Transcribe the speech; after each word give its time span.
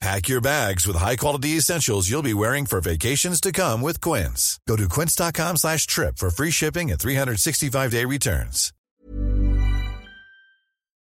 Pack 0.00 0.28
your 0.28 0.42
bags 0.42 0.86
with 0.86 0.96
high-quality 0.96 1.56
essentials 1.56 2.08
you'll 2.10 2.22
be 2.22 2.34
wearing 2.34 2.66
for 2.66 2.80
vacations 2.80 3.40
to 3.40 3.50
come 3.50 3.80
with 3.80 4.00
Quince. 4.00 4.60
Go 4.68 4.76
to 4.76 4.88
quince.com 4.88 5.56
slash 5.56 5.86
trip 5.86 6.18
for 6.18 6.28
free 6.30 6.50
shipping 6.50 6.90
and 6.90 7.00
365-day 7.00 8.04
returns. 8.04 8.72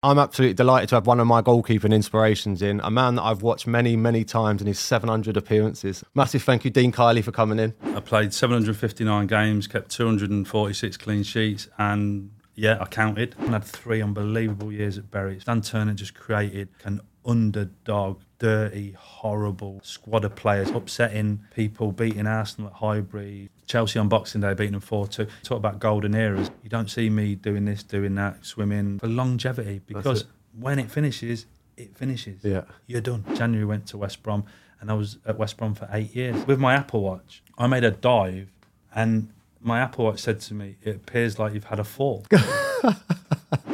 I'm 0.05 0.19
absolutely 0.19 0.55
delighted 0.55 0.89
to 0.89 0.95
have 0.95 1.07
one 1.07 1.21
of 1.21 1.27
my 1.27 1.41
goalkeeping 1.41 1.93
inspirations 1.93 2.61
in, 2.61 2.81
a 2.83 2.91
man 2.91 3.15
that 3.15 3.21
I've 3.21 3.41
watched 3.41 3.67
many, 3.67 3.95
many 3.95 4.25
times 4.25 4.59
in 4.59 4.67
his 4.67 4.77
700 4.77 5.37
appearances. 5.37 6.03
Massive 6.13 6.43
thank 6.43 6.65
you, 6.65 6.71
Dean 6.71 6.91
Kiely, 6.91 7.23
for 7.23 7.31
coming 7.31 7.57
in. 7.57 7.73
I 7.95 8.01
played 8.01 8.33
759 8.33 9.27
games, 9.27 9.65
kept 9.65 9.91
246 9.91 10.97
clean 10.97 11.23
sheets, 11.23 11.69
and 11.77 12.31
yeah, 12.53 12.79
I 12.81 12.85
counted. 12.87 13.35
I 13.39 13.45
had 13.51 13.63
three 13.63 14.01
unbelievable 14.01 14.73
years 14.73 14.97
at 14.97 15.09
Bury. 15.09 15.39
Stan 15.39 15.61
Ternent 15.61 15.97
just 15.97 16.15
created 16.15 16.67
an 16.83 16.99
underdog, 17.25 18.19
dirty, 18.43 18.91
horrible 18.99 19.79
squad 19.85 20.25
of 20.25 20.35
players, 20.35 20.69
upsetting 20.71 21.39
people, 21.55 21.93
beating 21.93 22.27
Arsenal 22.27 22.69
at 22.71 22.75
Highbury, 22.75 23.49
Chelsea 23.67 23.97
on 23.97 24.09
Boxing 24.09 24.41
Day, 24.41 24.53
beating 24.53 24.73
them 24.73 24.81
4 24.81 25.07
2. 25.07 25.27
Talk 25.43 25.57
about 25.57 25.79
golden 25.79 26.13
eras. 26.13 26.51
You 26.61 26.69
don't 26.69 26.91
see 26.91 27.09
me 27.09 27.35
doing 27.35 27.63
this, 27.63 27.83
doing 27.83 28.15
that, 28.15 28.45
swimming 28.45 28.99
for 28.99 29.07
longevity 29.07 29.79
because 29.87 30.21
it. 30.23 30.27
when 30.59 30.77
it 30.77 30.91
finishes, 30.91 31.45
it 31.77 31.95
finishes. 31.95 32.43
Yeah. 32.43 32.63
You're 32.85 32.99
done. 32.99 33.23
January 33.33 33.63
went 33.63 33.87
to 33.87 33.97
West 33.97 34.21
Brom 34.21 34.43
and 34.81 34.91
I 34.91 34.95
was 34.95 35.19
at 35.25 35.37
West 35.37 35.55
Brom 35.55 35.73
for 35.73 35.87
eight 35.93 36.13
years. 36.13 36.45
With 36.45 36.59
my 36.59 36.73
Apple 36.73 37.01
Watch, 37.01 37.43
I 37.57 37.67
made 37.67 37.85
a 37.85 37.91
dive 37.91 38.49
and 38.93 39.31
my 39.63 39.79
Apple 39.79 40.05
Watch 40.05 40.19
said 40.19 40.39
to 40.41 40.53
me, 40.53 40.77
It 40.83 40.95
appears 40.97 41.39
like 41.39 41.53
you've 41.53 41.65
had 41.65 41.79
a 41.79 41.83
fall. 41.83 42.25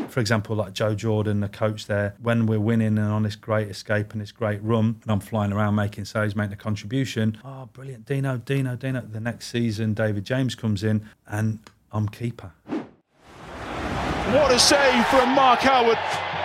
For 0.10 0.20
example, 0.20 0.56
like 0.56 0.74
Joe 0.74 0.96
Jordan, 0.96 1.40
the 1.40 1.50
coach 1.50 1.86
there, 1.86 2.16
when 2.22 2.46
we're 2.48 2.60
winning 2.60 2.98
and 2.98 3.12
on 3.12 3.24
this 3.24 3.36
great 3.36 3.70
escape 3.70 4.12
and 4.12 4.22
this 4.22 4.32
great 4.32 4.62
run, 4.64 5.00
and 5.04 5.12
I'm 5.12 5.20
flying 5.20 5.54
around 5.54 5.76
making 5.76 6.06
saves, 6.06 6.36
making 6.36 6.54
a 6.54 6.58
contribution. 6.58 7.38
Oh, 7.46 7.70
brilliant. 7.72 8.06
Dino, 8.06 8.38
Dino, 8.38 8.76
Dino. 8.76 9.02
The 9.02 9.20
next 9.20 9.48
season, 9.48 9.94
David 9.94 10.26
James 10.26 10.56
comes 10.56 10.84
in 10.84 11.08
and 11.28 11.60
I'm 11.92 12.10
keeper. 12.10 12.52
What 12.66 14.52
a 14.52 14.60
save 14.60 15.06
from 15.08 15.30
Mark 15.36 15.60
Howard. 15.60 16.39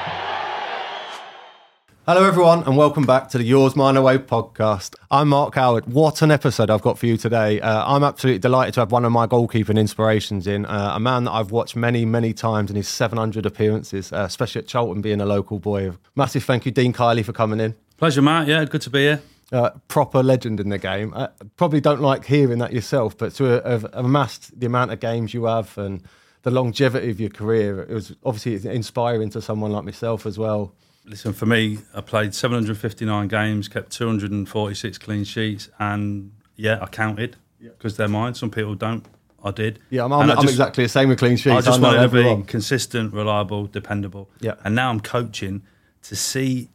Hello, 2.07 2.23
everyone, 2.25 2.63
and 2.65 2.77
welcome 2.77 3.05
back 3.07 3.31
to 3.31 3.39
the 3.39 3.45
Yours 3.45 3.75
Mine 3.75 3.97
Away 3.97 4.19
podcast. 4.19 4.95
I'm 5.11 5.29
Mark 5.31 5.55
Howard. 5.55 5.87
What 5.87 6.21
an 6.21 6.31
episode 6.31 6.69
I've 6.69 6.83
got 6.83 6.99
for 6.99 7.07
you 7.07 7.17
today. 7.17 7.63
Uh, 7.63 7.83
I'm 7.87 8.05
absolutely 8.05 8.41
delighted 8.41 8.75
to 8.75 8.81
have 8.81 8.93
one 8.93 9.07
of 9.07 9.13
my 9.13 9.27
goalkeeping 9.27 9.79
inspirations 9.79 10.47
in, 10.47 10.67
uh, 10.67 10.93
a 10.97 11.01
man 11.01 11.25
that 11.25 11.31
I've 11.33 11.51
watched 11.51 11.77
many, 11.77 12.05
many 12.05 12.35
times 12.35 12.69
in 12.69 12.77
his 12.77 12.89
700 12.89 13.47
appearances, 13.47 14.13
uh, 14.13 14.25
especially 14.29 14.59
at 14.61 14.67
Charlton, 14.69 15.01
being 15.01 15.23
a 15.23 15.25
local 15.25 15.59
boy. 15.59 15.93
Massive 16.15 16.45
thank 16.45 16.67
you, 16.67 16.73
Dean 16.73 16.93
Kiely, 16.93 17.25
for 17.25 17.33
coming 17.33 17.59
in. 17.59 17.75
Pleasure, 17.97 18.21
Matt. 18.21 18.49
Yeah, 18.49 18.63
good 18.67 18.83
to 18.83 18.91
be 18.91 19.01
here. 19.01 19.23
uh, 19.51 19.71
proper 19.89 20.23
legend 20.23 20.61
in 20.61 20.69
the 20.69 20.79
game. 20.79 21.15
I 21.17 21.29
probably 21.57 21.81
don't 21.81 22.01
like 22.03 22.27
hearing 22.27 22.59
that 22.59 22.75
yourself, 22.75 23.17
but 23.17 23.35
to 23.37 23.45
have 23.63 23.87
amassed 23.95 24.59
the 24.61 24.67
amount 24.67 24.91
of 24.93 25.01
games 25.01 25.33
you 25.33 25.45
have 25.47 25.77
and 25.79 26.03
the 26.43 26.51
longevity 26.51 27.09
of 27.11 27.19
your 27.19 27.31
career, 27.31 27.81
it 27.81 27.95
was 27.95 28.15
obviously 28.27 28.71
inspiring 28.71 29.31
to 29.31 29.41
someone 29.41 29.71
like 29.73 29.85
myself 29.85 30.27
as 30.27 30.39
well. 30.39 30.75
Listen, 31.07 31.33
for 31.35 31.47
me, 31.47 31.79
I 31.95 32.01
played 32.01 32.35
759 32.35 33.29
games, 33.29 33.69
kept 33.69 33.93
246 33.93 34.99
clean 34.99 35.25
sheets, 35.25 35.69
and 35.79 36.33
yeah, 36.57 36.79
I 36.81 36.87
counted 36.87 37.37
because 37.61 37.97
they're 37.97 38.09
mine. 38.09 38.35
Some 38.35 38.51
people 38.51 38.75
don't. 38.75 39.05
I 39.43 39.51
did. 39.51 39.79
Yeah, 39.91 40.05
I'm, 40.07 40.13
I'm, 40.13 40.31
I'm 40.31 40.37
just- 40.37 40.49
exactly 40.49 40.85
the 40.85 40.89
same 40.89 41.11
with 41.11 41.19
clean 41.19 41.37
sheets. 41.37 41.55
I 41.55 41.61
just 41.61 41.81
wanted 41.81 42.11
to 42.11 42.39
be 42.39 42.43
consistent, 42.47 43.13
reliable, 43.13 43.67
dependable. 43.67 44.31
Yeah. 44.41 44.55
And 44.65 44.75
now 44.75 44.89
I'm 44.89 45.01
coaching 45.01 45.63
to 46.05 46.17
see 46.17 46.71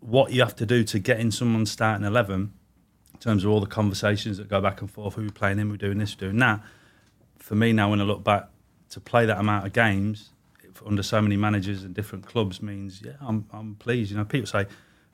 what 0.00 0.32
you 0.32 0.42
have 0.42 0.54
to 0.56 0.66
do 0.66 0.84
to 0.84 0.98
get 0.98 1.18
in 1.18 1.30
someone's 1.30 1.70
starting 1.70 2.04
11 2.06 2.52
in 3.14 3.20
terms 3.20 3.44
of 3.44 3.50
all 3.50 3.60
the 3.60 3.66
conversations 3.66 4.36
that 4.36 4.48
go 4.48 4.60
back 4.60 4.82
and 4.82 4.90
forth. 4.90 5.14
Who 5.14 5.22
we 5.22 5.30
playing 5.30 5.58
in, 5.58 5.70
we're 5.70 5.76
doing 5.76 5.96
this, 5.98 6.14
we're 6.14 6.28
doing 6.28 6.38
that. 6.40 6.60
For 7.38 7.54
me 7.54 7.72
now, 7.72 7.90
when 7.90 8.00
I 8.02 8.04
look 8.04 8.22
back, 8.22 8.48
to 8.90 9.00
play 9.00 9.24
that 9.24 9.38
amount 9.38 9.64
of 9.66 9.72
games 9.72 10.30
under 10.86 11.02
so 11.02 11.20
many 11.20 11.36
managers 11.36 11.84
and 11.84 11.94
different 11.94 12.26
clubs 12.26 12.62
means, 12.62 13.02
yeah, 13.04 13.12
I'm, 13.20 13.46
I'm 13.52 13.74
pleased. 13.76 14.10
You 14.10 14.16
know, 14.16 14.24
people 14.24 14.46
say 14.46 14.66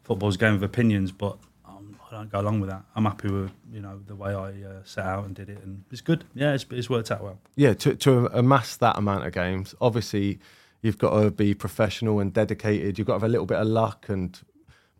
football's 0.05 0.37
a 0.37 0.39
game 0.39 0.55
of 0.55 0.63
opinions, 0.63 1.13
but 1.13 1.39
um, 1.67 1.99
I 2.07 2.17
don't 2.17 2.31
go 2.31 2.41
along 2.41 2.61
with 2.61 2.71
that. 2.71 2.83
I'm 2.95 3.05
happy 3.05 3.29
with, 3.29 3.51
you 3.73 3.81
know, 3.81 4.01
the 4.07 4.15
way 4.15 4.35
I 4.35 4.51
uh, 4.51 4.83
set 4.85 5.05
out 5.05 5.25
and 5.25 5.35
did 5.35 5.49
it. 5.49 5.63
And 5.63 5.85
it's 5.91 6.01
good. 6.01 6.25
Yeah, 6.35 6.55
it's, 6.55 6.65
it's 6.71 6.89
worked 6.89 7.11
out 7.11 7.23
well. 7.23 7.39
yeah, 7.57 7.75
to, 7.75 7.95
to 7.97 8.27
amass 8.33 8.77
that 8.77 8.97
amount 8.97 9.27
of 9.27 9.33
games, 9.33 9.75
obviously 9.81 10.39
you've 10.83 10.99
got 10.99 11.21
to 11.21 11.31
be 11.31 11.55
professional 11.55 12.21
and 12.21 12.33
dedicated. 12.33 12.99
You've 12.99 13.07
got 13.07 13.15
to 13.15 13.21
have 13.21 13.29
a 13.29 13.33
little 13.33 13.47
bit 13.47 13.59
of 13.59 13.67
luck 13.67 14.09
and 14.09 14.39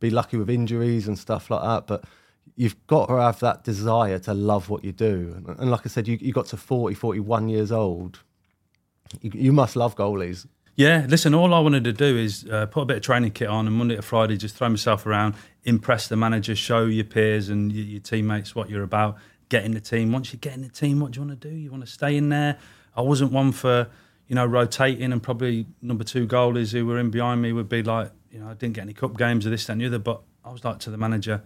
be 0.01 0.11
lucky 0.11 0.37
with 0.37 0.51
injuries 0.51 1.09
and 1.09 1.19
stuff 1.19 1.51
like 1.51 1.63
that. 1.63 1.87
But 1.87 2.05
you've 2.57 2.87
got 2.87 3.07
to 3.09 3.15
have 3.15 3.41
that 3.41 3.65
desire 3.65 4.19
to 4.21 4.35
love 4.35 4.69
what 4.69 4.85
you 4.85 4.93
do. 4.93 5.35
And, 5.37 5.59
and 5.61 5.71
like 5.71 5.83
I 5.85 5.89
said, 5.89 6.09
you, 6.09 6.19
you 6.21 6.33
got 6.33 6.47
to 6.47 6.57
40, 6.57 6.95
41 6.95 7.49
years 7.49 7.71
old. 7.71 8.21
You 9.23 9.53
must 9.53 9.77
love 9.77 9.95
goalies. 9.95 10.47
Yeah, 10.77 11.07
listen, 11.09 11.35
all 11.35 11.55
I 11.55 11.61
wanted 11.61 11.85
to 11.85 11.93
do 11.95 12.19
is 12.19 12.45
uh, 12.51 12.67
put 12.67 12.83
a 12.83 12.85
bit 12.85 12.97
of 12.99 13.03
training 13.03 13.31
kit 13.31 13.49
on 13.49 13.67
and 13.67 13.75
Monday 13.75 13.97
to 13.97 14.03
Friday 14.03 14.37
just 14.37 14.57
throw 14.57 14.69
myself 14.69 15.07
around, 15.07 15.35
impress 15.65 16.07
the 16.07 16.17
manager, 16.17 16.55
show 16.55 16.85
your 16.85 17.07
peers 17.07 17.49
and 17.49 17.73
your, 17.73 17.87
your 17.87 18.01
teammates 18.01 18.55
what 18.55 18.69
you're 18.69 18.83
about, 18.83 19.17
get 19.49 19.65
in 19.65 19.73
the 19.73 19.81
team. 19.81 20.13
Once 20.13 20.35
you 20.35 20.39
get 20.39 20.53
in 20.53 20.61
the 20.61 20.69
team, 20.69 21.01
what 21.01 21.13
do 21.13 21.21
you 21.21 21.27
want 21.27 21.41
to 21.41 21.49
do? 21.49 21.55
You 21.55 21.71
want 21.71 21.83
to 21.83 21.91
stay 21.91 22.15
in 22.15 22.29
there? 22.29 22.59
I 22.95 23.01
wasn't 23.01 23.33
one 23.33 23.53
for, 23.53 23.89
you 24.29 24.35
know, 24.35 24.45
rotating 24.45 25.13
and 25.13 25.23
probably 25.23 25.67
number 25.81 26.05
two 26.05 26.27
goalies 26.27 26.73
who 26.73 26.85
were 26.85 26.99
in 26.99 27.11
behind 27.11 27.41
me 27.41 27.55
would 27.55 27.71
be 27.71 27.83
like, 27.83 28.11
you 28.31 28.39
know, 28.39 28.49
I 28.51 28.53
didn't 28.53 28.75
get 28.75 28.83
any 28.83 28.93
cup 28.93 29.17
games 29.17 29.47
or 29.47 29.51
this, 29.51 29.65
that 29.67 29.73
and 29.73 29.81
the 29.81 29.87
other, 29.87 29.99
but 29.99 30.21
I 30.45 30.53
was 30.53 30.63
like 30.63 30.79
to 30.81 30.91
the 30.91 30.99
manager, 30.99 31.43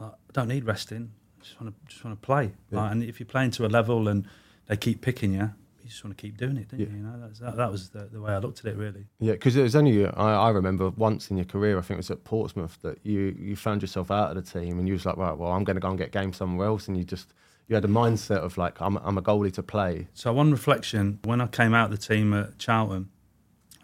I 0.00 0.10
don't 0.32 0.46
need 0.46 0.64
resting. 0.64 1.10
I 1.40 1.42
just 1.42 1.60
want 1.60 1.74
to 1.74 1.92
just 1.92 2.04
want 2.04 2.20
to 2.20 2.24
play. 2.24 2.52
Like, 2.70 2.92
and 2.92 3.02
if 3.02 3.18
you're 3.18 3.26
playing 3.26 3.50
to 3.52 3.66
a 3.66 3.68
level 3.68 4.06
and 4.06 4.24
they 4.68 4.76
keep 4.76 5.00
picking 5.00 5.32
you, 5.32 5.52
you 5.88 5.92
just 5.92 6.04
want 6.04 6.14
to 6.14 6.20
keep 6.20 6.36
doing 6.36 6.58
it, 6.58 6.68
don't 6.68 6.80
you? 6.80 6.86
You 6.86 7.02
know, 7.02 7.18
that's, 7.18 7.38
that, 7.38 7.56
that 7.56 7.72
was 7.72 7.88
the, 7.88 8.10
the 8.12 8.20
way 8.20 8.32
I 8.32 8.38
looked 8.38 8.58
at 8.58 8.66
it, 8.66 8.76
really. 8.76 9.06
Yeah, 9.20 9.32
because 9.32 9.56
it 9.56 9.62
was 9.62 9.74
only 9.74 10.04
uh, 10.04 10.12
I, 10.14 10.48
I 10.48 10.50
remember 10.50 10.90
once 10.90 11.30
in 11.30 11.38
your 11.38 11.46
career, 11.46 11.78
I 11.78 11.80
think 11.80 11.96
it 11.96 11.96
was 11.96 12.10
at 12.10 12.24
Portsmouth, 12.24 12.78
that 12.82 12.98
you 13.04 13.34
you 13.38 13.56
found 13.56 13.80
yourself 13.80 14.10
out 14.10 14.36
of 14.36 14.44
the 14.44 14.60
team 14.60 14.78
and 14.78 14.86
you 14.86 14.92
was 14.92 15.06
like, 15.06 15.16
right, 15.16 15.32
well, 15.32 15.50
I'm 15.50 15.64
going 15.64 15.76
to 15.76 15.80
go 15.80 15.88
and 15.88 15.96
get 15.96 16.12
games 16.12 16.36
somewhere 16.36 16.66
else, 16.66 16.88
and 16.88 16.96
you 16.98 17.04
just 17.04 17.32
you 17.68 17.74
had 17.74 17.86
a 17.86 17.88
mindset 17.88 18.38
of 18.38 18.58
like, 18.58 18.78
I'm 18.82 18.98
I'm 18.98 19.16
a 19.16 19.22
goalie 19.22 19.52
to 19.54 19.62
play. 19.62 20.08
So 20.12 20.30
one 20.34 20.50
reflection, 20.50 21.20
when 21.24 21.40
I 21.40 21.46
came 21.46 21.72
out 21.72 21.90
of 21.90 21.98
the 21.98 22.06
team 22.06 22.34
at 22.34 22.58
Charlton, 22.58 23.08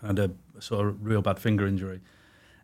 I 0.02 0.08
had 0.08 0.18
a 0.18 0.30
sort 0.58 0.86
of 0.86 1.02
real 1.02 1.22
bad 1.22 1.38
finger 1.38 1.66
injury, 1.66 2.00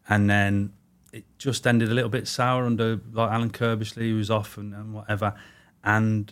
and 0.07 0.29
then 0.29 0.75
it 1.15 1.25
just 1.39 1.67
ended 1.67 1.91
a 1.91 1.95
little 1.95 2.11
bit 2.11 2.29
sour 2.29 2.67
under 2.67 3.01
like 3.11 3.31
Alan 3.31 3.51
Curbishley, 3.51 4.11
who 4.11 4.17
was 4.17 4.31
off 4.31 4.59
and, 4.59 4.75
and 4.75 4.93
whatever, 4.93 5.33
and 5.83 6.31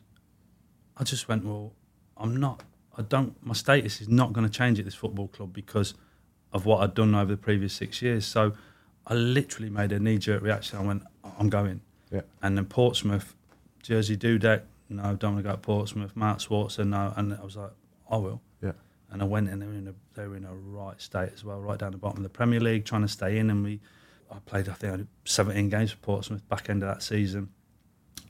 I 0.99 1.05
just 1.05 1.27
went, 1.27 1.47
well, 1.47 1.73
I'm 2.19 2.37
not. 2.37 2.65
I 2.99 3.03
don't. 3.03 3.35
My 3.47 3.55
status 3.55 4.01
is 4.01 4.09
not 4.09 4.33
going 4.33 4.47
to 4.47 4.53
change 4.53 4.79
at 4.79 4.85
this 4.85 4.95
football 4.95 5.29
club 5.29 5.53
because 5.53 5.95
of 6.53 6.67
what 6.67 6.83
I'd 6.83 6.95
done 6.95 7.15
over 7.15 7.31
the 7.31 7.37
previous 7.37 7.73
six 7.73 8.03
years. 8.03 8.27
So 8.27 8.55
I 9.07 9.15
literally 9.15 9.71
made 9.71 9.93
a 9.93 10.01
knee 10.01 10.19
jerk 10.19 10.43
reaction. 10.43 10.79
I 10.79 10.83
went, 10.83 11.03
I'm 11.39 11.49
going. 11.49 11.81
Yeah. 12.11 12.23
And 12.43 12.57
then 12.57 12.65
Portsmouth, 12.65 13.35
Jerzy 13.83 14.17
Dudek, 14.17 14.63
no, 14.89 15.15
don't 15.15 15.35
want 15.35 15.45
to 15.45 15.51
go 15.51 15.53
to 15.53 15.61
Portsmouth. 15.61 16.17
Mark 16.17 16.39
Schwarzer, 16.39 16.87
no. 16.87 17.13
And 17.17 17.35
I 17.35 17.45
was 17.45 17.57
like, 17.57 17.71
I 18.11 18.17
will. 18.17 18.41
Yeah. 18.63 18.73
And 19.11 19.23
I 19.23 19.27
went 19.27 19.49
and 19.49 19.63
they 19.63 19.67
were 19.67 19.75
in 19.75 19.89
a 19.89 19.95
they 20.15 20.27
were 20.27 20.37
in 20.37 20.45
a 20.45 20.55
right 20.55 21.01
state 21.01 21.31
as 21.33 21.45
well, 21.45 21.61
right 21.61 21.79
down 21.79 21.93
the 21.93 21.99
bottom 21.99 22.19
of 22.19 22.23
the 22.23 22.29
Premier 22.29 22.61
League, 22.61 22.85
trying 22.85 23.03
to 23.03 23.09
stay 23.09 23.39
in. 23.39 23.51
And 23.51 23.63
we, 23.63 23.81
I 24.31 24.39
played 24.41 24.69
I 24.69 24.73
think 24.73 24.93
I 24.93 24.97
did 24.97 25.09
17 25.25 25.69
games 25.69 25.93
for 25.93 25.99
Portsmouth 25.99 26.47
back 26.49 26.69
end 26.69 26.83
of 26.83 26.89
that 26.89 27.03
season, 27.03 27.51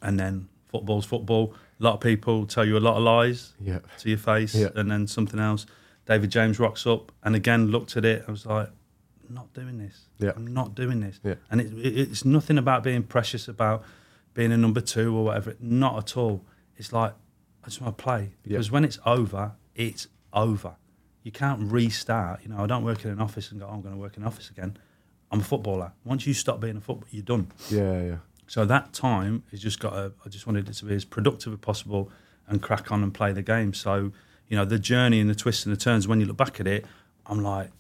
and 0.03 0.19
then 0.19 0.49
football's 0.69 1.07
football. 1.07 1.55
A 1.81 1.85
lot 1.85 1.95
of 1.95 2.01
people 2.01 2.47
tell 2.47 2.65
you 2.65 2.77
a 2.77 2.81
lot 2.81 2.97
of 2.97 3.03
lies 3.03 3.55
Yeah. 3.61 3.79
to 3.99 4.09
your 4.09 4.19
face, 4.19 4.55
Yeah. 4.55 4.71
and 4.75 4.91
then 4.91 5.07
something 5.07 5.39
else. 5.41 5.67
David 6.07 6.31
James 6.31 6.59
rocks 6.59 6.87
up 6.87 7.13
and 7.23 7.37
again 7.37 7.69
looked 7.69 7.97
at 7.97 8.05
it. 8.05 8.25
I 8.27 8.31
was 8.31 8.47
like, 8.47 8.69
I'm 9.29 9.35
not 9.35 9.53
doing 9.53 9.79
this. 9.79 10.07
Yeah. 10.19 10.33
I'm 10.35 10.47
not 10.47 10.75
doing 10.75 11.01
this. 11.01 11.21
Yeah. 11.23 11.35
And 11.51 11.61
it, 11.61 11.73
it, 11.75 11.99
it's 12.11 12.25
nothing 12.25 12.59
about 12.59 12.83
being 12.83 13.03
precious 13.03 13.47
about 13.47 13.85
being 14.35 14.51
a 14.53 14.57
number 14.57 14.81
two 14.81 15.15
or 15.17 15.25
whatever. 15.25 15.55
Not 15.61 15.99
at 15.99 16.17
all. 16.17 16.45
It's 16.77 16.93
like 16.93 17.13
I 17.63 17.67
just 17.69 17.81
want 17.81 17.97
to 17.99 18.03
play 18.03 18.31
because 18.43 18.71
when 18.71 18.85
it's 18.85 18.99
over, 19.05 19.53
it's 19.75 20.09
over. 20.33 20.77
You 21.23 21.31
can't 21.33 21.71
restart. 21.71 22.41
You 22.43 22.49
know, 22.49 22.59
I 22.61 22.67
don't 22.67 22.85
work 22.85 23.05
in 23.05 23.11
an 23.11 23.21
office 23.21 23.51
and 23.51 23.61
go, 23.61 23.67
oh, 23.69 23.75
I'm 23.75 23.83
going 23.83 23.95
to 23.95 24.01
work 24.01 24.17
in 24.17 24.23
an 24.23 24.27
office 24.29 24.49
again. 24.51 24.79
I'm 25.31 25.41
a 25.41 25.45
footballer. 25.45 25.93
Once 26.05 26.27
you 26.27 26.33
stop 26.33 26.59
being 26.61 26.79
a 26.79 26.81
footballer, 26.81 27.09
you're 27.11 27.23
done. 27.23 27.49
Yeah, 27.71 28.03
yeah. 28.03 28.17
So 28.49 28.65
that 28.65 28.93
time 28.93 29.45
has 29.53 29.61
just 29.61 29.79
got. 29.79 29.91
To, 29.91 30.13
I 30.25 30.29
just 30.29 30.47
wanted 30.47 30.69
it 30.69 30.73
to 30.75 30.85
be 30.87 30.95
as 30.95 31.05
productive 31.05 31.53
as 31.53 31.59
possible 31.61 32.11
and 32.49 32.61
crack 32.61 32.91
on 32.91 33.03
and 33.05 33.15
play 33.15 33.33
the 33.33 33.43
game. 33.43 33.73
So 33.75 34.11
you 34.49 34.57
know 34.57 34.65
the 34.65 34.79
journey 34.79 35.21
and 35.21 35.31
the 35.31 35.35
twists 35.37 35.65
and 35.67 35.73
the 35.73 35.79
turns. 35.81 36.09
When 36.09 36.19
you 36.21 36.27
look 36.27 36.37
back 36.39 36.59
at 36.59 36.67
it, 36.67 36.85
I'm 37.27 37.41
like, 37.43 37.71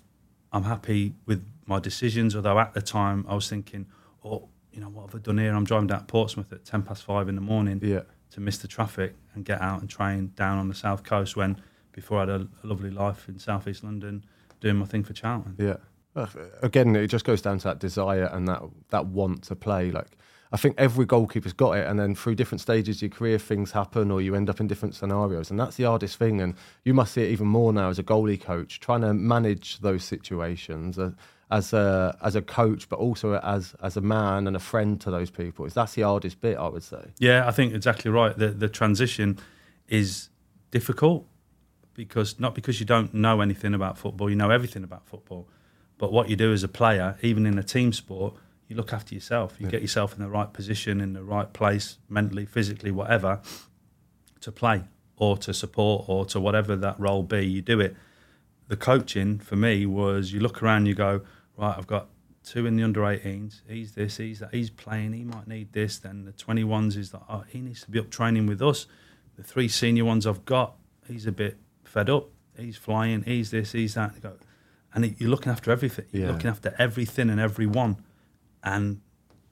I'm 0.53 0.65
happy 0.65 1.15
with 1.27 1.45
my 1.67 1.81
decisions. 1.81 2.37
Although 2.37 2.59
at 2.61 2.75
the 2.75 2.83
time 2.83 3.25
I 3.29 3.35
was 3.35 3.49
thinking, 3.49 3.87
oh, 4.25 4.49
you 4.73 4.81
know 4.81 4.89
what 4.91 5.07
have 5.11 5.15
I 5.15 5.19
done 5.19 5.39
here? 5.39 5.53
I'm 5.55 5.65
driving 5.65 5.89
down 5.89 6.01
to 6.01 6.05
Portsmouth 6.05 6.53
at 6.53 6.65
ten 6.65 6.83
past 6.83 7.03
five 7.03 7.29
in 7.29 7.35
the 7.35 7.41
morning 7.41 7.81
Yeah. 7.83 8.03
to 8.33 8.41
miss 8.41 8.59
the 8.59 8.69
traffic 8.69 9.15
and 9.35 9.45
get 9.45 9.61
out 9.61 9.81
and 9.81 9.89
train 9.91 10.33
down 10.37 10.59
on 10.59 10.69
the 10.69 10.75
south 10.75 11.03
coast. 11.03 11.35
When 11.35 11.61
before 11.93 12.19
I 12.19 12.21
had 12.21 12.29
a, 12.29 12.49
a 12.63 12.67
lovely 12.67 12.91
life 12.91 13.27
in 13.29 13.39
southeast 13.39 13.83
London 13.83 14.25
doing 14.61 14.77
my 14.77 14.85
thing 14.87 15.03
for 15.03 15.15
Charlton. 15.15 15.57
Yeah. 15.59 15.77
Again, 16.63 16.95
it 16.97 17.07
just 17.09 17.25
goes 17.25 17.41
down 17.41 17.59
to 17.59 17.65
that 17.65 17.79
desire 17.79 18.29
and 18.33 18.47
that 18.49 18.63
that 18.91 19.07
want 19.07 19.45
to 19.45 19.57
play. 19.57 19.91
Like 19.91 20.17
I 20.51 20.57
think 20.57 20.77
every 20.79 21.05
goalkeeper's 21.05 21.53
got 21.53 21.73
it, 21.73 21.87
and 21.87 21.99
then 21.99 22.15
through 22.15 22.35
different 22.37 22.61
stages 22.61 22.97
of 22.97 23.03
your 23.03 23.11
career, 23.11 23.39
things 23.39 23.73
happen, 23.73 24.11
or 24.11 24.23
you 24.23 24.35
end 24.35 24.49
up 24.49 24.61
in 24.61 24.67
different 24.67 24.95
scenarios, 24.95 25.51
and 25.51 25.61
that's 25.61 25.77
the 25.77 25.85
hardest 25.85 26.19
thing. 26.19 26.41
And 26.41 26.55
you 26.85 26.95
must 26.95 27.13
see 27.13 27.23
it 27.23 27.31
even 27.31 27.47
more 27.47 27.73
now 27.73 27.91
as 27.91 27.99
a 27.99 28.03
goalie 28.03 28.41
coach, 28.41 28.81
trying 28.81 29.03
to 29.03 29.13
manage 29.13 29.81
those 29.81 30.05
situations 30.05 30.99
uh, 30.99 31.13
as 31.51 31.73
a 31.73 32.17
as 32.23 32.35
a 32.35 32.43
coach, 32.43 32.89
but 32.89 32.99
also 32.99 33.35
as 33.35 33.75
as 33.83 33.97
a 33.97 34.01
man 34.01 34.47
and 34.47 34.57
a 34.57 34.61
friend 34.61 35.01
to 35.03 35.11
those 35.11 35.31
people. 35.31 35.67
Is 35.67 35.75
that's 35.75 35.95
the 35.95 36.03
hardest 36.03 36.41
bit, 36.41 36.57
I 36.57 36.69
would 36.69 36.83
say. 36.83 37.11
Yeah, 37.19 37.47
I 37.47 37.51
think 37.51 37.75
exactly 37.75 38.11
right. 38.11 38.37
The 38.37 38.49
the 38.49 38.69
transition 38.69 39.39
is 39.89 40.31
difficult 40.71 41.27
because 41.95 42.39
not 42.39 42.55
because 42.55 42.81
you 42.81 42.87
don't 42.87 43.13
know 43.13 43.41
anything 43.41 43.75
about 43.75 43.99
football, 43.99 44.31
you 44.31 44.37
know 44.37 44.51
everything 44.51 44.85
about 44.85 45.07
football. 45.07 45.49
But 45.99 46.13
what 46.13 46.31
you 46.31 46.37
do 46.37 46.53
as 46.53 46.63
a 46.63 46.69
player, 46.69 47.17
even 47.23 47.45
in 47.45 47.59
a 47.59 47.63
team 47.63 47.93
sport, 47.93 48.35
you 48.69 48.77
look 48.77 48.93
after 48.93 49.15
yourself. 49.15 49.57
You 49.59 49.67
get 49.69 49.81
yourself 49.83 50.13
in 50.15 50.21
the 50.21 50.29
right 50.29 50.53
position, 50.53 51.01
in 51.01 51.15
the 51.15 51.25
right 51.25 51.53
place, 51.53 51.99
mentally, 52.09 52.45
physically, 52.47 52.91
whatever, 52.91 53.41
to 54.43 54.53
play 54.53 54.85
or 55.17 55.37
to 55.39 55.53
support 55.55 56.05
or 56.09 56.25
to 56.27 56.39
whatever 56.39 56.77
that 56.77 56.99
role 57.01 57.23
be. 57.23 57.47
You 57.47 57.63
do 57.63 57.81
it. 57.81 57.97
The 58.69 58.77
coaching 58.77 59.39
for 59.39 59.57
me 59.57 59.87
was 59.87 60.33
you 60.33 60.41
look 60.41 60.63
around, 60.63 60.87
you 60.87 60.95
go, 60.95 61.23
right, 61.57 61.75
I've 61.77 61.87
got 61.87 62.09
two 62.45 62.67
in 62.67 62.77
the 62.77 62.83
under 62.83 63.01
18s. 63.01 63.63
He's 63.67 63.93
this, 63.93 64.19
he's 64.19 64.41
that, 64.41 64.55
he's 64.55 64.71
playing, 64.71 65.15
he 65.15 65.25
might 65.25 65.49
need 65.49 65.73
this. 65.73 65.99
Then 65.99 66.25
the 66.27 66.33
21s 66.33 66.97
is 66.97 67.11
that, 67.13 67.23
oh, 67.29 67.45
he 67.49 67.61
needs 67.61 67.83
to 67.85 67.91
be 67.91 67.99
up 67.99 68.11
training 68.11 68.47
with 68.47 68.61
us. 68.63 68.87
The 69.37 69.43
three 69.43 69.69
senior 69.69 70.05
ones 70.05 70.27
I've 70.27 70.45
got, 70.45 70.77
he's 71.07 71.27
a 71.27 71.33
bit 71.33 71.57
fed 71.85 72.11
up. 72.11 72.29
He's 72.59 72.77
flying, 72.77 73.23
he's 73.23 73.51
this, 73.51 73.73
he's 73.73 73.95
that. 73.95 74.15
You 74.17 74.21
go, 74.21 74.33
and 74.93 75.05
it, 75.05 75.15
you're 75.19 75.31
looking 75.31 75.51
after 75.53 75.71
everything. 75.71 76.05
You're 76.13 76.27
Yeah. 76.27 76.33
looking 76.33 76.51
after 76.51 76.75
everything 76.79 77.31
and 77.31 77.41
everyone. 77.41 77.97
And 78.63 79.01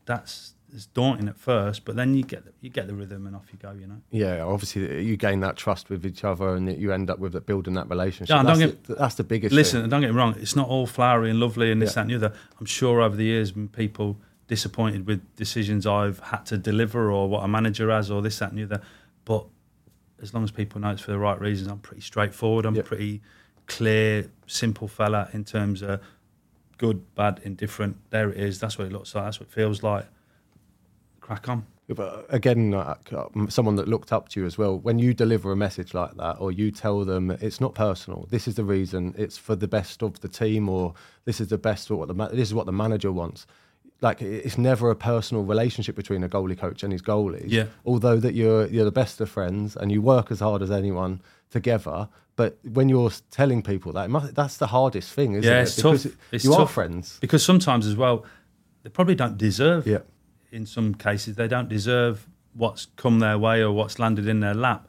that's 0.05 0.55
it's 0.75 0.87
daunting 0.87 1.29
at 1.29 1.37
first, 1.39 1.85
but 1.85 1.95
then 1.97 2.15
you 2.15 2.23
get 2.25 2.45
the, 2.45 2.53
you 2.61 2.69
get 2.69 2.87
the 2.87 2.95
rhythm 2.95 3.27
and 3.27 3.35
off 3.37 3.47
you 3.53 3.59
go, 3.59 3.71
you 3.73 3.87
know. 3.87 4.01
Yeah, 4.11 4.43
obviously 4.43 5.05
you 5.05 5.17
gain 5.17 5.41
that 5.41 5.57
trust 5.57 5.89
with 5.89 6.05
each 6.05 6.25
other, 6.25 6.55
and 6.55 6.71
you 6.77 6.93
end 6.93 7.09
up 7.09 7.19
with 7.19 7.33
that 7.33 7.47
building 7.47 7.75
that 7.75 7.89
relationship. 7.89 8.37
That's, 8.45 8.59
don't 8.59 8.85
the, 8.85 8.95
that's 8.97 9.15
the 9.15 9.25
biggest. 9.25 9.55
Listen, 9.55 9.79
thing. 9.79 9.83
and 9.85 9.91
don't 9.91 10.01
get 10.03 10.11
me 10.11 10.17
wrong, 10.17 10.35
it's 10.39 10.57
not 10.57 10.69
all 10.69 10.87
flowery 10.87 11.31
and 11.31 11.39
lovely 11.41 11.71
and 11.73 11.81
this, 11.81 11.91
Yeah. 11.91 11.95
that, 11.95 12.01
and 12.03 12.11
the 12.11 12.27
other. 12.27 12.37
I'm 12.61 12.67
sure 12.67 13.01
over 13.01 13.17
the 13.17 13.25
years, 13.25 13.55
when 13.55 13.69
people 13.69 14.19
disappointed 14.49 15.07
with 15.07 15.35
decisions 15.37 15.87
I've 15.87 16.19
had 16.21 16.45
to 16.47 16.59
deliver 16.59 17.11
or 17.11 17.29
what 17.29 17.43
a 17.43 17.49
manager 17.49 17.91
has 17.91 18.11
or 18.11 18.21
this, 18.21 18.39
that, 18.41 18.51
and 18.51 18.59
the 18.59 18.65
other. 18.65 18.83
But 19.25 19.47
as 20.21 20.35
long 20.35 20.45
as 20.45 20.51
people 20.51 20.81
know 20.81 20.91
it's 20.91 21.03
for 21.03 21.13
the 21.13 21.19
right 21.19 21.41
reasons, 21.41 21.69
I'm 21.71 21.79
pretty 21.79 22.03
straightforward. 22.03 22.67
I'm 22.67 22.75
Yeah. 22.75 22.83
pretty 22.83 23.23
clear, 23.67 24.31
simple 24.47 24.89
fella 24.89 25.29
in 25.33 25.45
terms 25.45 25.83
of 25.83 26.01
good, 26.79 27.15
bad, 27.15 27.41
indifferent. 27.45 27.97
There 28.11 28.31
it 28.31 28.37
is. 28.39 28.61
That's 28.61 28.79
what 28.79 28.87
it 28.87 28.93
looks 28.93 29.15
like. 29.15 29.25
That's 29.25 29.41
what 29.41 29.49
it 29.49 29.53
feels 29.53 29.83
like. 29.83 30.07
Crack 31.21 31.49
on. 31.49 31.67
But 31.89 32.27
again, 32.31 32.75
uh, 32.75 32.97
someone 33.49 33.77
that 33.77 33.87
looked 33.87 34.13
up 34.13 34.29
to 34.31 34.41
you 34.41 34.47
as 34.47 34.59
well, 34.59 34.77
when 34.77 34.99
you 34.99 35.15
deliver 35.15 35.53
a 35.53 35.57
message 35.57 35.95
like 35.95 36.17
that, 36.17 36.37
or 36.41 36.51
you 36.51 36.73
tell 36.73 37.05
them 37.05 37.31
it's 37.31 37.61
not 37.61 37.77
personal, 37.77 38.27
this 38.29 38.49
is 38.49 38.57
the 38.57 38.65
reason, 38.65 39.15
it's 39.17 39.39
for 39.39 39.55
the 39.55 39.69
best 39.69 40.03
of 40.03 40.19
the 40.21 40.29
team, 40.29 40.69
or 40.69 40.95
this 41.27 41.41
is 41.41 41.49
the 41.49 41.59
best, 41.59 41.89
or 41.91 41.97
what 41.97 42.09
the 42.09 42.15
this 42.29 42.49
is 42.49 42.55
what 42.55 42.67
the 42.67 42.73
manager 42.73 43.13
wants. 43.13 43.47
Like 44.03 44.21
it's 44.21 44.59
never 44.59 44.91
a 44.91 44.97
personal 44.97 45.43
relationship 45.45 45.97
between 45.97 46.23
a 46.23 46.29
goalie 46.29 46.59
coach 46.59 46.83
and 46.83 46.93
his 46.93 47.01
goalies. 47.03 47.47
Yeah. 47.47 47.67
Although 47.85 48.19
that 48.21 48.35
you're 48.35 48.67
you're 48.67 48.85
the 48.85 48.91
best 48.93 49.21
of 49.21 49.31
friends 49.31 49.75
and 49.77 49.91
you 49.91 50.03
work 50.03 50.31
as 50.31 50.41
hard 50.41 50.61
as 50.63 50.71
anyone 50.71 51.23
together, 51.51 52.09
but 52.37 52.59
when 52.73 52.89
you're 52.91 53.11
telling 53.31 53.63
people 53.63 53.93
that, 53.93 54.11
must, 54.11 54.35
that's 54.35 54.59
the 54.59 54.67
hardest 54.67 55.13
thing, 55.13 55.33
isn't 55.33 55.51
yeah, 55.51 55.61
it? 55.61 55.63
it's 55.63 55.77
Because 55.77 56.03
tough. 56.03 56.13
it- 56.13 56.19
It's 56.33 56.45
you 56.45 56.53
are 56.55 56.67
friends. 56.67 57.19
because 57.21 57.43
sometimes 57.43 57.87
as 57.87 57.97
well, 57.97 58.25
they 58.83 58.91
probably 58.91 59.15
don't 59.15 59.39
deserve. 59.39 59.87
Yeah. 59.87 60.01
In 60.53 60.67
some 60.67 60.95
cases, 60.95 61.37
they 61.37 61.49
don't 61.49 61.69
deserve 61.69 62.27
what's 62.53 62.87
come 62.97 63.19
their 63.21 63.39
way 63.39 63.63
or 63.63 63.73
what's 63.73 63.99
landed 63.99 64.29
in 64.29 64.41
their 64.41 64.55
lap. 64.55 64.87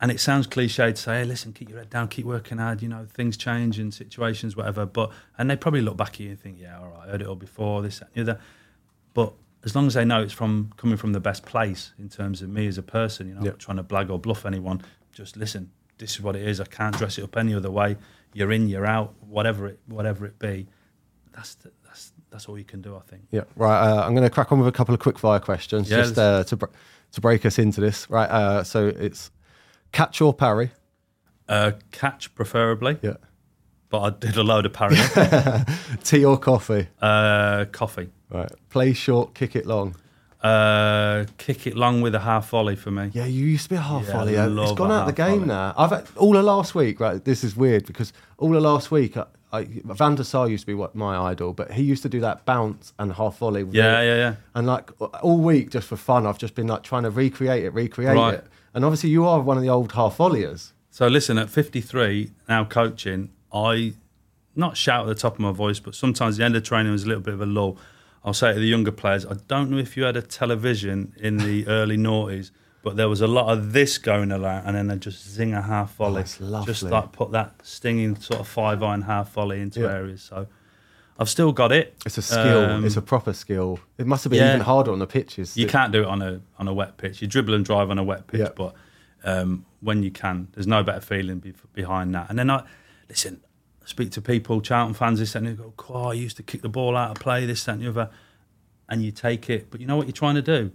And 0.00 0.12
it 0.12 0.20
sounds 0.20 0.46
cliche 0.46 0.92
to 0.92 0.96
say, 0.96 1.18
"Hey, 1.20 1.24
listen, 1.24 1.52
keep 1.52 1.68
your 1.68 1.78
head 1.78 1.90
down, 1.90 2.06
keep 2.08 2.24
working 2.24 2.58
hard. 2.58 2.82
You 2.82 2.88
know, 2.88 3.06
things 3.12 3.36
change 3.36 3.80
in 3.80 3.90
situations, 3.90 4.56
whatever." 4.56 4.86
But 4.86 5.10
and 5.36 5.50
they 5.50 5.56
probably 5.56 5.80
look 5.80 5.96
back 5.96 6.14
at 6.14 6.20
you 6.20 6.30
and 6.30 6.40
think, 6.40 6.58
"Yeah, 6.60 6.78
all 6.78 6.88
right, 6.90 7.08
I 7.08 7.10
heard 7.10 7.22
it 7.22 7.26
all 7.26 7.34
before. 7.36 7.82
This, 7.82 7.98
that, 7.98 8.08
and 8.14 8.26
the 8.26 8.32
other." 8.32 8.40
But 9.14 9.32
as 9.64 9.74
long 9.74 9.88
as 9.88 9.94
they 9.94 10.04
know 10.04 10.22
it's 10.22 10.32
from 10.32 10.72
coming 10.76 10.96
from 10.96 11.12
the 11.12 11.20
best 11.20 11.44
place 11.44 11.92
in 11.98 12.08
terms 12.08 12.42
of 12.42 12.48
me 12.48 12.68
as 12.68 12.78
a 12.78 12.82
person, 12.82 13.26
you 13.28 13.34
know, 13.34 13.40
Yeah. 13.42 13.50
not 13.50 13.58
trying 13.58 13.78
to 13.78 13.82
blag 13.82 14.08
or 14.08 14.18
bluff 14.20 14.46
anyone. 14.46 14.82
Just 15.12 15.36
listen. 15.36 15.70
This 15.98 16.12
is 16.14 16.20
what 16.20 16.36
it 16.36 16.42
is. 16.46 16.60
I 16.60 16.64
can't 16.64 16.96
dress 16.96 17.18
it 17.18 17.24
up 17.24 17.36
any 17.36 17.52
other 17.54 17.70
way. 17.72 17.96
You're 18.32 18.52
in, 18.52 18.68
you're 18.68 18.86
out, 18.86 19.14
whatever 19.20 19.66
it, 19.66 19.80
whatever 19.86 20.26
it 20.26 20.38
be. 20.38 20.68
That's 21.32 21.56
the, 21.56 21.72
that's 21.84 22.12
that's 22.30 22.46
all 22.48 22.56
you 22.56 22.64
can 22.64 22.80
do, 22.82 22.94
I 22.94 23.00
think. 23.00 23.22
Yeah, 23.32 23.44
right. 23.56 23.80
Uh, 23.90 24.04
I'm 24.04 24.14
going 24.14 24.22
to 24.22 24.30
crack 24.30 24.52
on 24.52 24.60
with 24.60 24.68
a 24.68 24.72
couple 24.72 24.94
of 24.94 25.00
quick 25.00 25.18
fire 25.18 25.40
questions 25.40 25.90
Yeah, 25.90 25.96
just 26.02 26.16
uh, 26.18 26.44
to 26.44 26.56
br- 26.56 26.66
to 27.12 27.20
break 27.20 27.44
us 27.44 27.58
into 27.58 27.80
this. 27.80 28.08
Right. 28.08 28.30
Uh, 28.30 28.62
so 28.62 28.86
it's 28.86 29.32
catch 29.92 30.20
or 30.20 30.32
parry. 30.34 30.70
Uh, 31.48 31.72
catch 31.92 32.34
preferably, 32.34 32.98
Yeah. 33.02 33.14
but 33.88 34.00
I 34.00 34.10
did 34.10 34.36
a 34.36 34.42
load 34.42 34.66
of 34.66 34.72
parrying. 34.72 35.02
Tea 36.04 36.24
or 36.24 36.38
coffee. 36.38 36.88
uh, 37.00 37.64
coffee. 37.72 38.08
Right. 38.30 38.50
Play 38.68 38.92
short, 38.92 39.34
kick 39.34 39.56
it 39.56 39.64
long. 39.66 39.94
Uh, 40.42 41.24
kick 41.38 41.66
it 41.66 41.76
long 41.76 42.00
with 42.00 42.14
a 42.14 42.20
half 42.20 42.50
volley 42.50 42.76
for 42.76 42.90
me. 42.90 43.10
Yeah, 43.12 43.24
you 43.24 43.44
used 43.46 43.64
to 43.64 43.70
be 43.70 43.76
a 43.76 43.80
half 43.80 44.06
Yeah, 44.06 44.12
volley. 44.12 44.38
I 44.38 44.44
It's 44.46 44.52
love 44.54 44.76
gone 44.76 44.90
a 44.90 44.94
out 44.94 45.08
of 45.08 45.16
the 45.16 45.22
half 45.22 45.30
game 45.30 45.38
volley. 45.40 45.48
now. 45.48 45.74
I've 45.76 45.90
had, 45.90 46.06
all 46.16 46.36
of 46.36 46.44
last 46.44 46.74
week. 46.74 47.00
Right. 47.00 47.24
This 47.24 47.42
is 47.42 47.56
weird 47.56 47.86
because 47.86 48.12
all 48.36 48.54
of 48.54 48.62
last 48.62 48.90
week, 48.90 49.16
I, 49.16 49.24
I, 49.52 49.64
Van 49.84 50.14
der 50.14 50.22
Sar 50.22 50.48
used 50.48 50.62
to 50.62 50.66
be 50.66 50.74
what 50.74 50.94
my 50.94 51.16
idol, 51.30 51.54
but 51.54 51.72
he 51.72 51.82
used 51.82 52.02
to 52.02 52.08
do 52.08 52.20
that 52.20 52.44
bounce 52.44 52.92
and 52.98 53.12
half 53.14 53.38
volley. 53.38 53.64
with 53.64 53.74
Yeah, 53.74 54.00
it. 54.00 54.06
yeah, 54.06 54.16
yeah. 54.16 54.34
And 54.54 54.66
like 54.66 54.90
all 55.00 55.38
week, 55.38 55.70
just 55.70 55.88
for 55.88 55.96
fun, 55.96 56.24
I've 56.26 56.38
just 56.38 56.54
been 56.54 56.66
like 56.68 56.82
trying 56.84 57.02
to 57.04 57.10
recreate 57.10 57.64
it, 57.64 57.70
recreate 57.70 58.14
Right. 58.16 58.34
it. 58.34 58.46
And 58.74 58.84
obviously, 58.84 59.10
you 59.10 59.24
are 59.26 59.40
one 59.40 59.56
of 59.56 59.62
the 59.62 59.68
old 59.70 59.92
half 59.92 60.16
volleyers. 60.18 60.72
So 60.90 61.06
listen, 61.06 61.38
at 61.38 61.48
53, 61.50 62.30
now 62.48 62.64
coaching, 62.64 63.30
I 63.52 63.94
not 64.56 64.76
shout 64.76 65.02
at 65.02 65.08
the 65.08 65.14
top 65.14 65.34
of 65.34 65.40
my 65.40 65.52
voice, 65.52 65.78
but 65.78 65.94
sometimes 65.94 66.36
the 66.36 66.44
end 66.44 66.56
of 66.56 66.64
training 66.64 66.90
was 66.92 67.04
a 67.04 67.06
little 67.06 67.22
bit 67.22 67.34
of 67.34 67.40
a 67.40 67.46
lull. 67.46 67.78
I'll 68.24 68.34
say 68.34 68.52
to 68.52 68.58
the 68.58 68.66
younger 68.66 68.90
players, 68.90 69.24
I 69.24 69.34
don't 69.46 69.70
know 69.70 69.78
if 69.78 69.96
you 69.96 70.02
had 70.02 70.16
a 70.16 70.22
television 70.22 71.12
in 71.18 71.36
the 71.38 71.66
early 71.68 71.96
noughties, 71.96 72.50
but 72.82 72.96
there 72.96 73.08
was 73.08 73.20
a 73.20 73.28
lot 73.28 73.52
of 73.56 73.72
this 73.72 73.96
going 73.98 74.32
around, 74.32 74.66
and 74.66 74.76
then 74.76 74.88
they 74.88 74.96
just 74.96 75.28
zing 75.28 75.54
a 75.54 75.62
half 75.62 75.94
volley, 75.94 76.24
oh, 76.40 76.44
lovely. 76.44 76.72
just 76.72 76.82
like 76.82 77.12
put 77.12 77.30
that 77.32 77.54
stinging 77.62 78.16
sort 78.16 78.40
of 78.40 78.48
five 78.48 78.82
iron 78.82 79.02
half 79.02 79.32
volley 79.32 79.60
into 79.60 79.80
Yeah. 79.80 79.92
areas. 79.92 80.22
So 80.22 80.46
I've 81.18 81.28
still 81.28 81.52
got 81.52 81.72
it. 81.72 81.96
It's 82.06 82.16
a 82.16 82.22
skill. 82.22 82.64
Um, 82.64 82.84
it's 82.84 82.96
a 82.96 83.02
proper 83.02 83.32
skill. 83.32 83.80
It 83.98 84.06
must 84.06 84.22
have 84.24 84.30
been 84.30 84.40
yeah. 84.40 84.50
even 84.50 84.60
harder 84.60 84.92
on 84.92 85.00
the 85.00 85.06
pitches. 85.06 85.56
You 85.56 85.66
can't 85.66 85.92
do 85.92 86.02
it 86.02 86.06
on 86.06 86.22
a 86.22 86.40
on 86.58 86.68
a 86.68 86.72
wet 86.72 86.96
pitch. 86.96 87.20
You 87.20 87.26
dribble 87.26 87.54
and 87.54 87.64
drive 87.64 87.90
on 87.90 87.98
a 87.98 88.04
wet 88.04 88.28
pitch, 88.28 88.40
Yeah. 88.40 88.50
but 88.54 88.74
um, 89.24 89.66
when 89.80 90.02
you 90.02 90.10
can. 90.10 90.48
There's 90.52 90.66
no 90.66 90.82
better 90.82 91.00
feeling 91.00 91.38
be- 91.40 91.54
behind 91.74 92.14
that. 92.14 92.30
And 92.30 92.38
then 92.38 92.50
I 92.50 92.64
listen, 93.08 93.40
I 93.82 93.86
speak 93.86 94.10
to 94.12 94.20
people, 94.20 94.60
Charlton 94.60 94.94
fans, 94.94 95.18
this 95.18 95.34
and 95.34 95.46
they 95.46 95.52
go, 95.52 95.72
"Oh, 95.88 96.10
I 96.10 96.12
used 96.12 96.36
to 96.36 96.42
kick 96.42 96.62
the 96.62 96.68
ball 96.68 96.96
out 96.96 97.10
of 97.10 97.16
play, 97.16 97.46
this 97.46 97.64
that, 97.64 97.72
and 97.72 97.82
the 97.82 97.88
other," 97.88 98.10
and 98.88 99.02
you 99.02 99.10
take 99.10 99.50
it. 99.50 99.70
But 99.70 99.80
you 99.80 99.86
know 99.86 99.96
what 99.96 100.06
you're 100.06 100.12
trying 100.12 100.36
to 100.36 100.42
do? 100.42 100.70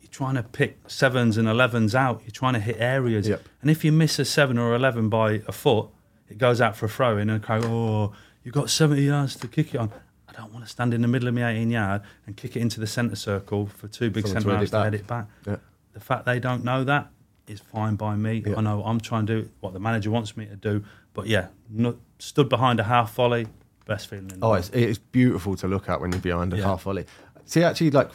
You're 0.00 0.10
trying 0.10 0.34
to 0.34 0.42
pick 0.42 0.78
sevens 0.88 1.36
and 1.38 1.48
elevens 1.48 1.94
out. 1.94 2.20
You're 2.22 2.30
trying 2.32 2.54
to 2.54 2.60
hit 2.60 2.76
areas. 2.78 3.26
Yep. 3.28 3.42
And 3.62 3.70
if 3.70 3.84
you 3.84 3.92
miss 3.92 4.18
a 4.18 4.24
seven 4.24 4.58
or 4.58 4.74
eleven 4.74 5.08
by 5.08 5.42
a 5.48 5.52
foot, 5.52 5.88
it 6.28 6.38
goes 6.38 6.60
out 6.60 6.76
for 6.76 6.86
a 6.86 6.88
throw 6.88 7.16
in, 7.16 7.30
and 7.30 7.42
the 7.42 7.46
crowd, 7.46 7.64
"Oh, 7.64 8.12
you've 8.46 8.54
got 8.54 8.70
70 8.70 9.02
yards 9.02 9.36
to 9.36 9.48
kick 9.48 9.74
it 9.74 9.78
on." 9.78 9.90
I 10.28 10.32
don't 10.32 10.52
want 10.52 10.64
to 10.64 10.70
stand 10.70 10.92
in 10.94 11.02
the 11.02 11.08
middle 11.08 11.28
of 11.28 11.34
my 11.34 11.50
18 11.50 11.70
yard 11.70 12.02
and 12.26 12.36
kick 12.36 12.56
it 12.56 12.60
into 12.60 12.80
the 12.80 12.86
centre 12.86 13.16
circle 13.16 13.66
for 13.66 13.88
two 13.88 14.10
big 14.10 14.26
Someone 14.26 14.42
centre 14.42 14.56
halves 14.56 14.70
to 14.70 14.82
head 14.82 14.94
it 14.94 15.06
back. 15.06 15.26
Yeah. 15.46 15.56
The 15.92 16.00
fact 16.00 16.24
they 16.26 16.38
don't 16.40 16.62
know 16.64 16.84
that 16.84 17.10
is 17.46 17.60
fine 17.60 17.96
by 17.96 18.16
me. 18.16 18.42
Yeah. 18.46 18.56
I 18.56 18.60
know 18.60 18.82
I'm 18.84 19.00
trying 19.00 19.26
to 19.26 19.42
do 19.42 19.50
what 19.60 19.72
the 19.72 19.80
manager 19.80 20.10
wants 20.10 20.36
me 20.36 20.46
to 20.46 20.56
do. 20.56 20.84
But 21.14 21.26
yeah, 21.26 21.48
no, 21.70 21.96
stood 22.18 22.48
behind 22.48 22.80
a 22.80 22.84
half 22.84 23.14
volley, 23.14 23.46
best 23.86 24.08
feeling 24.08 24.30
in 24.30 24.40
the 24.40 24.46
Oh, 24.46 24.54
it's, 24.54 24.68
it's 24.70 24.98
beautiful 24.98 25.56
to 25.56 25.68
look 25.68 25.88
at 25.88 26.00
when 26.00 26.12
you're 26.12 26.20
behind 26.20 26.52
a 26.52 26.56
Yeah. 26.56 26.64
half 26.64 26.82
volley. 26.82 27.06
See, 27.46 27.62
actually, 27.62 27.92
like 27.92 28.12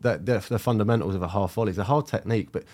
the, 0.00 0.18
the, 0.18 0.44
the 0.48 0.58
fundamentals 0.58 1.14
of 1.14 1.22
a 1.22 1.28
half 1.28 1.52
volley 1.52 1.70
is 1.70 1.78
a 1.78 1.84
hard 1.84 2.06
technique, 2.06 2.50
but 2.52 2.64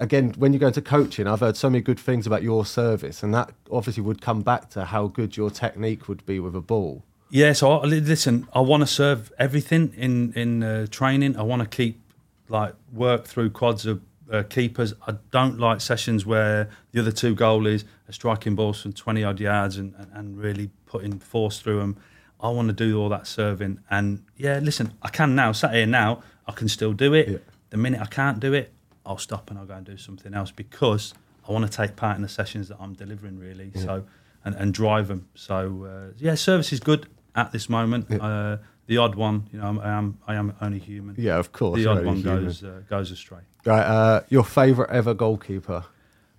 again, 0.00 0.34
when 0.38 0.52
you 0.52 0.58
go 0.58 0.66
into 0.66 0.82
coaching, 0.82 1.28
I've 1.28 1.40
heard 1.40 1.56
so 1.56 1.70
many 1.70 1.82
good 1.82 2.00
things 2.00 2.26
about 2.26 2.42
your 2.42 2.66
service, 2.66 3.22
and 3.22 3.32
that 3.34 3.52
obviously 3.70 4.02
would 4.02 4.20
come 4.20 4.40
back 4.40 4.70
to 4.70 4.86
how 4.86 5.06
good 5.06 5.36
your 5.36 5.50
technique 5.50 6.08
would 6.08 6.26
be 6.26 6.40
with 6.40 6.56
a 6.56 6.60
ball. 6.60 7.04
Yeah, 7.28 7.52
so 7.52 7.70
I, 7.70 7.84
listen, 7.84 8.48
I 8.52 8.60
want 8.60 8.80
to 8.80 8.86
serve 8.88 9.32
everything 9.38 9.92
in 9.96 10.32
in 10.32 10.62
uh, 10.62 10.86
training. 10.90 11.36
I 11.36 11.42
want 11.42 11.62
to 11.62 11.68
keep 11.68 12.00
like 12.48 12.74
work 12.92 13.26
through 13.26 13.50
quads 13.50 13.86
of 13.86 14.00
uh, 14.32 14.42
keepers. 14.42 14.94
I 15.06 15.14
don't 15.30 15.58
like 15.60 15.80
sessions 15.80 16.26
where 16.26 16.68
the 16.90 17.00
other 17.00 17.12
two 17.12 17.36
goalies 17.36 17.84
are 18.08 18.12
striking 18.12 18.56
balls 18.56 18.82
from 18.82 18.94
twenty 18.94 19.22
odd 19.22 19.38
yards 19.38 19.76
and, 19.76 19.94
and, 19.96 20.10
and 20.12 20.38
really 20.38 20.70
putting 20.86 21.20
force 21.20 21.60
through 21.60 21.78
them. 21.78 21.96
I 22.40 22.48
want 22.48 22.68
to 22.68 22.74
do 22.74 22.98
all 22.98 23.10
that 23.10 23.26
serving, 23.26 23.80
and 23.90 24.24
yeah, 24.36 24.58
listen, 24.58 24.94
I 25.02 25.10
can 25.10 25.34
now. 25.34 25.52
Sat 25.52 25.74
here 25.74 25.86
now, 25.86 26.22
I 26.48 26.52
can 26.52 26.68
still 26.68 26.94
do 26.94 27.14
it. 27.14 27.28
Yeah. 27.28 27.38
The 27.68 27.76
minute 27.76 28.00
I 28.00 28.06
can't 28.06 28.40
do 28.40 28.52
it, 28.54 28.72
I'll 29.04 29.18
stop 29.18 29.50
and 29.50 29.58
I'll 29.58 29.66
go 29.66 29.74
and 29.74 29.86
do 29.86 29.96
something 29.96 30.34
else 30.34 30.50
because 30.50 31.14
I 31.48 31.52
want 31.52 31.70
to 31.70 31.76
take 31.76 31.96
part 31.96 32.16
in 32.16 32.22
the 32.22 32.28
sessions 32.28 32.68
that 32.68 32.76
I'm 32.80 32.94
delivering, 32.94 33.38
really. 33.38 33.72
So 33.74 34.04
and, 34.44 34.54
and 34.54 34.74
drive 34.74 35.08
them. 35.08 35.28
So 35.34 35.84
uh, 35.84 36.12
yeah, 36.18 36.34
service 36.34 36.72
is 36.72 36.80
good 36.80 37.06
at 37.34 37.52
this 37.52 37.68
moment. 37.68 38.10
Uh, 38.10 38.58
the 38.86 38.96
odd 38.96 39.14
one, 39.14 39.48
you 39.52 39.60
know, 39.60 39.66
I'm, 39.66 39.78
I 39.78 39.90
am 39.90 40.18
I 40.26 40.34
am 40.34 40.54
only 40.60 40.78
human. 40.78 41.14
Yeah, 41.18 41.38
of 41.38 41.52
course. 41.52 41.78
The 41.78 41.86
odd 41.86 42.04
one 42.04 42.22
goes 42.22 42.64
uh, 42.64 42.82
goes 42.88 43.10
astray. 43.10 43.40
Right, 43.64 43.82
uh, 43.82 44.22
your 44.28 44.44
favourite 44.44 44.90
ever 44.90 45.14
goalkeeper? 45.14 45.84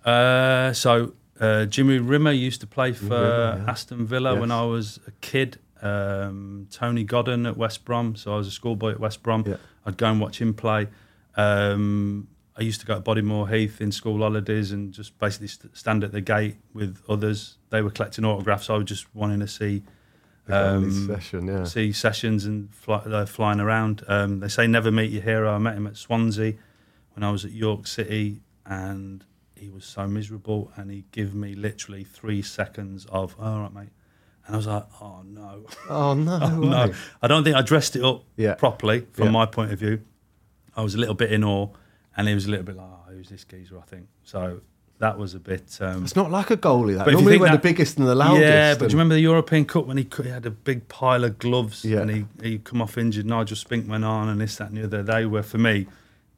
Uh, 0.04 0.72
so 0.72 1.14
uh, 1.40 1.66
Jimmy 1.66 1.98
Rimmer 1.98 2.32
used 2.32 2.60
to 2.60 2.66
play 2.66 2.92
for 2.92 3.04
Rimmer, 3.04 3.62
yeah. 3.64 3.70
Aston 3.70 4.06
Villa 4.06 4.38
when 4.38 4.50
I 4.50 4.64
was 4.64 4.98
a 5.06 5.12
kid. 5.20 5.58
Um, 5.80 6.68
Tony 6.70 7.02
Godden 7.02 7.46
at 7.46 7.56
West 7.56 7.84
Brom. 7.84 8.14
So 8.16 8.34
I 8.34 8.36
was 8.36 8.46
a 8.46 8.52
schoolboy 8.52 8.92
at 8.92 9.00
West 9.00 9.22
Brom. 9.22 9.44
Yeah. 9.46 9.56
I'd 9.84 9.96
go 9.96 10.06
and 10.06 10.20
watch 10.20 10.40
him 10.40 10.54
play. 10.54 10.88
Um, 11.36 12.28
I 12.56 12.62
used 12.62 12.80
to 12.80 12.86
go 12.86 12.94
to 12.96 13.00
Bodymoor 13.00 13.50
Heath 13.54 13.80
in 13.80 13.92
school 13.92 14.18
holidays 14.18 14.72
and 14.72 14.92
just 14.92 15.18
basically 15.18 15.48
st- 15.48 15.76
stand 15.76 16.04
at 16.04 16.12
the 16.12 16.20
gate 16.20 16.56
with 16.74 16.98
others. 17.08 17.56
They 17.70 17.80
were 17.80 17.90
collecting 17.90 18.24
autographs. 18.26 18.68
I 18.68 18.76
was 18.76 18.84
just 18.84 19.06
wanting 19.14 19.40
to 19.40 19.48
see 19.48 19.82
um, 20.48 21.06
session, 21.06 21.46
yeah. 21.46 21.64
see 21.64 21.92
sessions 21.92 22.44
and 22.44 22.74
fly, 22.74 22.96
uh, 22.98 23.26
flying 23.26 23.60
around. 23.60 24.02
Um, 24.08 24.40
they 24.40 24.48
say 24.48 24.66
never 24.66 24.90
meet 24.90 25.10
your 25.10 25.22
hero. 25.22 25.54
I 25.54 25.58
met 25.58 25.76
him 25.76 25.86
at 25.86 25.96
Swansea 25.96 26.54
when 27.14 27.22
I 27.24 27.30
was 27.30 27.44
at 27.44 27.52
York 27.52 27.86
City, 27.86 28.42
and 28.66 29.24
he 29.54 29.70
was 29.70 29.84
so 29.84 30.06
miserable. 30.06 30.72
And 30.76 30.90
he 30.90 31.04
gave 31.12 31.34
me 31.34 31.54
literally 31.54 32.04
three 32.04 32.42
seconds 32.42 33.06
of 33.06 33.34
"all 33.40 33.60
right, 33.60 33.72
mate," 33.72 33.88
and 34.46 34.54
I 34.54 34.58
was 34.58 34.66
like, 34.66 34.84
"Oh 35.00 35.22
no, 35.24 35.64
Oh 35.88 36.14
no, 36.14 36.38
oh, 36.42 36.60
way. 36.60 36.68
no!" 36.68 36.92
I 37.22 37.28
don't 37.28 37.44
think 37.44 37.56
I 37.56 37.62
dressed 37.62 37.96
it 37.96 38.04
up 38.04 38.24
Yeah. 38.36 38.54
properly 38.54 39.06
from 39.12 39.26
Yeah. 39.26 39.30
my 39.30 39.46
point 39.46 39.72
of 39.72 39.78
view. 39.78 40.02
I 40.76 40.82
was 40.82 40.94
a 40.94 40.98
little 40.98 41.14
bit 41.14 41.30
in 41.32 41.44
awe, 41.44 41.68
and 42.16 42.28
he 42.28 42.34
was 42.34 42.46
a 42.46 42.50
little 42.50 42.64
bit 42.66 42.76
like, 42.76 42.86
"Oh, 42.86 43.12
who's 43.12 43.28
this 43.28 43.44
geezer?" 43.44 43.78
I 43.78 43.82
think 43.82 44.06
so. 44.24 44.60
That 44.98 45.18
was 45.18 45.34
a 45.34 45.40
bit. 45.40 45.78
Um, 45.80 46.04
It's 46.04 46.14
not 46.14 46.30
like 46.30 46.50
a 46.52 46.56
goalie. 46.56 46.94
That 46.96 47.06
But 47.06 47.14
normally 47.14 47.36
we're 47.38 47.50
the 47.50 47.58
biggest 47.58 47.98
and 47.98 48.06
the 48.06 48.14
loudest. 48.14 48.42
yeah, 48.42 48.74
but 48.74 48.80
do 48.88 48.92
you 48.92 48.98
remember 48.98 49.14
the 49.14 49.20
European 49.20 49.64
Cup 49.64 49.86
when 49.86 49.96
he, 49.96 50.06
he 50.22 50.28
had 50.28 50.46
a 50.46 50.50
big 50.50 50.86
pile 50.86 51.24
of 51.24 51.38
gloves 51.40 51.84
Yeah. 51.84 52.02
and 52.02 52.10
he 52.10 52.24
he 52.42 52.58
come 52.58 52.80
off 52.80 52.96
injured? 52.96 53.26
Nigel 53.26 53.56
Spink 53.56 53.88
went 53.90 54.04
on 54.04 54.28
and 54.28 54.40
this 54.40 54.56
that 54.56 54.68
and 54.68 54.76
the 54.78 54.84
other. 54.84 55.02
They 55.02 55.26
were 55.26 55.42
for 55.42 55.58
me, 55.58 55.86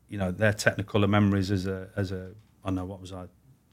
you 0.08 0.16
know, 0.18 0.30
their 0.30 0.54
technical 0.54 1.06
memories 1.06 1.50
as 1.50 1.66
a 1.66 1.88
as 1.94 2.10
a 2.10 2.30
I 2.64 2.68
don't 2.68 2.76
know 2.76 2.86
what 2.86 3.00
was 3.02 3.12
I, 3.12 3.24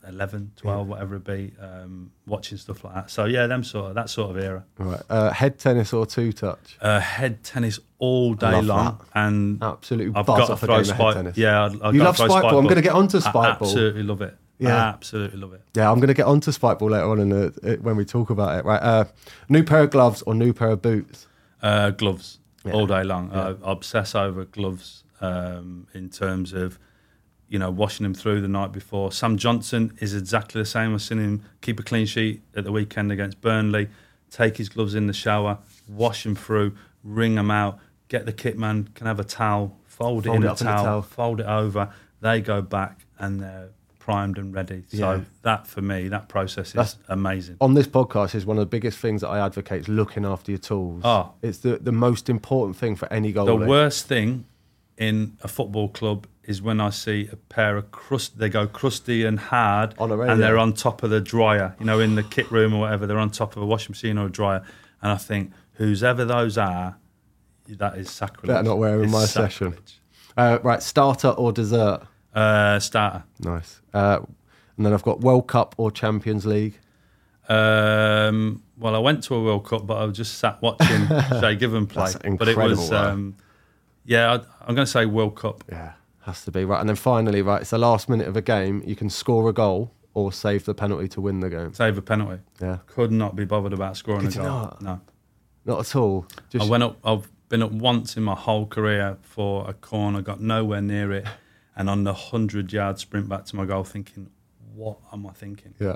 11, 0.07 0.51
12, 0.55 0.87
whatever 0.87 1.15
it 1.15 1.23
be, 1.23 1.53
um, 1.61 2.11
watching 2.25 2.57
stuff 2.57 2.83
like 2.83 2.93
that. 2.95 3.11
So 3.11 3.25
yeah, 3.25 3.47
them 3.47 3.63
sort 3.63 3.89
of 3.89 3.95
that 3.95 4.09
sort 4.09 4.35
of 4.35 4.43
era. 4.43 4.63
Right, 4.77 5.01
uh, 5.09 5.31
head 5.31 5.59
tennis 5.59 5.93
or 5.93 6.05
two 6.05 6.31
touch? 6.31 6.77
Uh, 6.81 6.99
head 6.99 7.43
tennis 7.43 7.79
all 7.99 8.33
day 8.33 8.51
Love 8.51 8.65
long, 8.65 8.85
that. 8.97 9.19
and 9.25 9.61
Absolutely 9.63 10.13
I've 10.19 10.25
got 10.25 10.47
to 10.47 10.57
throw 10.57 10.81
spike. 10.83 11.15
tennis. 11.15 11.37
Yeah, 11.37 11.65
I'd, 11.65 11.81
I'd 11.81 11.93
You 11.95 12.03
love 12.03 12.15
spike 12.17 12.29
ball? 12.43 12.57
I'm 12.59 12.67
gonna 12.67 12.81
get 12.81 12.93
onto 12.93 13.17
I 13.17 13.21
spike 13.21 13.59
ball. 13.59 13.67
Absolutely 13.67 14.03
love 14.03 14.21
it. 14.21 14.37
Yeah. 14.59 14.75
I 14.75 14.89
absolutely 14.89 15.39
love 15.39 15.53
it. 15.53 15.61
Yeah, 15.75 15.89
I'm 15.91 15.97
going 15.97 16.09
to 16.09 16.13
get 16.13 16.27
onto 16.27 16.51
spike 16.51 16.77
ball 16.77 16.91
later 16.91 17.09
on 17.09 17.19
in 17.19 17.29
the, 17.29 17.47
uh, 17.63 17.81
when 17.81 17.95
we 17.97 18.05
talk 18.05 18.29
about 18.29 18.59
it. 18.59 18.63
Right, 18.63 18.79
uh, 18.79 19.05
new 19.49 19.63
pair 19.63 19.79
of 19.79 19.89
gloves 19.89 20.21
or 20.21 20.35
new 20.35 20.53
pair 20.53 20.67
of 20.69 20.83
boots? 20.83 21.25
Uh, 21.63 21.89
gloves 21.89 22.37
Yeah. 22.63 22.73
all 22.73 22.85
day 22.85 23.03
long. 23.03 23.31
Yeah. 23.33 23.53
I 23.63 23.71
obsess 23.71 24.13
over 24.13 24.45
gloves 24.45 25.03
um, 25.19 25.87
in 25.95 26.09
terms 26.09 26.53
of 26.53 26.77
you 27.51 27.59
know 27.59 27.69
washing 27.69 28.03
them 28.05 28.13
through 28.15 28.41
the 28.41 28.47
night 28.47 28.71
before. 28.71 29.11
Sam 29.11 29.37
Johnstone 29.37 29.93
is 29.99 30.15
exactly 30.15 30.61
the 30.61 30.65
same. 30.65 30.93
I've 30.93 31.01
seen 31.01 31.19
him 31.19 31.43
keep 31.61 31.79
a 31.79 31.83
clean 31.83 32.05
sheet 32.07 32.41
at 32.55 32.63
the 32.63 32.71
weekend 32.71 33.11
against 33.11 33.41
Burnley. 33.41 33.89
Take 34.31 34.55
his 34.57 34.69
gloves 34.69 34.95
in 34.95 35.07
the 35.07 35.13
shower, 35.13 35.57
wash 35.89 36.23
them 36.23 36.35
through, 36.35 36.75
wring 37.03 37.35
them 37.35 37.51
out. 37.51 37.77
Get 38.07 38.25
the 38.25 38.31
kit 38.33 38.57
man 38.57 38.89
can 38.95 39.05
have 39.05 39.19
a 39.19 39.25
towel, 39.25 39.77
fold, 39.85 40.23
Fold 40.23 40.27
it 40.27 40.37
in 40.37 40.43
it 40.43 40.47
a 40.47 40.51
up 40.53 40.61
in 40.61 40.67
a 40.67 40.71
towel, 40.71 40.83
towel. 40.85 41.01
fold 41.01 41.39
it 41.41 41.45
over. 41.45 41.93
They 42.21 42.39
go 42.39 42.61
back 42.61 43.05
and 43.19 43.41
they're 43.41 43.69
primed 43.99 44.37
and 44.37 44.53
ready. 44.53 44.83
So 44.87 44.97
Yeah. 44.97 45.21
that 45.41 45.67
for 45.67 45.81
me, 45.81 46.07
that 46.07 46.29
process 46.29 46.67
is 46.69 46.73
That's- 46.73 46.95
amazing. 47.09 47.57
On 47.59 47.73
this 47.73 47.87
podcast 47.87 48.33
is 48.33 48.45
one 48.45 48.57
of 48.57 48.61
the 48.61 48.65
biggest 48.77 48.97
things 48.99 49.21
that 49.21 49.27
I 49.29 49.45
advocate 49.45 49.81
is 49.81 49.87
looking 49.89 50.23
after 50.25 50.51
your 50.51 50.57
tools. 50.59 51.01
Oh. 51.03 51.31
It's 51.41 51.57
the, 51.59 51.77
the 51.77 51.91
most 51.91 52.29
important 52.29 52.77
thing 52.77 52.95
for 52.95 53.11
any 53.11 53.33
goalie. 53.33 53.59
The 53.59 53.67
worst 53.67 54.07
thing 54.07 54.45
in 54.97 55.37
a 55.43 55.47
football 55.49 55.89
club 55.89 56.27
is 56.51 56.61
when 56.61 56.79
I 56.79 56.91
see 56.91 57.27
a 57.31 57.35
pair 57.35 57.77
of 57.77 57.91
crust. 57.91 58.37
They 58.37 58.49
go 58.49 58.67
crusty 58.67 59.25
and 59.25 59.39
hard, 59.39 59.95
On 59.97 60.11
a 60.11 60.19
and 60.19 60.39
they're 60.39 60.59
on 60.59 60.73
top 60.73 61.01
of 61.01 61.09
the 61.09 61.21
dryer. 61.21 61.75
You 61.79 61.85
know, 61.85 61.99
in 61.99 62.15
the 62.15 62.23
kit 62.23 62.51
room 62.51 62.73
or 62.73 62.81
whatever, 62.81 63.07
they're 63.07 63.17
on 63.17 63.31
top 63.31 63.55
of 63.55 63.63
a 63.63 63.65
washing 63.65 63.91
machine 63.91 64.17
or 64.17 64.27
a 64.27 64.29
dryer. 64.29 64.63
And 65.01 65.11
I 65.11 65.17
think, 65.17 65.51
whosever 65.73 66.25
those 66.25 66.57
are, 66.57 66.97
that 67.67 67.97
is 67.97 68.09
sacrilege. 68.11 68.47
Better 68.47 68.63
not 68.63 68.77
wear 68.77 69.01
in 69.01 69.09
my 69.09 69.25
session. 69.25 69.75
Uh, 70.37 70.59
right, 70.61 70.83
starter 70.83 71.29
or 71.29 71.51
dessert? 71.51 72.01
Uh, 72.33 72.79
starter. 72.79 73.23
Nice. 73.39 73.81
Uh, 73.93 74.19
and 74.77 74.85
then 74.85 74.93
I've 74.93 75.03
got 75.03 75.21
World 75.21 75.47
Cup 75.47 75.75
or 75.77 75.91
Champions 75.91 76.45
League. 76.45 76.79
Um, 77.49 78.63
well, 78.77 78.95
I 78.95 78.99
went 78.99 79.23
to 79.25 79.35
a 79.35 79.43
World 79.43 79.65
Cup, 79.65 79.85
but 79.85 79.95
I 79.95 80.05
was 80.05 80.15
just 80.15 80.39
sat 80.39 80.61
watching 80.61 81.07
Shay 81.39 81.55
Given 81.55 81.87
play. 81.87 82.11
That's 82.11 82.35
but 82.37 82.47
it 82.47 82.57
was, 82.57 82.91
um, 82.91 83.35
yeah, 84.05 84.31
I, 84.31 84.35
I'm 84.61 84.75
going 84.75 84.85
to 84.85 84.91
say 84.91 85.05
World 85.05 85.35
Cup. 85.35 85.63
Yeah, 85.69 85.93
has 86.23 86.43
to 86.45 86.51
be 86.51 86.65
right. 86.65 86.79
And 86.79 86.87
then 86.89 86.95
finally, 86.95 87.41
right, 87.41 87.61
it's 87.61 87.69
the 87.71 87.77
last 87.77 88.09
minute 88.09 88.27
of 88.27 88.35
a 88.37 88.41
game. 88.41 88.83
You 88.85 88.95
can 88.95 89.09
score 89.09 89.49
a 89.49 89.53
goal 89.53 89.91
or 90.13 90.31
save 90.31 90.65
the 90.65 90.73
penalty 90.73 91.07
to 91.09 91.21
win 91.21 91.39
the 91.39 91.49
game. 91.49 91.73
Save 91.73 91.97
a 91.97 92.01
penalty. 92.01 92.41
Yeah, 92.61 92.79
Could 92.87 93.11
not 93.11 93.35
be 93.35 93.45
bothered 93.45 93.73
about 93.73 93.95
scoring 93.97 94.21
Could 94.27 94.35
a 94.35 94.39
goal. 94.39 94.45
not? 94.47 94.81
No. 94.81 95.01
not 95.65 95.79
at 95.79 95.95
all. 95.95 96.25
Just 96.49 96.65
I 96.65 96.69
went 96.69 96.83
up. 96.83 96.97
I've 97.03 97.29
been 97.49 97.63
up 97.63 97.71
once 97.71 98.17
in 98.17 98.23
my 98.23 98.35
whole 98.35 98.65
career 98.65 99.17
for 99.21 99.69
a 99.69 99.73
corner, 99.73 100.21
got 100.21 100.39
nowhere 100.41 100.81
near 100.81 101.11
it, 101.11 101.25
and 101.75 101.89
on 101.89 102.03
the 102.03 102.13
hundred 102.13 102.71
yard 102.73 102.99
sprint 102.99 103.27
back 103.29 103.45
to 103.45 103.55
my 103.55 103.65
goal, 103.65 103.83
thinking, 103.83 104.29
"What 104.75 104.97
am 105.13 105.25
I 105.25 105.31
thinking? 105.31 105.73
yeah. 105.79 105.95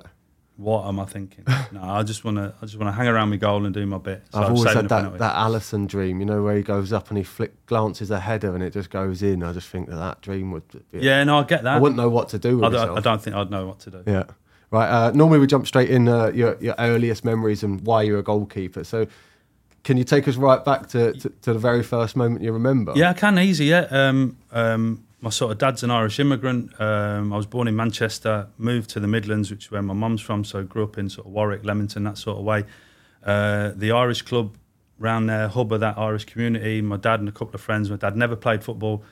What 0.57 0.87
am 0.87 0.99
I 0.99 1.05
thinking?" 1.05 1.45
no, 1.71 1.81
I 1.81 2.03
just 2.03 2.23
want 2.23 2.37
to. 2.37 2.53
I 2.61 2.65
just 2.65 2.77
want 2.77 2.87
to 2.87 2.91
hang 2.93 3.07
around 3.07 3.29
my 3.29 3.35
goal 3.35 3.65
and 3.65 3.73
do 3.73 3.85
my 3.85 3.97
bit. 3.97 4.23
So 4.31 4.39
I've 4.39 4.45
I'm 4.45 4.55
always 4.55 4.73
had 4.73 4.89
that, 4.89 5.17
that 5.17 5.35
Alisson 5.35 5.87
dream, 5.87 6.19
you 6.19 6.25
know, 6.25 6.43
where 6.43 6.55
he 6.55 6.63
goes 6.63 6.93
up 6.93 7.09
and 7.09 7.17
he 7.17 7.23
flick 7.23 7.65
glances 7.65 8.11
a 8.11 8.19
header 8.19 8.53
and 8.55 8.63
it 8.63 8.73
just 8.73 8.89
goes 8.89 9.21
in. 9.21 9.43
I 9.43 9.53
just 9.53 9.69
think 9.69 9.89
that 9.89 9.97
that 9.97 10.21
dream 10.21 10.51
would 10.51 10.67
be. 10.91 10.99
Yeah, 10.99 11.23
no, 11.23 11.39
I 11.39 11.43
get 11.43 11.63
that. 11.63 11.75
I 11.75 11.79
wouldn't 11.79 11.97
know 11.97 12.09
what 12.09 12.29
to 12.29 12.39
do 12.39 12.57
with 12.57 12.73
I 12.73 12.85
don't, 12.85 12.97
I 12.97 13.01
don't 13.01 13.21
think 13.21 13.35
I'd 13.35 13.51
know 13.51 13.67
what 13.67 13.79
to 13.79 13.91
do. 13.91 14.03
Yeah. 14.07 14.23
Right. 14.71 14.89
Uh, 14.89 15.11
normally 15.11 15.39
we 15.39 15.47
jump 15.47 15.67
straight 15.67 15.89
in 15.89 16.07
uh, 16.07 16.27
your, 16.27 16.57
your 16.59 16.75
earliest 16.79 17.23
memories 17.23 17.63
and 17.63 17.81
why 17.81 18.01
you're 18.01 18.19
a 18.19 18.23
goalkeeper. 18.23 18.83
So 18.83 19.07
can 19.85 19.97
you 19.97 20.03
take 20.03 20.27
us 20.27 20.35
right 20.35 20.65
back 20.65 20.87
to, 20.89 21.13
to, 21.13 21.29
to 21.29 21.53
the 21.53 21.59
very 21.59 21.83
first 21.83 22.15
moment 22.15 22.41
you 22.41 22.51
remember? 22.51 22.91
Yeah, 22.95 23.11
I 23.11 23.13
can 23.13 23.37
easy. 23.39 23.65
Yeah, 23.65 23.87
um, 23.91 24.35
um, 24.51 25.04
my 25.21 25.29
sort 25.29 25.51
of 25.51 25.57
dad's 25.57 25.83
an 25.83 25.91
Irish 25.91 26.19
immigrant. 26.19 26.79
Um, 26.79 27.33
I 27.33 27.37
was 27.37 27.45
born 27.45 27.67
in 27.67 27.75
Manchester, 27.75 28.47
moved 28.57 28.89
to 28.91 28.99
the 28.99 29.07
Midlands, 29.07 29.49
which 29.49 29.65
is 29.65 29.71
where 29.71 29.81
my 29.81 29.93
mum's 29.93 30.21
from. 30.21 30.43
So 30.43 30.59
I 30.59 30.63
grew 30.63 30.83
up 30.83 30.97
in 30.97 31.09
sort 31.09 31.27
of 31.27 31.33
Warwick, 31.33 31.63
Leamington, 31.63 32.03
that 32.03 32.17
sort 32.17 32.37
of 32.37 32.43
way. 32.43 32.65
Uh, 33.23 33.71
the 33.75 33.91
Irish 33.91 34.21
club 34.21 34.57
round 34.99 35.29
there, 35.29 35.47
hub 35.47 35.71
of 35.73 35.79
that 35.79 35.97
Irish 35.97 36.25
community. 36.25 36.81
My 36.81 36.97
dad 36.97 37.19
and 37.19 37.29
a 37.29 37.31
couple 37.31 37.55
of 37.55 37.61
friends. 37.61 37.89
My 37.89 37.97
dad 37.97 38.15
never 38.15 38.35
played 38.35 38.63
football. 38.63 39.03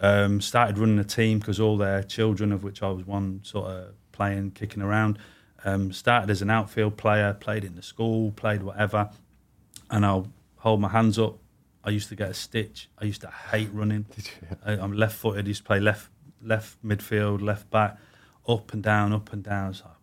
Um, 0.00 0.40
started 0.40 0.78
running 0.78 0.98
a 0.98 1.04
team 1.04 1.38
because 1.38 1.60
all 1.60 1.76
their 1.76 2.02
children, 2.02 2.52
of 2.52 2.64
which 2.64 2.82
I 2.82 2.90
was 2.90 3.06
one, 3.06 3.40
sort 3.44 3.68
of 3.68 3.94
playing, 4.10 4.52
kicking 4.52 4.82
around. 4.82 5.18
Um, 5.64 5.92
started 5.92 6.28
as 6.28 6.42
an 6.42 6.50
outfield 6.50 6.96
player, 6.96 7.34
played 7.34 7.64
in 7.64 7.76
the 7.76 7.82
school, 7.82 8.32
played 8.32 8.62
whatever, 8.64 9.10
and 9.90 10.04
I'll 10.04 10.26
hold 10.56 10.80
my 10.80 10.88
hands 10.88 11.18
up. 11.18 11.38
I 11.84 11.90
used 11.90 12.08
to 12.10 12.16
get 12.16 12.30
a 12.30 12.34
stitch. 12.34 12.88
I 12.98 13.04
used 13.04 13.22
to 13.22 13.30
hate 13.30 13.70
running. 13.72 14.06
I, 14.64 14.72
I'm 14.72 14.92
left-footed. 14.92 15.46
used 15.48 15.62
to 15.62 15.66
play 15.66 15.80
left 15.80 16.08
left 16.44 16.84
midfield, 16.84 17.40
left 17.40 17.70
back, 17.70 17.96
up 18.48 18.72
and 18.72 18.82
down, 18.82 19.12
up 19.12 19.32
and 19.32 19.42
down. 19.42 19.66
I 19.66 19.68
was 19.68 19.82
like, 19.82 19.94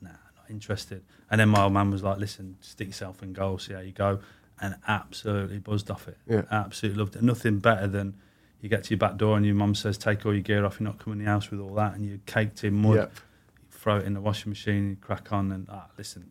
nah, 0.00 0.08
not 0.10 0.50
interested. 0.50 1.02
And 1.30 1.40
then 1.40 1.48
my 1.48 1.62
old 1.62 1.72
man 1.72 1.90
was 1.90 2.02
like, 2.02 2.18
listen, 2.18 2.56
stick 2.60 2.88
yourself 2.88 3.22
in 3.22 3.32
goal, 3.32 3.58
see 3.58 3.72
how 3.72 3.80
you 3.80 3.92
go. 3.92 4.20
And 4.60 4.76
absolutely 4.86 5.58
buzzed 5.58 5.90
off 5.90 6.06
it. 6.06 6.18
Yeah. 6.28 6.42
Absolutely 6.50 7.00
loved 7.00 7.16
it. 7.16 7.22
Nothing 7.22 7.58
better 7.58 7.88
than 7.88 8.14
you 8.60 8.68
get 8.68 8.84
to 8.84 8.90
your 8.90 8.98
back 8.98 9.16
door 9.16 9.36
and 9.36 9.44
your 9.44 9.56
mum 9.56 9.74
says, 9.74 9.98
take 9.98 10.24
all 10.24 10.32
your 10.32 10.42
gear 10.42 10.64
off, 10.64 10.78
you're 10.78 10.88
not 10.88 10.98
coming 11.00 11.18
in 11.18 11.24
the 11.24 11.30
house 11.30 11.50
with 11.50 11.58
all 11.58 11.74
that. 11.74 11.94
And 11.94 12.06
you're 12.06 12.18
caked 12.26 12.62
in 12.62 12.74
mud. 12.74 12.94
Yep. 12.94 13.12
You 13.14 13.78
throw 13.78 13.96
it 13.96 14.04
in 14.04 14.14
the 14.14 14.20
washing 14.20 14.50
machine, 14.50 14.90
you 14.90 14.96
crack 14.96 15.32
on, 15.32 15.50
and 15.50 15.66
ah, 15.68 15.86
listen, 15.98 16.30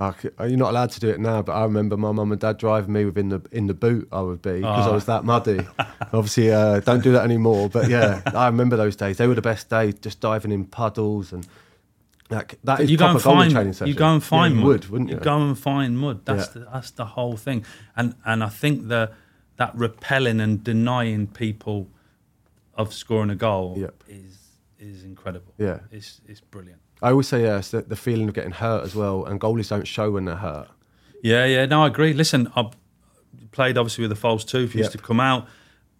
I 0.00 0.12
c- 0.12 0.28
you're 0.40 0.56
not 0.56 0.70
allowed 0.70 0.90
to 0.90 1.00
do 1.00 1.08
it 1.08 1.20
now, 1.20 1.42
but 1.42 1.52
I 1.52 1.62
remember 1.64 1.96
my 1.96 2.12
mum 2.12 2.32
and 2.32 2.40
dad 2.40 2.58
driving 2.58 2.92
me 2.92 3.04
within 3.04 3.28
the 3.30 3.40
in 3.52 3.66
the 3.66 3.74
boot. 3.74 4.08
I 4.12 4.20
would 4.20 4.42
be 4.42 4.56
because 4.56 4.86
I 4.86 4.90
Oh. 4.90 4.94
was 4.94 5.06
that 5.06 5.24
muddy. 5.24 5.60
Obviously, 6.12 6.50
uh, 6.52 6.80
don't 6.80 7.02
do 7.02 7.12
that 7.12 7.24
anymore. 7.24 7.68
But 7.68 7.88
yeah, 7.88 8.22
I 8.26 8.46
remember 8.46 8.76
those 8.76 8.96
days. 8.96 9.16
They 9.18 9.26
were 9.26 9.34
the 9.34 9.42
best 9.42 9.68
days, 9.70 9.94
just 9.94 10.20
diving 10.20 10.52
in 10.52 10.64
puddles 10.66 11.32
and 11.32 11.46
like 12.28 12.58
that 12.64 12.80
is 12.80 12.90
you 12.90 12.96
go 12.96 13.04
proper 13.12 13.14
and 13.16 13.22
find 13.22 13.52
training 13.52 13.72
session. 13.72 13.86
you 13.86 13.94
go 13.94 14.12
and 14.12 14.22
find 14.22 14.54
yeah, 14.54 14.60
you 14.60 14.66
mud. 14.66 14.72
would, 14.72 14.88
wouldn't 14.90 15.10
you? 15.10 15.16
go 15.18 15.40
and 15.40 15.56
find 15.58 15.96
mud. 15.98 16.24
That's 16.24 16.48
Yeah. 16.48 16.62
the, 16.64 16.68
that's 16.72 16.90
the 16.90 17.04
whole 17.04 17.36
thing. 17.36 17.64
And 17.96 18.14
and 18.24 18.42
I 18.42 18.48
think 18.48 18.88
the 18.88 19.12
that 19.56 19.74
repelling 19.76 20.40
and 20.40 20.62
denying 20.64 21.28
people 21.28 21.88
of 22.74 22.92
scoring 22.92 23.30
a 23.30 23.36
goal 23.36 23.74
Yep. 23.78 24.02
is 24.08 24.38
is 24.78 25.04
incredible. 25.04 25.54
Yeah. 25.56 25.78
it's 25.92 26.20
it's 26.26 26.40
brilliant. 26.40 26.80
I 27.02 27.10
always 27.10 27.28
say 27.28 27.42
yes, 27.42 27.70
the, 27.70 27.82
the 27.82 27.96
feeling 27.96 28.28
of 28.28 28.34
getting 28.34 28.52
hurt 28.52 28.82
as 28.84 28.94
well, 28.94 29.24
and 29.26 29.40
goalies 29.40 29.68
don't 29.68 29.86
show 29.86 30.10
when 30.12 30.24
they're 30.24 30.36
hurt. 30.36 30.68
Yeah, 31.22 31.44
yeah. 31.44 31.66
No, 31.66 31.82
I 31.84 31.88
agree. 31.88 32.12
Listen, 32.12 32.50
I 32.56 32.70
played 33.52 33.76
obviously 33.78 34.02
with 34.02 34.10
the 34.10 34.16
false 34.16 34.44
tooth. 34.44 34.74
Used 34.74 34.92
Yep. 34.92 35.00
to 35.00 35.06
come 35.06 35.20
out. 35.20 35.46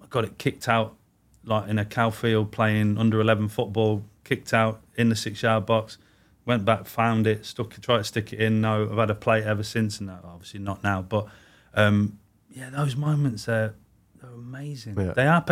I 0.03 0.07
got 0.09 0.25
it 0.25 0.39
kicked 0.39 0.69
out 0.69 0.97
like 1.45 1.69
in 1.69 1.79
a 1.79 1.85
cow 1.85 2.11
field 2.11 2.51
playing 2.53 2.99
under 2.99 3.21
eleven 3.21 3.49
football. 3.49 4.05
Kicked 4.25 4.53
out 4.55 4.81
in 4.97 5.09
the 5.09 5.17
six 5.17 5.43
yard 5.43 5.67
box. 5.67 5.99
Went 6.45 6.65
back, 6.65 6.87
found 6.87 7.27
it, 7.27 7.45
stuck, 7.45 7.71
tried 7.81 7.99
to 7.99 8.05
stick 8.05 8.33
it 8.33 8.41
in. 8.41 8.61
No, 8.61 8.89
I've 8.91 8.97
had 8.99 9.11
a 9.11 9.15
plate 9.17 9.43
ever 9.45 9.65
since, 9.65 9.99
and 9.99 10.07
no, 10.07 10.19
obviously 10.25 10.61
not 10.61 10.83
now. 10.85 11.03
But 11.03 11.27
um, 11.75 12.19
yeah, 12.51 12.71
those 12.71 12.95
moments 12.97 13.49
are 13.49 13.75
they're 14.21 14.31
amazing. 14.31 14.99
Yeah. 14.99 15.13
They 15.13 15.27
are. 15.27 15.45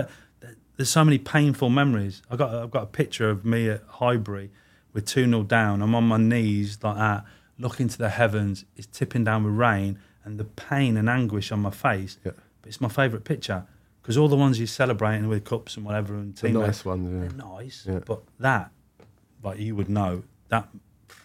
There's 0.76 0.90
so 0.90 1.04
many 1.04 1.18
painful 1.18 1.68
memories. 1.70 2.22
I 2.30 2.36
got 2.36 2.54
I've 2.54 2.70
got 2.70 2.82
a 2.84 2.86
picture 2.86 3.28
of 3.28 3.44
me 3.44 3.68
at 3.70 3.82
Highbury 3.88 4.50
with 4.94 5.04
two 5.04 5.26
0 5.26 5.42
down. 5.42 5.82
I'm 5.82 5.94
on 5.94 6.04
my 6.08 6.16
knees 6.16 6.78
like 6.82 6.96
that, 6.96 7.24
looking 7.58 7.88
to 7.88 7.98
the 7.98 8.08
heavens. 8.08 8.64
It's 8.76 8.86
tipping 8.86 9.24
down 9.24 9.44
with 9.44 9.52
rain, 9.54 9.98
and 10.24 10.38
the 10.40 10.44
pain 10.44 10.96
and 10.96 11.10
anguish 11.10 11.52
on 11.52 11.60
my 11.60 11.70
face. 11.70 12.16
Yeah. 12.24 12.32
But 12.62 12.68
it's 12.68 12.80
my 12.80 12.88
favourite 12.88 13.24
picture 13.24 13.66
because 14.00 14.16
all 14.16 14.28
the 14.28 14.36
ones 14.36 14.58
you're 14.58 14.66
celebrating 14.66 15.28
with 15.28 15.44
cups 15.44 15.76
and 15.76 15.84
whatever 15.84 16.14
and 16.14 16.34
The 16.34 16.48
teammates, 16.48 16.66
nice 16.66 16.84
ones, 16.86 17.10
yeah. 17.12 17.20
they're 17.20 17.48
nice. 17.52 17.84
Yeah. 17.86 17.98
But 18.06 18.22
that, 18.38 18.70
like 19.42 19.58
you 19.58 19.76
would 19.76 19.90
know, 19.90 20.22
that 20.48 20.68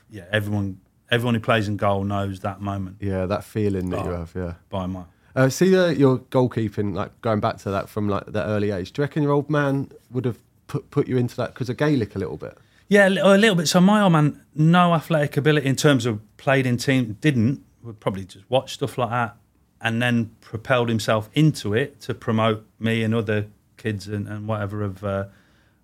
yeah, 0.10 0.26
everyone 0.32 0.82
everyone 1.12 1.34
who 1.36 1.40
plays 1.40 1.68
in 1.68 1.76
goal 1.78 2.04
knows 2.04 2.42
that 2.42 2.62
moment 2.62 2.98
Yeah, 3.00 3.26
that 3.26 3.44
feeling 3.44 3.90
that 3.92 4.06
you 4.06 4.12
Oh. 4.12 4.18
have. 4.18 4.34
Yeah. 4.36 4.54
by 4.70 4.86
my. 4.88 5.04
Uh, 5.36 5.48
see 5.48 5.76
uh, 5.78 5.88
your 5.88 6.18
goalkeeping, 6.20 6.94
like 6.96 7.12
going 7.22 7.40
back 7.40 7.58
to 7.60 7.70
that 7.72 7.88
from 7.88 8.10
like 8.10 8.26
that 8.26 8.46
early 8.48 8.72
age. 8.72 8.92
Do 8.92 9.02
you 9.02 9.04
reckon 9.04 9.24
your 9.24 9.32
old 9.32 9.50
man 9.50 9.90
would 10.12 10.26
have 10.26 10.40
put 10.68 10.90
put 10.92 11.08
you 11.08 11.18
into 11.18 11.36
that 11.38 11.54
because 11.54 11.70
of 11.70 11.78
Gaelic 11.78 12.16
a 12.16 12.20
little 12.20 12.36
bit? 12.38 12.58
Yeah, 12.90 13.08
a 13.08 13.38
little 13.38 13.56
bit. 13.56 13.68
So 13.68 13.80
my 13.80 14.02
old 14.02 14.12
man, 14.14 14.42
no 14.56 14.94
athletic 14.94 15.38
ability 15.38 15.68
in 15.68 15.76
terms 15.76 16.06
of 16.06 16.20
played 16.38 16.66
in 16.66 16.78
team, 16.78 17.18
didn't. 17.22 17.64
Would 17.84 18.00
probably 18.02 18.26
just 18.26 18.50
watch 18.50 18.74
stuff 18.74 18.98
like 18.98 19.10
that, 19.12 19.38
and 19.80 20.02
then 20.02 20.32
propelled 20.42 20.90
himself 20.90 21.30
into 21.34 21.74
it 21.74 22.02
to 22.02 22.14
promote 22.14 22.66
me 22.80 23.04
and 23.04 23.16
other 23.16 23.46
kids 23.78 24.08
and, 24.08 24.28
and 24.28 24.48
whatever 24.48 24.82
of 24.84 25.04
uh, 25.04 25.26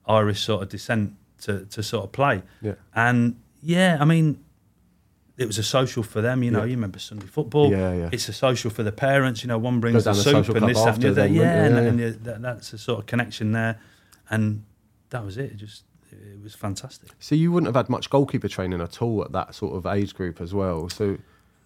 Irish 0.06 0.41
sort 0.44 0.63
of 0.63 0.70
descent 0.70 1.13
to 1.41 1.65
to 1.68 1.82
sort 1.84 2.04
of 2.06 2.12
play. 2.12 2.41
Yeah. 2.62 2.74
And 2.94 3.39
yeah, 3.62 3.98
I 4.02 4.06
mean, 4.06 4.44
it 5.38 5.46
was 5.48 5.58
a 5.58 5.63
social 5.63 6.04
for 6.04 6.22
them. 6.22 6.44
You 6.44 6.52
know, 6.52 6.60
Yeah. 6.60 6.65
you 6.65 6.76
remember 6.76 7.00
Sunday 7.00 7.28
football. 7.28 7.70
Yeah, 7.72 7.94
yeah. 7.94 8.10
It's 8.12 8.28
a 8.30 8.34
social 8.34 8.72
for 8.72 8.84
the 8.84 8.91
parents. 8.91 9.44
You 9.44 9.48
know, 9.48 9.58
one 9.60 9.80
brings 9.80 10.04
the 10.04 10.12
the 10.12 10.22
soup 10.22 10.50
and 10.50 10.68
this, 10.68 10.78
that, 10.80 10.84
the 10.84 10.89
after 10.89 11.08
other. 11.10 11.13
then, 11.13 11.34
Yeah, 11.36 11.63
wouldn't 11.63 11.78
and, 11.78 11.88
and 11.88 12.00
Yeah. 12.00 12.10
that, 12.24 12.41
that's 12.41 12.74
a 12.74 12.78
sort 12.78 13.00
of 13.00 13.06
connection 13.06 13.52
there, 13.54 13.80
and 14.30 14.63
that 15.12 15.24
was 15.24 15.38
it. 15.38 15.52
It 15.52 15.58
just 15.58 15.84
it 16.25 16.41
was 16.43 16.55
fantastic. 16.55 17.09
So 17.19 17.35
you 17.35 17.51
wouldn't 17.51 17.67
have 17.67 17.75
had 17.75 17.89
much 17.89 18.09
goalkeeper 18.09 18.47
training 18.47 18.81
at 18.81 19.01
all 19.01 19.23
at 19.23 19.31
that 19.33 19.55
sort 19.55 19.75
of 19.75 19.85
age 19.85 20.13
group 20.15 20.41
as 20.41 20.53
well. 20.53 20.89
So 20.89 21.17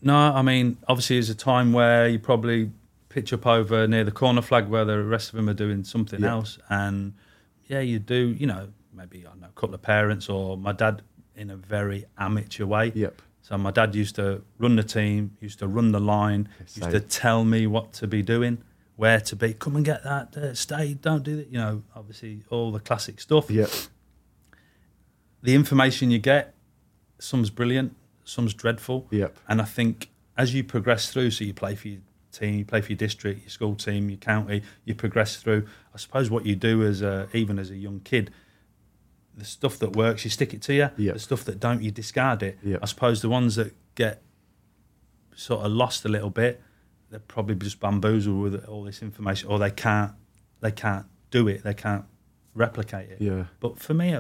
No, 0.01 0.15
I 0.15 0.41
mean, 0.41 0.77
obviously, 0.87 1.17
there's 1.17 1.29
a 1.29 1.35
time 1.35 1.73
where 1.73 2.07
you 2.07 2.19
probably 2.19 2.71
pitch 3.09 3.33
up 3.33 3.45
over 3.47 3.87
near 3.87 4.03
the 4.03 4.11
corner 4.11 4.41
flag 4.41 4.67
where 4.69 4.85
the 4.85 5.03
rest 5.03 5.29
of 5.29 5.35
them 5.35 5.49
are 5.49 5.53
doing 5.53 5.83
something 5.83 6.21
Yeah. 6.21 6.31
else. 6.31 6.59
And 6.69 7.13
yeah, 7.67 7.79
you 7.81 7.99
do, 7.99 8.35
you 8.37 8.47
know, 8.47 8.69
maybe, 8.93 9.19
I 9.25 9.29
don't 9.29 9.41
know, 9.41 9.47
a 9.47 9.59
couple 9.59 9.75
of 9.75 9.81
parents 9.81 10.29
or 10.29 10.57
my 10.57 10.71
dad 10.71 11.01
in 11.35 11.49
a 11.49 11.55
very 11.55 12.05
amateur 12.17 12.65
way. 12.65 12.91
Yep. 12.95 13.21
So 13.41 13.57
my 13.57 13.71
dad 13.71 13.95
used 13.95 14.15
to 14.15 14.43
run 14.59 14.75
the 14.75 14.83
team, 14.83 15.35
used 15.41 15.59
to 15.59 15.67
run 15.67 15.91
the 15.91 15.99
line, 15.99 16.49
used 16.75 16.91
to 16.91 16.99
tell 16.99 17.43
me 17.43 17.65
what 17.67 17.93
to 17.93 18.07
be 18.07 18.21
doing, 18.21 18.59
where 18.95 19.19
to 19.21 19.35
be. 19.35 19.53
Come 19.53 19.75
and 19.75 19.83
get 19.83 20.03
that, 20.03 20.37
uh, 20.37 20.53
stay, 20.53 20.93
don't 20.93 21.23
do 21.23 21.37
that. 21.37 21.47
You 21.47 21.57
know, 21.57 21.83
obviously, 21.95 22.43
all 22.49 22.71
the 22.71 22.79
classic 22.79 23.19
stuff 23.19 23.49
yeah, 23.49 23.65
the 25.41 25.56
information 25.56 26.12
you 26.12 26.19
get, 26.19 26.54
some's 27.19 27.49
brilliant, 27.49 27.95
some's 28.23 28.54
dreadful. 28.54 29.08
Yep. 29.12 29.38
And 29.47 29.62
I 29.62 29.65
think 29.65 30.10
as 30.38 30.54
you 30.54 30.63
progress 30.63 31.12
through, 31.12 31.32
so 31.32 31.43
you 31.43 31.54
play 31.54 31.75
for 31.75 31.88
your 31.89 32.02
team, 32.32 32.56
you 32.56 32.65
play 32.65 32.82
for 32.82 32.91
your 32.91 32.97
district, 32.97 33.41
your 33.41 33.49
school 33.49 33.75
team, 33.75 34.10
your 34.10 34.17
county, 34.17 34.62
you 34.86 34.95
progress 34.95 35.38
through. 35.38 35.65
I 35.93 35.97
suppose 35.97 36.30
what 36.30 36.45
you 36.45 36.56
do 36.56 36.84
as 36.84 37.02
a, 37.02 37.28
even 37.34 37.60
as 37.60 37.69
a 37.69 37.75
young 37.75 37.99
kid, 38.02 38.32
the 39.36 39.45
stuff 39.45 39.80
that 39.80 39.95
works, 39.95 40.23
you 40.25 40.30
stick 40.30 40.54
it 40.54 40.62
to 40.63 40.73
you. 40.73 40.89
Yep. 40.97 41.13
The 41.13 41.19
stuff 41.19 41.43
that 41.45 41.60
don't, 41.60 41.82
you 41.82 41.91
discard 41.91 42.43
it. 42.43 42.60
Yep. 42.63 42.80
I 42.82 42.86
suppose 42.86 43.21
the 43.21 43.30
ones 43.30 43.56
that 43.56 43.73
get 43.95 44.21
sort 45.36 45.65
of 45.65 45.71
lost 45.71 46.06
a 46.06 46.10
little 46.10 46.30
bit, 46.30 46.62
they're 47.10 47.19
probably 47.19 47.56
just 47.56 47.80
bamboozled 47.80 48.41
with 48.41 48.65
all 48.65 48.84
this 48.84 49.02
information, 49.02 49.49
or 49.49 49.58
they 49.58 49.71
can't, 49.71 50.12
they 50.62 50.71
can't 50.71 51.06
do 51.32 51.47
it, 51.47 51.63
they 51.63 51.73
can't 51.73 52.06
replicate 52.54 53.10
it. 53.10 53.21
yeah. 53.21 53.45
But 53.60 53.80
for 53.80 53.93
me, 53.93 54.17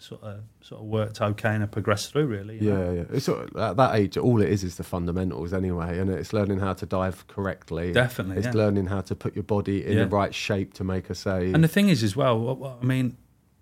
sort 0.00 0.22
of 0.22 0.40
sort 0.62 0.80
of 0.80 0.86
worked 0.86 1.20
okay 1.20 1.54
and 1.54 1.62
I 1.62 1.66
progressed 1.66 2.12
through 2.12 2.26
really. 2.26 2.58
you 2.58 2.70
know. 2.72 2.84
Yeah, 2.84 2.92
yeah. 3.00 3.04
It's 3.16 3.26
sort 3.26 3.48
of, 3.50 3.56
at 3.56 3.76
that 3.76 3.94
age, 3.96 4.16
all 4.16 4.40
it 4.40 4.48
is 4.48 4.64
is 4.64 4.76
the 4.76 4.82
fundamentals 4.84 5.52
anyway, 5.52 5.98
and 5.98 6.10
it's 6.10 6.32
learning 6.32 6.60
how 6.60 6.72
to 6.74 6.86
dive 6.86 7.26
correctly. 7.28 7.92
Definitely, 7.92 8.38
it's 8.38 8.46
yeah. 8.46 8.52
learning 8.54 8.86
how 8.86 9.00
to 9.02 9.14
put 9.14 9.34
your 9.34 9.44
body 9.44 9.84
in 9.84 9.96
Yeah. 9.96 10.04
the 10.04 10.10
right 10.10 10.34
shape 10.34 10.74
to 10.74 10.84
make 10.84 11.10
a 11.10 11.14
save. 11.14 11.54
And 11.54 11.62
the 11.62 11.68
thing 11.68 11.88
is, 11.88 12.02
as 12.02 12.16
well, 12.16 12.78
I 12.80 12.84
mean, 12.84 13.16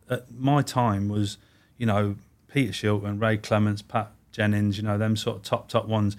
at 0.09 0.31
my 0.33 0.63
time 0.63 1.09
was, 1.09 1.39
you 1.77 1.87
know, 1.87 2.17
Peter 2.49 2.73
Shilton, 2.73 3.21
Ray 3.21 3.37
Clemence, 3.37 3.83
Pat 3.83 4.13
Jennings, 4.33 4.77
you 4.79 4.83
know, 4.85 4.97
them 4.99 5.17
sort 5.17 5.37
of 5.37 5.43
top 5.43 5.69
top 5.69 5.87
ones. 5.87 6.17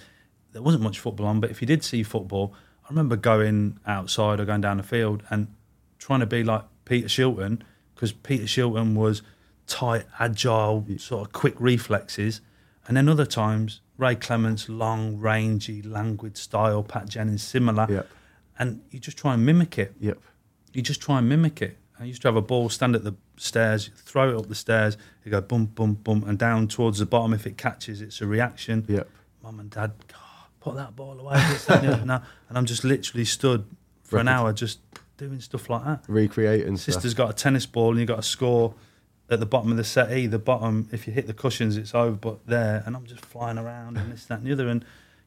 There 0.51 0.62
wasn't 0.62 0.84
much 0.84 0.99
football 0.99 1.27
on, 1.27 1.39
but 1.39 1.49
if 1.51 1.62
you 1.62 1.67
did 1.67 1.84
see 1.84 2.03
football, 2.03 2.53
I 2.86 2.89
remember 2.89 3.15
going 3.15 3.79
outside 3.86 4.39
or 4.39 4.45
going 4.45 4.62
down 4.62 4.77
the 4.77 4.84
field 4.84 5.23
and 5.29 5.47
trying 5.99 6.19
to 6.21 6.25
be 6.25 6.43
like 6.43 6.63
Peter 6.86 7.08
Shilton 7.08 7.62
because 7.93 8.12
Peter 8.12 8.45
Shilton 8.45 8.95
was 8.95 9.21
tight, 9.69 10.05
agile, 10.19 10.86
sort 10.97 11.25
of 11.27 11.32
quick 11.34 11.55
reflexes, 11.60 12.41
and 12.88 12.97
then 12.97 13.08
other 13.08 13.25
times 13.25 13.82
Ray 13.97 14.15
Clemence, 14.15 14.67
long, 14.69 15.17
rangy, 15.19 15.82
languid 15.82 16.38
style, 16.38 16.84
Pat 16.84 17.08
Jennings, 17.08 17.43
similar, 17.43 17.86
Yep. 17.89 18.08
and 18.58 18.82
you 18.91 18.99
just 18.99 19.17
try 19.17 19.34
and 19.36 19.45
mimic 19.45 19.77
it. 19.77 19.93
Yep. 19.99 20.19
You 20.73 20.82
just 20.82 21.01
try 21.01 21.19
and 21.19 21.27
mimic 21.29 21.62
it. 21.62 21.77
I 21.99 22.05
used 22.05 22.21
to 22.21 22.27
have 22.29 22.36
a 22.38 22.41
ball 22.41 22.69
stand 22.69 22.95
at 22.95 23.03
the 23.03 23.15
stairs, 23.38 23.89
throw 23.95 24.29
it 24.32 24.36
up 24.38 24.47
the 24.47 24.55
stairs, 24.55 24.97
you 25.25 25.32
go 25.32 25.41
bump, 25.41 25.75
bump, 25.75 26.03
bump, 26.03 26.25
and 26.27 26.38
down 26.39 26.67
towards 26.67 26.99
the 26.99 27.05
bottom. 27.05 27.34
If 27.34 27.45
it 27.45 27.58
catches, 27.58 28.01
it's 28.01 28.21
a 28.21 28.25
reaction. 28.27 28.86
Yep. 28.88 29.10
Mum 29.43 29.60
and 29.60 29.69
dad, 29.69 29.91
"God, 30.08 30.19
put 30.62 30.75
that 30.75 30.95
ball 30.95 31.19
away. 31.19 31.36
and 31.36 31.58
the 31.84 31.93
other." 31.93 32.05
No. 32.05 32.21
And 32.47 32.58
I'm 32.58 32.65
just 32.65 32.84
literally 32.86 33.25
stood 33.25 33.65
for 34.03 34.17
an 34.19 34.27
hour 34.29 34.53
just 34.53 34.79
doing 35.17 35.41
stuff 35.41 35.69
like 35.69 35.84
that. 35.84 36.05
Recreating 36.08 36.77
stuff. 36.77 36.93
Sister's 36.95 37.13
got 37.13 37.29
a 37.29 37.34
tennis 37.34 37.65
ball 37.65 37.91
and 37.91 37.99
you 37.99 38.05
got 38.05 38.15
to 38.17 38.23
score 38.23 38.73
at 39.29 39.39
the 39.39 39.45
bottom 39.45 39.71
of 39.71 39.77
the 39.77 39.83
settee. 39.83 40.27
The 40.27 40.39
bottom, 40.39 40.87
if 40.91 41.07
you 41.07 41.13
hit 41.13 41.27
the 41.27 41.33
cushions, 41.33 41.77
it's 41.77 41.93
over, 41.93 42.15
but 42.15 42.45
there. 42.47 42.83
And 42.85 42.95
I'm 42.95 43.05
just 43.05 43.25
flying 43.25 43.57
around 43.57 43.97
and 43.97 44.11
this, 44.11 44.25
that, 44.25 44.39
and 44.39 44.47
the 44.47 44.51
other. 44.51 44.67
And 44.67 44.83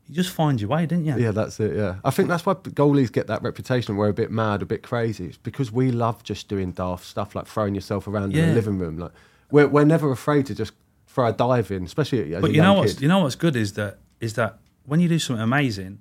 you 0.08 0.14
just 0.14 0.30
find 0.30 0.60
your 0.60 0.70
way, 0.70 0.86
didn't 0.86 1.04
you? 1.04 1.16
Yeah, 1.16 1.30
that's 1.30 1.60
it. 1.60 1.76
Yeah, 1.76 1.96
I 2.04 2.10
think 2.10 2.28
that's 2.28 2.44
why 2.44 2.54
goalies 2.54 3.12
get 3.12 3.28
that 3.28 3.42
reputation. 3.42 3.96
We're 3.96 4.08
a 4.08 4.14
bit 4.14 4.30
mad, 4.30 4.62
a 4.62 4.66
bit 4.66 4.82
crazy. 4.82 5.26
It's 5.26 5.36
because 5.36 5.70
we 5.70 5.90
love 5.90 6.22
just 6.24 6.48
doing 6.48 6.72
daft 6.72 7.04
stuff 7.04 7.34
like 7.34 7.46
throwing 7.46 7.74
yourself 7.74 8.06
around 8.06 8.34
in 8.34 8.48
the 8.48 8.54
living 8.54 8.78
room. 8.78 8.98
Like 8.98 9.12
we're 9.50 9.68
we're 9.68 9.84
never 9.84 10.10
afraid 10.10 10.46
to 10.46 10.54
just 10.54 10.72
throw 11.06 11.28
a 11.28 11.32
dive 11.32 11.70
in, 11.70 11.84
especially 11.84 12.34
But 12.34 12.52
you 12.52 12.62
know 12.62 12.74
what's 12.74 12.94
kid. 12.94 13.02
you 13.02 13.08
know 13.08 13.20
what's 13.20 13.36
good 13.36 13.54
is 13.54 13.74
that 13.74 13.98
is 14.20 14.34
that 14.34 14.58
when 14.84 14.98
you 15.00 15.08
do 15.08 15.18
something 15.18 15.42
amazing, 15.42 16.00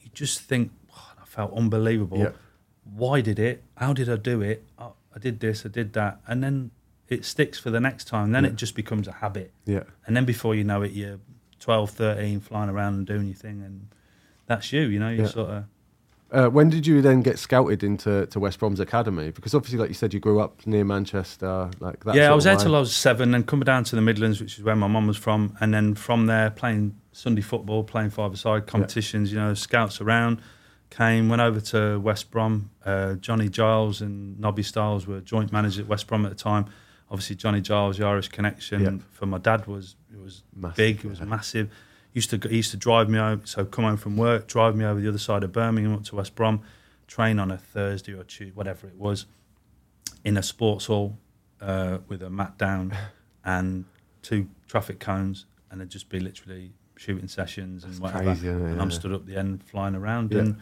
you 0.00 0.08
just 0.14 0.40
think, 0.40 0.70
"Wow, 0.88 1.02
that 1.18 1.28
felt 1.28 1.52
unbelievable. 1.52 2.18
Yeah. 2.18 2.30
Why 2.84 3.20
did 3.20 3.38
it? 3.38 3.62
How 3.76 3.92
did 3.92 4.08
I 4.08 4.16
do 4.16 4.40
it? 4.40 4.64
Oh, 4.78 4.94
I 5.14 5.18
did 5.18 5.40
this, 5.40 5.64
I 5.64 5.68
did 5.68 5.92
that, 5.92 6.20
and 6.26 6.42
then 6.42 6.70
it 7.08 7.24
sticks 7.24 7.58
for 7.58 7.70
the 7.70 7.80
next 7.80 8.06
time. 8.08 8.32
Then 8.32 8.44
Yeah. 8.44 8.50
it 8.50 8.56
just 8.56 8.74
becomes 8.74 9.06
a 9.08 9.12
habit. 9.12 9.52
Yeah. 9.66 9.84
And 10.06 10.16
then 10.16 10.24
before 10.24 10.54
you 10.54 10.64
know 10.64 10.82
it, 10.82 10.92
you're 10.92 11.18
12, 11.60 11.90
13, 11.90 12.40
flying 12.40 12.70
around 12.70 12.94
and 12.94 13.06
doing 13.06 13.26
your 13.26 13.34
thing, 13.36 13.62
and 13.62 13.88
that's 14.46 14.72
you. 14.72 14.82
You 14.82 14.98
know, 14.98 15.10
you 15.10 15.22
Yeah. 15.22 15.28
sort 15.28 15.50
of. 15.50 15.64
Uh, 16.30 16.48
when 16.48 16.68
did 16.68 16.84
you 16.86 17.00
then 17.00 17.22
get 17.22 17.38
scouted 17.38 17.84
into 17.84 18.26
to 18.26 18.40
West 18.40 18.58
Brom's 18.58 18.80
academy? 18.80 19.30
Because 19.30 19.54
obviously, 19.54 19.78
like 19.78 19.88
you 19.88 19.94
said, 19.94 20.12
you 20.12 20.18
grew 20.18 20.40
up 20.40 20.66
near 20.66 20.82
Manchester, 20.84 21.70
like 21.78 22.02
that. 22.04 22.16
yeah, 22.16 22.30
I 22.30 22.34
was 22.34 22.44
there 22.44 22.56
till 22.56 22.74
I 22.74 22.80
was 22.80 22.92
seven, 22.94 23.34
and 23.34 23.46
coming 23.46 23.64
down 23.64 23.84
to 23.84 23.94
the 23.96 24.02
Midlands, 24.02 24.40
which 24.40 24.58
is 24.58 24.64
where 24.64 24.74
my 24.74 24.88
mum 24.88 25.06
was 25.06 25.16
from, 25.16 25.56
and 25.60 25.72
then 25.72 25.94
from 25.94 26.26
there 26.26 26.50
playing 26.50 26.96
Sunday 27.12 27.42
football, 27.42 27.84
playing 27.84 28.10
five-a-side 28.10 28.66
competitions. 28.66 29.30
You 29.32 29.38
know, 29.38 29.54
scouts 29.54 30.00
around. 30.00 30.40
Came, 30.90 31.28
went 31.28 31.42
over 31.42 31.60
to 31.60 31.98
West 32.00 32.30
Brom. 32.30 32.70
Uh, 32.84 33.14
Johnny 33.14 33.48
Giles 33.48 34.00
and 34.00 34.38
Nobby 34.40 34.62
Stiles 34.62 35.06
were 35.06 35.20
joint 35.20 35.52
managers 35.52 35.78
at 35.80 35.86
West 35.88 36.06
Brom 36.08 36.24
at 36.26 36.30
the 36.30 36.36
time. 36.36 36.66
Obviously, 37.14 37.36
Johnny 37.36 37.60
Giles, 37.60 37.96
the 37.98 38.04
Irish 38.06 38.28
connection 38.28 38.82
Yeah. 38.82 38.96
for 39.12 39.26
my 39.26 39.38
dad 39.38 39.66
was 39.66 39.94
it 40.12 40.18
was 40.20 40.42
Massive, 40.54 40.76
big. 40.76 41.04
It 41.04 41.08
was 41.08 41.20
massive. 41.20 41.70
Used 42.12 42.30
to 42.30 42.48
he 42.48 42.56
used 42.56 42.72
to 42.72 42.76
drive 42.76 43.08
me 43.08 43.18
over. 43.18 43.46
So 43.46 43.64
come 43.64 43.84
home 43.84 43.96
from 43.96 44.16
work, 44.16 44.46
drive 44.48 44.74
me 44.76 44.84
over 44.84 45.00
the 45.00 45.08
other 45.08 45.18
side 45.18 45.42
of 45.44 45.52
Birmingham 45.52 45.94
up 45.94 46.04
to 46.04 46.16
West 46.16 46.34
Brom, 46.34 46.62
train 47.06 47.38
on 47.38 47.50
a 47.52 47.56
Thursday 47.56 48.12
or 48.14 48.24
Tuesday, 48.24 48.52
whatever 48.54 48.86
it 48.88 48.96
was, 48.96 49.26
in 50.24 50.36
a 50.36 50.42
sports 50.42 50.86
hall 50.86 51.16
uh, 51.60 51.98
with 52.08 52.20
a 52.22 52.30
mat 52.30 52.58
down 52.58 52.92
and 53.44 53.84
two 54.22 54.48
traffic 54.66 54.98
cones, 54.98 55.46
and 55.70 55.80
it'd 55.80 55.90
just 55.90 56.08
be 56.08 56.18
literally 56.20 56.72
shooting 56.96 57.28
sessions 57.28 57.84
and 57.84 57.98
whatever. 58.00 58.24
crazy, 58.24 58.48
isn't 58.48 58.66
and 58.66 58.80
I'm 58.82 58.90
stood 58.90 59.12
up 59.12 59.24
the 59.26 59.36
end 59.36 59.62
flying 59.62 59.94
around, 59.94 60.32
Yeah. 60.32 60.38
and 60.40 60.56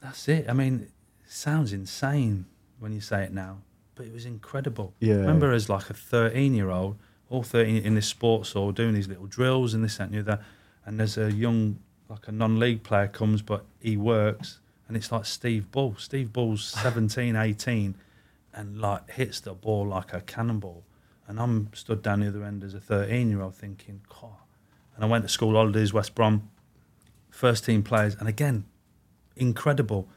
that's 0.00 0.28
it. 0.28 0.48
I 0.48 0.52
mean, 0.52 0.80
it 1.24 1.30
sounds 1.32 1.72
insane 1.72 2.46
when 2.78 2.92
you 2.92 3.00
say 3.00 3.22
it 3.24 3.32
now, 3.32 3.58
but 3.98 4.06
it 4.06 4.12
was 4.12 4.24
incredible. 4.24 4.94
Yeah. 5.00 5.16
Remember, 5.16 5.52
as 5.52 5.68
like 5.68 5.90
a 5.90 5.94
13 5.94 6.54
year 6.54 6.70
old, 6.70 6.96
all 7.28 7.42
13 7.42 7.82
in 7.82 7.96
this 7.96 8.06
sports 8.06 8.52
hall 8.52 8.70
doing 8.70 8.94
these 8.94 9.08
little 9.08 9.26
drills 9.26 9.74
and 9.74 9.84
this 9.84 9.96
that, 9.96 10.04
and 10.04 10.14
the 10.14 10.20
other, 10.20 10.44
and 10.86 11.00
there's 11.00 11.18
a 11.18 11.32
young 11.32 11.80
like 12.08 12.28
a 12.28 12.32
non-league 12.32 12.84
player 12.84 13.08
comes, 13.08 13.42
but 13.42 13.66
he 13.80 13.96
works, 13.96 14.60
and 14.86 14.96
it's 14.96 15.12
like 15.12 15.26
Steve 15.26 15.70
Bull. 15.70 15.96
Steve 15.98 16.32
Bull's 16.32 16.64
17, 16.82 17.34
18, 17.34 17.96
and 18.54 18.80
like 18.80 19.10
hits 19.10 19.40
the 19.40 19.52
ball 19.52 19.88
like 19.88 20.14
a 20.14 20.20
cannonball. 20.20 20.84
And 21.26 21.38
I'm 21.40 21.68
stood 21.74 22.00
down 22.00 22.20
the 22.20 22.28
other 22.28 22.44
end 22.44 22.62
as 22.62 22.74
a 22.74 22.80
13 22.80 23.28
year 23.28 23.42
old 23.42 23.56
thinking, 23.56 24.00
God. 24.08 24.30
And 24.94 25.04
I 25.04 25.08
went 25.08 25.24
to 25.24 25.28
school 25.28 25.54
holidays, 25.54 25.92
West 25.92 26.14
Brom, 26.14 26.48
first 27.30 27.64
team 27.64 27.82
players, 27.82 28.14
and 28.14 28.28
again, 28.28 28.64
incredible. 29.36 30.08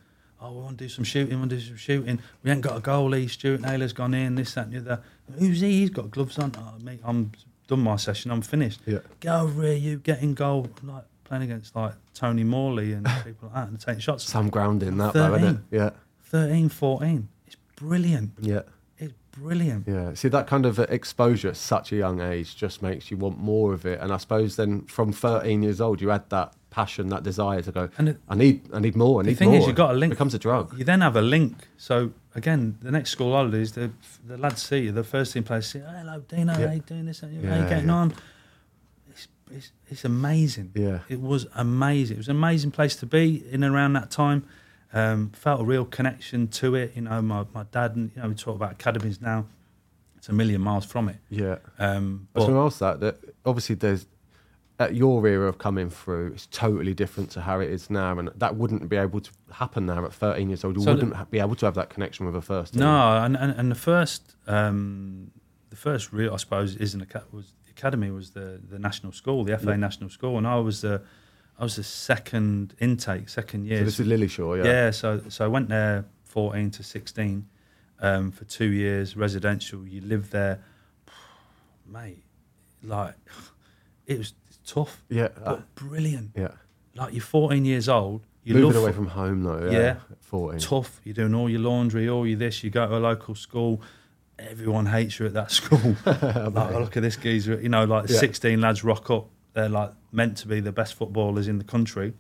Oh, 0.42 0.52
we 0.54 0.62
want 0.62 0.78
to 0.80 0.86
do 0.86 0.90
some 0.90 1.04
shooting, 1.04 1.36
we 1.36 1.40
want 1.40 1.52
to 1.52 1.58
do 1.58 1.62
some 1.62 1.76
shooting. 1.78 2.20
We 2.44 2.50
ain't 2.50 2.62
got 2.62 2.76
a 2.78 2.82
goalie, 2.82 3.30
Stuart 3.30 3.62
Naylor's 3.62 3.94
gone 3.94 4.14
in, 4.16 4.36
this, 4.36 4.54
that, 4.56 4.68
and 4.68 4.74
the 4.74 4.80
other. 4.80 5.04
Who's 5.38 5.62
he? 5.62 5.82
He's 5.82 5.92
got 5.92 6.10
gloves 6.10 6.40
on. 6.40 6.52
Oh, 6.58 6.84
mate, 6.84 7.00
I'm 7.04 7.32
done 7.68 7.82
my 7.82 7.96
session, 7.98 8.32
I'm 8.32 8.42
finished. 8.42 8.80
Yeah. 8.86 9.00
Get 9.20 9.34
over 9.36 9.62
here, 9.64 9.76
you 9.76 9.98
getting 10.00 10.34
goal. 10.34 10.68
Like 10.84 11.04
playing 11.26 11.44
against 11.44 11.76
like 11.76 11.94
Tony 12.14 12.44
Morley 12.44 12.94
and 12.94 13.06
people 13.24 13.50
like 13.50 13.54
that 13.54 13.68
and 13.70 13.80
taking 13.80 14.02
shots. 14.02 14.24
Some 14.24 14.50
grounding 14.50 14.98
that, 14.98 15.14
though, 15.14 15.36
isn't 15.36 15.58
it? 15.58 15.78
Yeah, 15.78 15.90
13, 16.24 16.70
14. 16.70 17.28
It's 17.46 17.56
brilliant. 17.76 18.32
yeah. 18.42 18.62
Brilliant. 19.38 19.88
Yeah, 19.88 20.14
see 20.14 20.28
that 20.28 20.48
kind 20.48 20.66
of 20.66 20.78
exposure 20.80 21.50
at 21.50 21.58
such 21.58 21.92
a 21.92 21.96
young 21.96 22.20
age 22.20 22.56
just 22.58 22.82
makes 22.82 23.10
you 23.10 23.18
want 23.18 23.38
more 23.40 23.74
of 23.74 23.86
it. 23.86 24.00
And 24.02 24.12
I 24.12 24.18
suppose 24.18 24.56
then 24.58 24.82
from 24.84 25.14
13 25.14 25.64
years 25.64 25.80
old, 25.80 26.02
you 26.02 26.10
had 26.10 26.30
that 26.30 26.54
passion, 26.70 27.08
that 27.10 27.24
desire 27.24 27.62
to 27.62 27.72
go. 27.72 27.90
And 27.98 28.10
it- 28.10 28.20
I 28.28 28.36
need, 28.36 28.62
I 28.74 28.80
need 28.80 28.96
more. 28.96 29.22
I 29.22 29.24
The 29.26 29.34
thing 29.34 29.50
more. 29.52 29.60
is, 29.60 29.68
you've 29.68 29.76
got 29.76 29.92
a 29.92 29.98
link. 29.98 30.12
It 30.12 30.16
becomes 30.16 30.34
a 30.34 30.40
drug. 30.40 30.78
You 30.78 30.84
then 30.84 31.02
have 31.02 31.16
a 31.16 31.22
link. 31.22 31.68
So 31.78 32.12
again, 32.36 32.78
the 32.82 32.92
next 32.92 33.12
school 33.12 33.32
holidays, 33.34 33.72
the 33.72 33.92
the 34.28 34.38
lads 34.38 34.62
see 34.64 34.80
you, 34.80 34.92
the 34.92 35.04
first 35.04 35.34
team 35.34 35.44
players 35.44 35.68
see, 35.68 35.80
oh, 35.80 35.90
hello, 35.92 36.24
Dino, 36.28 36.54
Yeah. 36.58 36.68
how 36.68 36.74
you 36.74 36.82
doing 36.82 37.06
this? 37.06 37.22
How 37.22 37.28
you 37.28 37.40
Yeah, 37.42 37.68
getting 37.70 37.88
yeah. 37.88 37.94
on? 37.94 38.14
It's, 39.10 39.28
it's, 39.50 39.72
it's 39.90 40.06
amazing. 40.06 40.72
Yeah. 40.76 41.00
It 41.10 41.22
was 41.22 41.48
amazing. 41.56 42.16
It 42.18 42.20
was 42.20 42.28
an 42.30 42.36
amazing 42.36 42.72
place 42.72 42.96
to 42.98 43.06
be 43.06 43.44
in 43.50 43.64
around 43.64 43.94
that 43.94 44.12
time. 44.12 44.44
Um, 44.94 45.30
felt 45.32 45.62
a 45.62 45.64
real 45.64 45.86
connection 45.86 46.48
to 46.50 46.76
it. 46.76 46.94
You 46.96 47.04
know, 47.04 47.22
my, 47.22 47.46
my 47.54 47.64
dad, 47.72 47.96
and 47.96 48.12
you 48.16 48.22
know, 48.22 48.28
we 48.30 48.36
talk 48.36 48.56
about 48.56 48.74
academies 48.74 49.22
now. 49.22 49.46
It's 50.18 50.30
a 50.30 50.34
million 50.34 50.62
miles 50.62 50.86
from 50.86 51.10
it. 51.10 51.18
Yeah. 51.30 51.58
Um, 51.80 52.28
I 52.36 52.40
was 52.40 52.46
but 52.48 52.52
going 52.54 52.54
to 52.54 52.66
ask 52.66 52.80
that. 52.80 53.00
That 53.00 53.18
obviously 53.46 53.76
there's 53.76 54.06
at 54.80 54.96
your 54.96 55.26
era 55.28 55.48
of 55.48 55.60
coming 55.60 55.90
through, 55.92 56.32
it's 56.34 56.48
totally 56.48 56.94
different 56.94 57.30
to 57.30 57.42
how 57.42 57.60
it 57.60 57.70
is 57.70 57.90
now, 57.92 58.18
and 58.18 58.30
that 58.36 58.56
wouldn't 58.56 58.90
be 58.90 58.98
able 58.98 59.20
to 59.20 59.30
happen 59.52 59.86
now 59.86 60.04
at 60.04 60.12
13 60.14 60.50
years 60.50 60.64
old. 60.64 60.76
You 60.76 60.84
So 60.84 60.94
wouldn't 60.96 61.16
ha- 61.16 61.26
be 61.26 61.38
able 61.40 61.56
to 61.56 61.66
have 61.68 61.76
that 61.76 61.90
connection 61.92 62.26
with 62.26 62.36
a 62.36 62.42
first. 62.42 62.74
team. 62.74 62.80
No, 62.82 63.18
and, 63.24 63.38
and, 63.38 63.52
and 63.58 63.70
the 63.70 63.76
first, 63.76 64.36
um, 64.48 65.30
the 65.70 65.76
first 65.76 66.12
real, 66.12 66.34
I 66.34 66.38
suppose, 66.38 66.76
is 66.76 66.96
an 66.96 67.06
was 67.32 67.54
the 67.66 67.70
academy 67.72 68.10
was 68.10 68.32
the, 68.32 68.60
the 68.72 68.80
national 68.80 69.12
school, 69.12 69.44
the 69.44 69.56
FA 69.58 69.70
Yeah. 69.70 69.76
national 69.76 70.10
school, 70.10 70.38
and 70.40 70.48
I 70.48 70.56
was 70.56 70.82
the, 70.82 71.04
I 71.62 71.64
was 71.64 71.76
the 71.76 71.84
second 71.84 72.74
intake, 72.80 73.30
second 73.30 73.66
year. 73.68 73.78
So 73.80 73.86
this 73.86 74.00
is 74.00 74.08
Lilleshall, 74.08 74.58
yeah. 74.58 74.72
yeah. 74.72 74.92
So 74.92 75.22
so 75.30 75.46
I 75.46 75.48
went 75.48 75.70
there 75.70 76.06
fourteen 76.24 76.72
to 76.72 76.82
sixteen, 76.84 77.46
um, 78.00 78.32
for 78.32 78.46
two 78.46 78.72
years 78.72 79.16
residential. 79.16 79.88
You 79.88 80.02
live 80.02 80.32
there, 80.32 80.60
mate. 81.88 82.24
Like 82.84 83.14
it 84.08 84.18
was 84.18 84.34
tough, 84.66 85.04
Yeah, 85.08 85.28
but 85.36 85.48
uh, 85.48 85.62
brilliant. 85.76 86.32
yeah. 86.36 86.54
Like 86.96 87.14
you're 87.14 87.22
fourteen 87.22 87.64
years 87.66 87.88
old. 87.88 88.26
You 88.44 88.56
Moving 88.56 88.74
love 88.74 88.84
away 88.84 88.92
from 88.92 89.06
home 89.08 89.44
though. 89.44 89.70
Yeah. 89.70 89.80
yeah, 89.80 89.96
14. 90.22 90.60
tough. 90.60 91.00
You're 91.04 91.14
doing 91.14 91.36
all 91.36 91.48
your 91.48 91.60
laundry, 91.60 92.10
all 92.10 92.26
your 92.26 92.40
this. 92.40 92.64
You 92.64 92.72
go 92.72 92.88
to 92.88 92.98
a 92.98 92.98
local 92.98 93.36
school. 93.36 93.84
Everyone 94.40 94.88
hates 94.88 95.20
you 95.20 95.28
at 95.28 95.34
that 95.34 95.52
school. 95.60 95.96
like, 96.08 96.24
oh, 96.24 96.80
look 96.80 96.98
at 96.98 97.04
this 97.04 97.18
geezer. 97.18 97.62
You 97.62 97.70
know, 97.70 97.86
like 97.86 98.10
Yeah. 98.10 98.18
16 98.18 98.60
lads 98.60 98.84
rock 98.84 99.12
up. 99.12 99.30
They're 99.54 99.70
like 99.70 99.92
meant 100.12 100.38
to 100.38 100.48
be 100.48 100.60
the 100.60 100.72
best 100.72 100.94
footballers 100.94 101.48
in 101.48 101.58
the 101.58 101.64
country. 101.64 102.14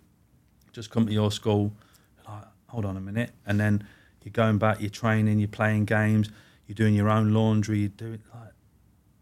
Just 0.74 0.90
come 0.90 1.06
to 1.06 1.14
your 1.14 1.32
school. 1.32 1.74
Like, 2.28 2.44
hold 2.68 2.86
on 2.86 2.98
a 2.98 3.02
minute, 3.02 3.32
and 3.46 3.60
then 3.60 3.88
you're 4.24 4.32
going 4.34 4.58
back. 4.58 4.82
You're 4.82 4.90
training. 4.90 5.40
You're 5.40 5.48
playing 5.48 5.86
games. 5.86 6.30
You're 6.68 6.76
doing 6.76 6.94
your 6.96 7.10
own 7.10 7.34
laundry. 7.34 7.80
You 7.80 7.90
do 7.90 8.14
it 8.14 8.22
like 8.34 8.52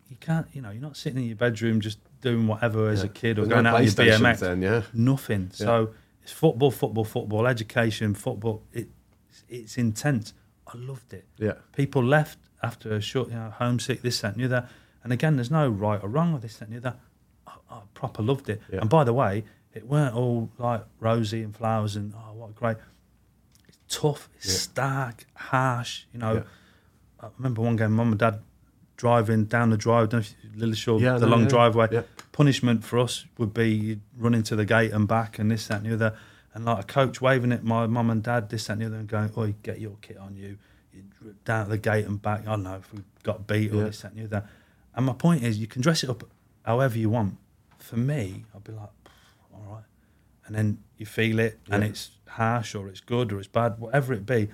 you 0.09 0.17
can't. 0.19 0.47
You 0.53 0.61
know, 0.61 0.71
you're 0.71 0.81
not 0.81 0.97
sitting 0.97 1.19
in 1.21 1.27
your 1.27 1.35
bedroom 1.37 1.81
just 1.81 1.99
doing 2.21 2.47
whatever 2.47 2.89
as 2.89 2.99
Yeah. 2.99 3.05
a 3.05 3.09
kid 3.09 3.39
or 3.39 3.41
There's 3.43 3.49
going 3.53 3.63
no 3.63 3.75
out 3.75 3.83
your 3.83 3.93
BMX. 3.93 4.39
then, 4.39 4.61
yeah. 4.61 4.81
Nothing. 4.93 5.51
So 5.53 5.91
it's 6.21 6.31
football, 6.31 6.69
football, 6.71 7.05
football, 7.05 7.47
education, 7.47 8.13
football. 8.13 8.63
It, 8.73 8.89
it's 9.47 9.77
intense. 9.77 10.33
I 10.67 10.77
loved 10.77 11.13
it. 11.13 11.25
Yeah. 11.37 11.53
People 11.75 12.03
left 12.03 12.37
after 12.61 12.93
a 12.93 13.01
short, 13.01 13.29
you 13.29 13.35
know, 13.35 13.51
homesick, 13.57 14.01
this, 14.01 14.19
that, 14.21 14.33
and 14.35 14.41
the 14.41 14.45
other. 14.45 14.69
And 15.03 15.13
again, 15.13 15.37
there's 15.37 15.49
no 15.49 15.69
right 15.69 16.03
or 16.03 16.09
wrong 16.09 16.33
with 16.33 16.41
this, 16.41 16.57
that, 16.57 16.67
and 16.69 16.73
the 16.83 16.89
other. 16.89 16.97
I, 17.69 17.79
proper 17.93 18.21
loved 18.21 18.49
it. 18.49 18.61
Yeah. 18.71 18.79
And 18.81 18.89
by 18.89 19.03
the 19.03 19.13
way, 19.13 19.43
it 19.73 19.87
weren't 19.87 20.15
all 20.15 20.49
like 20.57 20.83
rosy 20.99 21.43
and 21.43 21.55
flowers 21.55 21.95
and 21.95 22.13
oh, 22.15 22.33
what 22.33 22.55
great. 22.55 22.77
It's 23.67 23.77
tough. 23.87 24.29
It's 24.37 24.47
Yeah. 24.47 24.53
stark, 24.53 25.25
harsh. 25.35 26.05
You 26.13 26.19
know, 26.19 26.33
Yeah. 26.33 26.43
I 27.21 27.27
remember 27.37 27.61
one 27.61 27.75
game, 27.75 27.91
mum 27.93 28.11
and 28.11 28.19
dad 28.19 28.39
driving 28.97 29.45
down 29.45 29.69
the 29.69 29.77
drive, 29.77 30.09
don't 30.09 30.35
Lilleshall, 30.57 30.99
Yeah, 30.99 31.17
the 31.17 31.27
long 31.27 31.47
driveway. 31.47 32.03
Punishment 32.31 32.83
for 32.83 32.99
us 32.99 33.25
would 33.37 33.53
be 33.53 33.69
you'd 33.69 34.01
run 34.17 34.33
into 34.33 34.55
the 34.55 34.65
gate 34.65 34.91
and 34.91 35.07
back 35.07 35.39
and 35.39 35.49
this, 35.51 35.67
that, 35.67 35.81
and 35.81 35.85
the 35.89 35.93
other. 35.93 36.17
And 36.53 36.65
like 36.65 36.79
a 36.79 36.87
coach 36.87 37.21
waving 37.21 37.51
at 37.51 37.63
my 37.63 37.85
mum 37.87 38.09
and 38.09 38.23
dad, 38.23 38.49
this, 38.49 38.67
that, 38.67 38.73
and 38.73 38.81
the 38.81 38.85
other, 38.87 38.95
and 38.97 39.07
going, 39.07 39.31
Oi, 39.37 39.55
get 39.63 39.79
your 39.79 39.97
kit 40.01 40.17
on 40.17 40.35
you. 40.35 40.57
down 41.45 41.63
at 41.63 41.69
the 41.69 41.77
gate 41.77 42.05
and 42.05 42.21
back. 42.21 42.41
I 42.41 42.51
don't 42.51 42.63
know 42.63 42.75
if 42.75 42.91
we 42.93 43.01
got 43.23 43.45
beat 43.47 43.71
or 43.71 43.83
this, 43.85 44.01
that, 44.01 44.11
and 44.13 44.19
the 44.21 44.25
other. 44.37 44.49
And 44.95 45.05
my 45.05 45.13
point 45.13 45.43
is, 45.43 45.57
you 45.59 45.67
can 45.67 45.81
dress 45.81 46.03
it 46.03 46.09
up 46.09 46.23
however 46.65 46.97
you 46.97 47.09
want. 47.09 47.37
For 47.79 47.97
me, 47.97 48.45
I'd 48.55 48.63
be 48.63 48.71
like, 48.73 48.89
all 49.53 49.65
right. 49.69 49.83
And 50.45 50.55
then 50.55 50.79
you 50.97 51.05
feel 51.05 51.39
it, 51.39 51.59
and 51.69 51.83
it's 51.83 52.11
harsh 52.27 52.75
or 52.75 52.87
it's 52.87 53.01
good 53.01 53.31
or 53.31 53.39
it's 53.39 53.47
bad, 53.47 53.77
whatever 53.79 54.13
it 54.13 54.25
be. 54.25 54.49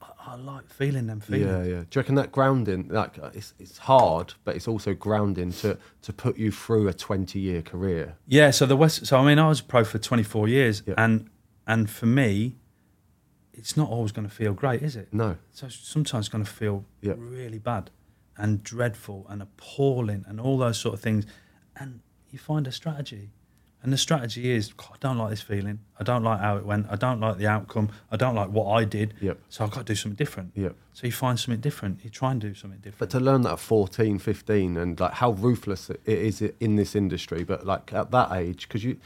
I, 0.00 0.06
I 0.32 0.34
like 0.36 0.68
feeling 0.68 1.06
them 1.08 1.20
feelings. 1.20 1.46
Yeah, 1.46 1.58
yeah. 1.62 1.80
Do 1.80 1.86
you 1.94 2.00
reckon 2.00 2.14
that 2.14 2.30
grounding, 2.32 2.88
like 2.88 3.18
uh, 3.18 3.30
it's 3.34 3.52
it's 3.58 3.78
hard, 3.78 4.34
but 4.44 4.54
it's 4.56 4.68
also 4.68 4.94
grounding 4.94 5.52
to 5.54 5.76
to 6.02 6.12
put 6.12 6.38
you 6.38 6.50
through 6.52 6.86
a 6.88 6.92
twenty 6.94 7.40
year 7.40 7.60
career. 7.62 8.16
Yeah, 8.26 8.50
so 8.52 8.66
the 8.66 8.76
West. 8.76 9.06
So 9.06 9.18
I 9.18 9.24
mean, 9.26 9.38
I 9.40 9.48
was 9.48 9.60
a 9.60 9.64
pro 9.64 9.84
for 9.84 9.98
24 9.98 10.46
years, 10.48 10.82
Yeah. 10.86 10.94
and 10.96 11.28
and 11.66 11.90
for 11.90 12.06
me, 12.06 12.56
it's 13.52 13.76
not 13.76 13.88
always 13.90 14.12
going 14.12 14.28
to 14.28 14.34
feel 14.34 14.52
great, 14.54 14.82
is 14.82 14.94
it? 14.96 15.08
No. 15.12 15.36
So 15.52 15.68
sometimes 15.68 16.26
it's 16.26 16.32
going 16.32 16.44
to 16.44 16.50
feel 16.50 16.84
Yeah. 17.00 17.14
really 17.16 17.58
bad, 17.58 17.90
and 18.36 18.62
dreadful, 18.62 19.26
and 19.28 19.42
appalling, 19.42 20.24
and 20.28 20.40
all 20.40 20.56
those 20.58 20.78
sort 20.78 20.94
of 20.94 21.00
things, 21.00 21.26
and 21.76 22.00
you 22.32 22.38
find 22.38 22.66
a 22.66 22.72
strategy, 22.72 23.30
and 23.82 23.92
the 23.92 23.98
strategy 23.98 24.50
is, 24.50 24.72
"God, 24.72 24.90
I 24.94 24.96
don't 25.00 25.18
like 25.18 25.30
this 25.30 25.40
feeling. 25.42 25.80
I 26.00 26.04
don't 26.04 26.22
like 26.22 26.40
how 26.40 26.56
it 26.56 26.64
went. 26.64 26.86
I 26.90 26.96
don't 26.96 27.20
like 27.20 27.36
the 27.38 27.46
outcome. 27.46 27.90
I 28.10 28.16
don't 28.16 28.34
like 28.34 28.48
what 28.50 28.66
I 28.72 28.84
did. 28.84 29.14
Yep. 29.20 29.38
So 29.48 29.64
I've 29.64 29.70
got 29.70 29.80
to 29.86 29.92
do 29.92 29.94
something 29.96 30.16
different. 30.16 30.52
Yep. 30.54 30.74
So 30.94 31.06
you 31.06 31.12
find 31.12 31.38
something 31.38 31.60
different. 31.60 32.02
You 32.04 32.10
try 32.10 32.30
and 32.32 32.40
do 32.40 32.54
something 32.54 32.78
different. 32.80 32.98
But 32.98 33.10
to 33.10 33.20
learn 33.20 33.42
that 33.42 33.52
at 33.54 33.58
14, 33.58 34.18
15 34.18 34.76
and 34.76 34.98
like 35.00 35.14
how 35.14 35.32
ruthless 35.32 35.90
it 35.90 36.00
is 36.06 36.40
in 36.60 36.76
this 36.76 36.94
industry, 36.94 37.44
but 37.44 37.66
like 37.66 37.92
at 37.92 38.10
that 38.12 38.32
age, 38.32 38.68
because 38.68 38.84
you, 38.84 38.98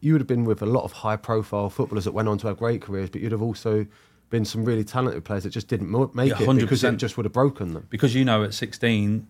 you 0.00 0.12
would 0.12 0.20
have 0.22 0.26
been 0.28 0.44
with 0.44 0.62
a 0.62 0.66
lot 0.66 0.84
of 0.84 0.92
high 0.92 1.16
profile 1.16 1.68
footballers 1.68 2.04
that 2.04 2.12
went 2.12 2.28
on 2.28 2.38
to 2.38 2.46
have 2.46 2.56
great 2.58 2.80
careers, 2.82 3.10
but 3.10 3.20
you'd 3.20 3.32
have 3.32 3.42
also 3.42 3.86
been 4.30 4.44
some 4.46 4.64
really 4.64 4.84
talented 4.84 5.22
players 5.24 5.42
that 5.44 5.50
just 5.50 5.68
didn't 5.68 5.90
make 6.14 6.30
Yeah, 6.30 6.36
it 6.42 6.56
because 6.56 6.82
it 6.82 6.94
100%. 6.94 6.96
just 6.96 7.16
would 7.18 7.26
have 7.26 7.32
broken 7.32 7.74
them. 7.74 7.86
because 7.90 8.14
you 8.14 8.24
know 8.24 8.42
at 8.42 8.54
16 8.54 9.28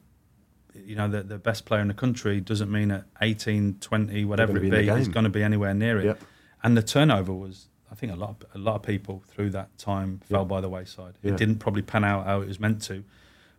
you 0.75 0.97
know 0.97 1.09
the, 1.09 1.23
the 1.23 1.39
best 1.39 1.65
player 1.65 1.81
in 1.81 1.89
the 1.89 1.95
country 1.95 2.41
doesn't 2.41 2.71
mean 2.71 2.91
at 2.91 3.05
18 3.21 3.79
20 3.81 4.25
whatever 4.25 4.57
it 4.57 4.61
be 4.61 4.67
in 4.67 4.71
be 4.75 4.87
the 4.87 4.97
he's 4.99 5.09
going 5.09 5.25
to 5.25 5.31
be 5.31 5.43
anywhere 5.43 5.75
near 5.75 5.99
it 6.01 6.05
Yep. 6.05 6.21
and 6.63 6.77
the 6.77 6.83
turnover 6.83 7.33
was 7.33 7.69
i 7.93 7.95
think 7.95 8.13
a 8.13 8.17
lot 8.17 8.31
of, 8.31 8.37
a 8.55 8.59
lot 8.59 8.77
of 8.77 8.83
people 8.83 9.23
through 9.29 9.51
that 9.51 9.77
time 9.79 10.21
fell 10.29 10.41
Yeah. 10.41 10.45
by 10.45 10.61
the 10.61 10.69
wayside 10.69 11.15
Yeah. 11.23 11.33
it 11.33 11.37
didn't 11.37 11.57
probably 11.61 11.83
pan 11.83 12.05
out 12.05 12.27
how 12.27 12.41
it 12.41 12.49
was 12.49 12.59
meant 12.59 12.83
to 12.83 13.05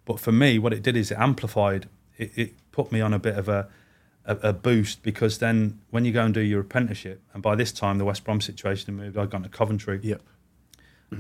but 0.05 0.19
for 0.19 0.31
me 0.31 0.59
what 0.59 0.73
it 0.73 0.83
did 0.83 0.95
is 0.97 1.11
it 1.11 1.17
amplified 1.17 1.87
it, 2.17 2.31
it 2.35 2.53
put 2.71 2.91
me 2.91 2.99
on 3.01 3.13
a 3.13 3.19
bit 3.19 3.37
of 3.37 3.47
a 3.49 3.67
a, 4.27 4.35
a 4.49 4.53
boost 4.53 5.03
because 5.03 5.37
then 5.37 5.79
when 5.91 6.03
you 6.03 6.11
go 6.11 6.23
and 6.25 6.33
do 6.33 6.41
your 6.41 6.59
apprenticeship 6.61 7.21
and 7.33 7.41
by 7.43 7.55
this 7.55 7.71
time 7.71 7.97
the 7.99 8.05
west 8.05 8.23
brom 8.23 8.41
situation 8.41 8.87
had 8.93 9.03
moved 9.05 9.17
i'd 9.17 9.29
gone 9.29 9.43
to 9.43 9.49
coventry 9.49 9.99
Yep. 10.03 10.21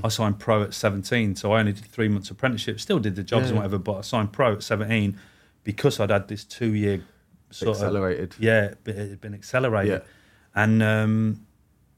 I 0.03 0.09
signed 0.09 0.39
pro 0.39 0.63
at 0.63 0.73
17, 0.73 1.35
so 1.35 1.53
I 1.53 1.59
only 1.59 1.71
did 1.71 1.85
three 1.85 2.07
months 2.09 2.29
apprenticeship. 2.31 2.79
Still 2.81 2.97
did 2.99 3.15
the 3.15 3.23
jobs 3.23 3.43
Yeah, 3.43 3.49
and 3.49 3.57
whatever, 3.57 3.77
but 3.77 3.97
I 3.97 4.01
signed 4.01 4.33
pro 4.33 4.53
at 4.53 4.63
17 4.63 5.17
because 5.65 5.99
I'd 5.99 6.11
had 6.11 6.29
this 6.29 6.45
two 6.45 6.73
year 6.73 7.03
sort 7.49 7.75
Accelerated. 7.75 8.31
Of, 8.33 8.39
yeah, 8.39 8.73
it 8.85 8.95
had 8.95 9.19
been 9.19 9.33
accelerated, 9.33 10.01
Yeah. 10.01 10.61
and 10.63 10.81
um, 10.81 11.45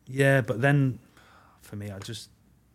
yeah, 0.08 0.42
but 0.42 0.62
then 0.62 0.98
for 1.62 1.76
me, 1.76 1.92
I 1.92 2.00
just 2.00 2.30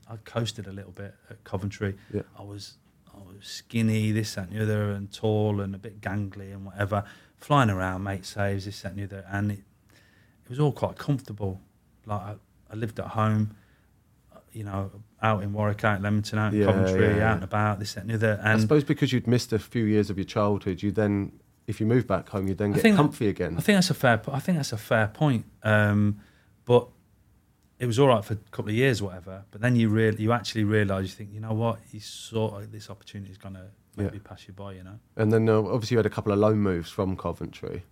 I 0.09 0.17
coasted 0.25 0.69
a 0.69 0.73
little 0.73 0.93
bit 0.93 1.15
at 1.31 1.43
Coventry. 1.43 1.97
Yeah. 2.13 2.23
I 2.39 2.43
was 2.43 2.75
I 3.13 3.19
was 3.19 3.47
skinny, 3.47 4.13
this 4.13 4.35
that 4.37 4.49
and 4.49 4.57
the 4.59 4.63
other, 4.63 4.91
and 4.93 5.13
tall 5.13 5.61
and 5.61 5.75
a 5.75 5.79
bit 5.79 6.01
gangly 6.01 6.53
and 6.53 6.65
whatever, 6.67 7.05
flying 7.39 7.71
around, 7.71 8.05
mate 8.05 8.25
saves 8.25 8.65
this 8.67 8.83
that 8.83 8.93
and 8.93 9.01
the 9.01 9.05
other, 9.05 9.27
and 9.31 9.51
it 9.53 9.59
it 10.45 10.51
was 10.51 10.61
all 10.61 10.73
quite 10.73 10.97
comfortable. 10.99 11.61
Like 12.07 12.21
I, 12.21 12.35
I 12.71 12.75
lived 12.75 12.99
at 13.01 13.07
home, 13.09 13.55
uh, 14.35 14.39
you 14.53 14.65
know, 14.65 14.91
out 15.23 15.43
in 15.43 15.53
Warwick, 15.53 15.85
out 15.85 15.99
in 15.99 16.03
Leamington, 16.03 16.39
out 16.39 16.53
in 16.53 16.61
Yeah, 16.61 16.67
Coventry, 16.67 17.07
yeah, 17.09 17.17
yeah. 17.17 17.31
out 17.31 17.35
and 17.37 17.45
about, 17.45 17.79
this 17.79 17.95
that 17.95 18.01
and 18.03 18.11
the 18.11 18.15
other, 18.15 18.41
I 18.45 18.59
suppose 18.59 18.85
because 18.85 19.13
you'd 19.13 19.27
missed 19.27 19.53
a 19.53 19.59
few 19.59 19.85
years 19.85 20.11
of 20.11 20.19
your 20.19 20.25
childhood, 20.25 20.83
you 20.83 20.91
then, 20.91 21.33
if 21.67 21.81
you 21.81 21.87
move 21.87 22.07
back 22.07 22.29
home, 22.29 22.49
you 22.49 22.55
then 22.55 22.73
get 22.73 22.83
think 22.83 22.97
that- 22.97 23.03
comfy 23.03 23.29
again. 23.29 23.55
I 23.57 23.61
think 23.61 23.77
that's 23.77 23.91
a 23.91 23.95
fair. 23.95 24.21
I 24.33 24.41
think 24.41 24.59
that's 24.59 24.73
a 24.73 24.77
fair 24.79 25.07
point. 25.09 25.45
Um, 25.63 26.19
but 26.65 26.89
it 27.79 27.87
was 27.87 27.99
all 27.99 28.09
right 28.09 28.25
for 28.25 28.35
a 28.35 28.39
couple 28.51 28.71
of 28.71 28.77
years, 28.77 29.01
whatever. 29.03 29.45
But 29.51 29.61
then 29.61 29.77
you 29.77 29.89
really, 29.89 30.23
you 30.23 30.33
actually 30.33 30.65
realise, 30.65 31.05
you 31.05 31.15
think, 31.15 31.31
you 31.33 31.41
know 31.41 31.53
what, 31.53 31.79
you 31.93 32.01
sort 32.01 32.63
of 32.63 32.73
this 32.73 32.91
opportunity 32.91 33.31
is 33.33 33.39
going 33.39 33.55
to 33.55 33.67
maybe 33.97 34.19
pass 34.19 34.47
you 34.49 34.55
by, 34.55 34.73
you 34.73 34.83
know. 34.85 34.99
And 35.17 35.33
then 35.33 35.49
uh, 35.49 35.59
obviously 35.59 35.95
you 35.95 35.99
had 35.99 36.07
a 36.07 36.11
couple 36.11 36.33
of 36.33 36.39
loan 36.39 36.59
moves 36.59 36.91
from 36.91 37.17
Coventry. 37.17 37.85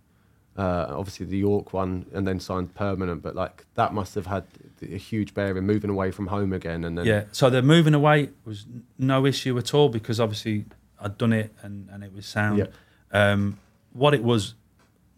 Uh, 0.57 0.87
obviously 0.89 1.25
the 1.25 1.37
York 1.37 1.71
one, 1.71 2.05
and 2.13 2.27
then 2.27 2.39
signed 2.39 2.75
permanent. 2.75 3.21
But 3.21 3.35
like 3.35 3.65
that 3.75 3.93
must 3.93 4.15
have 4.15 4.25
had 4.25 4.43
a 4.81 4.97
huge 4.97 5.33
bearing 5.33 5.65
moving 5.65 5.89
away 5.89 6.11
from 6.11 6.27
home 6.27 6.53
again. 6.53 6.83
And 6.83 6.97
then 6.97 7.05
Yeah. 7.05 7.23
So 7.31 7.49
the 7.49 7.61
moving 7.61 7.93
away 7.93 8.29
was 8.45 8.65
no 8.97 9.25
issue 9.25 9.57
at 9.57 9.73
all 9.73 9.89
because 9.89 10.19
obviously 10.19 10.65
I'd 10.99 11.17
done 11.17 11.33
it 11.33 11.53
and, 11.61 11.89
and 11.89 12.03
it 12.03 12.13
was 12.13 12.25
sound. 12.25 12.59
Yep. 12.59 12.73
Um, 13.11 13.59
what 13.93 14.13
it 14.13 14.23
was 14.23 14.55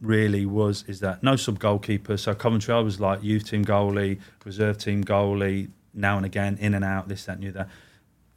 really 0.02 0.46
was 0.46 0.84
is 0.88 1.00
that 1.00 1.24
no 1.24 1.36
sub 1.36 1.60
goalkeeper. 1.60 2.18
So 2.18 2.36
Coventry, 2.36 2.74
I 2.74 2.80
was 2.80 3.00
like 3.00 3.24
youth 3.24 3.50
team 3.50 3.66
goalie, 3.66 4.20
reserve 4.46 4.78
team 4.78 5.04
goalie, 5.04 5.70
now 5.94 6.18
and 6.18 6.26
again, 6.26 6.58
in 6.60 6.74
and 6.74 6.84
out, 6.84 7.08
this, 7.08 7.26
that, 7.26 7.38
and 7.38 7.44
the 7.44 7.50
other. 7.50 7.70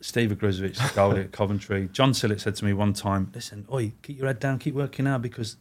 Steve 0.00 0.30
Ogrizovic, 0.30 0.76
goalie 0.94 1.24
at 1.24 1.32
Coventry. 1.40 1.88
John 1.92 2.12
Sillett 2.12 2.40
said 2.40 2.54
to 2.56 2.64
me 2.64 2.72
one 2.72 2.92
time, 2.92 3.30
listen, 3.34 3.66
oi, 3.72 3.92
keep 4.02 4.18
your 4.18 4.26
head 4.26 4.38
down, 4.38 4.58
keep 4.58 4.74
working 4.74 5.06
out 5.06 5.22
because 5.22 5.56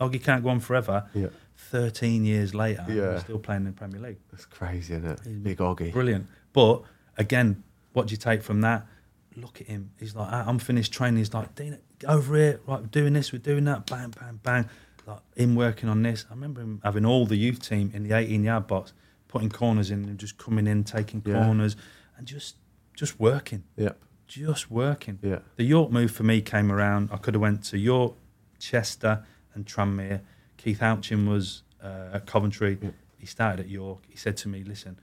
Oggy 0.00 0.22
can't 0.22 0.42
go 0.42 0.50
on 0.50 0.60
forever. 0.60 1.04
Yeah. 1.14 1.28
13 1.56 2.24
years 2.24 2.54
later, 2.54 2.84
Yeah. 2.88 2.94
we're 2.94 3.20
still 3.20 3.38
playing 3.38 3.62
in 3.62 3.66
the 3.66 3.72
Premier 3.72 4.00
League. 4.00 4.18
That's 4.30 4.44
crazy, 4.46 4.94
isn't 4.94 5.06
it? 5.26 5.42
Big 5.42 5.58
Oggy. 5.58 5.92
Brilliant. 5.92 6.28
But 6.52 6.82
again, 7.16 7.62
what 7.92 8.06
do 8.06 8.12
you 8.12 8.16
take 8.16 8.42
from 8.42 8.60
that? 8.62 8.86
Look 9.36 9.60
at 9.60 9.66
him. 9.66 9.90
He's 9.98 10.14
like, 10.14 10.28
"Ah, 10.30 10.44
I'm 10.46 10.58
finished 10.58 10.92
training. 10.92 11.18
He's 11.18 11.34
like, 11.34 11.54
Dean, 11.54 11.78
over 12.06 12.36
here. 12.36 12.60
Right, 12.66 12.80
we're 12.80 12.86
doing 12.86 13.12
this, 13.12 13.32
we're 13.32 13.38
doing 13.40 13.64
that. 13.64 13.86
Bang, 13.86 14.10
bang, 14.18 14.40
bang. 14.42 14.68
Like 15.06 15.20
him 15.36 15.54
working 15.54 15.88
on 15.88 16.02
this. 16.02 16.26
I 16.30 16.34
remember 16.34 16.60
him 16.60 16.80
having 16.84 17.04
all 17.04 17.24
the 17.26 17.36
youth 17.36 17.60
team 17.66 17.90
in 17.94 18.02
the 18.06 18.14
18 18.16 18.44
yard 18.44 18.66
box, 18.66 18.92
putting 19.26 19.48
corners 19.48 19.90
in 19.90 20.04
and 20.04 20.18
just 20.18 20.38
coming 20.38 20.66
in, 20.66 20.84
taking 20.84 21.22
Yeah. 21.24 21.34
corners, 21.44 21.76
and 22.16 22.26
just 22.26 22.56
just 22.94 23.18
working. 23.20 23.62
Yeah. 23.76 23.92
Just 24.26 24.70
working. 24.70 25.18
Yeah. 25.22 25.38
The 25.56 25.62
York 25.64 25.90
move 25.92 26.10
for 26.10 26.24
me 26.24 26.40
came 26.40 26.70
around. 26.72 27.10
I 27.12 27.16
could 27.16 27.34
have 27.34 27.40
went 27.40 27.62
to 27.64 27.78
York, 27.78 28.14
Chester, 28.58 29.24
and 29.54 29.66
Tranmere. 29.66 30.20
Keith 30.56 30.80
Houchen 30.80 31.28
was 31.28 31.62
uh, 31.82 32.10
at 32.14 32.26
Coventry. 32.26 32.78
He 33.18 33.26
started 33.26 33.60
at 33.60 33.68
York. 33.68 34.00
He 34.08 34.16
said 34.16 34.36
to 34.38 34.48
me, 34.48 34.62
"Listen, 34.64 34.98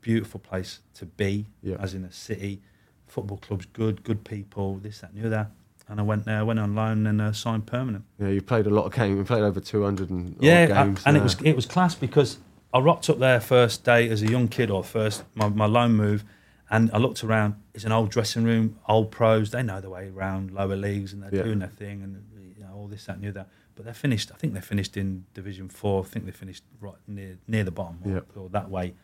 beautiful 0.00 0.40
place 0.40 0.80
to 0.94 1.06
be, 1.06 1.46
Yeah. 1.62 1.76
as 1.80 1.94
in 1.94 2.04
a 2.04 2.12
city. 2.12 2.60
Football 3.06 3.38
club's 3.38 3.66
good, 3.66 4.02
good 4.02 4.24
people, 4.24 4.76
this, 4.76 5.00
that, 5.00 5.12
and 5.12 5.22
the 5.22 5.26
other." 5.26 5.50
And 5.88 6.00
I 6.00 6.02
went 6.02 6.24
there, 6.24 6.44
went 6.44 6.58
on 6.58 6.74
loan, 6.74 7.06
and 7.06 7.20
uh, 7.20 7.32
signed 7.32 7.66
permanent. 7.66 8.04
Yeah, 8.18 8.28
you 8.28 8.42
played 8.42 8.66
a 8.66 8.70
lot 8.70 8.86
of 8.86 8.92
games. 8.92 9.16
You 9.18 9.24
played 9.24 9.42
over 9.44 9.60
200 9.60 10.10
and 10.10 10.34
odd 10.36 10.42
Yeah, 10.44 10.62
I- 10.74 10.84
games. 10.84 11.02
and 11.06 11.16
it 11.16 11.22
was 11.22 11.40
it 11.42 11.54
was 11.54 11.64
class 11.66 11.94
because 11.94 12.38
I 12.74 12.80
rocked 12.80 13.08
up 13.08 13.18
there 13.18 13.40
first 13.40 13.84
day 13.84 14.08
as 14.08 14.22
a 14.22 14.26
young 14.30 14.48
kid 14.48 14.70
or 14.70 14.82
first 14.82 15.22
my, 15.34 15.48
my 15.48 15.66
loan 15.66 15.92
move, 15.94 16.24
and 16.70 16.90
I 16.92 16.98
looked 16.98 17.22
around. 17.22 17.54
It's 17.74 17.84
an 17.84 17.92
old 17.92 18.10
dressing 18.10 18.42
room, 18.44 18.78
old 18.88 19.10
pros. 19.12 19.50
They 19.50 19.62
know 19.62 19.80
the 19.80 19.90
way 19.90 20.08
around 20.08 20.50
lower 20.50 20.74
leagues, 20.76 21.12
and 21.12 21.22
they're 21.22 21.34
Yeah. 21.34 21.42
doing 21.44 21.60
their 21.60 21.68
thing, 21.68 22.02
and 22.02 22.24
you 22.58 22.64
know, 22.64 22.72
all 22.74 22.88
this, 22.88 23.04
that, 23.04 23.16
and 23.16 23.24
the 23.24 23.28
other. 23.28 23.46
But 23.76 23.84
they're 23.84 23.94
finished. 23.94 24.30
I 24.32 24.36
think 24.36 24.54
they 24.54 24.60
finished 24.60 24.96
in 24.96 25.26
Division 25.34 25.68
Four. 25.68 26.02
I 26.02 26.06
think 26.06 26.24
they 26.24 26.32
finished 26.32 26.64
right 26.80 26.94
near 27.06 27.36
near 27.46 27.62
the 27.62 27.70
bottom 27.70 27.98
or, 28.04 28.10
Yep. 28.14 28.26
or 28.36 28.48
that 28.48 28.70
way. 28.70 28.94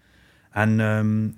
And 0.54 0.80
um, 0.82 1.36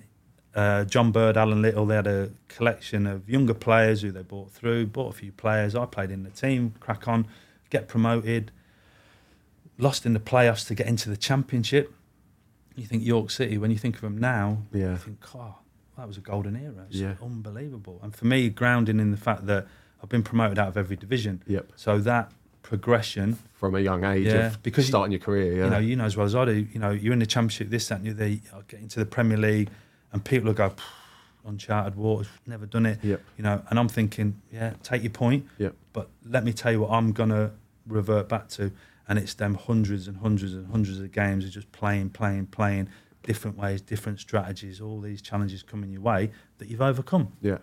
uh, 0.55 0.85
John 0.85 1.11
Bird, 1.13 1.37
Alan 1.37 1.61
Little, 1.61 1.85
they 1.85 1.97
had 1.97 2.07
a 2.07 2.31
collection 2.49 3.07
of 3.07 3.29
younger 3.29 3.55
players 3.55 4.03
who 4.03 4.13
they 4.13 4.23
brought 4.23 4.53
through. 4.53 4.87
Bought 4.87 5.15
a 5.15 5.19
few 5.19 5.33
players. 5.33 5.75
I 5.75 5.85
played 5.85 6.11
in 6.13 6.23
the 6.23 6.31
team. 6.31 6.75
Crack 6.81 7.09
on, 7.09 7.27
get 7.71 7.89
promoted 7.89 8.51
lost 9.79 10.07
in 10.07 10.13
the 10.13 10.21
playoffs 10.21 10.67
to 10.69 10.75
get 10.75 10.87
into 10.87 11.11
the 11.11 11.17
championship. 11.17 11.93
You 12.77 12.87
think 12.87 13.05
York 13.05 13.31
City, 13.31 13.59
when 13.59 13.71
you 13.73 13.79
think 13.79 13.97
of 13.97 14.03
them 14.03 14.19
now, 14.19 14.59
Yeah. 14.73 14.93
you 14.93 14.97
think, 14.99 15.35
oh, 15.35 15.57
that 15.97 16.07
was 16.07 16.17
a 16.17 16.21
golden 16.21 16.57
era. 16.57 16.87
It's 16.89 16.97
Yeah. 16.97 17.15
unbelievable. 17.21 17.99
And 18.03 18.15
for 18.15 18.27
me, 18.27 18.49
grounding 18.51 19.01
in 19.01 19.11
the 19.11 19.17
fact 19.17 19.47
that 19.47 19.67
I've 20.03 20.09
been 20.09 20.23
promoted 20.23 20.59
out 20.59 20.69
of 20.69 20.77
every 20.77 20.95
division. 20.97 21.43
Yep. 21.49 21.73
So 21.77 21.99
that 21.99 22.31
progression, 22.65 23.39
from 23.53 23.77
a 23.77 23.81
young 23.81 24.05
age 24.05 24.27
Yeah, 24.27 24.49
of 24.49 24.63
because 24.65 24.87
you- 24.87 24.91
starting 24.91 25.13
your 25.13 25.21
career. 25.21 25.53
Yeah. 25.59 25.65
you 25.65 25.71
know, 25.71 25.79
you 25.79 25.95
know 25.97 26.05
as 26.05 26.17
well 26.17 26.27
as 26.27 26.35
I 26.35 26.45
do, 26.47 26.67
you 26.73 26.81
know, 26.81 26.91
you're 26.91 27.13
in 27.13 27.21
the 27.21 27.27
championship, 27.27 27.69
this, 27.71 27.87
that, 27.89 28.01
and 28.01 28.07
you 28.07 28.15
get 28.67 28.81
into 28.81 28.99
the 28.99 29.07
Premier 29.07 29.37
League, 29.37 29.71
and 30.13 30.25
people 30.25 30.47
will 30.49 30.55
go, 30.55 30.71
"Pff, 30.71 30.83
uncharted 31.47 31.95
waters, 31.95 32.27
never 32.47 32.67
done 32.67 32.87
it. 32.87 32.99
Yep. 33.05 33.21
You 33.37 33.45
know, 33.45 33.63
and 33.71 33.79
I'm 33.79 33.89
thinking, 33.89 34.41
yeah, 34.51 34.73
take 34.83 35.03
your 35.03 35.11
point, 35.13 35.47
Yep. 35.59 35.75
but 35.93 36.09
let 36.25 36.43
me 36.43 36.53
tell 36.53 36.73
you 36.73 36.81
what 36.81 36.91
I'm 36.91 37.13
gonna 37.13 37.53
revert 37.87 38.29
back 38.29 38.49
to, 38.57 38.73
and 39.07 39.19
it's 39.19 39.35
them 39.35 39.55
hundreds 39.55 40.09
and 40.09 40.17
hundreds 40.17 40.55
and 40.55 40.67
hundreds 40.69 40.99
of 41.01 41.13
games 41.13 41.45
of 41.45 41.51
just 41.51 41.71
playing, 41.71 42.11
playing, 42.11 42.47
playing, 42.47 42.89
different 43.23 43.57
ways, 43.59 43.83
different 43.83 44.21
strategies, 44.21 44.81
all 44.81 45.01
these 45.01 45.21
challenges 45.21 45.63
coming 45.63 45.91
your 45.91 46.01
way 46.01 46.31
that 46.59 46.69
you've 46.69 46.81
overcome. 46.83 47.33
Yeah. 47.43 47.59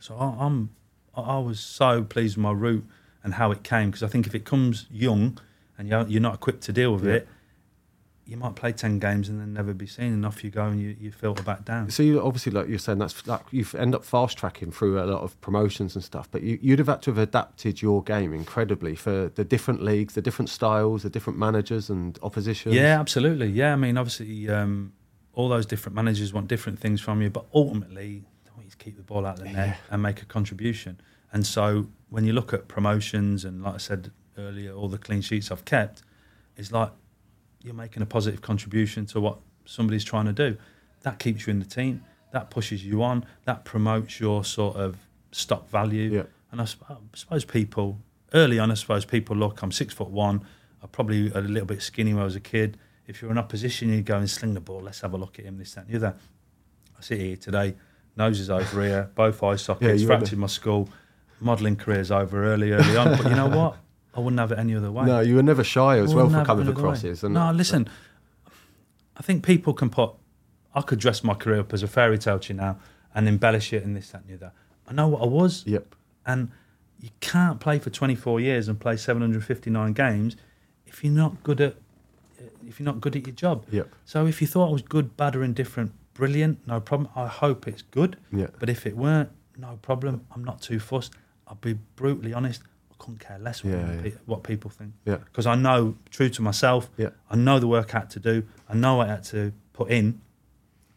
So 0.00 0.16
I, 0.16 0.44
I'm, 0.44 0.70
I 1.14 1.38
was 1.38 1.60
so 1.60 2.02
pleased 2.04 2.36
with 2.36 2.42
my 2.42 2.52
route 2.52 2.86
and 3.26 3.34
how 3.34 3.50
it 3.50 3.62
came 3.64 3.90
because 3.90 4.04
I 4.04 4.06
think 4.06 4.26
if 4.28 4.34
it 4.36 4.44
comes 4.44 4.86
young 4.88 5.36
and 5.76 5.88
you're, 5.88 6.06
you're 6.06 6.22
not 6.22 6.34
equipped 6.34 6.62
to 6.62 6.72
deal 6.72 6.92
with 6.94 7.04
Yeah. 7.04 7.14
it, 7.14 7.28
you 8.24 8.36
might 8.36 8.54
play 8.54 8.70
10 8.72 8.98
games 9.00 9.28
and 9.28 9.40
then 9.40 9.52
never 9.52 9.72
be 9.74 9.86
seen, 9.86 10.12
and 10.12 10.24
off 10.26 10.42
you 10.42 10.50
go 10.50 10.64
and 10.66 10.80
you, 10.80 10.96
you 11.00 11.10
filter 11.12 11.42
back 11.42 11.64
down. 11.64 11.90
So 11.90 12.02
you 12.02 12.20
obviously, 12.20 12.50
like 12.52 12.68
you're 12.68 12.78
saying, 12.78 12.98
that's 12.98 13.26
like 13.26 13.42
you 13.52 13.64
end 13.76 13.94
up 13.94 14.04
fast 14.04 14.36
tracking 14.38 14.70
through 14.72 15.00
a 15.00 15.06
lot 15.06 15.22
of 15.22 15.40
promotions 15.40 15.94
and 15.96 16.02
stuff. 16.04 16.28
But 16.30 16.42
you, 16.42 16.58
you'd 16.62 16.78
have 16.80 16.88
had 16.88 17.02
to 17.02 17.10
have 17.10 17.18
adapted 17.18 17.82
your 17.82 18.02
game 18.02 18.32
incredibly 18.32 18.94
for 18.96 19.28
the 19.34 19.44
different 19.44 19.82
leagues, 19.82 20.14
the 20.14 20.22
different 20.22 20.48
styles, 20.48 21.02
the 21.04 21.10
different 21.10 21.38
managers 21.38 21.88
and 21.90 22.18
oppositions. 22.22 22.74
Yeah, 22.74 22.98
absolutely. 22.98 23.48
Yeah, 23.48 23.72
I 23.72 23.76
mean, 23.76 23.96
obviously, 23.96 24.48
um, 24.48 24.92
all 25.32 25.48
those 25.48 25.66
different 25.66 25.94
managers 25.94 26.32
want 26.32 26.48
different 26.48 26.78
things 26.80 27.00
from 27.00 27.22
you, 27.22 27.30
but 27.30 27.44
ultimately, 27.54 28.24
they 28.44 28.50
want 28.56 28.64
you 28.64 28.70
to 28.70 28.76
keep 28.76 28.96
the 28.96 29.02
ball 29.04 29.24
out 29.26 29.38
of 29.38 29.44
the 29.44 29.52
net 29.52 29.78
and 29.90 30.02
make 30.02 30.20
a 30.22 30.24
contribution. 30.24 31.00
And 31.32 31.46
so, 31.46 31.86
when 32.08 32.24
you 32.24 32.32
look 32.32 32.52
at 32.52 32.68
promotions 32.68 33.44
and, 33.44 33.62
like 33.62 33.74
I 33.74 33.78
said 33.78 34.10
earlier, 34.38 34.72
all 34.72 34.88
the 34.88 34.98
clean 34.98 35.20
sheets 35.20 35.50
I've 35.50 35.64
kept, 35.64 36.02
it's 36.56 36.72
like 36.72 36.90
you're 37.62 37.74
making 37.74 38.02
a 38.02 38.06
positive 38.06 38.42
contribution 38.42 39.06
to 39.06 39.20
what 39.20 39.38
somebody's 39.64 40.04
trying 40.04 40.26
to 40.26 40.32
do. 40.32 40.56
That 41.02 41.18
keeps 41.18 41.46
you 41.46 41.50
in 41.50 41.58
the 41.58 41.66
team. 41.66 42.04
That 42.32 42.50
pushes 42.50 42.84
you 42.84 43.02
on. 43.02 43.24
That 43.44 43.64
promotes 43.64 44.20
your 44.20 44.44
sort 44.44 44.76
of 44.76 44.96
stock 45.32 45.68
value. 45.68 46.12
Yeah. 46.12 46.22
And 46.50 46.60
I, 46.60 46.64
I 46.64 46.96
suppose 47.14 47.44
people 47.44 47.98
early 48.34 48.58
on, 48.58 48.70
I 48.70 48.74
suppose 48.74 49.04
people 49.04 49.36
look. 49.36 49.62
I'm 49.62 49.72
six 49.72 49.94
foot 49.94 50.10
one. 50.10 50.44
I'm 50.82 50.88
probably 50.88 51.30
a 51.32 51.40
little 51.40 51.66
bit 51.66 51.82
skinny 51.82 52.12
when 52.12 52.22
I 52.22 52.24
was 52.24 52.36
a 52.36 52.40
kid. 52.40 52.78
If 53.06 53.22
you're 53.22 53.30
in 53.30 53.38
opposition, 53.38 53.88
you 53.90 54.02
go 54.02 54.16
and 54.16 54.28
sling 54.28 54.54
the 54.54 54.60
ball. 54.60 54.80
Let's 54.80 55.00
have 55.00 55.14
a 55.14 55.16
look 55.16 55.38
at 55.38 55.44
him. 55.44 55.58
This, 55.58 55.74
that, 55.74 55.86
and 55.86 55.90
the 55.90 55.96
other. 55.96 56.16
I 56.98 57.02
sit 57.02 57.20
here 57.20 57.36
today. 57.36 57.76
Nose 58.16 58.40
is 58.40 58.50
over 58.50 58.82
here. 58.84 59.10
Both 59.14 59.42
eye 59.42 59.56
sockets. 59.56 60.02
were 60.02 60.06
fractured 60.06 60.38
my 60.38 60.46
skull. 60.46 60.88
Modelling 61.40 61.76
career's 61.76 62.10
over 62.10 62.44
early, 62.44 62.72
early 62.72 62.96
on. 62.96 63.16
But 63.16 63.24
you 63.24 63.36
know 63.36 63.48
what? 63.48 63.76
I 64.14 64.20
wouldn't 64.20 64.40
have 64.40 64.52
it 64.52 64.58
any 64.58 64.74
other 64.74 64.90
way. 64.90 65.04
No, 65.04 65.20
you 65.20 65.36
were 65.36 65.42
never 65.42 65.62
shy 65.62 65.98
as 65.98 66.14
well 66.14 66.30
for 66.30 66.42
coming 66.44 66.62
any 66.66 66.72
other 66.72 66.80
across 66.80 67.04
And 67.22 67.34
No, 67.34 67.52
listen. 67.52 67.88
I 69.16 69.22
think 69.22 69.44
people 69.44 69.74
can 69.74 69.90
put. 69.90 70.12
I 70.74 70.80
could 70.82 70.98
dress 70.98 71.22
my 71.22 71.34
career 71.34 71.60
up 71.60 71.72
as 71.72 71.82
a 71.82 71.88
fairy 71.88 72.18
tale 72.18 72.38
to 72.38 72.52
you 72.52 72.58
now 72.58 72.78
and 73.14 73.28
embellish 73.28 73.72
it 73.72 73.82
and 73.82 73.96
this, 73.96 74.10
that, 74.10 74.22
and 74.22 74.30
the 74.30 74.34
other. 74.46 74.52
I 74.86 74.92
know 74.92 75.08
what 75.08 75.22
I 75.22 75.26
was. 75.26 75.64
Yep. 75.66 75.94
And 76.26 76.50
you 77.00 77.10
can't 77.20 77.60
play 77.60 77.78
for 77.78 77.90
24 77.90 78.40
years 78.40 78.68
and 78.68 78.78
play 78.80 78.96
759 78.96 79.92
games 79.92 80.36
if 80.86 81.04
you're 81.04 81.12
not 81.12 81.42
good 81.42 81.60
at 81.60 81.76
if 82.66 82.80
you're 82.80 82.84
not 82.84 83.00
good 83.00 83.16
at 83.16 83.26
your 83.26 83.34
job. 83.34 83.64
Yep. 83.70 83.88
So 84.04 84.26
if 84.26 84.40
you 84.40 84.46
thought 84.46 84.68
I 84.68 84.72
was 84.72 84.82
good, 84.82 85.16
bad, 85.16 85.36
or 85.36 85.44
indifferent, 85.44 85.92
brilliant, 86.14 86.66
no 86.66 86.80
problem. 86.80 87.10
I 87.14 87.26
hope 87.26 87.68
it's 87.68 87.82
good. 87.82 88.16
Yeah. 88.32 88.48
But 88.58 88.68
if 88.68 88.86
it 88.86 88.96
weren't, 88.96 89.30
no 89.56 89.78
problem. 89.82 90.26
I'm 90.34 90.42
not 90.44 90.60
too 90.60 90.80
fussed. 90.80 91.14
I'll 91.46 91.56
be 91.56 91.74
brutally 91.96 92.32
honest. 92.32 92.62
I 92.90 92.94
couldn't 92.98 93.20
care 93.20 93.38
less 93.38 93.62
what, 93.62 93.72
Yeah, 93.74 93.92
yeah. 93.94 94.00
pe- 94.02 94.12
what 94.26 94.42
people 94.42 94.70
think. 94.70 94.92
Yeah. 95.04 95.16
Because 95.16 95.46
I 95.46 95.54
know, 95.54 95.96
true 96.10 96.28
to 96.30 96.42
myself, 96.42 96.90
Yeah. 96.96 97.10
I 97.30 97.36
know 97.36 97.58
the 97.58 97.66
work 97.68 97.94
I 97.94 98.00
had 98.00 98.10
to 98.10 98.20
do. 98.20 98.44
I 98.68 98.74
know 98.74 99.00
I 99.00 99.06
had 99.06 99.22
to 99.24 99.52
put 99.72 99.90
in 99.90 100.20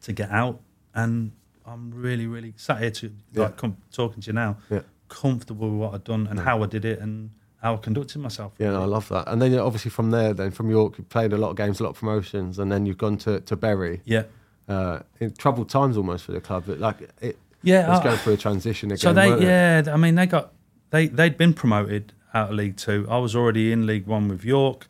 to 0.01 0.13
get 0.13 0.31
out. 0.31 0.59
And 0.95 1.31
I'm 1.65 1.91
really, 1.91 2.25
really 2.25 2.53
sat 2.57 2.79
here 2.81 2.91
to 2.91 3.11
like 3.35 3.57
com- 3.57 3.77
talking 3.91 4.21
to 4.21 4.27
you 4.27 4.33
now, 4.33 4.57
Yeah. 4.69 4.81
comfortable 5.07 5.69
with 5.69 5.79
what 5.79 5.93
I've 5.93 6.03
done 6.03 6.25
and 6.27 6.39
how 6.39 6.63
I 6.63 6.65
did 6.67 6.83
it 6.85 6.99
and 6.99 7.29
how 7.61 7.73
I 7.75 7.77
conducted 7.77 8.19
myself. 8.19 8.53
Yeah, 8.57 8.71
no, 8.71 8.81
I 8.81 8.85
love 8.85 9.07
that. 9.09 9.27
And 9.27 9.41
then 9.41 9.53
obviously 9.59 9.91
from 9.91 10.11
there, 10.11 10.33
then 10.33 10.51
from 10.51 10.69
York, 10.71 10.97
you 10.97 11.03
played 11.03 11.33
a 11.33 11.37
lot 11.37 11.49
of 11.51 11.57
games, 11.57 11.79
a 11.79 11.83
lot 11.83 11.89
of 11.91 11.97
promotions, 11.97 12.57
and 12.57 12.71
then 12.71 12.85
you've 12.85 12.97
gone 12.97 13.17
to, 13.17 13.41
to 13.41 13.55
Bury. 13.55 14.01
Yeah. 14.05 14.23
Uh, 14.67 14.99
in 15.19 15.33
troubled 15.33 15.67
times 15.69 15.97
almost 15.97 16.25
for 16.25 16.31
the 16.31 16.39
club. 16.41 16.63
But 16.67 16.79
like 16.79 17.09
it, 17.21 17.37
Yeah, 17.61 17.91
it's 17.91 17.99
I- 18.01 18.03
going 18.03 18.17
through 18.17 18.33
a 18.33 18.37
transition 18.37 18.89
again. 18.91 18.97
So 18.99 19.13
they, 19.13 19.41
yeah, 19.43 19.83
I 19.91 19.97
mean, 19.97 20.15
they 20.15 20.25
got 20.25 20.53
they 20.91 21.07
they'd 21.07 21.37
been 21.37 21.53
promoted 21.53 22.13
out 22.33 22.49
of 22.49 22.55
League 22.55 22.77
Two. 22.77 23.05
I 23.09 23.17
was 23.17 23.35
already 23.35 23.71
in 23.71 23.85
League 23.85 24.07
One 24.07 24.27
with 24.27 24.43
York. 24.43 24.87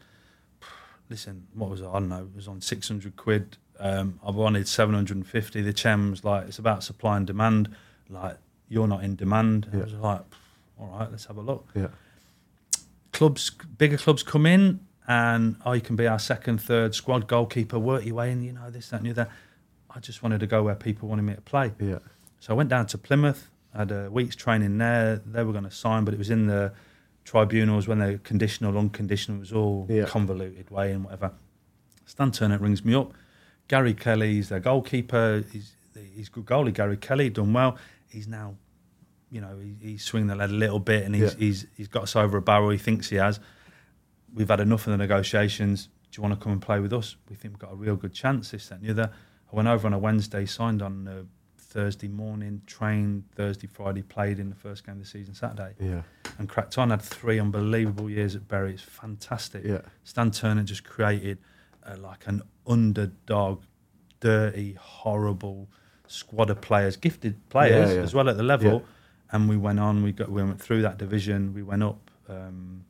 Listen, 1.10 1.48
what 1.54 1.70
was 1.70 1.82
it? 1.82 1.88
I 1.88 1.94
don't 1.94 2.10
know. 2.10 2.24
It 2.24 2.36
was 2.36 2.48
on 2.48 2.62
six 2.62 2.88
hundred 2.88 3.16
quid. 3.16 3.58
Um, 3.80 4.20
I 4.26 4.32
wanted 4.32 4.68
seven 4.68 4.94
hundred 4.94 5.18
and 5.18 5.28
fifty. 5.28 5.62
The 5.62 5.74
Chem 5.74 6.12
was 6.12 6.24
like, 6.24 6.48
it's 6.48 6.60
about 6.60 6.84
supply 6.84 7.18
and 7.18 7.26
demand. 7.26 7.70
Like, 8.10 8.38
you're 8.68 8.88
not 8.88 9.04
in 9.04 9.16
demand. 9.16 9.70
I 9.74 9.78
Yeah. 9.78 9.84
was 9.84 9.94
like, 9.94 10.22
all 10.80 10.88
right, 11.00 11.10
let's 11.10 11.26
have 11.26 11.38
a 11.38 11.42
look. 11.42 11.68
Yeah. 11.76 11.88
Clubs, 13.12 13.50
bigger 13.78 13.98
clubs 13.98 14.22
come 14.24 14.46
in, 14.46 14.82
and 15.08 15.56
oh, 15.66 15.72
you 15.74 15.82
can 15.82 15.96
be 15.96 16.08
our 16.08 16.20
second, 16.20 16.62
third 16.62 16.94
squad 16.94 17.28
goalkeeper. 17.28 17.80
Work 17.80 18.06
your 18.06 18.16
way 18.16 18.32
in. 18.32 18.44
You 18.44 18.54
know 18.54 18.70
this, 18.70 18.90
that, 18.90 18.98
and 18.98 19.06
the 19.08 19.12
other. 19.12 19.30
I 19.90 20.00
just 20.00 20.22
wanted 20.22 20.40
to 20.42 20.48
go 20.48 20.62
where 20.64 20.76
people 20.76 21.10
wanted 21.10 21.24
me 21.24 21.34
to 21.34 21.42
play. 21.42 21.72
Yeah. 21.80 22.00
So 22.40 22.54
I 22.54 22.56
went 22.58 22.70
down 22.70 22.86
to 22.88 22.98
Plymouth, 22.98 23.50
had 23.76 23.92
a 23.92 24.10
week's 24.10 24.36
training 24.36 24.78
there. 24.78 25.18
They 25.26 25.44
were 25.44 25.52
going 25.52 25.66
to 25.66 25.72
sign, 25.72 26.06
but 26.06 26.14
it 26.14 26.18
was 26.18 26.30
in 26.30 26.48
the 26.48 26.74
tribunals 27.26 27.88
when 27.88 28.00
the 28.00 28.20
conditional, 28.24 28.78
unconditional. 28.78 29.40
Was 29.40 29.52
all 29.54 29.86
Yeah. 29.90 30.06
convoluted 30.06 30.70
way 30.70 30.92
and 30.92 31.04
whatever. 31.04 31.34
Stan 32.06 32.32
Ternent 32.32 32.62
rings 32.62 32.84
me 32.84 32.96
up. 32.96 33.14
Gary 33.68 33.94
Kelly's 33.94 34.50
their 34.50 34.60
goalkeeper. 34.60 35.44
He's 35.52 35.74
he's 36.16 36.30
good 36.30 36.46
goalie. 36.46 36.74
Gary 36.74 36.98
Kelly 36.98 37.30
done 37.30 37.54
well. 37.54 37.78
He's 38.08 38.28
now, 38.28 38.56
you 39.30 39.42
know, 39.42 39.60
he, 39.60 39.76
he's 39.80 40.04
swinging 40.04 40.28
the 40.28 40.36
lead 40.36 40.50
a 40.50 40.54
little 40.54 40.80
bit, 40.80 41.04
and 41.04 41.14
he's 41.14 41.34
Yeah. 41.34 41.40
he's 41.40 41.68
he's 41.76 41.88
got 41.88 42.04
us 42.04 42.16
over 42.16 42.38
a 42.38 42.42
barrel. 42.42 42.70
He 42.70 42.78
thinks 42.80 43.10
he 43.10 43.18
has. 43.18 43.40
We've 44.34 44.48
had 44.48 44.60
enough 44.60 44.88
of 44.88 44.92
the 44.92 44.98
negotiations. 44.98 45.90
Do 46.12 46.18
you 46.18 46.24
want 46.24 46.40
to 46.40 46.44
come 46.44 46.54
and 46.54 46.62
play 46.62 46.80
with 46.80 46.94
us? 46.94 47.16
We 47.30 47.36
think 47.36 47.54
we've 47.54 47.60
got 47.60 47.74
a 47.74 47.76
real 47.76 47.96
good 47.96 48.14
chance. 48.14 48.50
This, 48.52 48.70
that, 48.70 48.80
and 48.80 48.86
the 48.88 48.92
other. 48.92 49.12
I 49.52 49.56
went 49.56 49.68
over 49.68 49.86
on 49.88 49.94
a 49.94 50.00
Wednesday, 50.00 50.46
signed 50.46 50.82
on 50.82 51.08
a 51.08 51.26
Thursday 51.70 52.08
morning, 52.08 52.62
trained 52.66 53.24
Thursday, 53.36 53.68
Friday, 53.68 54.02
played 54.02 54.40
in 54.40 54.50
the 54.50 54.56
first 54.56 54.86
game 54.86 54.96
of 54.96 55.02
the 55.02 55.08
season 55.08 55.36
Saturday, 55.36 55.76
Yeah. 55.80 56.02
and 56.40 56.50
cracked 56.50 56.78
on. 56.80 56.90
Had 56.90 57.02
three 57.02 57.40
unbelievable 57.40 58.10
years 58.10 58.36
at 58.36 58.48
Bury. 58.48 58.74
It's 58.74 58.82
fantastic. 58.82 59.64
Yeah. 59.64 59.82
Stan 60.04 60.32
Ternent 60.32 60.68
just 60.68 60.84
created 60.84 61.38
uh, 61.86 61.96
like 61.98 62.26
an 62.28 62.42
underdog, 62.68 63.62
dirty, 64.20 64.74
horrible 64.80 65.70
squad 66.08 66.50
of 66.50 66.60
players, 66.60 66.98
gifted 66.98 67.48
players 67.50 67.90
Yeah, 67.90 67.96
yeah. 67.98 68.02
as 68.02 68.14
well 68.16 68.30
at 68.30 68.38
the 68.38 68.44
level. 68.44 68.72
Yeah. 68.74 68.80
And 69.32 69.48
we 69.48 69.56
went 69.58 69.80
on. 69.80 70.02
We 70.02 70.12
got 70.12 70.30
we 70.30 70.42
went 70.44 70.60
through 70.60 70.82
that 70.82 70.98
division. 70.98 71.54
We 71.54 71.62
went 71.62 71.84
up. 71.84 72.10
Um, 72.28 72.84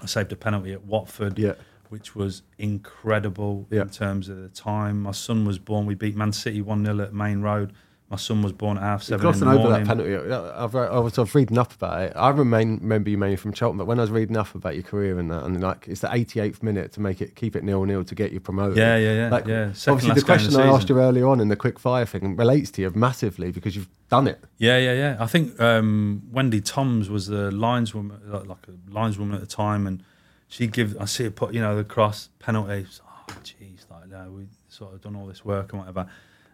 I 0.00 0.06
saved 0.06 0.30
a 0.32 0.36
penalty 0.36 0.72
at 0.72 0.84
Watford, 0.84 1.36
Yeah. 1.36 1.54
which 1.88 2.14
was 2.14 2.42
incredible 2.58 3.66
Yeah. 3.70 3.82
in 3.82 3.90
terms 3.90 4.28
of 4.28 4.36
the 4.40 4.48
time. 4.50 5.02
My 5.02 5.10
son 5.10 5.44
was 5.44 5.58
born. 5.58 5.84
We 5.86 5.94
beat 5.96 6.14
Man 6.16 6.32
City 6.32 6.62
one 6.62 6.84
0 6.84 7.00
at 7.00 7.12
Maine 7.12 7.40
Road. 7.40 7.72
My 8.10 8.16
son 8.16 8.42
was 8.42 8.52
born 8.52 8.76
at 8.76 8.82
half 8.82 9.02
seven 9.02 9.26
in 9.26 9.32
glossing 9.32 9.48
the 9.48 9.54
over 9.54 9.68
morning. 9.70 9.86
that 9.86 9.96
penalty. 9.96 10.32
I've, 10.34 10.76
I 10.76 10.98
was, 10.98 11.18
I 11.18 11.22
was 11.22 11.34
reading 11.34 11.56
up 11.56 11.72
about 11.72 12.02
it. 12.02 12.12
I 12.14 12.28
remain, 12.28 12.78
remember 12.80 13.08
you 13.08 13.16
mainly 13.16 13.36
from 13.36 13.54
Cheltenham, 13.54 13.78
but 13.78 13.86
when 13.86 13.98
I 13.98 14.02
was 14.02 14.10
reading 14.10 14.36
up 14.36 14.54
about 14.54 14.74
your 14.74 14.82
career 14.82 15.18
and 15.18 15.30
that, 15.30 15.42
and 15.42 15.60
like 15.60 15.88
it's 15.88 16.02
the 16.02 16.08
88th 16.08 16.62
minute 16.62 16.92
to 16.92 17.00
make 17.00 17.22
it 17.22 17.34
keep 17.34 17.56
it 17.56 17.64
nil 17.64 17.84
nil 17.84 18.04
to 18.04 18.14
get 18.14 18.30
you 18.30 18.40
promoted. 18.40 18.76
Yeah, 18.76 18.96
yeah, 18.98 19.14
yeah, 19.14 19.28
Like, 19.30 19.46
yeah. 19.46 19.72
Second 19.72 19.94
obviously, 19.94 20.20
the 20.20 20.26
question 20.26 20.52
the 20.52 20.62
I 20.62 20.66
asked 20.66 20.90
you 20.90 21.00
earlier 21.00 21.26
on 21.26 21.40
in 21.40 21.48
the 21.48 21.56
quick 21.56 21.78
fire 21.78 22.04
thing 22.04 22.36
relates 22.36 22.70
to 22.72 22.82
you 22.82 22.92
massively 22.94 23.50
because 23.50 23.74
you've 23.74 23.88
done 24.10 24.28
it. 24.28 24.38
Yeah, 24.58 24.76
yeah, 24.76 24.92
yeah. 24.92 25.16
I 25.18 25.26
think 25.26 25.58
um, 25.58 26.22
Wendy 26.30 26.60
Toms 26.60 27.08
was 27.08 27.26
the 27.28 27.50
lineswoman, 27.50 28.30
like, 28.30 28.46
like 28.46 28.68
a 28.68 28.72
lineswoman 28.92 29.34
at 29.34 29.40
the 29.40 29.46
time, 29.46 29.86
and 29.86 30.04
she 30.46 30.66
give. 30.66 30.94
I 31.00 31.06
see 31.06 31.24
her 31.24 31.30
put, 31.30 31.54
you 31.54 31.60
know, 31.62 31.74
the 31.74 31.84
cross 31.84 32.28
penalty. 32.38 32.86
Oh, 33.02 33.34
jeez, 33.42 33.90
like 33.90 34.08
no, 34.08 34.30
we 34.30 34.46
sort 34.68 34.92
of 34.92 35.00
done 35.00 35.16
all 35.16 35.26
this 35.26 35.42
work 35.42 35.72
and 35.72 35.80
whatever, 35.80 36.06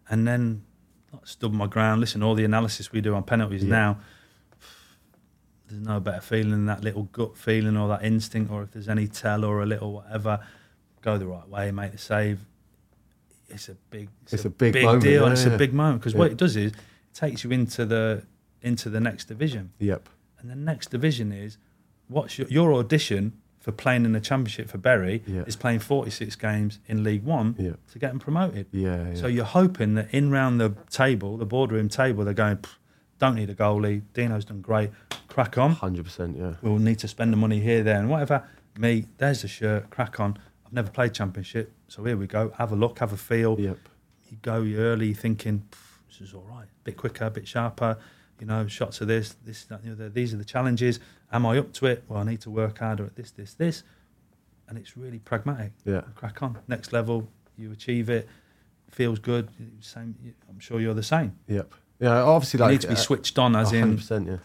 and 0.08 0.28
then 0.28 0.62
like, 1.12 1.26
stood 1.26 1.52
my 1.52 1.66
ground. 1.66 2.00
Listen, 2.00 2.22
all 2.22 2.34
the 2.34 2.44
analysis 2.44 2.92
we 2.92 3.00
do 3.00 3.14
on 3.14 3.22
penalties 3.24 3.62
Yeah. 3.64 3.70
now. 3.70 3.98
There's 5.68 5.82
no 5.82 6.00
better 6.00 6.20
feeling 6.20 6.50
than 6.50 6.66
that 6.66 6.82
little 6.82 7.04
gut 7.04 7.36
feeling 7.36 7.76
or 7.76 7.88
that 7.88 8.04
instinct, 8.04 8.50
or 8.50 8.62
if 8.64 8.72
there's 8.72 8.88
any 8.88 9.06
tell 9.06 9.44
or 9.44 9.62
a 9.62 9.66
little 9.66 9.92
whatever, 9.92 10.40
go 11.00 11.16
the 11.16 11.26
right 11.26 11.48
way, 11.48 11.70
make 11.70 11.92
the 11.92 11.98
save. 11.98 12.40
It's 13.48 13.68
a 13.68 13.74
big, 13.90 14.08
It's 14.30 14.44
a 14.44 14.50
big 14.50 14.72
big 14.72 14.84
moment, 14.84 15.02
deal, 15.04 15.24
and 15.24 15.30
yeah, 15.30 15.32
it's 15.32 15.46
yeah. 15.46 15.54
a 15.54 15.58
big 15.58 15.72
moment 15.72 16.00
because 16.00 16.14
what 16.14 16.30
it 16.30 16.36
does 16.36 16.56
is 16.56 16.72
it 16.72 16.78
takes 17.14 17.44
you 17.44 17.50
into 17.50 17.84
the 17.84 18.24
into 18.62 18.88
the 18.90 19.00
next 19.00 19.26
division. 19.26 19.70
Yep. 19.78 20.08
And 20.40 20.50
the 20.50 20.54
next 20.56 20.90
division 20.90 21.32
is 21.32 21.56
what's 22.08 22.38
your, 22.38 22.46
your 22.48 22.72
audition 22.74 23.32
for 23.60 23.72
playing 23.72 24.04
in 24.06 24.12
the 24.12 24.20
championship 24.20 24.68
for 24.68 24.78
Bury 24.78 25.22
Yeah. 25.26 25.42
is 25.46 25.54
playing 25.54 25.80
46 25.80 26.34
games 26.36 26.78
in 26.88 27.04
League 27.04 27.22
One 27.24 27.54
Yeah. 27.58 27.72
to 27.92 27.98
get 27.98 28.08
them 28.10 28.18
promoted. 28.18 28.66
Yeah. 28.72 29.14
So 29.14 29.26
you're 29.26 29.44
hoping 29.44 29.94
that 29.94 30.12
in 30.12 30.30
round 30.30 30.60
the 30.60 30.70
table, 30.88 31.36
the 31.36 31.44
boardroom 31.46 31.88
table, 31.90 32.24
they're 32.24 32.32
going, 32.34 32.58
don't 33.18 33.34
need 33.36 33.50
a 33.50 33.54
goalie. 33.54 34.00
Dino's 34.14 34.46
done 34.46 34.62
great. 34.62 34.90
Crack 35.28 35.58
on. 35.58 35.74
100%, 35.74 36.36
yeah. 36.38 36.54
We'll 36.62 36.78
need 36.78 36.98
to 37.00 37.08
spend 37.08 37.32
the 37.34 37.36
money 37.36 37.60
here, 37.60 37.82
there, 37.82 37.98
and 38.00 38.08
whatever. 38.08 38.44
Me, 38.78 39.06
there's 39.18 39.42
the 39.42 39.48
shirt. 39.48 39.90
Crack 39.90 40.18
on. 40.18 40.38
I've 40.64 40.72
never 40.72 40.90
played 40.90 41.12
championship, 41.12 41.72
so 41.86 42.02
here 42.04 42.16
we 42.16 42.26
go. 42.26 42.52
Have 42.56 42.72
a 42.72 42.76
look, 42.76 42.98
have 43.00 43.12
a 43.12 43.16
feel. 43.16 43.60
Yep. 43.60 43.76
You 44.30 44.36
go 44.40 44.62
early 44.78 45.12
thinking 45.12 45.64
"Pff, 45.70 45.78
this 46.08 46.20
is 46.28 46.32
all 46.34 46.46
right. 46.48 46.66
bit 46.84 46.96
quicker, 46.96 47.26
a 47.26 47.30
bit 47.30 47.46
sharper. 47.46 47.98
You 48.40 48.46
know, 48.46 48.66
shots 48.66 49.00
of 49.00 49.08
this, 49.08 49.36
this, 49.44 49.64
that, 49.64 49.84
the 49.84 49.92
other. 49.92 50.08
These 50.08 50.32
are 50.32 50.38
the 50.38 50.44
challenges. 50.44 50.98
Am 51.30 51.44
I 51.44 51.58
up 51.58 51.72
to 51.74 51.86
it? 51.86 52.04
Well, 52.08 52.20
I 52.20 52.24
need 52.24 52.40
to 52.42 52.50
work 52.50 52.78
harder 52.78 53.04
at 53.04 53.16
this, 53.16 53.30
this, 53.30 53.54
this. 53.54 53.82
And 54.68 54.78
it's 54.78 54.96
really 54.96 55.18
pragmatic. 55.18 55.72
Yeah. 55.84 56.02
Crack 56.14 56.42
on. 56.42 56.58
Next 56.66 56.92
level, 56.92 57.28
you 57.58 57.70
achieve 57.72 58.08
it. 58.08 58.28
Feels 58.90 59.18
good. 59.18 59.48
Same. 59.80 60.14
I'm 60.48 60.58
sure 60.58 60.80
you're 60.80 60.94
the 60.94 61.02
same. 61.02 61.36
Yep. 61.48 61.74
Yeah, 62.00 62.22
obviously, 62.22 62.58
You 62.58 62.64
like. 62.64 62.72
need 62.72 62.80
to 62.82 62.88
be 62.88 62.94
uh, 62.94 62.96
switched 62.96 63.38
on, 63.38 63.54
as 63.54 63.72
in 63.72 63.98
100%, 63.98 64.26
yeah. 64.26 64.36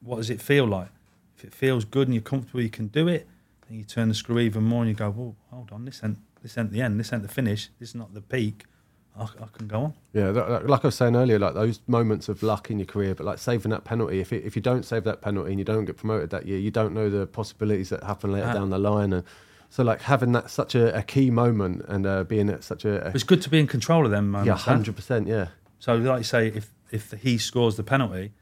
what 0.00 0.16
does 0.16 0.30
it 0.30 0.40
feel 0.42 0.66
like? 0.66 0.88
If 1.36 1.44
it 1.44 1.54
feels 1.54 1.84
good 1.84 2.08
and 2.08 2.14
you're 2.14 2.22
comfortable, 2.22 2.60
you 2.60 2.70
can 2.70 2.88
do 2.88 3.06
it, 3.06 3.28
then 3.68 3.78
you 3.78 3.84
turn 3.84 4.08
the 4.08 4.14
screw 4.14 4.40
even 4.40 4.64
more 4.64 4.82
and 4.82 4.88
you 4.88 4.96
go, 4.96 5.10
well, 5.10 5.36
hold 5.50 5.70
on, 5.70 5.84
this 5.84 6.00
ain't, 6.02 6.18
this 6.42 6.58
ain't 6.58 6.72
the 6.72 6.82
end, 6.82 6.98
this 6.98 7.12
ain't 7.12 7.22
the 7.22 7.28
finish, 7.28 7.70
this 7.78 7.90
is 7.90 7.94
not 7.94 8.14
the 8.14 8.20
peak. 8.20 8.64
I, 9.16 9.22
I 9.24 9.46
can 9.56 9.68
go 9.68 9.80
on. 9.84 9.94
Yeah, 10.12 10.32
that- 10.32 10.48
that- 10.48 10.66
like 10.68 10.84
I 10.84 10.88
was 10.88 10.94
saying 10.96 11.14
earlier, 11.16 11.38
like 11.38 11.54
those 11.54 11.80
moments 11.86 12.28
of 12.28 12.42
luck 12.42 12.70
in 12.70 12.78
your 12.78 12.86
career, 12.86 13.14
but 13.14 13.24
like 13.26 13.38
saving 13.38 13.70
that 13.70 13.84
penalty. 13.84 14.20
If 14.20 14.32
it, 14.32 14.44
if 14.44 14.56
you 14.56 14.62
don't 14.62 14.84
save 14.84 15.04
that 15.04 15.20
penalty 15.22 15.50
and 15.52 15.58
you 15.60 15.64
don't 15.64 15.84
get 15.84 15.96
promoted 15.96 16.30
that 16.30 16.46
year, 16.46 16.58
you 16.58 16.70
don't 16.70 16.92
know 16.94 17.08
the 17.08 17.26
possibilities 17.26 17.90
that 17.90 18.02
happen 18.02 18.32
later 18.32 18.48
Ah. 18.48 18.54
down 18.54 18.70
the 18.70 18.78
line. 18.78 19.12
And 19.12 19.22
so, 19.70 19.82
like 19.84 20.02
having 20.02 20.32
that 20.32 20.50
such 20.50 20.74
a, 20.74 20.96
a 20.98 21.02
key 21.02 21.30
moment 21.30 21.84
and 21.88 22.06
uh, 22.06 22.24
being 22.24 22.48
at 22.50 22.64
such 22.64 22.84
a, 22.84 23.06
a 23.06 23.10
It's 23.10 23.22
good 23.24 23.42
to 23.42 23.50
be 23.50 23.58
in 23.60 23.66
control 23.68 24.04
of 24.04 24.10
them 24.10 24.30
moments. 24.30 24.48
yeah, 24.48 24.56
hundred 24.56 24.96
percent, 24.96 25.26
yeah, 25.28 25.48
So, 25.78 25.94
like 25.96 26.18
you 26.18 26.24
say, 26.24 26.48
if 26.48 26.70
if 26.90 27.12
he 27.22 27.38
scores 27.38 27.76
the 27.76 27.82
penalty, 27.84 28.32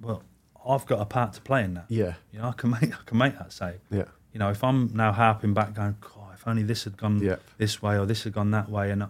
well, 0.00 0.22
I've 0.68 0.86
got 0.86 1.00
a 1.00 1.04
part 1.04 1.32
to 1.34 1.40
play 1.40 1.62
in 1.64 1.74
that. 1.74 1.84
yeah, 1.88 2.14
You 2.32 2.38
know, 2.40 2.48
I 2.48 2.52
can 2.52 2.70
make 2.70 2.92
I 2.92 3.02
can 3.06 3.18
make 3.18 3.36
that 3.38 3.52
save. 3.52 3.80
yeah, 3.90 4.04
You 4.32 4.38
know, 4.40 4.50
if 4.50 4.62
I'm 4.64 4.90
now 4.94 5.12
harping 5.12 5.54
back, 5.54 5.74
going, 5.74 5.96
God, 6.00 6.34
if 6.34 6.46
only 6.48 6.62
this 6.62 6.84
had 6.84 6.96
gone 6.96 7.20
Yeah. 7.20 7.36
this 7.58 7.82
way 7.82 7.98
or 7.98 8.06
this 8.06 8.24
had 8.24 8.32
gone 8.32 8.50
that 8.52 8.68
way, 8.68 8.90
and 8.90 9.04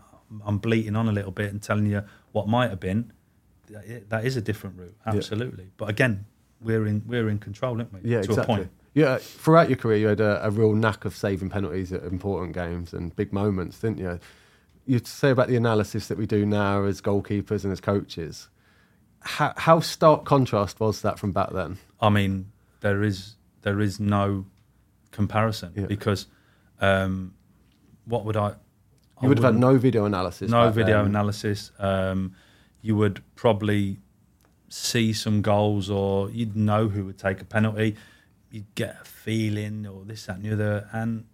I'm 0.44 0.58
bleating 0.58 0.96
on 0.96 1.08
a 1.08 1.12
little 1.12 1.30
bit 1.30 1.50
and 1.50 1.62
telling 1.62 1.86
you 1.86 2.02
what 2.32 2.48
might 2.48 2.70
have 2.70 2.80
been, 2.80 3.12
that- 4.08 4.24
is 4.24 4.36
a 4.36 4.40
different 4.40 4.78
route, 4.78 4.96
absolutely. 5.06 5.68
But 5.76 5.88
again, 5.90 6.26
we're 6.60 6.86
in 6.86 7.02
we're 7.06 7.28
in 7.28 7.38
control, 7.38 7.78
aren't 7.78 7.92
we? 7.92 8.00
yeah, 8.10 8.22
to 8.22 8.30
exactly. 8.30 8.42
a 8.42 8.56
point. 8.58 8.70
Yeah, 8.94 9.18
throughout 9.18 9.68
your 9.68 9.76
career, 9.76 9.96
you 9.98 10.06
had 10.06 10.20
a, 10.20 10.46
a 10.46 10.50
real 10.50 10.72
knack 10.72 11.04
of 11.04 11.16
saving 11.16 11.50
penalties 11.50 11.92
at 11.92 12.04
important 12.04 12.52
games 12.54 12.92
and 12.92 13.14
big 13.16 13.32
moments, 13.32 13.80
didn't 13.80 13.98
you? 13.98 14.20
You'd 14.86 15.06
say 15.06 15.30
about 15.30 15.48
the 15.48 15.56
analysis 15.56 16.06
that 16.08 16.16
we 16.18 16.26
do 16.26 16.46
now 16.46 16.84
as 16.84 17.00
goalkeepers 17.00 17.64
and 17.64 17.72
as 17.72 17.80
coaches. 17.80 18.48
How, 19.20 19.52
how 19.56 19.80
stark 19.80 20.24
contrast 20.26 20.78
was 20.78 21.00
that 21.02 21.18
from 21.18 21.32
back 21.32 21.50
then? 21.50 21.78
I 22.00 22.10
mean, 22.10 22.52
there 22.80 23.02
is 23.02 23.34
there 23.62 23.80
is 23.80 23.98
no 23.98 24.46
comparison 25.10 25.72
Yeah. 25.74 25.86
because 25.86 26.26
um, 26.80 27.34
what 28.04 28.24
would 28.26 28.36
I? 28.36 28.54
I 29.18 29.22
You 29.24 29.28
would 29.28 29.38
have 29.38 29.44
had 29.54 29.60
no 29.60 29.76
video 29.78 30.04
analysis. 30.04 30.50
no 30.50 30.70
video 30.70 30.98
then. 30.98 31.06
analysis. 31.06 31.70
Um, 31.78 32.34
you 32.82 32.96
would 32.96 33.22
probably 33.36 33.98
see 34.68 35.12
some 35.12 35.40
goals, 35.42 35.88
or 35.90 36.30
you'd 36.30 36.56
know 36.56 36.88
who 36.88 37.04
would 37.06 37.18
take 37.18 37.40
a 37.40 37.44
penalty. 37.44 37.96
You'd 38.50 38.72
get 38.74 38.98
a 39.00 39.04
feeling, 39.04 39.86
or 39.86 40.04
this, 40.04 40.26
that, 40.26 40.36
and 40.36 40.44
the 40.44 40.52
other, 40.52 40.88
and 40.92 41.24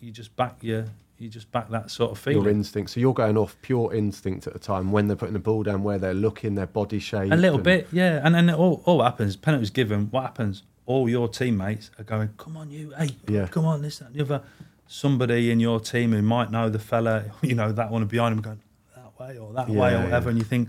you 0.00 0.10
just 0.10 0.36
back 0.36 0.58
your, 0.62 0.86
you 1.18 1.28
just 1.28 1.50
back 1.50 1.70
that 1.70 1.90
sort 1.90 2.12
of 2.12 2.18
feeling. 2.18 2.42
Your 2.44 2.50
instinct. 2.52 2.90
So 2.90 3.00
you're 3.00 3.14
going 3.14 3.36
off 3.38 3.56
pure 3.62 3.92
instinct 3.94 4.46
at 4.46 4.52
the 4.52 4.58
time 4.58 4.92
when 4.92 5.06
they're 5.08 5.16
putting 5.16 5.32
the 5.32 5.38
ball 5.38 5.62
down, 5.62 5.82
where 5.82 5.98
they're 5.98 6.14
looking, 6.14 6.54
their 6.54 6.66
body 6.66 6.98
shape. 6.98 7.32
A 7.32 7.36
little 7.36 7.56
and- 7.56 7.64
bit, 7.64 7.88
yeah. 7.92 8.20
And 8.22 8.34
then 8.34 8.50
all, 8.50 8.82
all 8.84 9.02
happens. 9.02 9.36
Penalty's 9.36 9.70
given. 9.70 10.06
What 10.10 10.22
happens? 10.22 10.62
All 10.84 11.08
your 11.08 11.28
teammates 11.28 11.90
are 11.98 12.04
going, 12.04 12.28
"Come 12.36 12.56
on, 12.56 12.70
you, 12.70 12.92
hey, 12.96 13.08
Yeah. 13.26 13.48
come 13.48 13.64
on, 13.64 13.82
this, 13.82 13.98
that, 13.98 14.06
and 14.08 14.14
the 14.14 14.20
other." 14.22 14.42
Somebody 14.88 15.50
in 15.50 15.60
your 15.60 15.80
team 15.80 16.12
who 16.12 16.22
might 16.22 16.50
know 16.50 16.68
the 16.68 16.78
fella, 16.78 17.24
you 17.42 17.54
know, 17.54 17.72
that 17.72 17.90
one 17.90 18.04
behind 18.06 18.34
him, 18.34 18.42
going 18.42 18.60
that 18.94 19.18
way 19.18 19.38
or 19.38 19.52
that 19.54 19.68
way 19.68 19.94
or 19.94 20.04
whatever, 20.04 20.26
yeah. 20.26 20.30
and 20.30 20.38
you 20.38 20.44
think, 20.44 20.68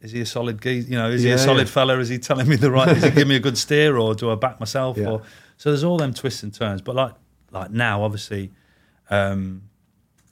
"Is 0.00 0.12
he 0.12 0.20
a 0.20 0.26
solid 0.26 0.60
geez? 0.60 0.88
You 0.88 0.96
know, 0.96 1.10
is 1.10 1.22
he 1.22 1.30
a 1.30 1.38
solid 1.38 1.66
yeah. 1.66 1.72
fella? 1.72 1.98
Is 1.98 2.08
he 2.08 2.18
telling 2.18 2.48
me 2.48 2.56
the 2.56 2.70
right? 2.70 2.96
Is 2.96 3.02
he 3.02 3.10
giving 3.10 3.28
me 3.28 3.36
a 3.36 3.40
good 3.40 3.58
steer, 3.64 3.96
or 3.98 4.14
do 4.14 4.30
I 4.30 4.34
back 4.34 4.60
myself? 4.60 4.96
Yeah. 4.96 5.08
Or 5.08 5.22
so 5.56 5.70
there's 5.70 5.84
all 5.84 5.98
them 5.98 6.14
twists 6.14 6.42
and 6.42 6.54
turns. 6.54 6.80
But 6.80 6.94
like, 6.94 7.12
like 7.50 7.70
now, 7.70 8.02
obviously, 8.02 8.50
um, 9.10 9.62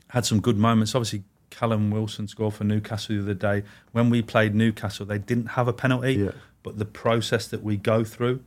had 0.09 0.25
some 0.25 0.41
good 0.41 0.57
moments. 0.57 0.95
Obviously, 0.95 1.25
Callum 1.51 1.91
Wilson 1.91 2.29
scored 2.29 2.55
for 2.55 2.65
Newcastle 2.65 3.17
the 3.17 3.23
other 3.23 3.35
day. 3.35 3.65
When 3.93 4.11
we 4.11 4.23
played 4.23 4.55
Newcastle, 4.55 5.05
they 5.05 5.19
didn't 5.19 5.49
have 5.49 5.69
a 5.69 5.73
penalty, 5.73 6.15
Yeah. 6.15 6.31
but 6.63 6.79
the 6.79 6.85
process 6.85 7.47
that 7.49 7.63
we 7.63 7.77
go 7.77 8.05
through, 8.05 8.43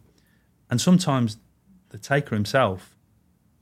and 0.70 0.80
sometimes 0.80 1.38
the 1.89 1.97
taker 1.97 2.36
himself 2.36 2.91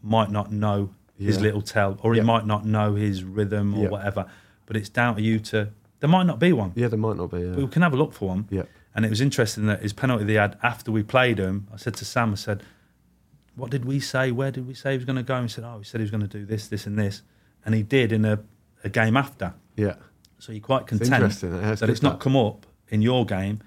might 0.02 0.30
not 0.32 0.52
know 0.52 0.90
his 1.18 1.38
Yeah. 1.38 1.44
little 1.44 1.62
tell, 1.62 1.98
or 2.02 2.14
he 2.14 2.20
Yeah. 2.20 2.24
might 2.26 2.46
not 2.46 2.66
know 2.66 2.96
his 2.96 3.24
rhythm 3.24 3.74
or 3.76 3.84
Yeah. 3.84 3.90
whatever. 3.90 4.26
But 4.66 4.78
it's 4.78 4.90
down 4.90 5.16
to 5.16 5.22
you 5.22 5.40
to. 5.40 5.70
There 6.00 6.10
might 6.10 6.26
not 6.26 6.40
be 6.40 6.54
one, 6.54 6.72
Yeah, 6.76 6.88
there 6.88 6.98
might 7.00 7.18
not 7.18 7.32
be. 7.32 7.46
we 7.46 7.68
can 7.68 7.82
have 7.82 7.94
a 7.94 7.98
look 7.98 8.14
for 8.14 8.30
one. 8.30 8.46
yeah. 8.50 8.64
And 8.96 9.06
it 9.06 9.10
was 9.10 9.22
interesting 9.22 9.66
that 9.68 9.82
his 9.82 9.94
penalty 9.94 10.24
they 10.26 10.34
had 10.34 10.58
after 10.64 10.92
we 10.92 11.04
played 11.04 11.38
him, 11.38 11.68
I 11.74 11.78
said 11.78 11.94
to 11.96 12.06
Sam, 12.06 12.32
I 12.32 12.36
said, 12.36 12.64
What 13.56 13.72
did 13.72 13.84
we 13.84 14.00
say? 14.00 14.32
Where 14.32 14.52
did 14.52 14.66
we 14.68 14.74
say 14.74 14.92
he 14.92 14.98
was 14.98 15.04
going 15.06 15.18
to 15.18 15.24
go? 15.24 15.36
And 15.36 15.44
he 15.50 15.50
said, 15.50 15.66
Oh, 15.66 15.80
he 15.80 15.84
said 15.84 16.00
he 16.00 16.04
was 16.04 16.12
going 16.12 16.26
to 16.26 16.28
do 16.28 16.46
this, 16.46 16.68
this, 16.70 16.88
and 16.88 16.98
this. 16.98 17.22
And 17.66 17.76
he 17.76 17.84
did 17.84 18.14
in 18.14 18.24
a, 18.24 18.40
a 18.86 18.90
game 18.90 19.18
after. 19.18 19.54
Yeah. 19.76 19.96
So 20.38 20.54
you're 20.54 20.62
quite 20.62 20.88
content 20.88 21.12
interesting. 21.14 21.54
It 21.54 21.80
that 21.80 21.90
it's 21.90 22.02
not 22.02 22.14
that. 22.20 22.24
come 22.24 22.38
up 22.38 22.66
in 22.88 23.02
your 23.02 23.26
game, 23.26 23.60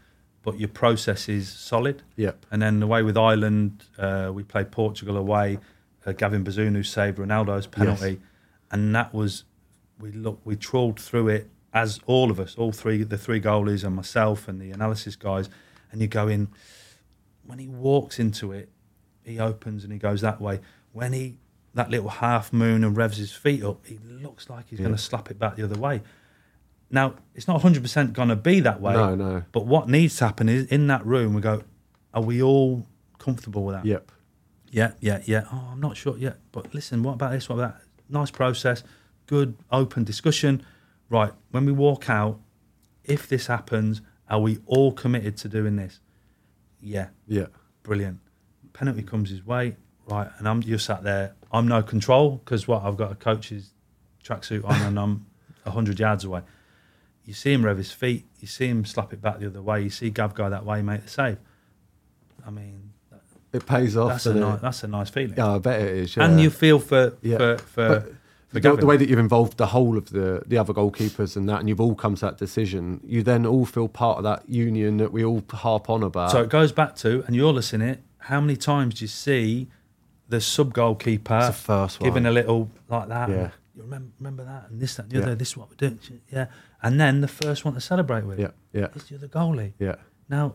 but 0.43 0.59
your 0.59 0.71
process 0.71 1.29
is 1.29 1.49
solid. 1.53 2.03
Yep. 2.17 2.47
And 2.51 2.63
then 2.63 2.81
the 2.81 2.87
way 2.87 3.03
with 3.03 3.19
Ireland, 3.19 3.85
uh, 3.99 4.31
we 4.33 4.43
played 4.43 4.71
Portugal 4.71 5.19
away. 5.19 5.59
Uh, 6.05 6.13
Gavin 6.13 6.45
Bazunu 6.45 6.85
saved 6.85 7.19
Ronaldo's 7.19 7.67
penalty, 7.67 8.21
and 8.71 8.95
that 8.95 9.13
was 9.15 9.45
we 10.01 10.11
look 10.13 10.41
we 10.45 10.57
trawled 10.57 10.99
through 10.99 11.29
it 11.29 11.49
as 11.73 12.01
all 12.07 12.31
of 12.31 12.39
us, 12.41 12.57
all 12.57 12.73
three 12.73 13.03
the 13.03 13.19
three 13.19 13.41
goalies 13.41 13.85
and 13.85 13.95
myself 13.95 14.49
and 14.49 14.61
the 14.61 14.71
analysis 14.71 15.17
guys, 15.17 15.49
and 15.91 16.01
you 16.01 16.09
go 16.09 16.29
in 16.29 16.49
when 17.45 17.59
he 17.59 17.69
walks 17.69 18.19
into 18.19 18.53
it, 18.53 18.69
he 19.25 19.39
opens 19.39 19.85
and 19.85 19.93
he 19.93 19.99
goes 19.99 20.21
that 20.21 20.41
way. 20.41 20.61
When 20.93 21.13
he 21.13 21.39
that 21.75 21.91
little 21.91 22.09
half 22.09 22.53
moon 22.53 22.85
and 22.85 22.97
revs 22.97 23.17
his 23.17 23.33
feet 23.33 23.63
up, 23.65 23.87
he 23.87 23.99
looks 24.07 24.51
like 24.51 24.69
he's 24.69 24.79
going 24.79 24.93
to 24.93 24.99
slap 24.99 25.31
it 25.31 25.39
back 25.39 25.57
the 25.57 25.65
other 25.65 25.79
way. 25.79 26.03
Now 26.91 27.15
it's 27.35 27.49
not 27.49 27.55
100 27.55 27.83
percent 27.83 28.13
going 28.13 28.29
to 28.29 28.37
be 28.37 28.61
that 28.61 28.81
way. 28.81 28.93
No, 28.93 29.15
no. 29.15 29.43
But 29.53 29.67
what 29.67 29.89
needs 29.89 30.17
to 30.17 30.27
happen 30.27 30.49
is 30.49 30.67
in 30.67 30.87
that 30.89 31.05
room 31.07 31.33
we 31.35 31.41
go, 31.41 31.63
are 32.13 32.23
we 32.23 32.43
all 32.43 32.87
comfortable 33.19 33.65
with 33.65 33.77
that? 33.77 33.87
Yep. 33.87 34.12
Yeah, 34.73 34.93
yeah, 35.01 35.21
yeah. 35.27 35.45
Oh, 35.53 35.69
I'm 35.73 35.81
not 35.81 35.97
sure 35.97 36.17
yet. 36.17 36.39
But 36.51 36.75
listen, 36.75 37.03
what 37.03 37.13
about 37.13 37.33
this? 37.33 37.49
What 37.49 37.57
about 37.57 37.75
that? 37.75 37.83
Nice 38.09 38.31
process, 38.31 38.83
good 39.27 39.55
open 39.71 40.03
discussion. 40.03 40.65
Right, 41.09 41.33
when 41.51 41.67
we 41.67 41.73
walk 41.73 42.09
out, 42.09 42.41
if 43.05 43.29
this 43.29 43.47
happens, 43.47 44.01
are 44.31 44.41
we 44.41 44.59
all 44.67 44.93
committed 44.93 45.37
to 45.39 45.49
doing 45.49 45.77
this? 45.77 46.01
Yeah, 46.81 47.09
Yeah. 47.29 47.47
brilliant. 47.83 48.19
Penalty 48.73 49.03
comes 49.03 49.29
his 49.29 49.45
way, 49.47 49.77
right, 50.09 50.31
and 50.39 50.49
I'm 50.49 50.63
you're 50.63 50.79
sat 50.79 51.03
there. 51.05 51.35
I'm 51.53 51.69
no 51.69 51.83
control 51.83 52.39
because 52.43 52.67
what 52.67 52.83
I've 52.83 52.97
got 52.97 53.13
a 53.13 53.15
coach's 53.15 53.75
tracksuit 54.25 54.65
on 54.65 54.81
and 54.83 54.99
I'm 54.99 55.27
hundred 55.67 56.01
yards 56.01 56.25
away. 56.25 56.41
You 57.25 57.35
see 57.35 57.53
him 57.53 57.65
rev 57.65 57.77
his 57.77 57.93
feet. 57.93 58.27
You 58.41 58.49
see 58.49 58.67
him 58.69 58.85
slap 58.87 59.13
it 59.13 59.21
back 59.21 59.39
the 59.39 59.47
other 59.47 59.61
way. 59.63 59.83
You 59.83 59.91
see 59.91 60.09
Gav 60.11 60.35
go 60.35 60.49
that 60.49 60.65
way, 60.65 60.81
make 60.83 61.03
the 61.03 61.09
save. 61.11 61.39
I 62.45 62.51
mean, 62.51 62.92
It 63.53 63.67
pays 63.67 63.97
off. 63.97 64.11
that's 64.11 64.27
a 64.27 64.35
nice, 64.35 64.61
that's 64.61 64.83
a 64.85 64.89
nice 64.89 65.11
feeling. 65.11 65.35
Yeah, 65.37 65.53
I 65.55 65.59
bet 65.59 65.81
it 65.83 65.89
is. 65.97 66.17
Yeah. 66.17 66.25
And 66.25 66.41
you 66.41 66.51
feel 66.51 66.79
for 66.79 67.15
Yeah. 67.23 67.37
for 67.39 67.59
for, 67.59 68.01
for 68.49 68.61
the, 68.61 68.77
the 68.77 68.87
way 68.87 68.97
that 68.97 69.09
you've 69.09 69.19
involved 69.19 69.57
the 69.59 69.67
whole 69.69 69.97
of 69.99 70.11
the 70.11 70.43
the 70.47 70.57
other 70.59 70.73
goalkeepers 70.73 71.37
and 71.37 71.49
that, 71.49 71.61
and 71.61 71.69
you've 71.69 71.81
all 71.81 71.95
come 71.95 72.15
to 72.15 72.21
that 72.23 72.39
decision, 72.39 73.01
you 73.05 73.23
then 73.23 73.45
all 73.47 73.65
feel 73.67 73.89
part 73.89 74.19
of 74.19 74.25
that 74.25 74.49
union 74.49 74.97
that 74.99 75.13
we 75.13 75.25
all 75.25 75.43
harp 75.53 75.91
on 75.91 76.03
about. 76.03 76.31
so 76.31 76.43
it 76.43 76.49
goes 76.51 76.73
back 76.73 76.97
to, 76.97 77.23
and 77.27 77.37
you're 77.37 77.53
listening. 77.53 77.89
It. 77.89 78.03
How 78.19 78.41
many 78.41 78.57
times 78.57 78.95
do 78.95 79.05
you 79.05 79.09
see 79.09 79.69
the 80.29 80.41
sub 80.41 80.73
goalkeeper 80.73 81.47
the 81.47 81.53
first 81.53 82.01
one. 82.01 82.09
giving 82.09 82.25
a 82.27 82.31
little 82.31 82.71
like 82.89 83.09
that? 83.09 83.29
Yeah. 83.29 83.51
You 83.75 83.83
remember, 83.83 84.11
remember 84.21 84.45
that 84.45 84.71
and 84.71 84.81
this, 84.81 84.97
that, 84.97 85.05
and 85.05 85.13
the 85.13 85.17
Yeah. 85.19 85.23
other. 85.25 85.35
This 85.35 85.49
is 85.49 85.57
what 85.57 85.69
we're 85.71 85.77
doing. 85.89 85.99
Yeah. 86.31 86.47
And 86.83 87.01
then 87.01 87.21
the 87.23 87.29
first 87.29 87.65
one 87.65 87.73
to 87.75 87.81
celebrate 87.81 88.25
with. 88.25 88.39
yeah, 88.39 88.49
yeah, 88.73 88.89
Is 88.95 89.05
the 89.05 89.17
other 89.17 89.29
goalie. 89.29 89.73
yeah, 89.79 89.97
Now, 90.29 90.55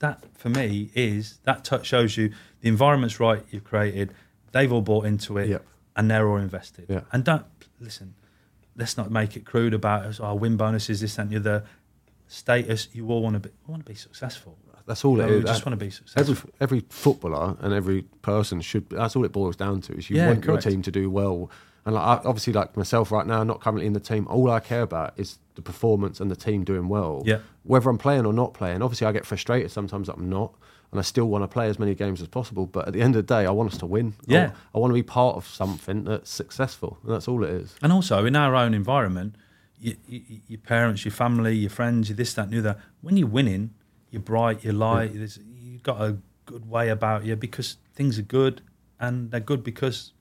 that 0.00 0.24
for 0.36 0.48
me 0.48 0.90
is 0.94 1.38
that 1.44 1.64
touch 1.64 1.86
shows 1.86 2.16
you 2.16 2.32
the 2.60 2.68
environment's 2.68 3.18
right. 3.20 3.44
You've 3.50 3.64
created. 3.64 4.12
They've 4.52 4.72
all 4.72 4.82
bought 4.82 5.04
into 5.06 5.38
it, 5.38 5.48
Yep. 5.48 5.66
and 5.96 6.10
they're 6.10 6.28
all 6.28 6.36
invested. 6.38 7.02
And 7.12 7.24
don't 7.24 7.44
listen. 7.80 8.14
Let's 8.76 8.96
not 8.96 9.10
make 9.10 9.36
it 9.36 9.44
crude 9.44 9.74
about 9.74 10.06
us. 10.06 10.20
Our 10.20 10.36
win 10.36 10.56
bonuses, 10.56 11.00
this 11.00 11.18
and 11.18 11.30
the 11.30 11.36
other. 11.36 11.64
Status. 12.26 12.88
You 12.92 13.08
all 13.08 13.22
want 13.22 13.34
to 13.34 13.48
be. 13.48 13.54
Want 13.66 13.84
to 13.84 13.90
be 13.90 13.94
successful. 13.96 14.56
That's 14.86 15.04
all 15.04 15.16
No, 15.16 15.26
it 15.26 15.30
we 15.30 15.42
just 15.42 15.62
uh, 15.62 15.70
want 15.70 15.78
to 15.80 15.84
be 15.84 15.90
successful. 15.90 16.34
Every 16.34 16.52
every 16.78 16.84
footballer 16.88 17.56
and 17.60 17.74
every 17.74 18.02
person 18.22 18.60
should. 18.62 18.88
That's 18.90 19.16
all 19.16 19.24
it 19.24 19.32
boils 19.32 19.56
down 19.56 19.80
to. 19.82 19.94
Is 19.94 20.08
you 20.10 20.16
Yeah, 20.16 20.28
want 20.28 20.42
correct. 20.42 20.64
your 20.64 20.72
team 20.72 20.82
to 20.82 20.90
do 20.90 21.10
well. 21.10 21.50
And 21.84 21.94
like, 21.94 22.04
I- 22.04 22.22
obviously, 22.28 22.52
like 22.52 22.76
myself 22.76 23.10
right 23.12 23.26
now, 23.26 23.42
not 23.44 23.60
currently 23.60 23.86
in 23.86 23.92
the 23.94 24.00
team. 24.00 24.26
All 24.28 24.50
I 24.50 24.60
care 24.60 24.82
about 24.82 25.14
is 25.18 25.38
the 25.58 25.62
performance 25.62 26.20
and 26.20 26.30
the 26.30 26.36
team 26.36 26.62
doing 26.62 26.86
well. 26.88 27.20
Yeah. 27.26 27.40
Whether 27.64 27.90
I'm 27.90 27.98
playing 27.98 28.24
or 28.26 28.32
not 28.32 28.54
playing. 28.54 28.80
Obviously, 28.80 29.08
I 29.08 29.12
get 29.12 29.26
frustrated 29.26 29.72
sometimes 29.72 30.06
that 30.06 30.14
I'm 30.16 30.30
not, 30.30 30.54
and 30.92 31.00
I 31.00 31.02
still 31.02 31.24
want 31.26 31.42
to 31.42 31.48
play 31.48 31.68
as 31.68 31.80
many 31.80 31.96
games 31.96 32.22
as 32.22 32.28
possible. 32.28 32.64
But 32.66 32.86
at 32.86 32.92
the 32.94 33.00
end 33.02 33.16
of 33.16 33.26
the 33.26 33.34
day, 33.34 33.44
I 33.44 33.50
want 33.50 33.72
us 33.72 33.78
to 33.78 33.86
win. 33.86 34.14
I- 34.28 34.32
Yeah. 34.32 34.52
I, 34.72 34.78
want 34.78 34.92
to 34.92 34.94
be 34.94 35.02
part 35.02 35.34
of 35.36 35.44
something 35.48 36.04
that's 36.04 36.30
successful, 36.30 36.98
and 37.02 37.12
that's 37.12 37.26
all 37.26 37.42
it 37.42 37.50
is. 37.50 37.74
And 37.82 37.92
also 37.92 38.24
in 38.24 38.36
our 38.36 38.54
own 38.54 38.72
environment, 38.72 39.34
you, 39.80 39.96
you, 40.06 40.22
your 40.46 40.60
parents, 40.60 41.04
your 41.04 41.12
family, 41.12 41.56
your 41.56 41.70
friends, 41.70 42.08
your 42.08 42.14
this, 42.16 42.34
that, 42.34 42.46
and 42.48 42.58
other. 42.58 42.76
When 43.00 43.16
you're 43.16 43.26
winning, 43.26 43.74
you're 44.12 44.22
bright, 44.22 44.62
you're 44.62 44.72
light. 44.74 45.10
there's 45.14 45.40
You've 45.60 45.82
got 45.82 46.00
a 46.00 46.18
good 46.46 46.70
way 46.70 46.88
about 46.88 47.24
you 47.24 47.34
because 47.34 47.78
things 47.94 48.16
are 48.16 48.22
good, 48.40 48.62
and 49.00 49.32
they're 49.32 49.40
good 49.40 49.64
because 49.64 50.12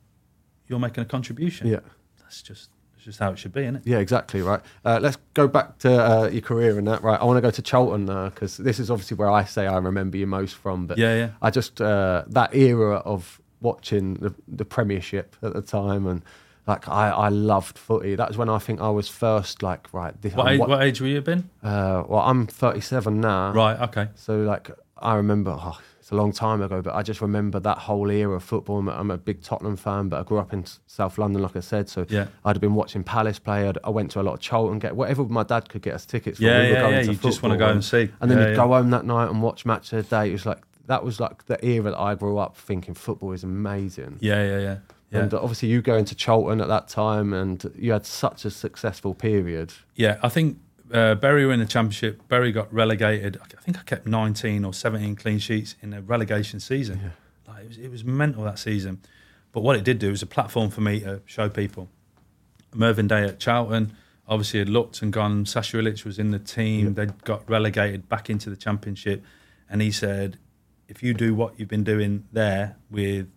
you're 0.67 0.79
making 0.79 1.03
a 1.03 1.05
contribution. 1.05 1.67
Yeah. 1.67 1.81
that's 2.19 2.41
just 2.41 2.69
just 3.07 3.19
how 3.19 3.31
it 3.31 3.39
should 3.39 3.53
be, 3.53 3.61
isn't 3.61 3.77
it? 3.77 3.83
Yeah, 3.85 3.99
exactly 3.99 4.41
right. 4.41 4.59
Uh, 4.83 4.99
let's 5.01 5.17
go 5.33 5.47
back 5.47 5.77
to 5.79 5.89
uh, 5.91 6.27
your 6.27 6.41
career 6.41 6.77
and 6.77 6.85
that. 6.87 7.01
Right, 7.01 7.19
I 7.19 7.23
want 7.23 7.37
to 7.37 7.41
go 7.41 7.49
to 7.51 7.61
Charlton 7.61 8.05
now 8.05 8.25
because 8.29 8.57
this 8.57 8.79
is 8.79 8.91
obviously 8.91 9.15
where 9.15 9.31
I 9.31 9.45
say 9.45 9.65
I 9.65 9.77
remember 9.77 10.17
you 10.17 10.27
most 10.27 10.55
from. 10.55 10.87
But 10.87 10.97
Yeah, 10.97 11.15
yeah. 11.15 11.29
I 11.41 11.49
just 11.49 11.79
uh, 11.81 12.25
that 12.27 12.53
era 12.53 12.97
of 12.97 13.39
watching 13.61 14.15
the, 14.15 14.35
the 14.47 14.65
Premiership 14.65 15.35
at 15.41 15.53
the 15.53 15.61
time 15.61 16.05
and 16.05 16.21
Like 16.67 16.89
I, 16.89 17.09
I 17.09 17.29
loved 17.29 17.77
footy. 17.77 18.15
That 18.15 18.27
was 18.27 18.37
when 18.37 18.49
I 18.49 18.59
think 18.59 18.81
I 18.81 18.89
was 18.89 19.07
first 19.07 19.63
like 19.63 19.87
right. 19.93 20.13
This, 20.21 20.33
What 20.33 20.51
age, 20.51 20.59
wa- 20.59 20.67
what 20.67 20.81
age 20.83 20.99
were 20.99 21.07
you 21.07 21.21
been? 21.21 21.49
Uh, 21.63 22.03
well, 22.09 22.19
I'm 22.21 22.45
37 22.45 23.21
now. 23.21 23.53
Right. 23.53 23.79
Okay. 23.87 24.09
So 24.15 24.39
like 24.41 24.69
I 24.97 25.15
remember, 25.15 25.55
oh, 25.57 25.79
it's 26.07 26.13
a 26.13 26.15
long 26.15 26.31
time 26.31 26.61
ago, 26.61 26.81
but 26.81 26.95
I 26.95 27.03
just 27.03 27.19
remember 27.19 27.59
that 27.59 27.79
whole 27.79 28.09
era 28.09 28.37
of 28.37 28.41
football. 28.41 28.77
I'm 28.77 28.87
a, 28.87 28.91
I'm 28.93 29.11
a 29.11 29.17
big 29.17 29.41
Tottenham 29.41 29.75
fan, 29.75 30.07
but 30.07 30.21
I 30.21 30.23
grew 30.23 30.37
up 30.37 30.53
in 30.53 30.63
South 30.85 31.17
London, 31.17 31.41
like 31.41 31.57
I 31.57 31.59
said. 31.59 31.89
So 31.89 32.05
Yeah. 32.07 32.27
I'd 32.45 32.55
have 32.55 32.61
been 32.61 32.75
watching 32.75 33.03
Palace 33.03 33.39
play. 33.39 33.67
I'd, 33.67 33.77
I 33.83 33.89
went 33.89 34.11
to 34.11 34.21
a 34.21 34.23
lot 34.23 34.35
of 34.35 34.39
Charlton, 34.39 34.79
get 34.79 34.95
whatever 34.95 35.25
my 35.25 35.43
dad 35.43 35.67
could 35.67 35.81
get 35.81 35.95
us 35.95 36.05
tickets 36.05 36.37
for. 36.37 36.45
Yeah, 36.45 36.59
we 36.61 36.67
were 36.67 36.73
yeah, 36.75 36.79
going 36.81 36.93
yeah, 36.93 37.01
to 37.01 37.11
you 37.11 37.17
just 37.17 37.43
wanna 37.43 37.57
go 37.57 37.67
and 37.67 37.83
see. 37.83 38.09
And 38.21 38.31
then 38.31 38.37
Yeah, 38.37 38.43
you'd 38.45 38.49
yeah. 38.51 38.55
go 38.55 38.67
home 38.69 38.89
that 38.91 39.03
night 39.03 39.29
and 39.29 39.41
watch 39.41 39.65
match 39.65 39.91
of 39.91 40.09
the 40.09 40.15
day. 40.15 40.29
It 40.29 40.31
was 40.31 40.45
like 40.45 40.61
that 40.85 41.03
was 41.03 41.19
like 41.19 41.45
the 41.47 41.63
era 41.65 41.91
that 41.91 41.99
I 41.99 42.15
grew 42.15 42.37
up 42.37 42.55
thinking 42.55 42.93
football 42.93 43.33
is 43.33 43.43
amazing. 43.43 44.19
Yeah, 44.21 44.41
yeah, 44.45 44.59
yeah. 44.59 44.77
Yeah. 45.11 45.19
And 45.23 45.33
obviously, 45.33 45.67
you 45.67 45.81
go 45.81 45.97
into 45.97 46.15
Charlton 46.15 46.61
at 46.61 46.69
that 46.69 46.87
time, 46.87 47.33
and 47.33 47.69
you 47.77 47.91
had 47.91 48.05
such 48.05 48.45
a 48.45 48.49
successful 48.49 49.13
period. 49.13 49.73
Yeah, 49.95 50.19
I 50.23 50.29
think 50.29 50.57
uh, 50.93 51.15
Bury 51.15 51.45
were 51.45 51.53
in 51.53 51.59
the 51.59 51.65
championship. 51.65 52.27
Bury 52.27 52.51
got 52.51 52.73
relegated. 52.73 53.37
I 53.41 53.61
think 53.61 53.77
I 53.77 53.83
kept 53.83 54.07
19 54.07 54.63
or 54.63 54.73
17 54.73 55.15
clean 55.15 55.39
sheets 55.39 55.75
in 55.81 55.93
a 55.93 56.01
relegation 56.01 56.59
season. 56.59 57.11
Like 57.47 57.63
it 57.63 57.67
was, 57.67 57.77
it 57.77 57.91
was 57.91 58.03
mental 58.03 58.43
that 58.43 58.59
season. 58.59 59.01
But 59.51 59.61
what 59.61 59.75
it 59.75 59.83
did 59.83 59.99
do 59.99 60.11
was 60.11 60.21
a 60.21 60.27
platform 60.27 60.69
for 60.69 60.81
me 60.81 60.99
to 61.01 61.21
show 61.25 61.49
people. 61.49 61.89
Mervyn 62.73 63.07
Day 63.07 63.23
at 63.23 63.39
Charlton 63.39 63.95
obviously 64.27 64.59
had 64.59 64.69
looked 64.69 65.01
and 65.01 65.11
gone. 65.11 65.45
Sasa 65.45 65.77
Ilic 65.77 66.05
was 66.05 66.19
in 66.19 66.31
the 66.31 66.39
team. 66.39 66.93
They'd 66.93 67.23
got 67.23 67.49
relegated 67.49 68.09
back 68.09 68.29
into 68.29 68.49
the 68.49 68.55
championship, 68.55 69.23
and 69.69 69.81
he 69.81 69.91
said, 69.91 70.37
"If 70.87 71.01
you 71.01 71.13
do 71.13 71.33
what 71.33 71.57
you've 71.57 71.69
been 71.69 71.83
doing 71.83 72.25
there 72.31 72.75
with 72.91 73.27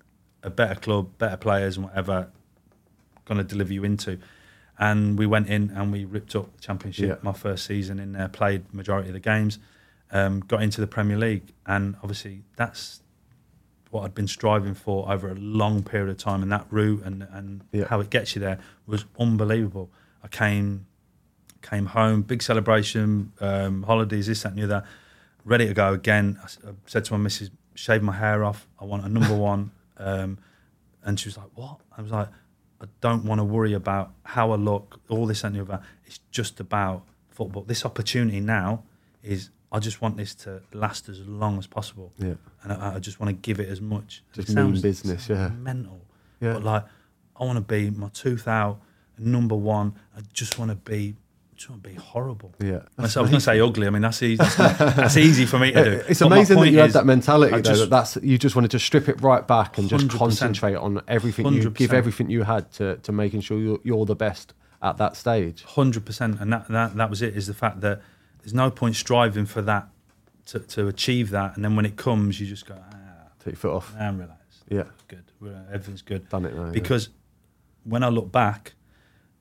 a 0.42 0.50
better 0.50 0.74
club, 0.74 1.16
better 1.18 1.36
players, 1.36 1.76
and 1.76 1.86
whatever, 1.86 2.30
going 3.24 3.38
to 3.38 3.44
deliver 3.44 3.72
you 3.72 3.84
into." 3.84 4.18
And 4.80 5.18
we 5.18 5.26
went 5.26 5.48
in 5.48 5.70
and 5.76 5.92
we 5.92 6.04
ripped 6.06 6.34
up 6.34 6.56
the 6.56 6.62
championship. 6.62 7.08
Yeah. 7.08 7.16
My 7.22 7.32
first 7.34 7.66
season 7.66 7.98
in 8.00 8.12
there, 8.12 8.28
played 8.28 8.72
majority 8.74 9.10
of 9.10 9.12
the 9.12 9.20
games, 9.20 9.58
um, 10.10 10.40
got 10.40 10.62
into 10.62 10.80
the 10.80 10.86
Premier 10.86 11.18
League, 11.18 11.52
and 11.66 11.94
obviously 12.02 12.42
that's 12.56 13.02
what 13.90 14.04
I'd 14.04 14.14
been 14.14 14.26
striving 14.28 14.74
for 14.74 15.10
over 15.12 15.28
a 15.28 15.34
long 15.34 15.82
period 15.82 16.08
of 16.10 16.16
time, 16.16 16.42
and 16.42 16.50
that 16.50 16.66
route 16.70 17.02
and 17.04 17.26
and 17.30 17.60
Yeah. 17.72 17.84
how 17.88 18.00
it 18.00 18.08
gets 18.08 18.34
you 18.34 18.40
there 18.40 18.58
was 18.86 19.04
unbelievable. 19.18 19.90
I 20.24 20.28
came 20.28 20.86
came 21.62 21.84
home, 21.86 22.22
big 22.22 22.42
celebration, 22.42 23.32
um, 23.40 23.82
holidays, 23.82 24.26
this, 24.28 24.42
that, 24.44 24.52
and 24.52 24.58
the 24.58 24.64
other, 24.64 24.82
ready 25.44 25.66
to 25.66 25.74
go 25.74 25.92
again. 25.92 26.38
I 26.42 26.48
said 26.86 27.04
to 27.04 27.12
my 27.12 27.18
missus, 27.18 27.50
shave 27.74 28.02
my 28.02 28.14
hair 28.14 28.44
off. 28.44 28.66
I 28.80 28.86
want 28.86 29.04
a 29.04 29.10
number 29.10 29.36
one. 29.52 29.70
Um, 29.98 30.38
and 31.04 31.20
she 31.20 31.28
was 31.28 31.36
like, 31.36 31.50
what? 31.54 31.76
I 31.98 32.00
was 32.00 32.10
like, 32.12 32.28
I 32.80 32.86
don't 33.00 33.24
want 33.24 33.40
to 33.40 33.44
worry 33.44 33.74
about 33.74 34.12
how 34.24 34.52
I 34.52 34.56
look, 34.56 35.00
all 35.08 35.26
this 35.26 35.44
and 35.44 35.54
the 35.54 35.60
other. 35.62 35.80
It's 36.06 36.20
just 36.30 36.60
about 36.60 37.02
football. 37.30 37.62
This 37.62 37.84
opportunity 37.84 38.40
now 38.40 38.82
is, 39.22 39.50
I 39.70 39.78
just 39.80 40.00
want 40.00 40.16
this 40.16 40.34
to 40.36 40.62
last 40.72 41.08
as 41.08 41.20
long 41.26 41.58
as 41.58 41.66
possible. 41.66 42.12
Yeah. 42.18 42.34
And 42.62 42.72
I, 42.72 42.94
I 42.94 42.98
just 42.98 43.20
want 43.20 43.28
to 43.30 43.34
give 43.34 43.60
it 43.60 43.68
as 43.68 43.80
much. 43.80 44.22
Just 44.32 44.48
It 44.48 44.54
mean 44.56 44.66
sounds- 44.66 44.82
business, 44.82 45.28
yeah. 45.28 45.48
Mental. 45.50 46.00
Yeah. 46.40 46.54
But 46.54 46.64
like, 46.64 46.84
I 47.38 47.44
want 47.44 47.56
to 47.56 47.60
be 47.60 47.90
my 47.90 48.08
tooth 48.08 48.48
out, 48.48 48.80
number 49.18 49.54
one. 49.54 49.94
I 50.16 50.20
just 50.32 50.58
want 50.58 50.70
to 50.70 50.76
be, 50.76 51.16
to 51.60 51.72
be 51.72 51.94
horrible. 51.94 52.54
Yeah. 52.60 52.80
I 52.98 53.02
was 53.02 53.14
going 53.14 53.30
to 53.32 53.40
say 53.40 53.60
ugly. 53.60 53.86
I 53.86 53.90
mean, 53.90 54.02
that's 54.02 54.22
easy. 54.22 54.36
That's 54.58 55.16
easy 55.16 55.46
for 55.46 55.58
me 55.58 55.72
to 55.72 55.84
do. 55.84 55.90
It's 56.08 56.20
But 56.20 56.26
amazing 56.32 56.60
that 56.60 56.70
you 56.70 56.78
had 56.78 56.90
that 56.92 57.06
mentality, 57.06 57.52
though. 57.56 57.60
just- 57.62 57.80
that 57.82 57.90
that's 57.90 58.16
you 58.22 58.38
just 58.38 58.56
wanted 58.56 58.70
to 58.72 58.78
strip 58.78 59.08
it 59.08 59.20
right 59.22 59.46
back 59.46 59.78
and 59.78 59.88
just 59.88 60.08
concentrate 60.10 60.74
on 60.76 61.02
everything. 61.08 61.46
You 61.52 61.70
give 61.70 61.92
everything 61.92 62.30
you 62.30 62.42
had 62.44 62.70
to 62.72 62.96
to 62.98 63.12
making 63.12 63.42
sure 63.42 63.58
you're, 63.58 63.78
you're 63.82 64.06
the 64.06 64.16
best 64.16 64.54
at 64.82 64.96
that 64.96 65.16
stage. 65.16 65.62
hundred 65.64 66.04
percent, 66.06 66.40
and 66.40 66.52
that, 66.52 66.68
that 66.68 66.96
that 66.96 67.10
was 67.10 67.20
it. 67.22 67.36
Is 67.36 67.46
the 67.46 67.54
fact 67.54 67.80
that 67.82 68.00
there's 68.38 68.54
no 68.54 68.70
point 68.70 68.96
striving 68.96 69.44
for 69.46 69.60
that 69.62 69.88
to, 70.46 70.58
to 70.60 70.88
achieve 70.88 71.30
that, 71.30 71.56
and 71.56 71.64
then 71.64 71.76
when 71.76 71.84
it 71.84 71.96
comes, 71.96 72.40
you 72.40 72.46
just 72.46 72.66
go, 72.66 72.74
ah, 72.78 72.96
Take 73.38 73.52
your 73.52 73.56
foot 73.56 73.72
off. 73.76 73.94
nah, 73.94 74.08
I'm 74.08 74.18
relaxed. 74.18 74.64
Yeah. 74.68 74.84
good. 75.08 75.24
Everything's 75.72 76.02
good. 76.02 76.28
Done 76.30 76.44
it 76.46 76.54
now, 76.54 76.66
yeah. 76.66 76.72
Because 76.72 77.10
when 77.84 78.02
I 78.02 78.08
look 78.08 78.30
back, 78.32 78.72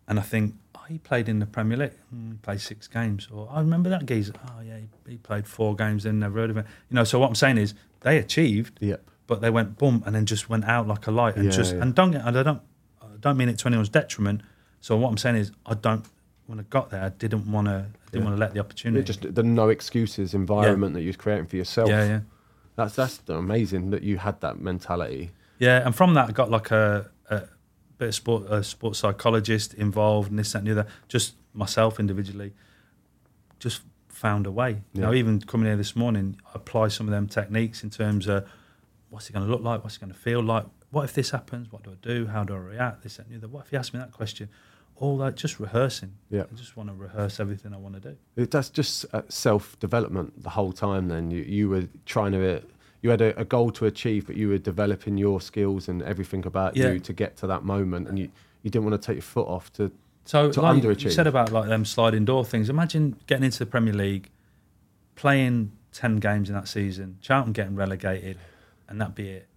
and 0.07 0.19
I 0.19 0.21
think, 0.21 0.55
he 0.89 0.97
played 0.97 1.29
in 1.29 1.39
the 1.39 1.45
Premier 1.45 1.77
League. 1.77 1.91
He 2.11 2.33
played 2.41 2.59
six 2.61 2.87
games. 2.87 3.27
Or 3.31 3.47
I 3.51 3.59
remember 3.59 3.89
that 3.89 4.05
geezer. 4.05 4.33
Oh 4.47 4.61
yeah, 4.61 4.77
he, 4.77 5.11
he 5.11 5.17
played 5.17 5.47
four 5.47 5.75
games. 5.75 6.03
Then 6.03 6.19
never 6.19 6.39
heard 6.39 6.49
of 6.49 6.57
it. 6.57 6.65
You 6.89 6.95
know. 6.95 7.03
So 7.03 7.19
what 7.19 7.27
I'm 7.27 7.35
saying 7.35 7.57
is, 7.57 7.73
they 8.01 8.17
achieved. 8.17 8.77
Yep. 8.81 9.03
But 9.27 9.41
they 9.41 9.49
went 9.51 9.77
boom, 9.77 10.01
and 10.05 10.15
then 10.15 10.25
just 10.25 10.49
went 10.49 10.65
out 10.65 10.87
like 10.87 11.05
a 11.07 11.11
light, 11.11 11.35
and 11.35 11.45
Yeah, 11.45 11.51
just 11.51 11.75
yeah. 11.75 11.81
and 11.81 11.93
don't 11.95 12.11
get. 12.11 12.25
And 12.25 12.37
I 12.37 12.43
don't. 12.43 12.61
I 13.01 13.05
don't 13.19 13.37
mean 13.37 13.49
it 13.49 13.57
to 13.59 13.67
anyone's 13.67 13.89
detriment. 13.89 14.41
So 14.81 14.97
what 14.97 15.09
I'm 15.09 15.17
saying 15.17 15.35
is, 15.35 15.51
I 15.65 15.75
don't. 15.75 16.05
When 16.47 16.59
I 16.59 16.63
got 16.63 16.89
there, 16.89 17.03
I 17.03 17.09
didn't 17.09 17.49
want 17.51 17.67
to. 17.67 17.71
I 17.71 18.09
didn't 18.11 18.23
Yeah. 18.23 18.29
want 18.29 18.35
to 18.37 18.39
let 18.39 18.53
the 18.55 18.59
opportunity. 18.59 19.01
It 19.01 19.03
just 19.03 19.35
the 19.35 19.43
no 19.43 19.69
excuses 19.69 20.33
environment 20.33 20.93
that 20.95 21.01
you 21.01 21.07
was 21.07 21.17
creating 21.17 21.45
for 21.45 21.57
yourself. 21.57 21.89
Yeah, 21.89 22.05
yeah. 22.05 22.19
That's 22.75 22.95
that's 22.95 23.21
amazing 23.27 23.91
that 23.91 24.01
you 24.03 24.17
had 24.17 24.39
that 24.41 24.59
mentality. 24.59 25.31
Yeah, 25.59 25.85
and 25.85 25.93
from 25.95 26.13
that, 26.15 26.29
I 26.29 26.31
got 26.31 26.49
like 26.49 26.71
a, 26.71 27.11
a 27.29 27.43
bit 27.99 28.07
of 28.07 28.15
sport, 28.15 28.49
a 28.49 28.63
sports 28.63 28.99
psychologist 28.99 29.73
involved, 29.75 30.29
and 30.31 30.39
this, 30.39 30.53
that, 30.53 30.59
and 30.59 30.67
the 30.67 30.71
other. 30.71 30.87
Just 31.07 31.35
myself 31.53 31.99
individually, 31.99 32.53
just 33.59 33.81
found 34.07 34.47
a 34.47 34.51
way. 34.51 34.81
You 34.93 35.01
know, 35.01 35.13
even 35.13 35.39
coming 35.41 35.67
here 35.67 35.77
this 35.77 35.95
morning, 35.95 36.39
I 36.47 36.51
apply 36.55 36.87
some 36.87 37.07
of 37.07 37.11
them 37.11 37.27
techniques 37.27 37.83
in 37.83 37.89
terms 37.89 38.27
of 38.27 38.47
what's 39.09 39.29
it 39.29 39.33
going 39.33 39.45
to 39.45 39.51
look 39.51 39.61
like, 39.61 39.83
what's 39.83 39.97
it 39.97 39.99
going 39.99 40.11
to 40.11 40.17
feel 40.17 40.41
like, 40.41 40.65
what 40.91 41.03
if 41.03 41.13
this 41.13 41.29
happens, 41.29 41.71
what 41.71 41.83
do 41.83 41.91
I 41.91 41.95
do, 42.01 42.27
how 42.27 42.43
do 42.43 42.55
I 42.55 42.57
react, 42.57 43.03
this, 43.03 43.17
that, 43.17 43.27
and 43.27 43.35
the 43.35 43.37
other. 43.37 43.47
What 43.47 43.65
if 43.65 43.71
you 43.71 43.77
ask 43.77 43.93
me 43.93 43.99
that 43.99 44.11
question? 44.11 44.49
All 44.95 45.17
that, 45.19 45.35
just 45.35 45.59
rehearsing. 45.59 46.15
Yeah. 46.29 46.43
I 46.51 46.55
just 46.55 46.75
want 46.75 46.89
to 46.89 46.95
rehearse 46.95 47.39
everything 47.39 47.73
I 47.73 47.77
want 47.77 47.95
to 47.95 48.01
do. 48.01 48.17
It, 48.35 48.51
that's 48.51 48.69
just 48.69 49.05
uh, 49.13 49.21
self 49.29 49.79
development 49.79 50.43
the 50.43 50.49
whole 50.49 50.73
time. 50.73 51.07
Then 51.07 51.31
you 51.31 51.43
you 51.43 51.69
were 51.69 51.87
trying 52.05 52.33
to. 52.33 52.57
Uh, 52.57 52.59
you 53.01 53.09
had 53.09 53.21
a, 53.21 53.39
a 53.39 53.45
goal 53.45 53.71
to 53.71 53.85
achieve, 53.85 54.27
but 54.27 54.35
you 54.35 54.49
were 54.49 54.57
developing 54.57 55.17
your 55.17 55.39
skills 55.41 55.87
and 55.87 56.01
everything 56.03 56.45
about 56.45 56.75
Yeah. 56.75 56.91
you 56.91 56.99
to 56.99 57.13
get 57.13 57.37
to 57.37 57.47
that 57.47 57.63
moment, 57.63 58.07
and 58.07 58.19
you, 58.19 58.29
you 58.63 58.69
didn't 58.69 58.85
want 58.89 59.01
to 59.01 59.05
take 59.05 59.15
your 59.15 59.21
foot 59.23 59.47
off 59.47 59.71
to 59.73 59.91
So, 60.25 60.51
to 60.51 60.61
like 60.61 60.83
you 60.83 61.09
said 61.11 61.27
about 61.27 61.51
like 61.51 61.67
them 61.69 61.85
sliding 61.85 62.25
door 62.25 62.43
things. 62.45 62.69
Imagine 62.69 63.15
getting 63.27 63.45
into 63.45 63.59
the 63.59 63.65
Premier 63.65 63.93
League, 63.93 64.29
playing 65.15 65.71
ten 65.91 66.17
games 66.17 66.49
in 66.49 66.55
that 66.55 66.67
season, 66.67 67.17
Charlton 67.21 67.53
getting 67.53 67.75
relegated, 67.75 68.37
and 68.87 68.99
that 69.01 69.15
be 69.15 69.29
it. 69.29 69.47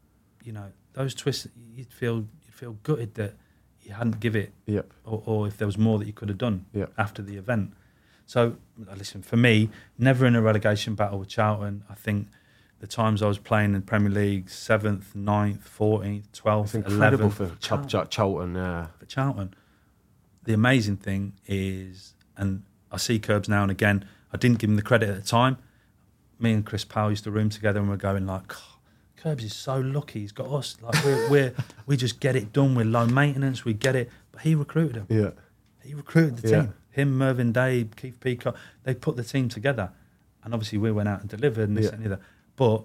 You 0.45 0.53
know, 0.53 0.73
those 0.95 1.15
twists. 1.15 1.49
You'd 1.77 1.93
feel 1.93 2.27
you'd 2.45 2.55
feel 2.55 2.73
gutted 2.83 3.15
that 3.15 3.35
you 3.83 3.93
hadn't 3.93 4.21
give 4.21 4.37
it, 4.37 4.53
Yep. 4.67 4.93
or, 5.05 5.23
or 5.27 5.47
if 5.49 5.57
there 5.59 5.67
was 5.67 5.77
more 5.77 5.99
that 5.99 6.07
you 6.07 6.13
could 6.13 6.29
have 6.29 6.39
done 6.39 6.67
Yep. 6.73 6.93
after 6.97 7.21
the 7.23 7.37
event. 7.37 7.73
So, 8.27 8.57
uh, 8.89 8.95
listen, 8.97 9.23
for 9.23 9.37
me, 9.37 9.71
never 9.99 10.25
in 10.27 10.37
a 10.37 10.41
relegation 10.41 10.95
battle 10.95 11.19
with 11.19 11.29
Charlton. 11.29 11.83
I 11.91 11.95
think 11.95 12.29
the 12.83 12.89
times 12.89 13.23
I 13.23 13.29
was 13.29 13.39
playing 13.39 13.67
in 13.75 13.81
the 13.81 13.87
Premier 13.87 14.11
League, 14.11 14.51
seventh, 14.51 15.15
9th, 15.17 15.61
fourteenth, 15.61 16.33
twelfth, 16.33 16.75
incredible 16.75 17.27
eleventh, 17.27 17.35
for 17.35 17.57
Chub 17.61 17.89
Chub 17.89 18.11
Charlton. 18.11 18.57
Yeah. 18.57 18.89
for 18.99 19.07
Charlton. 19.07 19.55
The 20.43 20.53
amazing 20.53 20.97
thing 20.97 21.35
is, 21.47 22.15
and 22.37 22.65
I 22.91 22.97
see 22.97 23.21
Curbs 23.21 23.49
now 23.49 23.63
and 23.63 23.71
again. 23.71 24.05
I 24.33 24.37
didn't 24.37 24.59
give 24.59 24.69
him 24.69 24.75
the 24.75 24.83
credit 24.83 25.09
at 25.11 25.15
the 25.15 25.23
time. 25.23 25.59
Me 26.41 26.53
and 26.53 26.67
Chris 26.67 26.85
Powell 26.85 27.11
used 27.11 27.23
to 27.23 27.31
room 27.31 27.51
together, 27.51 27.79
and 27.79 27.89
we're 27.89 27.97
going 27.97 28.27
like, 28.27 28.53
Curbs 29.17 29.45
is 29.45 29.55
so 29.55 29.79
lucky. 29.79 30.19
He's 30.19 30.33
got 30.33 30.49
us. 30.51 30.77
Like 30.83 31.05
we're, 31.05 31.29
we're 31.31 31.55
we 31.87 31.97
just 31.97 32.19
get 32.19 32.35
it 32.35 32.53
done. 32.53 32.75
We're 32.75 32.85
low 32.85 33.07
maintenance. 33.07 33.65
We 33.65 33.75
get 33.75 33.95
it. 33.95 34.11
But 34.33 34.41
he 34.43 34.57
recruited 34.57 34.97
him. 34.97 35.07
Yeah. 35.09 35.31
He 35.85 35.95
recruited 35.95 36.39
the 36.39 36.49
Yeah. 36.51 36.61
team. 36.63 36.75
Him, 36.91 37.17
Mervyn 37.17 37.53
Day, 37.53 37.87
Keith 37.97 38.19
Peacock. 38.19 38.57
They 38.83 38.93
put 38.95 39.15
the 39.17 39.23
team 39.23 39.49
together, 39.49 39.93
and 40.43 40.53
obviously 40.53 40.79
we 40.79 40.91
went 40.91 41.09
out 41.09 41.21
and 41.21 41.29
delivered 41.31 41.69
and 41.69 41.79
this 41.79 41.87
Yeah. 41.87 41.93
and 41.93 42.03
the 42.03 42.07
other. 42.15 42.23
But 42.57 42.85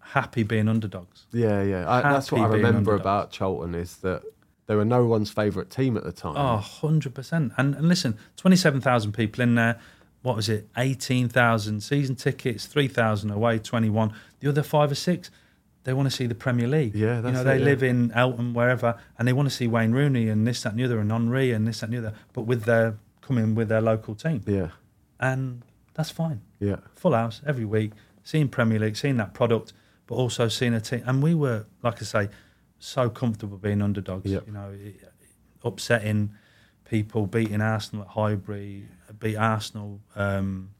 happy 0.00 0.42
being 0.42 0.68
underdogs. 0.68 1.26
Yeah, 1.32 1.62
yeah. 1.62 1.90
I, 1.90 2.00
that's 2.02 2.30
what 2.32 2.40
I 2.42 2.44
being 2.44 2.56
remember 2.64 2.92
underdogs. 2.92 3.00
about 3.00 3.30
Charlton 3.32 3.74
is 3.74 3.96
that 3.98 4.22
they 4.66 4.74
were 4.74 4.84
no 4.84 5.04
one's 5.04 5.30
favourite 5.30 5.70
team 5.70 5.96
at 5.96 6.04
the 6.04 6.12
time. 6.12 6.36
Oh, 6.36 6.64
100%. 6.82 7.52
And, 7.56 7.74
and 7.74 7.88
listen, 7.88 8.16
27,000 8.36 9.12
people 9.12 9.42
in 9.42 9.54
there. 9.56 9.78
What 10.22 10.36
was 10.36 10.48
it? 10.48 10.68
18,000 10.78 11.82
season 11.82 12.16
tickets, 12.16 12.64
3,000 12.66 13.30
away, 13.30 13.58
21. 13.58 14.14
The 14.40 14.48
other 14.48 14.62
five 14.62 14.90
or 14.90 14.94
six, 14.94 15.30
they 15.84 15.92
want 15.92 16.08
to 16.10 16.16
see 16.16 16.24
the 16.26 16.34
Premier 16.34 16.66
League. 16.66 16.94
Yeah, 16.94 17.16
You 17.16 17.30
know, 17.30 17.40
it, 17.42 17.44
they 17.44 17.58
yeah. 17.58 17.64
live 17.64 17.82
in 17.82 18.10
Eltham, 18.12 18.54
wherever, 18.54 18.98
and 19.18 19.28
they 19.28 19.34
want 19.34 19.50
to 19.50 19.54
see 19.54 19.66
Wayne 19.66 19.92
Rooney 19.92 20.30
and 20.30 20.46
this, 20.46 20.62
that, 20.62 20.70
and 20.70 20.78
the 20.78 20.84
other, 20.84 20.98
and 20.98 21.12
Henry 21.12 21.52
and 21.52 21.68
this, 21.68 21.80
that, 21.80 21.90
and 21.90 21.94
the 21.94 21.98
other, 22.08 22.16
but 22.32 22.42
with 22.42 22.62
their, 22.64 22.96
coming 23.20 23.54
with 23.54 23.68
their 23.68 23.82
local 23.82 24.14
team. 24.14 24.42
Yeah, 24.46 24.68
And 25.20 25.60
that's 25.92 26.10
fine. 26.10 26.40
yeah. 26.58 26.76
Full 26.94 27.12
house 27.12 27.42
every 27.46 27.66
week, 27.66 27.92
seeing 28.24 28.48
Premier 28.48 28.78
League, 28.80 28.96
seeing 28.96 29.16
that 29.18 29.32
product, 29.34 29.72
but 30.06 30.16
also 30.16 30.48
seeing 30.48 30.74
a 30.74 30.80
team. 30.80 31.02
And 31.06 31.22
we 31.22 31.34
were, 31.34 31.66
like 31.82 32.02
I 32.02 32.04
say, 32.04 32.28
so 32.78 33.08
comfortable 33.08 33.56
being 33.58 33.80
underdogs. 33.80 34.28
Yep. 34.30 34.46
You 34.46 34.52
know, 34.52 34.74
upsetting 35.62 36.32
people, 36.84 37.26
beating 37.26 37.60
Arsenal 37.60 38.04
at 38.04 38.10
Highbury, 38.10 38.84
beat 39.18 39.36
Arsenal, 39.36 40.00
um, 40.16 40.70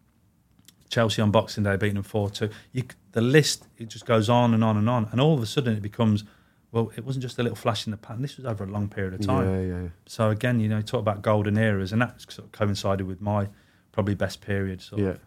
Chelsea 0.91 1.23
on 1.23 1.31
Boxing 1.31 1.65
Day, 1.65 1.77
beating 1.77 1.95
them 1.95 2.03
four 2.03 2.31
two. 2.31 2.51
You, 2.73 2.85
the 3.13 3.21
list 3.21 3.67
it 3.79 3.89
just 3.89 4.07
goes 4.07 4.29
on 4.29 4.55
and 4.55 4.63
on 4.63 4.77
and 4.77 4.89
on, 4.89 5.09
and 5.13 5.21
all 5.21 5.35
of 5.35 5.43
a 5.43 5.47
sudden 5.47 5.75
it 5.77 5.83
becomes, 5.83 6.25
Well, 6.73 6.93
it 6.97 7.05
wasn't 7.05 7.23
just 7.23 7.39
a 7.39 7.43
little 7.43 7.57
flash 7.57 7.87
in 7.87 7.91
the 7.91 7.97
pan. 7.97 8.23
This 8.23 8.37
was 8.37 8.47
over 8.47 8.65
a 8.65 8.67
long 8.67 8.89
period 8.89 9.15
of 9.15 9.21
time. 9.21 9.49
Yeah, 9.49 9.61
yeah. 9.83 9.89
So 10.07 10.31
again, 10.31 10.61
you 10.61 10.69
know, 10.69 10.83
talk 10.83 11.01
about 11.01 11.23
golden 11.23 11.57
eras, 11.57 11.93
and 11.93 12.03
that 12.03 12.21
sort 12.21 12.47
of 12.47 12.53
coincided 12.53 13.07
with 13.07 13.21
my 13.21 13.49
probably 13.93 14.15
best 14.15 14.41
period. 14.41 14.83
Sort 14.83 15.01
Yeah. 15.01 15.09
of 15.11 15.21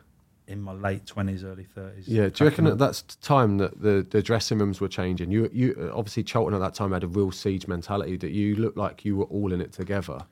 in 0.48 0.62
my 0.62 0.72
late 0.74 1.06
twenties, 1.06 1.44
early 1.44 1.66
thirties. 1.66 2.08
Yeah, 2.08 2.30
do 2.30 2.44
you 2.44 2.50
reckon 2.50 2.68
at 2.68 2.78
that 2.78 3.04
time 3.22 3.58
that 3.58 3.82
the, 3.82 4.06
the 4.10 4.22
dressing 4.22 4.60
rooms 4.60 4.80
were 4.80 4.88
changing? 4.88 5.32
You, 5.32 5.50
you 5.54 5.92
obviously 5.94 6.24
Charlton 6.24 6.54
at 6.54 6.60
that 6.60 6.74
time 6.74 6.92
had 6.94 7.04
a 7.04 7.08
real 7.08 7.32
siege 7.32 7.68
mentality 7.68 8.18
that 8.18 8.32
you 8.32 8.56
looked 8.56 8.78
like 8.78 9.04
you 9.06 9.18
were 9.18 9.26
all 9.26 9.52
in 9.54 9.62
it 9.62 9.74
together. 9.74 10.26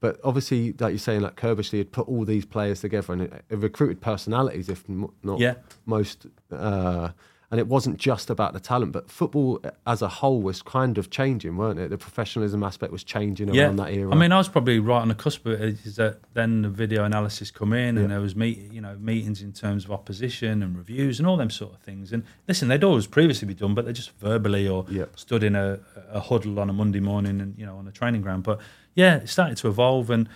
But 0.00 0.18
obviously, 0.24 0.72
like 0.80 0.92
you're 0.92 0.98
saying, 0.98 1.20
like 1.20 1.36
Curbishley 1.36 1.78
had 1.78 1.92
put 1.92 2.08
all 2.08 2.24
these 2.24 2.46
players 2.46 2.80
together 2.80 3.12
and 3.12 3.22
it, 3.22 3.44
it 3.50 3.58
recruited 3.58 4.00
personalities, 4.00 4.68
if 4.70 4.82
m- 4.88 5.10
not 5.22 5.38
Yeah. 5.38 5.54
most. 5.84 6.26
Uh, 6.50 7.10
and 7.50 7.58
it 7.58 7.66
wasn't 7.66 7.96
just 7.98 8.30
about 8.30 8.52
the 8.52 8.60
talent, 8.60 8.92
but 8.92 9.10
football 9.10 9.60
as 9.84 10.02
a 10.02 10.08
whole 10.08 10.40
was 10.40 10.62
kind 10.62 10.98
of 10.98 11.10
changing, 11.10 11.56
weren't 11.56 11.80
it? 11.80 11.90
The 11.90 11.98
professionalism 11.98 12.62
aspect 12.62 12.92
was 12.92 13.02
changing 13.02 13.50
around 13.50 13.74
that 13.76 13.92
era. 13.92 14.12
I 14.12 14.14
mean, 14.14 14.30
I 14.30 14.38
was 14.38 14.48
probably 14.48 14.78
right 14.78 15.00
on 15.00 15.08
the 15.08 15.16
cusp 15.16 15.44
of 15.46 15.60
it. 15.60 15.84
Is 15.84 15.96
that 15.96 16.20
then 16.34 16.62
the 16.62 16.68
video 16.68 17.02
analysis 17.04 17.50
come 17.50 17.72
in, 17.72 17.98
and 17.98 18.02
Yeah. 18.02 18.06
there 18.14 18.20
was 18.20 18.36
meet, 18.36 18.72
you 18.72 18.80
know, 18.80 18.96
meetings 19.00 19.42
in 19.42 19.52
terms 19.52 19.84
of 19.84 19.90
opposition 19.90 20.62
and 20.62 20.76
reviews 20.76 21.18
and 21.18 21.26
all 21.26 21.36
them 21.36 21.50
sort 21.50 21.72
of 21.74 21.80
things. 21.80 22.12
And 22.12 22.22
listen, 22.46 22.68
they'd 22.68 22.84
always 22.84 23.08
previously 23.08 23.48
be 23.48 23.54
done, 23.54 23.74
but 23.74 23.84
they're 23.84 23.92
just 23.94 24.16
verbally 24.18 24.68
or 24.68 24.86
Yeah. 24.88 25.06
stood 25.16 25.42
in 25.42 25.56
a, 25.56 25.80
a 26.12 26.20
huddle 26.20 26.60
on 26.60 26.70
a 26.70 26.72
Monday 26.72 27.00
morning 27.00 27.40
and 27.40 27.58
you 27.58 27.66
know 27.66 27.76
on 27.78 27.88
a 27.88 27.92
training 27.92 28.22
ground. 28.22 28.44
But 28.44 28.60
yeah, 28.94 29.16
it 29.16 29.28
started 29.28 29.56
to 29.58 29.68
evolve, 29.68 30.08
and 30.10 30.28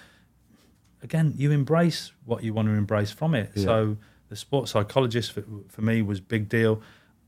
again, 1.03 1.35
you 1.37 1.51
embrace 1.53 2.13
what 2.25 2.43
you 2.43 2.53
want 2.55 2.67
to 2.69 2.75
embrace 2.75 3.13
from 3.13 3.35
it. 3.35 3.53
Yeah. 3.55 3.65
So 3.65 3.97
the 4.31 4.37
sports 4.37 4.73
psychologist 4.73 5.33
for, 5.33 5.45
for 5.69 5.83
me 5.83 6.03
was 6.03 6.21
big 6.21 6.49
deal. 6.49 6.83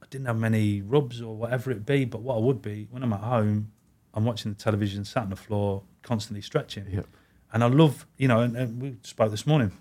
I 0.07 0.09
didn't 0.11 0.26
have 0.28 0.38
many 0.38 0.82
rubs 0.82 1.20
or 1.20 1.34
whatever 1.34 1.72
it 1.72 1.84
be, 1.84 2.04
but 2.04 2.20
what 2.22 2.36
I 2.36 2.38
would 2.38 2.62
be 2.62 2.86
when 2.90 3.02
I'm 3.02 3.12
at 3.12 3.20
home, 3.20 3.72
I'm 4.14 4.24
watching 4.24 4.52
the 4.52 4.59
television, 4.59 5.04
sat 5.04 5.24
on 5.24 5.30
the 5.30 5.36
floor, 5.36 5.82
constantly 6.02 6.40
stretching. 6.42 6.86
Yep. 6.88 7.07
And 7.52 7.64
I 7.64 7.66
love, 7.66 8.07
you 8.16 8.28
know, 8.28 8.40
and, 8.40 8.57
and 8.57 8.80
we 8.80 8.96
spoke 9.02 9.32
this 9.32 9.46
morning. 9.48 9.72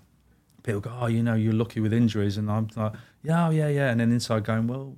People 0.64 0.80
go, 0.80 0.92
oh, 1.00 1.06
you 1.06 1.22
know, 1.22 1.34
you're 1.34 1.52
lucky 1.52 1.78
with 1.78 1.92
injuries, 1.92 2.36
and 2.38 2.50
I'm 2.50 2.68
like, 2.74 2.92
yeah, 3.22 3.46
oh, 3.46 3.50
yeah, 3.50 3.68
yeah, 3.68 3.90
and 3.90 4.00
then 4.00 4.10
inside 4.10 4.42
going, 4.44 4.66
well, 4.66 4.96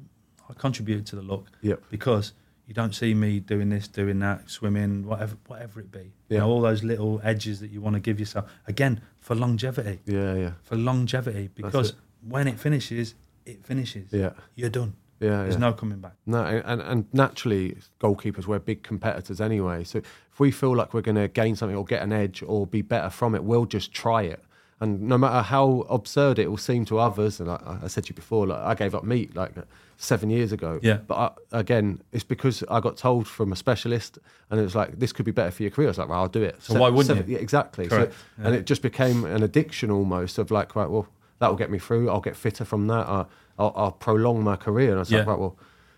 I 0.48 0.54
contributed 0.54 1.04
to 1.08 1.16
the 1.16 1.22
luck 1.22 1.44
Yep. 1.60 1.82
because 1.90 2.32
you 2.66 2.72
don't 2.72 2.94
see 2.94 3.12
me 3.12 3.38
doing 3.38 3.68
this, 3.68 3.86
doing 3.86 4.18
that, 4.20 4.48
swimming, 4.48 5.04
whatever, 5.06 5.36
whatever 5.46 5.80
it 5.80 5.92
be. 5.92 5.98
You 6.30 6.36
Yeah. 6.36 6.38
know, 6.38 6.48
all 6.48 6.62
those 6.62 6.82
little 6.82 7.20
edges 7.22 7.60
that 7.60 7.70
you 7.70 7.82
want 7.82 7.94
to 7.94 8.00
give 8.00 8.18
yourself 8.18 8.50
again 8.66 9.02
for 9.20 9.34
longevity, 9.34 10.00
yeah, 10.06 10.34
yeah, 10.34 10.52
for 10.62 10.76
longevity, 10.76 11.50
because 11.54 11.90
it. 11.90 11.96
when 12.26 12.48
it 12.48 12.58
finishes, 12.58 13.14
it 13.44 13.62
finishes. 13.66 14.10
yeah, 14.10 14.30
You're 14.54 14.70
done. 14.70 14.94
Yeah. 15.20 15.42
There's 15.42 15.54
yeah. 15.54 15.60
no 15.60 15.72
coming 15.72 15.98
back. 15.98 16.14
No, 16.26 16.44
and, 16.44 16.80
and 16.80 17.06
naturally, 17.12 17.76
goalkeepers, 18.00 18.46
we're 18.46 18.58
big 18.58 18.82
competitors 18.82 19.40
anyway. 19.40 19.84
So 19.84 19.98
if 19.98 20.40
we 20.40 20.50
feel 20.50 20.76
like 20.76 20.94
we're 20.94 21.02
going 21.02 21.16
to 21.16 21.28
gain 21.28 21.56
something 21.56 21.76
or 21.76 21.84
get 21.84 22.02
an 22.02 22.12
edge 22.12 22.42
or 22.46 22.66
be 22.66 22.82
better 22.82 23.10
from 23.10 23.34
it, 23.34 23.44
we'll 23.44 23.66
just 23.66 23.92
try 23.92 24.22
it. 24.22 24.42
And 24.80 25.02
no 25.02 25.18
matter 25.18 25.42
how 25.42 25.84
absurd 25.90 26.38
it 26.38 26.48
will 26.48 26.56
seem 26.56 26.84
to 26.84 26.98
others, 26.98 27.40
and 27.40 27.50
I, 27.50 27.80
I 27.82 27.88
said 27.88 28.04
to 28.04 28.10
you 28.10 28.14
before, 28.14 28.46
like 28.46 28.60
I 28.60 28.74
gave 28.74 28.94
up 28.94 29.02
meat 29.02 29.34
like 29.34 29.52
seven 29.96 30.30
years 30.30 30.52
ago. 30.52 30.78
Yeah. 30.82 30.98
But 30.98 31.36
I, 31.52 31.58
again, 31.58 32.00
it's 32.12 32.22
because 32.22 32.62
I 32.70 32.78
got 32.78 32.96
told 32.96 33.26
from 33.26 33.52
a 33.52 33.56
specialist, 33.56 34.18
and 34.50 34.60
it 34.60 34.62
was 34.62 34.76
like, 34.76 35.00
this 35.00 35.12
could 35.12 35.24
be 35.24 35.32
better 35.32 35.50
for 35.50 35.64
your 35.64 35.70
career. 35.70 35.88
I 35.88 35.90
was 35.90 35.98
like, 35.98 36.08
well, 36.08 36.20
I'll 36.20 36.28
do 36.28 36.42
it. 36.42 36.62
So 36.62 36.78
why 36.78 36.90
wouldn't 36.90 37.26
you? 37.26 37.34
yeah, 37.34 37.40
exactly. 37.40 37.88
Correct, 37.88 38.14
So, 38.36 38.44
And 38.44 38.54
it 38.54 38.66
just 38.66 38.82
became 38.82 39.24
an 39.24 39.42
addiction 39.42 39.90
almost 39.90 40.38
of 40.38 40.52
like, 40.52 40.76
right, 40.76 40.88
well, 40.88 41.08
that 41.40 41.48
will 41.48 41.56
get 41.56 41.70
me 41.70 41.78
through. 41.78 42.08
I'll 42.08 42.20
get 42.20 42.36
fitter 42.36 42.64
from 42.64 42.86
that. 42.86 43.08
I'll, 43.08 43.28
I'll, 43.58 43.72
I'll 43.76 43.92
prolong 43.92 44.42
my 44.44 44.56
career. 44.56 44.90
And 44.90 44.96
I 44.96 45.00
was 45.00 45.12
like, 45.12 45.26
right, 45.26 45.38
well, 45.38 45.56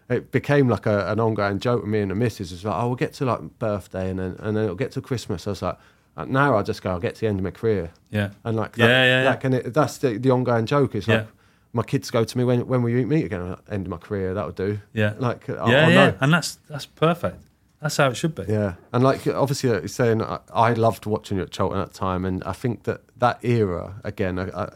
it 0.09 0.33
became 0.33 0.69
like 0.69 0.87
a, 0.87 1.11
an 1.13 1.21
ongoing 1.21 1.59
joke 1.61 1.83
with 1.83 1.91
me 1.91 2.01
and 2.01 2.11
the 2.11 2.15
missus. 2.15 2.53
It's 2.53 2.65
like, 2.65 2.75
oh, 2.75 2.87
we'll 2.89 2.97
get 2.97 3.13
to 3.15 3.25
like 3.25 3.41
birthday 3.59 4.11
and 4.11 4.19
then 4.19 4.37
and 4.41 4.57
then 4.57 4.65
it'll 4.65 4.77
get 4.77 4.93
to 4.93 5.01
Christmas. 5.01 5.47
I 5.47 5.51
was 5.51 5.63
like, 5.63 5.79
uh, 6.17 6.25
now 6.25 6.57
I 6.57 6.63
just 6.63 6.83
go, 6.83 6.91
I'll 6.91 6.99
get 7.01 7.15
to 7.17 7.21
the 7.21 7.27
end 7.29 7.39
of 7.39 7.45
my 7.45 7.51
career. 7.53 7.91
Yeah. 8.11 8.31
And 8.45 8.57
like, 8.57 8.77
Yeah, 8.77 8.87
that, 8.87 8.93
yeah, 8.93 9.05
yeah. 9.05 9.23
that 9.25 9.41
can, 9.41 9.53
it, 9.55 9.73
that's 9.75 9.99
the, 9.99 10.19
the 10.19 10.31
ongoing 10.31 10.67
joke. 10.67 10.95
It's 10.97 11.07
like, 11.07 11.21
Yeah. 11.21 11.27
my 11.73 11.85
kids 11.85 12.11
go 12.11 12.25
to 12.25 12.39
me, 12.39 12.43
when, 12.45 12.67
when 12.67 12.83
will 12.83 12.91
you 12.91 12.99
eat 12.99 13.05
meat 13.09 13.25
again? 13.27 13.51
Like, 13.51 13.59
End 13.71 13.87
of 13.87 13.91
my 13.91 13.99
career, 13.99 14.35
that'll 14.35 14.51
do. 14.51 14.81
Yeah. 14.93 15.15
Like, 15.19 15.47
yeah, 15.47 15.63
I 15.65 15.89
yeah. 15.91 16.13
And 16.21 16.33
that's 16.33 16.57
that's 16.69 16.87
perfect. 16.87 17.43
That's 17.81 17.97
how 17.97 18.09
it 18.11 18.17
should 18.17 18.35
be. 18.35 18.45
Yeah, 18.47 18.75
and 18.93 19.03
like 19.03 19.27
obviously, 19.27 19.71
like 19.71 19.81
you're 19.81 19.89
saying 19.89 20.21
I, 20.21 20.41
I 20.53 20.73
loved 20.75 21.07
watching 21.07 21.39
you 21.39 21.45
at 21.45 21.51
Charlton 21.51 21.81
at 21.81 21.87
that 21.87 21.95
time, 21.95 22.27
and 22.27 22.45
I 22.45 22.53
think 22.53 22.83
that 22.83 23.01
that 23.17 23.43
era 23.43 23.95
again, 24.05 24.39
I, 24.39 24.49
I, 24.65 24.73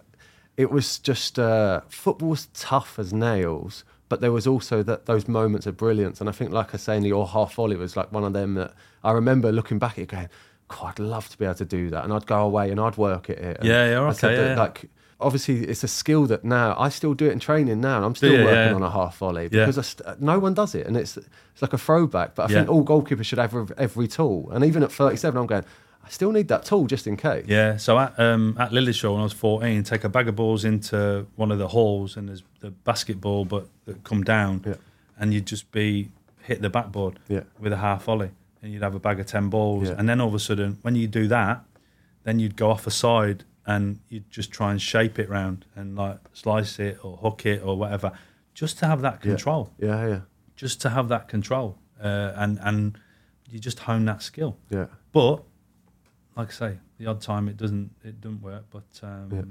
it 0.57 0.71
was 0.71 0.99
just 0.99 1.39
uh, 1.39 1.81
football 1.89 2.31
was 2.31 2.47
tough 2.55 2.99
as 2.99 3.13
nails, 3.13 3.85
but 4.09 4.21
there 4.21 4.33
was 4.33 4.47
also 4.47 4.83
that 4.83 5.07
those 5.07 5.27
moments 5.27 5.67
of 5.67 5.77
brilliance, 5.77 6.21
and 6.21 6.29
I 6.29 6.33
think, 6.33 6.53
like 6.53 6.75
I 6.75 6.77
say, 6.77 6.97
in 6.97 7.05
your 7.05 7.27
half 7.27 7.55
volley 7.55 7.77
was 7.77 7.97
like 7.97 8.13
one 8.13 8.25
of 8.25 8.33
them 8.33 8.55
that 8.55 8.73
I 9.03 9.13
remember 9.13 9.51
looking 9.51 9.79
back 9.79 9.93
at 9.93 9.99
it 9.99 10.09
going, 10.09 10.29
God, 10.69 10.89
I'd 10.91 10.99
love 11.01 11.29
to 11.31 11.39
be 11.39 11.45
able 11.45 11.57
to 11.57 11.65
do 11.65 11.91
that, 11.91 12.05
and 12.05 12.13
I'd 12.13 12.27
go 12.27 12.43
away 12.43 12.71
and 12.71 12.81
I'd 12.81 12.97
work 12.97 13.31
at 13.31 13.39
it. 13.39 13.59
And 13.59 13.69
Yeah, 13.69 13.91
yeah, 13.91 14.01
okay, 14.11 14.37
that, 14.37 14.49
yeah, 14.51 14.57
like. 14.57 14.91
Obviously, 15.21 15.65
it's 15.65 15.85
a 15.85 15.89
skill 15.89 16.27
that 16.27 16.45
now 16.45 16.75
I 16.77 16.89
still 16.89 17.15
do 17.15 17.27
it 17.27 17.33
in 17.33 17.39
training 17.39 17.81
now, 17.81 17.97
and 17.97 18.05
I'm 18.05 18.15
still? 18.17 18.33
Yeah, 18.33 18.45
working 18.45 18.71
yeah. 18.71 18.75
on 18.75 18.83
a 18.83 18.91
half 18.91 19.17
volley 19.19 19.49
because 19.49 19.79
I 19.79 19.83
st- 19.83 20.21
no 20.21 20.39
one 20.41 20.55
does 20.55 20.75
it, 20.75 20.87
and 20.87 20.97
it's 20.97 21.17
it's 21.17 21.63
like 21.63 21.73
a 21.73 21.79
throwback. 21.79 22.35
But 22.35 22.51
I 22.51 22.55
think 22.55 22.69
all 22.69 22.85
goalkeepers 22.85 23.25
should 23.25 23.39
have 23.39 23.55
every, 23.55 23.75
every 23.79 24.09
tool. 24.09 24.51
And 24.51 24.65
even 24.65 24.83
at 24.83 24.91
37, 24.93 25.41
I'm 25.41 25.47
going, 25.47 25.65
I 26.05 26.09
still 26.11 26.33
need 26.33 26.49
that 26.49 26.65
tool 26.65 26.87
just 26.87 27.07
in 27.07 27.17
case. 27.17 27.47
Yeah, 27.49 27.77
so 27.79 27.99
at 27.99 28.19
um, 28.19 28.57
at 28.59 28.73
when 28.73 29.21
I 29.21 29.23
was 29.23 29.33
14, 29.33 29.83
take 29.85 30.05
a 30.05 30.09
bag 30.09 30.29
of 30.29 30.37
balls 30.37 30.65
into 30.65 31.27
one 31.37 31.51
of 31.51 31.59
the 31.59 31.69
halls 31.69 32.17
and 32.17 32.29
there's 32.29 32.43
the 32.61 32.71
basketball 32.71 33.45
but 33.45 33.69
that 33.87 34.05
come 34.05 34.23
down 34.23 34.63
Yeah. 34.67 34.75
and 35.19 35.33
you'd 35.33 35.47
just 35.47 35.71
be 35.73 36.11
hit 36.43 36.61
the 36.61 36.71
backboard 36.71 37.19
Yeah. 37.29 37.45
with 37.59 37.73
a 37.73 37.79
half 37.79 38.05
volley 38.05 38.31
and 38.63 38.73
you'd 38.73 38.83
have 38.83 38.95
a 38.95 39.01
bag 39.01 39.19
of 39.21 39.27
10 39.27 39.49
balls 39.49 39.89
Yeah. 39.89 39.95
and 39.99 40.09
then 40.09 40.21
all 40.21 40.29
of 40.29 40.35
a 40.35 40.39
sudden 40.39 40.79
when 40.83 40.95
you 40.95 41.07
do 41.07 41.27
that 41.29 41.65
then 42.25 42.39
you'd 42.39 42.57
go 42.57 42.71
off 42.71 42.87
a 42.87 42.91
side 42.91 43.45
and 43.67 43.99
you'd 44.09 44.31
just 44.31 44.51
try 44.51 44.71
and 44.71 44.81
shape 44.81 45.19
it 45.19 45.29
round 45.29 45.65
and 45.77 45.97
like 45.97 46.19
slice 46.35 46.79
it 46.79 46.99
or 47.03 47.17
hook 47.19 47.47
it 47.47 47.63
or 47.65 47.77
whatever 47.79 48.13
just 48.55 48.79
to 48.79 48.87
have 48.87 49.01
that 49.03 49.21
control 49.23 49.73
Yeah, 49.79 50.07
yeah, 50.07 50.21
just 50.57 50.81
to 50.83 50.91
have 50.91 51.09
that 51.09 51.29
control 51.29 51.79
uh, 52.03 52.33
and 52.37 52.59
and 52.63 52.99
you 53.51 53.59
just 53.59 53.81
hone 53.81 54.05
that 54.07 54.23
skill 54.23 54.57
yeah. 54.71 54.87
but 55.13 55.43
like 56.37 56.49
I 56.49 56.53
say, 56.53 56.79
the 56.99 57.07
odd 57.07 57.21
time 57.21 57.49
it 57.49 57.57
doesn't 57.57 57.91
it 58.05 58.21
doesn't 58.21 58.43
work. 58.43 58.65
But 58.71 58.85
um, 59.03 59.29
Yeah. 59.33 59.43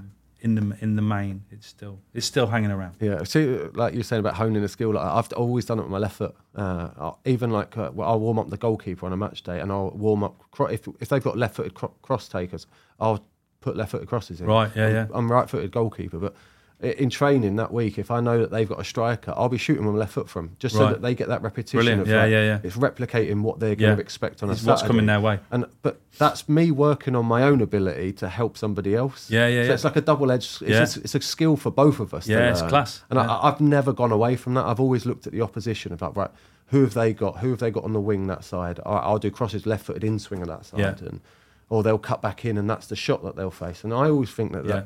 in 0.41 0.55
the 0.55 0.77
in 0.81 0.95
the 0.95 1.01
main, 1.01 1.43
it's 1.51 1.67
still 1.67 1.99
it's 2.13 2.25
still 2.25 2.47
hanging 2.47 2.71
around. 2.71 2.95
Yeah, 2.99 3.23
see, 3.23 3.45
like 3.73 3.93
you're 3.93 4.03
saying 4.03 4.19
about 4.19 4.35
honing 4.35 4.63
a 4.63 4.67
skill, 4.67 4.93
like 4.93 5.05
I've 5.05 5.31
always 5.33 5.65
done 5.65 5.79
it 5.79 5.83
with 5.83 5.91
my 5.91 5.97
left 5.99 6.17
foot. 6.17 6.35
Uh, 6.55 6.89
I'll- 6.97 7.19
even 7.25 7.49
like 7.51 7.77
uh, 7.77 7.91
well, 7.93 8.09
I'll 8.09 8.19
warm 8.19 8.37
up 8.39 8.49
the 8.49 8.57
goalkeeper 8.57 9.05
on 9.05 9.13
a 9.13 9.17
match 9.17 9.43
day, 9.43 9.59
and 9.61 9.71
I'll 9.71 9.91
warm 9.91 10.23
up 10.23 10.43
cro- 10.51 10.67
if 10.67 10.87
if 10.99 11.09
they've 11.09 11.23
got 11.23 11.37
left-footed 11.37 11.73
cro- 11.73 11.93
cross 12.01 12.27
takers, 12.27 12.67
I'll 12.99 13.25
put 13.61 13.77
left-footed 13.77 14.07
crosses 14.09 14.41
in. 14.41 14.47
Right, 14.47 14.69
yeah, 14.75 14.87
I'm, 14.87 14.93
yeah. 14.93 15.07
I'm 15.13 15.31
right-footed 15.31 15.71
goalkeeper, 15.71 16.19
but 16.19 16.35
in 16.83 17.09
training 17.09 17.55
that 17.55 17.71
week, 17.71 17.97
if 17.97 18.11
I 18.11 18.19
know 18.19 18.39
that 18.39 18.51
they've 18.51 18.67
got 18.67 18.79
a 18.79 18.83
striker, 18.83 19.33
I'll 19.37 19.49
be 19.49 19.57
shooting 19.57 19.85
my 19.85 19.91
left 19.91 20.13
foot 20.13 20.29
from 20.29 20.55
just 20.59 20.75
so 20.75 20.87
that 20.89 21.01
they 21.01 21.15
get 21.15 21.29
that 21.29 21.41
repetition. 21.41 21.77
Brilliant, 21.77 22.01
Of 22.01 22.07
yeah, 22.09 22.21
like, 22.23 22.31
yeah, 22.31 22.43
yeah. 22.43 22.59
It's 22.63 22.75
replicating 22.75 23.41
what 23.41 23.59
they're 23.59 23.75
going 23.75 23.89
Yeah. 23.91 23.95
to 23.95 24.01
expect 24.01 24.43
on 24.43 24.49
a 24.49 24.51
It's 24.53 24.63
what's 24.63 24.81
Saturday. 24.81 24.87
coming 24.93 25.05
their 25.05 25.21
way. 25.21 25.39
And 25.51 25.65
but 25.81 25.99
that's 26.17 26.49
me 26.49 26.71
working 26.71 27.15
on 27.15 27.25
my 27.25 27.43
own 27.43 27.61
ability 27.61 28.11
to 28.13 28.27
help 28.29 28.57
somebody 28.57 28.95
else. 28.95 29.29
Yeah, 29.31 29.47
yeah, 29.47 29.63
So 29.63 29.67
yeah. 29.67 29.73
it's 29.73 29.83
like 29.83 29.95
a 29.95 30.01
double-edged. 30.01 30.61
It's, 30.63 30.69
Yeah. 30.69 30.79
a, 30.79 31.03
it's 31.03 31.15
a 31.15 31.21
skill 31.21 31.55
for 31.55 31.71
both 31.71 31.99
of 31.99 32.13
us. 32.13 32.27
Yeah, 32.27 32.51
it's 32.51 32.61
class. 32.61 33.01
And. 33.09 33.17
I, 33.19 33.39
I've 33.43 33.61
never 33.61 33.93
gone 33.93 34.11
away 34.11 34.35
from 34.35 34.53
that. 34.55 34.65
I've 34.65 34.79
always 34.79 35.05
looked 35.05 35.25
at 35.25 35.33
the 35.33 35.41
opposition 35.41 35.93
of 35.93 36.01
like, 36.01 36.15
right, 36.15 36.31
who 36.67 36.81
have 36.81 36.93
they 36.93 37.13
got? 37.13 37.39
Who 37.39 37.49
have 37.51 37.59
they 37.59 37.71
got 37.71 37.83
on 37.83 37.93
the 37.93 38.01
wing 38.01 38.27
that 38.27 38.43
side? 38.43 38.79
I, 38.85 38.97
I'll 38.97 39.19
do 39.19 39.29
crosses 39.31 39.65
left-footed 39.65 40.03
in 40.03 40.19
swing 40.19 40.41
on 40.41 40.47
that 40.49 40.65
side, 40.65 41.01
and 41.01 41.21
or 41.69 41.81
they'll 41.83 41.97
cut 41.97 42.21
back 42.21 42.45
in, 42.45 42.57
and 42.57 42.69
that's 42.69 42.87
the 42.87 42.95
shot 42.95 43.23
that 43.23 43.35
they'll 43.35 43.49
face. 43.51 43.83
And 43.83 43.93
I 43.93 44.09
always 44.09 44.31
think 44.31 44.51
that, 44.51 44.65
Yeah. 44.65 44.83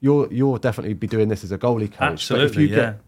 You're 0.00 0.32
you're 0.32 0.58
definitely 0.58 0.94
be 0.94 1.06
doing 1.06 1.28
this 1.28 1.44
as 1.44 1.52
a 1.52 1.58
goalie 1.58 1.90
coach. 1.90 1.98
but 1.98 2.38
if 2.40 2.50
Absolutely, 2.50 2.62
you 2.64 2.68
yeah. 2.70 2.76
get 2.76 3.00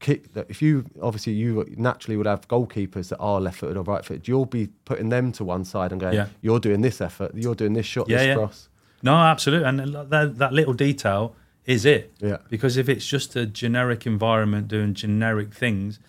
kick 0.00 0.32
that 0.32 0.46
if 0.48 0.62
you 0.62 0.84
obviously 1.02 1.32
you 1.34 1.66
naturally 1.76 2.16
would 2.16 2.26
have 2.26 2.48
goalkeepers 2.48 3.08
that 3.10 3.18
are 3.18 3.38
left-footed 3.40 3.76
or 3.76 3.82
right-footed, 3.84 4.26
you'll 4.26 4.46
be 4.46 4.68
putting 4.86 5.10
them 5.10 5.30
to 5.32 5.44
one 5.44 5.62
side 5.64 5.92
and 5.92 6.00
going, 6.00 6.14
Yeah. 6.14 6.28
you're 6.40 6.58
doing 6.58 6.80
this 6.80 7.00
effort, 7.02 7.32
you're 7.34 7.54
doing 7.54 7.74
this 7.74 7.84
shot, 7.86 8.08
Yeah, 8.08 8.16
this 8.18 8.26
yeah. 8.28 8.34
cross. 8.34 8.68
No, 9.02 9.14
absolutely, 9.14 9.68
and 9.68 9.94
that 10.10 10.38
that 10.38 10.52
little 10.52 10.74
detail 10.74 11.34
is 11.66 11.84
it. 11.84 12.12
Yeah. 12.18 12.38
Because 12.48 12.76
if 12.78 12.88
it's 12.88 13.06
just 13.06 13.36
a 13.36 13.46
generic 13.46 14.06
environment 14.06 14.68
doing 14.68 14.94
generic 14.94 15.54
things, 15.54 16.00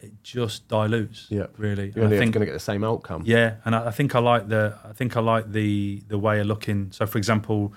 it 0.00 0.12
just 0.22 0.66
dilutes. 0.68 1.26
Yeah, 1.28 1.46
really. 1.58 1.92
You're 1.94 2.04
only 2.04 2.16
going 2.18 2.32
to 2.32 2.46
get 2.46 2.52
the 2.52 2.58
same 2.60 2.84
outcome. 2.84 3.22
Yeah, 3.26 3.56
and 3.64 3.74
I, 3.74 3.88
I 3.88 3.90
think 3.90 4.14
I 4.14 4.18
like 4.18 4.48
the 4.48 4.78
I 4.84 4.92
think 4.92 5.16
I 5.16 5.20
like 5.20 5.52
the 5.52 6.02
the 6.08 6.18
way 6.18 6.40
of 6.40 6.46
looking. 6.46 6.90
So, 6.92 7.06
for 7.06 7.18
example, 7.18 7.72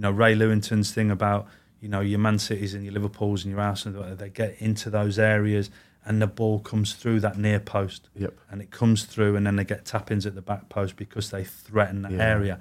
you 0.00 0.02
know 0.02 0.12
Ray 0.12 0.34
Lewington's 0.34 0.92
thing 0.92 1.10
about 1.10 1.46
you 1.78 1.86
know 1.90 2.00
your 2.00 2.18
Man 2.18 2.38
Cities 2.38 2.72
and 2.72 2.82
your 2.82 2.94
Liverpools 2.94 3.44
and 3.44 3.52
your 3.52 3.60
Arsenal, 3.60 4.02
they 4.16 4.30
get 4.30 4.56
into 4.58 4.88
those 4.88 5.18
areas 5.18 5.68
and 6.06 6.22
the 6.22 6.26
ball 6.26 6.58
comes 6.60 6.94
through 6.94 7.20
that 7.20 7.36
near 7.36 7.60
post, 7.60 8.08
Yep. 8.16 8.32
and 8.50 8.62
it 8.62 8.70
comes 8.70 9.04
through, 9.04 9.36
and 9.36 9.46
then 9.46 9.56
they 9.56 9.64
get 9.64 9.84
tap 9.84 10.10
ins 10.10 10.24
at 10.24 10.34
the 10.34 10.40
back 10.40 10.70
post 10.70 10.96
because 10.96 11.28
they 11.30 11.44
threaten 11.44 12.00
that 12.00 12.12
Yeah. 12.12 12.22
area. 12.26 12.60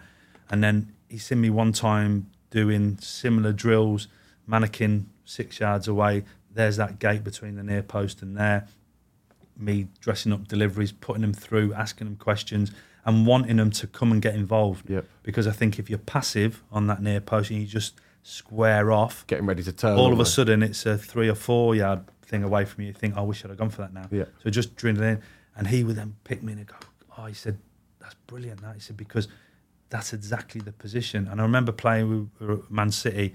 And 0.49 0.61
then 0.61 0.91
he 1.07 1.17
seen 1.17 1.39
me 1.39 1.49
one 1.49 1.71
time 1.71 2.27
doing 2.49 2.97
similar 2.99 3.53
drills, 3.53 4.09
mannequin 4.45 5.07
six 5.23 5.61
yards 5.61 5.87
away. 5.87 6.25
There's 6.53 6.75
that 6.75 6.99
gate 6.99 7.23
between 7.23 7.55
the 7.55 7.63
near 7.63 7.81
post 7.83 8.21
and 8.21 8.35
there 8.35 8.67
me 9.57 9.87
dressing 10.01 10.33
up 10.33 10.45
deliveries, 10.49 10.91
putting 10.91 11.21
them 11.21 11.33
through, 11.33 11.73
asking 11.73 12.07
them 12.07 12.15
questions, 12.17 12.71
and 13.09 13.27
wanting 13.27 13.57
them 13.57 13.71
to 13.71 13.87
come 13.87 14.11
and 14.11 14.21
get 14.21 14.35
involved. 14.35 14.89
Yep. 14.89 15.05
Because 15.23 15.47
I 15.47 15.51
think 15.51 15.79
if 15.79 15.89
you're 15.89 15.99
passive 15.99 16.63
on 16.71 16.87
that 16.87 17.01
near 17.01 17.19
post 17.19 17.49
and 17.51 17.59
you 17.59 17.65
just 17.65 17.99
square 18.23 18.91
off, 18.91 19.25
Getting 19.27 19.45
ready 19.45 19.63
to 19.63 19.71
turn. 19.73 19.93
all 19.97 20.05
of 20.05 20.11
a 20.11 20.13
almost. 20.13 20.35
sudden 20.35 20.63
it's 20.63 20.85
a 20.85 20.97
three 20.97 21.27
or 21.29 21.35
four 21.35 21.75
yard 21.75 22.01
thing 22.23 22.43
away 22.43 22.65
from 22.65 22.81
you. 22.83 22.87
You 22.89 22.93
think, 22.93 23.15
oh, 23.17 23.21
I 23.21 23.23
wish 23.23 23.43
I'd 23.43 23.49
have 23.49 23.57
gone 23.57 23.69
for 23.69 23.81
that 23.81 23.93
now. 23.93 24.07
Yeah. 24.11 24.25
So 24.43 24.49
just 24.49 24.75
drilling 24.75 25.03
in, 25.03 25.21
and 25.57 25.67
he 25.67 25.83
would 25.83 25.95
then 25.95 26.15
pick 26.23 26.43
me 26.43 26.53
and 26.53 26.65
go, 26.65 26.75
oh, 27.17 27.25
he 27.25 27.33
said, 27.33 27.57
that's 27.99 28.15
brilliant. 28.27 28.61
That 28.61 28.75
he 28.75 28.79
said 28.81 28.97
because 28.97 29.27
that's 29.89 30.13
exactly 30.13 30.61
the 30.61 30.71
position. 30.71 31.27
And 31.27 31.41
I 31.41 31.43
remember 31.43 31.71
playing 31.71 32.29
with 32.39 32.69
Man 32.69 32.91
City, 32.91 33.33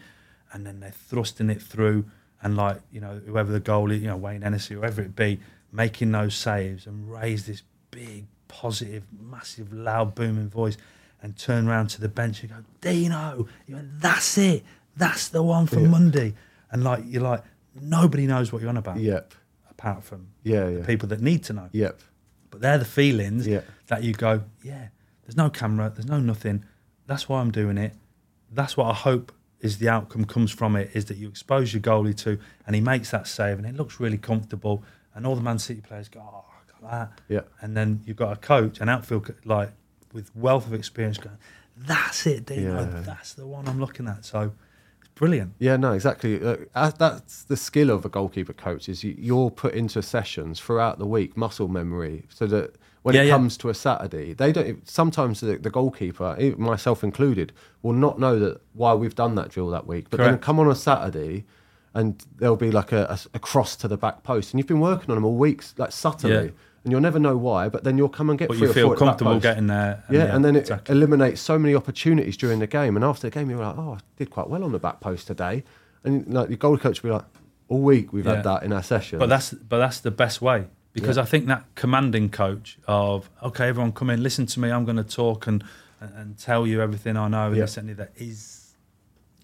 and 0.53 0.65
then 0.65 0.81
they're 0.81 0.91
thrusting 0.93 1.51
it 1.51 1.61
through, 1.61 2.05
and 2.43 2.57
like 2.57 2.81
you 2.93 3.01
know 3.01 3.21
whoever 3.27 3.51
the 3.53 3.61
goalie, 3.61 4.01
you 4.01 4.07
know 4.07 4.17
Wayne 4.17 4.43
Hennessy, 4.43 4.75
whoever 4.75 5.03
it 5.03 5.17
be, 5.17 5.41
making 5.73 6.13
those 6.13 6.35
saves 6.37 6.87
and 6.87 7.11
raise 7.11 7.47
this 7.47 7.63
big, 7.91 8.27
positive, 8.59 9.03
massive, 9.21 9.73
loud, 9.73 10.15
booming 10.15 10.49
voice, 10.49 10.77
and 11.23 11.37
turn 11.37 11.67
around 11.69 11.89
to 11.89 12.01
the 12.01 12.09
bench 12.09 12.43
and 12.43 12.51
go, 12.51 12.57
Dino, 12.81 13.47
you 13.67 13.75
went, 13.77 14.01
that's 14.01 14.39
it, 14.39 14.63
that's 14.97 15.29
the 15.29 15.43
one 15.43 15.67
for 15.67 15.81
Yeah. 15.81 15.89
Monday, 15.89 16.35
and 16.71 16.85
like 16.85 17.03
you're 17.07 17.23
like 17.23 17.43
nobody 17.81 18.27
knows 18.27 18.53
what 18.53 18.61
you're 18.63 18.69
on 18.69 18.77
about, 18.77 18.99
Yep. 18.99 19.35
apart 19.71 20.05
from 20.05 20.29
Yeah, 20.45 20.65
the 20.67 20.73
yeah. 20.79 20.87
people 20.87 21.09
that 21.09 21.21
need 21.21 21.43
to 21.45 21.53
know. 21.53 21.69
Yep. 21.73 22.01
But 22.51 22.61
they're 22.61 22.79
the 22.79 22.85
feelings 22.85 23.47
Yeah. 23.47 23.63
that 23.89 24.05
you 24.05 24.13
go, 24.13 24.45
yeah, 24.63 24.89
there's 25.25 25.37
no 25.37 25.51
camera, 25.51 25.91
there's 25.93 26.07
no 26.07 26.21
nothing. 26.21 26.65
That's 27.07 27.29
why 27.29 27.41
I'm 27.41 27.51
doing 27.51 27.77
it. 27.79 27.95
That's 28.53 28.77
what 28.77 28.87
I 28.87 28.95
hope 28.95 29.33
is 29.61 29.79
the 29.79 29.89
outcome 29.89 30.25
comes 30.27 30.53
from 30.53 30.77
it 30.77 30.91
is 30.95 31.07
that 31.07 31.17
you 31.17 31.27
expose 31.29 31.73
your 31.75 31.83
goalie 31.83 32.17
to 32.19 32.39
and 32.67 32.77
he 32.77 32.81
makes 32.81 33.11
that 33.11 33.27
save 33.27 33.59
and 33.59 33.67
it 33.67 33.75
looks 33.75 33.99
really 33.99 34.19
comfortable 34.19 34.85
and 35.15 35.27
all 35.27 35.35
the 35.35 35.43
Man 35.43 35.59
City 35.59 35.81
players 35.81 36.09
go, 36.09 36.21
oh, 36.21 36.45
that. 36.91 37.21
Yeah. 37.29 37.41
And 37.61 37.77
then 37.77 38.03
you've 38.07 38.17
got 38.17 38.33
a 38.33 38.37
coach, 38.37 38.81
an 38.81 38.89
outfield 38.89 39.27
co- 39.27 39.35
like 39.45 39.71
with 40.13 40.35
wealth 40.37 40.67
of 40.67 40.75
experience 40.75 41.19
going, 41.19 41.37
that's 41.77 42.27
it, 42.27 42.47
Dino, 42.47 42.81
Yeah. 42.81 43.01
that's 43.01 43.35
the 43.35 43.47
one 43.47 43.67
I'm 43.69 43.81
looking 43.81 44.07
at. 44.07 44.25
So 44.25 44.53
it's 45.01 45.09
brilliant. 45.15 45.55
Yeah, 45.59 45.77
no, 45.77 45.93
exactly. 45.93 46.41
Uh, 46.43 46.91
that's 46.99 47.43
the 47.45 47.57
skill 47.57 47.91
of 47.91 48.05
a 48.05 48.09
goalkeeper 48.09 48.53
coach 48.53 48.89
is 48.89 49.03
you, 49.03 49.15
you're 49.19 49.51
put 49.51 49.75
into 49.75 50.01
sessions 50.03 50.61
throughout 50.61 50.99
the 50.99 51.07
week, 51.07 51.37
muscle 51.37 51.67
memory, 51.69 52.25
so 52.29 52.47
that 52.47 52.77
when 53.03 53.15
Yeah, 53.17 53.23
it 53.23 53.27
yeah. 53.27 53.33
comes 53.33 53.57
to 53.59 53.69
a 53.69 53.75
Saturday, 53.75 54.33
they 54.33 54.51
don't. 54.53 54.89
Sometimes 54.89 55.41
the, 55.41 55.57
the 55.59 55.69
goalkeeper, 55.69 56.37
myself 56.57 57.03
included, 57.05 57.53
will 57.83 57.93
not 57.93 58.19
know 58.19 58.39
that 58.39 58.61
why 58.73 58.95
we've 58.95 59.15
done 59.15 59.35
that 59.35 59.51
drill 59.51 59.69
that 59.71 59.87
week. 59.87 60.09
But 60.11 60.19
then 60.19 60.39
come 60.39 60.59
on 60.59 60.71
a 60.71 60.75
Saturday, 60.75 61.45
and 61.93 62.25
there'll 62.37 62.57
be 62.57 62.71
like 62.71 62.93
a, 62.93 63.05
a, 63.11 63.19
a 63.35 63.39
cross 63.41 63.77
to 63.77 63.89
the 63.89 63.99
back 63.99 64.23
post, 64.23 64.53
and 64.53 64.59
you've 64.61 64.67
been 64.69 64.81
working 64.81 65.11
on 65.11 65.17
them 65.17 65.25
all 65.27 65.37
weeks, 65.37 65.75
like 65.77 65.93
subtly, 65.93 66.31
Yeah. 66.31 66.49
And 66.85 66.93
you'll 66.93 67.01
never 67.01 67.19
know 67.19 67.37
why. 67.37 67.69
But 67.69 67.83
then 67.85 67.97
you'll 67.99 68.09
come 68.09 68.31
and 68.31 68.39
get. 68.39 68.49
But 68.49 68.59
three 68.59 68.67
you 68.67 68.71
or 68.71 68.75
feel 68.75 68.87
four 68.89 68.93
at 68.95 68.99
the 68.99 69.05
back 69.05 69.09
comfortable 69.19 69.41
getting 69.41 69.67
there. 69.67 70.05
Yeah, 70.11 70.35
and 70.35 70.45
then 70.45 70.55
it 70.57 70.61
exactly. 70.61 70.95
eliminates 70.95 71.41
so 71.41 71.59
many 71.59 71.75
opportunities 71.75 72.37
during 72.37 72.59
the 72.59 72.67
game. 72.67 72.97
And 72.97 73.05
after 73.05 73.29
the 73.29 73.31
game, 73.31 73.51
you're 73.51 73.59
like, 73.65 73.77
oh, 73.79 73.95
I 73.95 73.99
did 74.17 74.31
quite 74.31 74.49
well 74.49 74.63
on 74.65 74.73
the 74.73 74.79
back 74.79 75.01
post 75.01 75.27
today. 75.27 75.65
And 76.05 76.33
like 76.33 76.49
your 76.51 76.59
goal 76.59 76.77
coach 76.79 77.03
will 77.03 77.11
be 77.11 77.15
like, 77.15 77.25
all 77.69 77.81
week 77.81 78.13
we've 78.13 78.27
Yeah. 78.27 78.37
had 78.37 78.45
that 78.45 78.63
in 78.63 78.73
our 78.73 78.83
session. 78.83 79.19
But 79.19 79.29
that's 79.31 79.53
but 79.53 79.79
that's 79.79 80.01
the 80.01 80.11
best 80.11 80.43
way 80.43 80.67
because 80.93 81.17
Yeah. 81.17 81.23
I 81.23 81.27
think 81.27 81.47
that 81.47 81.65
commanding 81.75 82.29
coach 82.29 82.79
of 82.87 83.31
okay, 83.43 83.69
everyone 83.69 83.93
come 83.93 84.11
in, 84.11 84.23
listen 84.23 84.45
to 84.47 84.61
me. 84.61 84.71
I'm 84.71 84.85
going 84.85 84.99
to 84.99 85.03
talk 85.05 85.47
and, 85.47 85.65
and 86.01 86.13
and 86.15 86.39
tell 86.39 86.67
you 86.67 86.83
everything 86.83 87.17
I 87.17 87.29
know 87.29 87.47
and 87.49 87.57
Yeah. 87.57 87.67
and 87.79 87.89
that 87.97 88.13
is 88.17 88.75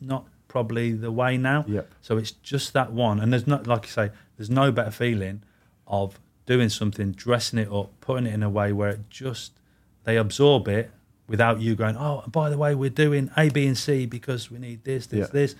not 0.01 0.26
probably 0.49 0.93
the 0.93 1.11
way 1.12 1.38
now. 1.38 1.64
Yep. 1.66 1.91
So 2.03 2.18
it's 2.18 2.32
just 2.32 2.72
that 2.74 2.93
one, 2.93 3.20
and 3.20 3.32
there's 3.32 3.47
not 3.47 3.66
like 3.66 3.84
you 3.86 3.91
say, 3.93 4.11
there's 4.36 4.51
no 4.51 4.70
better 4.72 4.91
feeling 4.91 5.43
of 5.86 6.20
doing 6.51 6.68
something, 6.68 7.12
dressing 7.12 7.61
it 7.61 7.70
up, 7.72 7.88
putting 8.01 8.26
it 8.26 8.34
in 8.34 8.42
a 8.42 8.51
way 8.51 8.72
where 8.72 8.88
it 8.90 9.09
just 9.09 9.53
they 10.03 10.16
absorb 10.16 10.66
it 10.66 10.90
without 11.28 11.61
you 11.61 11.76
going, 11.76 11.96
oh, 11.96 12.24
by 12.26 12.51
the 12.51 12.59
way, 12.59 12.74
we're 12.74 12.90
doing 12.90 13.30
A, 13.36 13.48
B, 13.51 13.68
and 13.68 13.78
C 13.78 14.05
because 14.05 14.51
we 14.51 14.59
need 14.59 14.82
this, 14.82 15.07
this, 15.07 15.20
Yeah. 15.20 15.26
this. 15.32 15.55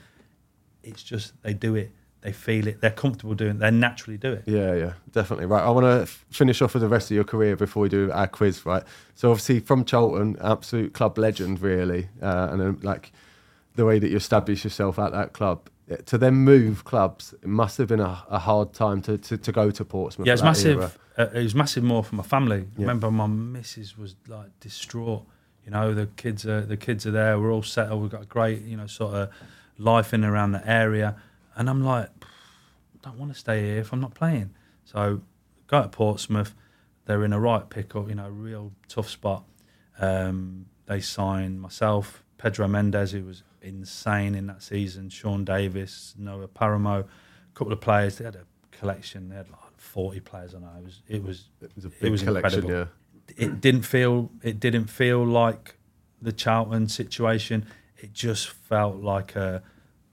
It's 0.83 1.01
just 1.05 1.41
they 1.45 1.55
do 1.55 1.77
it, 1.77 1.93
they 2.23 2.33
feel 2.33 2.67
it, 2.67 2.81
they're 2.81 2.91
comfortable 2.91 3.35
doing 3.37 3.53
it, 3.53 3.59
they 3.61 3.71
naturally 3.71 4.19
do 4.19 4.33
it. 4.33 4.43
Yeah, 4.47 4.75
yeah, 4.75 4.93
definitely. 5.13 5.47
Right, 5.47 5.63
I 5.63 5.71
want 5.71 5.85
to 5.85 6.03
f- 6.03 6.25
finish 6.33 6.61
off 6.61 6.75
with 6.75 6.81
the 6.83 6.89
rest 6.89 7.09
of 7.13 7.15
your 7.15 7.23
career 7.23 7.55
before 7.55 7.85
we 7.85 7.89
do 7.89 8.11
our 8.11 8.27
quiz, 8.27 8.67
right? 8.67 8.83
So 9.15 9.31
obviously 9.31 9.61
from 9.61 9.85
Charlton, 9.85 10.37
absolute 10.41 10.93
club 10.93 11.19
legend, 11.19 11.61
really, 11.61 12.09
uh, 12.21 12.49
and 12.51 12.61
then, 12.61 12.79
like 12.83 13.13
the 13.77 13.85
way 13.85 14.01
that 14.01 14.11
you 14.11 14.17
established 14.17 14.65
yourself 14.65 14.99
at 14.99 15.13
that 15.13 15.35
club. 15.35 15.70
To 16.07 16.19
then 16.19 16.35
move 16.35 16.85
clubs, 16.85 17.35
it 17.43 17.49
must 17.49 17.77
have 17.79 17.89
been 17.89 18.01
a, 18.01 18.25
a 18.29 18.39
hard 18.39 18.73
time 18.73 19.03
to, 19.03 19.19
to, 19.19 19.37
to 19.37 19.53
go 19.53 19.73
to 19.73 19.85
Portsmouth. 19.85 20.27
Yeah, 20.27 20.37
that 20.37 20.43
era. 20.43 20.51
massive. 20.51 20.99
Uh, 21.19 21.27
it 21.35 21.43
was 21.43 21.55
massive 21.55 21.83
more 21.83 22.05
for 22.05 22.15
my 22.15 22.23
family. 22.23 22.67
Yeah. 22.77 22.83
Remember, 22.83 23.11
my 23.11 23.27
missus 23.27 23.99
was 23.99 24.15
like 24.29 24.59
distraught. 24.61 25.27
You 25.65 25.73
know, 25.73 25.93
the 25.93 26.07
kids 26.07 26.47
are 26.47 26.61
the 26.61 26.77
kids 26.77 27.07
are 27.07 27.11
there. 27.11 27.39
We're 27.39 27.53
all 27.53 27.63
settled. 27.63 28.03
We've 28.03 28.11
got 28.11 28.23
a 28.23 28.27
great, 28.27 28.63
you 28.63 28.77
know, 28.77 28.87
sort 28.87 29.15
of 29.15 29.31
life 29.79 30.15
in 30.15 30.23
and 30.23 30.33
around 30.33 30.53
the 30.53 30.67
area. 30.69 31.17
And 31.57 31.69
I'm 31.69 31.85
like, 31.85 32.09
I 32.23 32.99
don't 33.03 33.19
want 33.19 33.33
to 33.33 33.39
stay 33.39 33.61
here 33.63 33.79
if 33.79 33.93
I'm 33.93 34.01
not 34.01 34.15
playing. 34.15 34.55
So 34.85 35.23
go 35.67 35.83
to 35.83 35.89
Portsmouth. 35.89 36.55
They're 37.07 37.25
in 37.25 37.33
a 37.33 37.41
right 37.41 37.69
pickle. 37.69 38.09
You 38.09 38.15
know, 38.15 38.29
real 38.29 38.73
tough 38.89 39.11
spot. 39.11 39.45
Um, 39.99 40.67
they 40.87 41.01
signed 41.01 41.61
myself, 41.61 42.23
Pedro 42.39 42.69
Mendes, 42.69 43.13
who 43.13 43.25
was 43.25 43.43
insane 43.63 44.35
in 44.35 44.47
that 44.47 44.63
season. 44.63 45.09
Sean 45.09 45.45
Davis, 45.45 46.15
Noé 46.21 46.49
Pamarot, 46.49 47.05
a 47.05 47.55
couple 47.55 47.73
of 47.73 47.81
players. 47.81 48.19
They 48.19 48.25
had 48.25 48.37
a 48.37 48.45
collection. 48.71 49.29
They 49.29 49.37
had 49.37 49.49
like 49.51 49.59
40 49.77 50.21
players 50.21 50.55
on 50.55 50.63
it. 50.63 50.69
It 50.69 50.83
was 50.85 51.03
it 51.09 51.25
was 51.25 51.49
It 51.61 51.75
was 51.77 51.85
a 51.85 51.89
big 51.89 52.19
collection, 52.21 52.61
incredible. 52.61 52.71
yeah. 52.71 53.45
It 53.45 53.61
didn't 53.61 53.83
feel 53.83 54.31
it 54.43 54.59
didn't 54.61 54.87
feel 54.87 55.25
like 55.25 55.77
the 56.21 56.33
Charlton 56.33 56.89
situation. 56.89 57.67
It 57.99 58.13
just 58.13 58.49
felt 58.49 58.97
like 58.97 59.37
uh, 59.37 59.61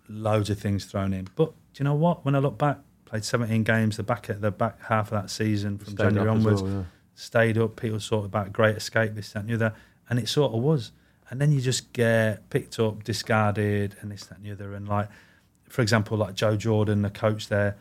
loads 0.08 0.50
of 0.50 0.60
things 0.60 0.86
thrown 0.86 1.14
in. 1.14 1.28
But 1.36 1.54
do 1.74 1.82
you 1.82 1.84
know 1.86 1.96
what? 1.96 2.26
When 2.26 2.36
I 2.36 2.40
look 2.40 2.58
back, 2.58 2.80
played 3.06 3.24
17 3.24 3.64
games. 3.64 3.98
The 3.98 4.04
back 4.04 4.30
at 4.30 4.42
the 4.42 4.52
back 4.52 4.82
half 4.84 5.12
of 5.12 5.22
that 5.22 5.30
season 5.30 5.78
from 5.78 5.94
Stayed 5.94 6.04
January 6.04 6.30
onwards, 6.30 6.62
well, 6.62 6.72
yeah. 6.72 6.84
stayed 7.16 7.58
up. 7.58 7.76
People 7.76 8.00
sort 8.00 8.20
of 8.20 8.26
about 8.26 8.54
great 8.54 8.76
escape, 8.76 9.16
this 9.16 9.32
that 9.34 9.40
and 9.40 9.50
the 9.50 9.54
other, 9.56 9.74
and 10.10 10.20
it 10.20 10.28
sort 10.30 10.54
of 10.54 10.62
was. 10.62 10.92
And 11.30 11.42
then 11.42 11.52
you 11.52 11.60
just 11.60 11.92
get 11.94 12.50
picked 12.50 12.80
up, 12.80 13.04
discarded, 13.04 13.96
and 14.02 14.12
this 14.12 14.26
that 14.26 14.38
and 14.38 14.46
the 14.46 14.52
other. 14.52 14.74
And 14.74 14.88
like, 14.88 15.10
for 15.68 15.82
example, 15.82 16.18
like 16.18 16.36
Joe 16.36 16.56
Jordan, 16.56 17.02
the 17.02 17.10
coach 17.10 17.50
there, 17.50 17.76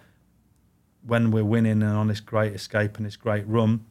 when 1.06 1.30
we're 1.30 1.44
winning 1.44 1.82
and 1.82 1.96
on 1.96 2.08
this 2.08 2.20
great 2.20 2.52
escape 2.52 2.96
and 2.96 3.06
this 3.06 3.16
great 3.16 3.46
run, 3.46 3.84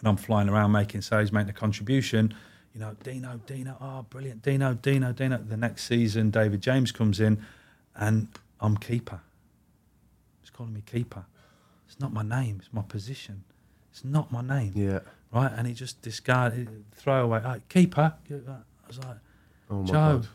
and 0.00 0.08
I'm 0.08 0.16
flying 0.16 0.48
around 0.48 0.72
making 0.72 1.02
saves, 1.02 1.32
making 1.32 1.50
a 1.50 1.52
contribution, 1.52 2.34
you 2.74 2.80
know, 2.80 2.96
Dino, 3.02 3.40
Dino, 3.46 3.76
oh, 3.80 4.06
brilliant, 4.08 4.42
Dino, 4.42 4.74
Dino, 4.74 5.12
Dino. 5.12 5.38
The 5.38 5.56
next 5.56 5.84
season, 5.84 6.30
David 6.30 6.60
James 6.60 6.92
comes 6.92 7.20
in, 7.20 7.44
and 7.96 8.28
I'm 8.60 8.76
keeper. 8.76 9.20
He's 10.40 10.50
calling 10.50 10.74
me 10.74 10.82
keeper. 10.84 11.24
It's 11.86 11.98
not 11.98 12.12
my 12.12 12.22
name. 12.22 12.56
It's 12.58 12.72
my 12.72 12.82
position. 12.82 13.44
It's 13.90 14.04
not 14.04 14.30
my 14.30 14.42
name. 14.42 14.72
Yeah. 14.74 15.00
Right, 15.32 15.52
and 15.54 15.66
he 15.66 15.74
just 15.74 16.00
discarded, 16.02 16.84
throw 16.92 17.24
away, 17.24 17.40
"Hey, 17.40 17.62
keeper. 17.68 18.14
I 18.88 18.96
was 18.96 18.98
like, 18.98 19.16
Oh 19.70 19.80
my 19.82 19.86
Joe, 19.86 19.92
God. 19.92 20.28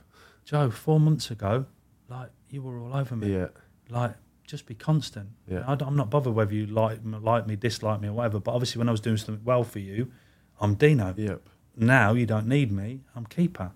Joe, 0.45 0.69
four 0.69 0.99
months 0.99 1.31
ago, 1.31 1.65
like 2.07 2.29
you 2.49 2.61
were 2.61 2.79
all 2.79 2.95
over 2.95 3.15
me. 3.15 3.33
Yeah. 3.33 3.47
Like, 3.89 4.15
just 4.45 4.65
be 4.65 4.75
constant. 4.75 5.29
Yeah. 5.47 5.63
I, 5.67 5.73
am 5.85 5.95
not 5.95 6.09
bothered 6.09 6.33
whether 6.35 6.53
you 6.53 6.67
like 6.67 6.99
like 7.03 7.47
me, 7.47 7.55
dislike 7.55 7.99
me, 8.01 8.09
or 8.09 8.13
whatever. 8.13 8.39
But 8.39 8.51
obviously, 8.53 8.79
when 8.79 8.89
I 8.89 8.91
was 8.91 9.01
doing 9.01 9.17
something 9.17 9.43
well 9.43 9.63
for 9.63 9.79
you, 9.79 10.11
I'm 10.59 10.75
Dino. 10.75 11.13
Yep. 11.17 11.41
Now 11.75 12.13
you 12.13 12.25
don't 12.25 12.47
need 12.47 12.71
me. 12.71 13.01
I'm 13.15 13.25
keeper. 13.25 13.71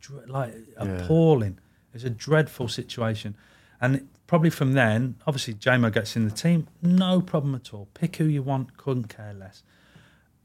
Dre- 0.00 0.26
like 0.26 0.54
Yeah. 0.76 0.84
appalling. 1.02 1.58
It's 1.94 2.04
a 2.04 2.10
dreadful 2.10 2.68
situation, 2.68 3.36
and 3.80 4.08
probably 4.26 4.50
from 4.50 4.72
then, 4.74 5.16
obviously, 5.26 5.54
JMO 5.54 5.92
gets 5.92 6.16
in 6.16 6.24
the 6.24 6.30
team. 6.30 6.68
No 6.80 7.20
problem 7.20 7.54
at 7.54 7.74
all. 7.74 7.88
Pick 7.94 8.16
who 8.16 8.24
you 8.24 8.42
want. 8.42 8.76
Couldn't 8.76 9.08
care 9.08 9.34
less. 9.34 9.62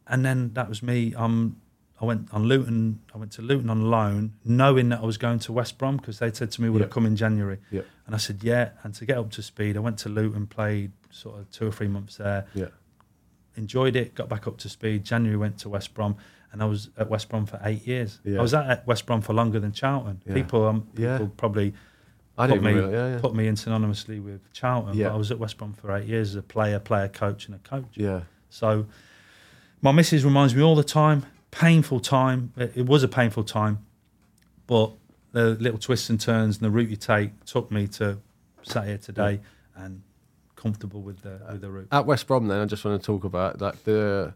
And 0.07 0.25
then 0.25 0.53
that 0.53 0.67
was 0.69 0.81
me. 0.81 1.13
Um, 1.15 1.61
I 1.99 2.05
went 2.05 2.31
on 2.31 2.43
Luton. 2.43 2.99
I 3.13 3.17
went 3.17 3.31
to 3.33 3.41
Luton 3.41 3.69
on 3.69 3.89
loan, 3.89 4.33
knowing 4.45 4.89
that 4.89 4.99
I 4.99 5.05
was 5.05 5.17
going 5.17 5.39
to 5.39 5.51
West 5.51 5.77
Brom 5.79 5.97
because 5.97 6.19
they 6.19 6.31
said 6.31 6.51
to 6.51 6.61
me, 6.61 6.69
"Would 6.69 6.79
Yep. 6.81 6.87
have 6.89 6.93
come 6.93 7.05
in 7.07 7.15
January?" 7.15 7.57
Yep. 7.71 7.85
And 8.05 8.13
I 8.15 8.19
said, 8.19 8.43
"Yeah." 8.43 8.69
And 8.83 8.93
to 8.95 9.05
get 9.05 9.17
up 9.17 9.31
to 9.31 9.41
speed, 9.41 9.75
I 9.75 9.79
went 9.79 9.97
to 9.99 10.09
Luton, 10.09 10.45
played 10.45 10.91
sort 11.09 11.39
of 11.39 11.49
two 11.51 11.65
or 11.67 11.71
three 11.71 11.87
months 11.87 12.17
there. 12.17 12.45
Yeah. 12.53 12.67
Enjoyed 13.55 13.95
it. 13.95 14.13
Got 14.13 14.29
back 14.29 14.45
up 14.47 14.57
to 14.59 14.69
speed. 14.69 15.03
January 15.03 15.37
went 15.37 15.57
to 15.59 15.69
West 15.69 15.95
Brom, 15.95 16.15
and 16.51 16.61
I 16.61 16.65
was 16.65 16.89
at 16.97 17.09
West 17.09 17.29
Brom 17.29 17.47
for 17.47 17.59
eight 17.63 17.87
years. 17.87 18.19
Yeah. 18.23 18.37
I 18.37 18.41
was 18.43 18.53
at 18.53 18.85
West 18.85 19.07
Brom 19.07 19.21
for 19.21 19.33
longer 19.33 19.59
than 19.59 19.71
Charlton. 19.71 20.21
Yeah. 20.27 20.33
People, 20.35 20.67
um, 20.67 20.81
people 20.93 21.03
Yeah. 21.03 21.27
probably 21.37 21.73
I 22.37 22.47
put 22.47 22.61
me 22.61 22.73
realize- 22.73 22.91
yeah, 22.93 23.13
yeah. 23.13 23.19
put 23.19 23.33
me 23.33 23.47
in 23.47 23.55
synonymously 23.55 24.23
with 24.23 24.41
Charlton. 24.53 24.95
Yeah. 24.95 25.07
But 25.07 25.15
I 25.15 25.17
was 25.17 25.31
at 25.31 25.39
West 25.39 25.57
Brom 25.57 25.73
for 25.73 25.91
eight 25.97 26.05
years 26.07 26.29
as 26.29 26.35
a 26.35 26.43
player, 26.43 26.77
player, 26.77 27.07
coach, 27.07 27.47
and 27.47 27.55
a 27.55 27.59
coach. 27.59 27.87
Yeah. 27.95 28.21
So 28.51 28.85
my 29.81 29.91
missus 29.91 30.23
reminds 30.23 30.53
me 30.55 30.61
all 30.61 30.75
the 30.75 30.83
time, 30.83 31.23
painful 31.51 31.99
time. 31.99 32.53
It, 32.57 32.73
it 32.75 32.85
was 32.85 33.03
a 33.03 33.07
painful 33.07 33.43
time, 33.43 33.85
but 34.65 34.91
the 35.31 35.51
little 35.51 35.79
twists 35.79 36.09
and 36.09 36.19
turns 36.19 36.57
and 36.57 36.65
the 36.65 36.71
route 36.71 36.89
you 36.89 36.95
take 36.95 37.43
took 37.45 37.71
me 37.71 37.87
to 37.87 38.17
sat 38.63 38.87
here 38.87 38.97
today 38.97 39.39
and 39.75 40.01
comfortable 40.55 41.01
with 41.01 41.21
the 41.21 41.39
with 41.51 41.61
the 41.61 41.69
route. 41.69 41.87
At 41.91 42.05
West 42.05 42.27
Brom, 42.27 42.47
then 42.47 42.59
I 42.59 42.65
just 42.65 42.83
want 42.83 43.01
to 43.01 43.05
talk 43.05 43.23
about 43.23 43.61
like 43.61 43.83
the 43.83 44.33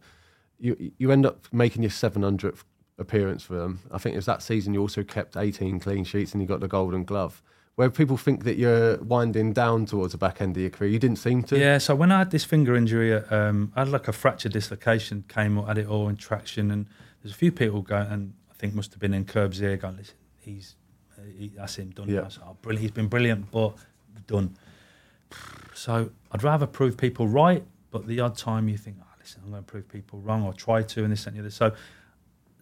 you 0.60 0.92
you 0.98 1.12
end 1.12 1.26
up 1.26 1.48
making 1.52 1.84
your 1.84 1.92
700th 1.92 2.64
appearance 2.98 3.44
for 3.44 3.56
them. 3.56 3.80
I 3.92 3.98
think 3.98 4.14
it 4.14 4.18
was 4.18 4.28
that 4.28 4.44
season 4.44 4.74
you 4.74 4.82
also 4.82 5.04
kept 5.04 5.36
18 5.36 5.80
clean 5.80 6.04
sheets 6.04 6.34
and 6.34 6.42
you 6.42 6.48
got 6.48 6.60
the 6.60 6.68
Golden 6.68 7.04
Glove. 7.04 7.42
Where 7.76 7.90
people 7.90 8.18
think 8.18 8.44
that 8.44 8.58
you're 8.58 8.98
winding 8.98 9.54
down 9.54 9.86
towards 9.86 10.12
the 10.12 10.18
back 10.18 10.42
end 10.42 10.56
of 10.58 10.62
your 10.62 10.70
career, 10.70 10.90
you 10.90 11.00
didn't 11.00 11.18
seem 11.18 11.42
to. 11.44 11.58
Yeah, 11.58 11.78
so 11.78 11.96
when 11.96 12.12
I 12.12 12.20
had 12.20 12.32
this 12.32 12.44
finger 12.44 12.76
injury, 12.76 13.14
um, 13.14 13.72
I 13.76 13.80
had 13.80 13.90
like 13.90 14.08
a 14.08 14.12
fracture 14.14 14.50
dislocation, 14.50 15.24
came 15.28 15.58
up, 15.58 15.68
had 15.68 15.78
it 15.78 15.88
all 15.88 16.10
in 16.10 16.18
traction, 16.18 16.70
and 16.70 16.86
there's 17.24 17.34
a 17.34 17.38
few 17.38 17.52
people 17.52 17.82
going, 17.82 18.08
and 18.08 18.34
I 18.52 18.54
think 18.56 18.74
must 18.74 18.92
have 18.92 19.00
been 19.00 19.14
in 19.14 19.26
Curb's 19.26 19.62
ear 19.62 19.78
going, 19.78 19.98
listen, 19.98 20.16
he's, 20.40 20.76
uh, 21.18 21.22
he, 21.38 21.54
that's 21.56 21.78
him 21.78 21.92
done. 21.92 22.10
Yeah. 22.10 22.28
Said, 22.28 22.44
oh, 22.46 22.58
brilliant, 22.62 22.82
he's 22.82 22.92
been 22.92 23.08
brilliant, 23.08 23.52
but 23.52 23.76
done. 24.28 24.56
So 25.74 26.12
I'd 26.32 26.44
rather 26.44 26.68
prove 26.68 26.96
people 26.96 27.28
right, 27.28 27.64
but 27.90 28.06
the 28.06 28.20
odd 28.20 28.38
time 28.38 28.70
you 28.70 28.78
think, 28.78 28.98
oh, 29.02 29.06
listen, 29.20 29.42
I'm 29.44 29.50
going 29.50 29.64
to 29.64 29.72
prove 29.72 29.88
people 29.88 30.20
wrong, 30.20 30.44
or 30.44 30.54
try 30.54 30.84
to, 30.84 31.04
and 31.04 31.12
this 31.12 31.26
and 31.26 31.36
the 31.36 31.40
other. 31.40 31.50
So 31.50 31.74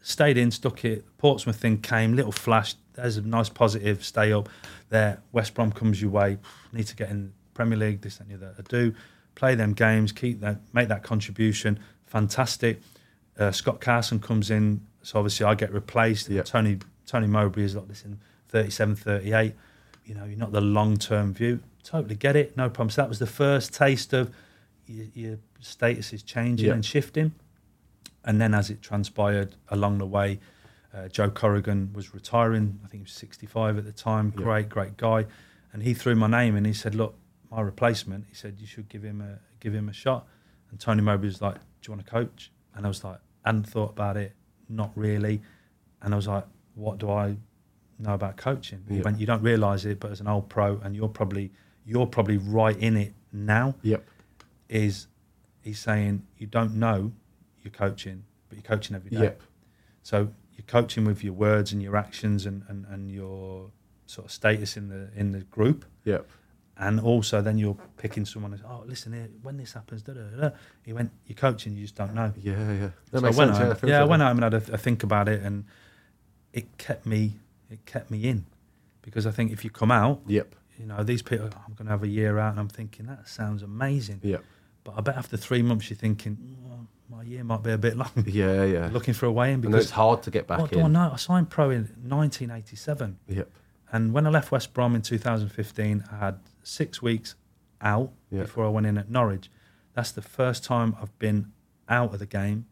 stayed 0.01 0.37
in, 0.37 0.51
stuck 0.51 0.83
it. 0.85 1.05
Portsmouth 1.17 1.57
thing 1.57 1.79
came, 1.81 2.15
little 2.15 2.31
flash. 2.31 2.75
There's 2.93 3.17
a 3.17 3.21
nice 3.21 3.49
positive. 3.49 4.03
Stay 4.03 4.31
up. 4.33 4.49
There, 4.89 5.21
West 5.31 5.53
Brom 5.53 5.71
comes 5.71 6.01
your 6.01 6.11
way. 6.11 6.37
Need 6.73 6.87
to 6.87 6.95
get 6.95 7.09
in 7.09 7.33
Premier 7.53 7.77
League. 7.77 8.01
This 8.01 8.19
and 8.19 8.29
the 8.29 8.35
other. 8.35 8.55
I 8.57 8.61
do 8.63 8.93
play 9.35 9.55
them 9.55 9.73
games, 9.73 10.11
keep 10.11 10.41
that, 10.41 10.57
make 10.73 10.87
that 10.89 11.03
contribution. 11.03 11.79
Fantastic. 12.07 12.81
Uh, 13.37 13.51
Scott 13.51 13.79
Carson 13.79 14.19
comes 14.19 14.51
in, 14.51 14.81
so 15.01 15.19
obviously 15.19 15.45
I 15.45 15.55
get 15.55 15.71
replaced. 15.71 16.27
Yeah. 16.29 16.41
Tony 16.41 16.79
Tony 17.05 17.27
Mowbray 17.27 17.63
is 17.63 17.75
like, 17.75 17.87
this 17.87 18.03
in 18.03 18.19
37, 18.49 18.95
38. 18.97 19.53
You 20.05 20.15
know, 20.15 20.25
you're 20.25 20.37
not 20.37 20.51
the 20.51 20.61
long 20.61 20.97
term 20.97 21.33
view. 21.33 21.59
Totally 21.83 22.15
get 22.15 22.35
it. 22.35 22.57
No 22.57 22.69
problem. 22.69 22.89
So 22.89 23.01
that 23.03 23.09
was 23.09 23.19
the 23.19 23.27
first 23.27 23.73
taste 23.73 24.11
of 24.13 24.31
your, 24.87 25.05
your 25.13 25.37
status 25.61 26.11
is 26.13 26.21
changing 26.23 26.67
Yeah. 26.67 26.73
and 26.73 26.85
shifting. 26.85 27.31
And 28.23 28.39
then 28.39 28.53
as 28.53 28.69
it 28.69 28.81
transpired 28.81 29.55
along 29.69 29.97
the 29.99 30.05
way, 30.05 30.39
uh, 30.93 31.07
Joe 31.07 31.29
Corrigan 31.29 31.91
was 31.93 32.13
retiring. 32.13 32.79
I 32.83 32.87
think 32.87 33.01
he 33.01 33.03
was 33.03 33.13
65 33.13 33.77
at 33.77 33.85
the 33.85 33.91
time. 33.91 34.33
Yeah. 34.35 34.43
Great, 34.43 34.69
great 34.69 34.97
guy. 34.97 35.25
And 35.71 35.83
he 35.83 35.93
threw 35.93 36.15
my 36.15 36.27
name 36.27 36.55
and 36.55 36.65
he 36.65 36.73
said, 36.73 36.95
"Look, 36.95 37.15
my 37.51 37.61
replacement." 37.61 38.25
He 38.27 38.33
said, 38.33 38.59
"You 38.59 38.65
should 38.65 38.89
give 38.89 39.03
him 39.03 39.21
a 39.21 39.39
give 39.59 39.73
him 39.73 39.87
a 39.87 39.93
shot." 39.93 40.27
And 40.71 40.79
Tony 40.79 41.01
Mowbray 41.01 41.27
was 41.27 41.41
like, 41.41 41.55
"Do 41.55 41.59
you 41.91 41.93
want 41.93 42.05
to 42.05 42.11
coach?" 42.11 42.51
And 42.75 42.85
I 42.85 42.89
was 42.89 43.03
like, 43.03 43.19
"I 43.45 43.49
hadn't 43.49 43.69
thought 43.69 43.91
about 43.91 44.17
it, 44.17 44.35
not 44.67 44.91
really." 44.95 45.41
And 46.01 46.13
I 46.13 46.17
was 46.17 46.27
like, 46.27 46.45
"What 46.73 46.97
do 46.97 47.11
I 47.11 47.37
know 47.99 48.15
about 48.15 48.37
coaching?" 48.37 48.83
Yeah. 48.89 49.03
went, 49.03 49.19
"You 49.19 49.27
don't 49.27 49.43
realise 49.43 49.85
it, 49.85 49.99
but 49.99 50.11
as 50.11 50.21
an 50.21 50.27
old 50.27 50.49
pro, 50.49 50.79
and 50.79 50.95
you're 50.95 51.07
probably 51.07 51.51
you're 51.85 52.07
probably 52.07 52.37
right 52.37 52.77
in 52.77 52.97
it 52.97 53.13
now." 53.31 53.75
Yep. 53.83 54.03
Is 54.69 55.07
he's 55.61 55.79
saying 55.79 56.25
you 56.37 56.47
don't 56.47 56.75
know 56.75 57.11
you're 57.63 57.71
coaching, 57.71 58.23
but 58.47 58.57
you're 58.57 58.63
coaching 58.63 58.95
every 58.95 59.09
day. 59.11 59.21
Yep. 59.23 59.41
So 60.03 60.31
you're 60.55 60.65
coaching 60.67 61.05
with 61.05 61.23
your 61.23 61.33
words 61.33 61.71
and 61.73 61.81
your 61.81 61.95
actions 61.95 62.45
and, 62.45 62.63
and, 62.67 62.85
and 62.87 63.11
your 63.11 63.71
sort 64.05 64.25
of 64.25 64.31
status 64.31 64.75
in 64.77 64.89
the 64.89 65.09
in 65.15 65.31
the 65.31 65.39
group. 65.41 65.85
Yep. 66.05 66.27
And 66.77 66.99
also 67.01 67.41
then 67.41 67.57
you're 67.57 67.77
picking 67.97 68.25
someone 68.25 68.53
who's, 68.53 68.61
oh, 68.65 68.83
listen 68.85 69.11
here, 69.11 69.27
when 69.41 69.57
this 69.57 69.73
happens, 69.73 70.01
da, 70.01 70.13
da, 70.13 70.21
da. 70.39 70.49
He 70.85 70.93
went, 70.93 71.11
you're 71.27 71.35
coaching, 71.35 71.75
you 71.75 71.81
just 71.83 71.95
don't 71.95 72.13
know. 72.15 72.31
Yeah, 72.41 72.53
yeah. 72.71 72.89
That 73.11 73.19
So 73.19 73.21
makes 73.21 73.37
I 73.37 73.39
went 73.45 73.55
sense. 73.57 73.81
home, 73.81 73.89
yeah, 73.89 73.95
I 73.95 73.99
yeah, 73.99 74.03
I 74.03 74.05
went 74.05 74.21
home 74.21 74.41
and 74.41 74.53
had 74.53 74.53
a, 74.69 74.73
a 74.75 74.77
think 74.77 75.03
about 75.03 75.27
it 75.27 75.41
and 75.43 75.65
it 76.53 76.77
kept 76.77 77.05
me 77.05 77.33
it 77.69 77.85
kept 77.85 78.09
me 78.09 78.23
in. 78.23 78.45
Because 79.01 79.27
I 79.27 79.31
think 79.31 79.51
if 79.51 79.63
you 79.65 79.69
come 79.69 79.91
out, 79.91 80.21
Yep. 80.27 80.55
you 80.79 80.85
know, 80.85 81.03
these 81.03 81.21
people, 81.21 81.49
"Oh, 81.53 81.61
I'm 81.67 81.73
going 81.73 81.85
to 81.87 81.91
have 81.91 82.03
a 82.03 82.07
year 82.07 82.39
out, 82.39 82.51
and 82.51 82.59
I'm 82.59 82.69
thinking 82.69 83.05
that 83.07 83.27
sounds 83.27 83.61
amazing. 83.61 84.19
Yep. 84.23 84.43
But 84.83 84.95
I 84.97 85.01
bet 85.01 85.17
after 85.17 85.35
three 85.37 85.61
months, 85.61 85.89
you're 85.89 85.97
thinking, 85.97 86.37
my 87.09 87.23
year 87.23 87.43
might 87.43 87.63
be 87.63 87.71
a 87.71 87.77
bit 87.77 87.97
long. 87.97 88.11
Yeah, 88.25 88.63
yeah. 88.65 88.89
Looking 88.91 89.13
for 89.13 89.25
a 89.25 89.31
way 89.31 89.47
in 89.49 89.53
and 89.55 89.61
because 89.63 89.85
it's 89.85 89.91
hard 89.91 90.23
to 90.23 90.31
get 90.31 90.47
back 90.47 90.59
what 90.59 90.71
in. 90.71 90.79
do 90.79 90.85
I 90.85 90.87
know? 90.87 91.11
I 91.13 91.17
signed 91.17 91.49
pro 91.49 91.69
in 91.69 91.83
1987, 92.07 93.17
Yep. 93.27 93.49
and 93.91 94.13
when 94.13 94.27
I 94.27 94.29
left 94.29 94.51
West 94.51 94.73
Brom 94.73 94.95
in 94.95 95.01
2015, 95.01 96.03
I 96.11 96.15
had 96.17 96.39
six 96.63 97.01
weeks 97.01 97.35
out 97.81 98.11
Yeah. 98.29 98.41
before 98.43 98.65
I 98.65 98.69
went 98.69 98.85
in 98.85 98.97
at 98.97 99.09
Norwich. 99.09 99.49
That's 99.93 100.11
the 100.11 100.21
first 100.21 100.63
time 100.63 100.95
I've 101.01 101.17
been 101.19 101.51
out 101.87 102.13
of 102.13 102.19
the 102.19 102.25
game 102.27 102.65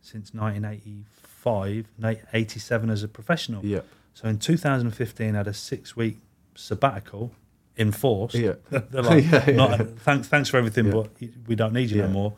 since 0.00 0.32
1985, 0.32 1.86
ni- 1.98 2.20
87 2.32 2.90
as 2.90 3.02
a 3.02 3.08
professional. 3.08 3.64
Yep. 3.64 3.86
So 4.14 4.28
in 4.28 4.38
2015, 4.38 5.34
I 5.34 5.38
had 5.38 5.46
a 5.46 5.52
six-week 5.54 6.18
sabbatical 6.54 7.32
enforced. 7.78 8.34
Yeah. 8.34 8.54
They're 8.70 9.02
like, 9.02 9.24
Yeah, 9.30 9.44
yeah. 9.50 9.56
"Not- 9.56 9.98
thanks, 9.98 10.28
thanks 10.28 10.48
for 10.48 10.56
everything, 10.56 10.90
but 10.90 11.10
we 11.46 11.54
don't 11.54 11.72
need 11.74 11.90
you 11.90 12.02
no 12.02 12.08
more. 12.08 12.34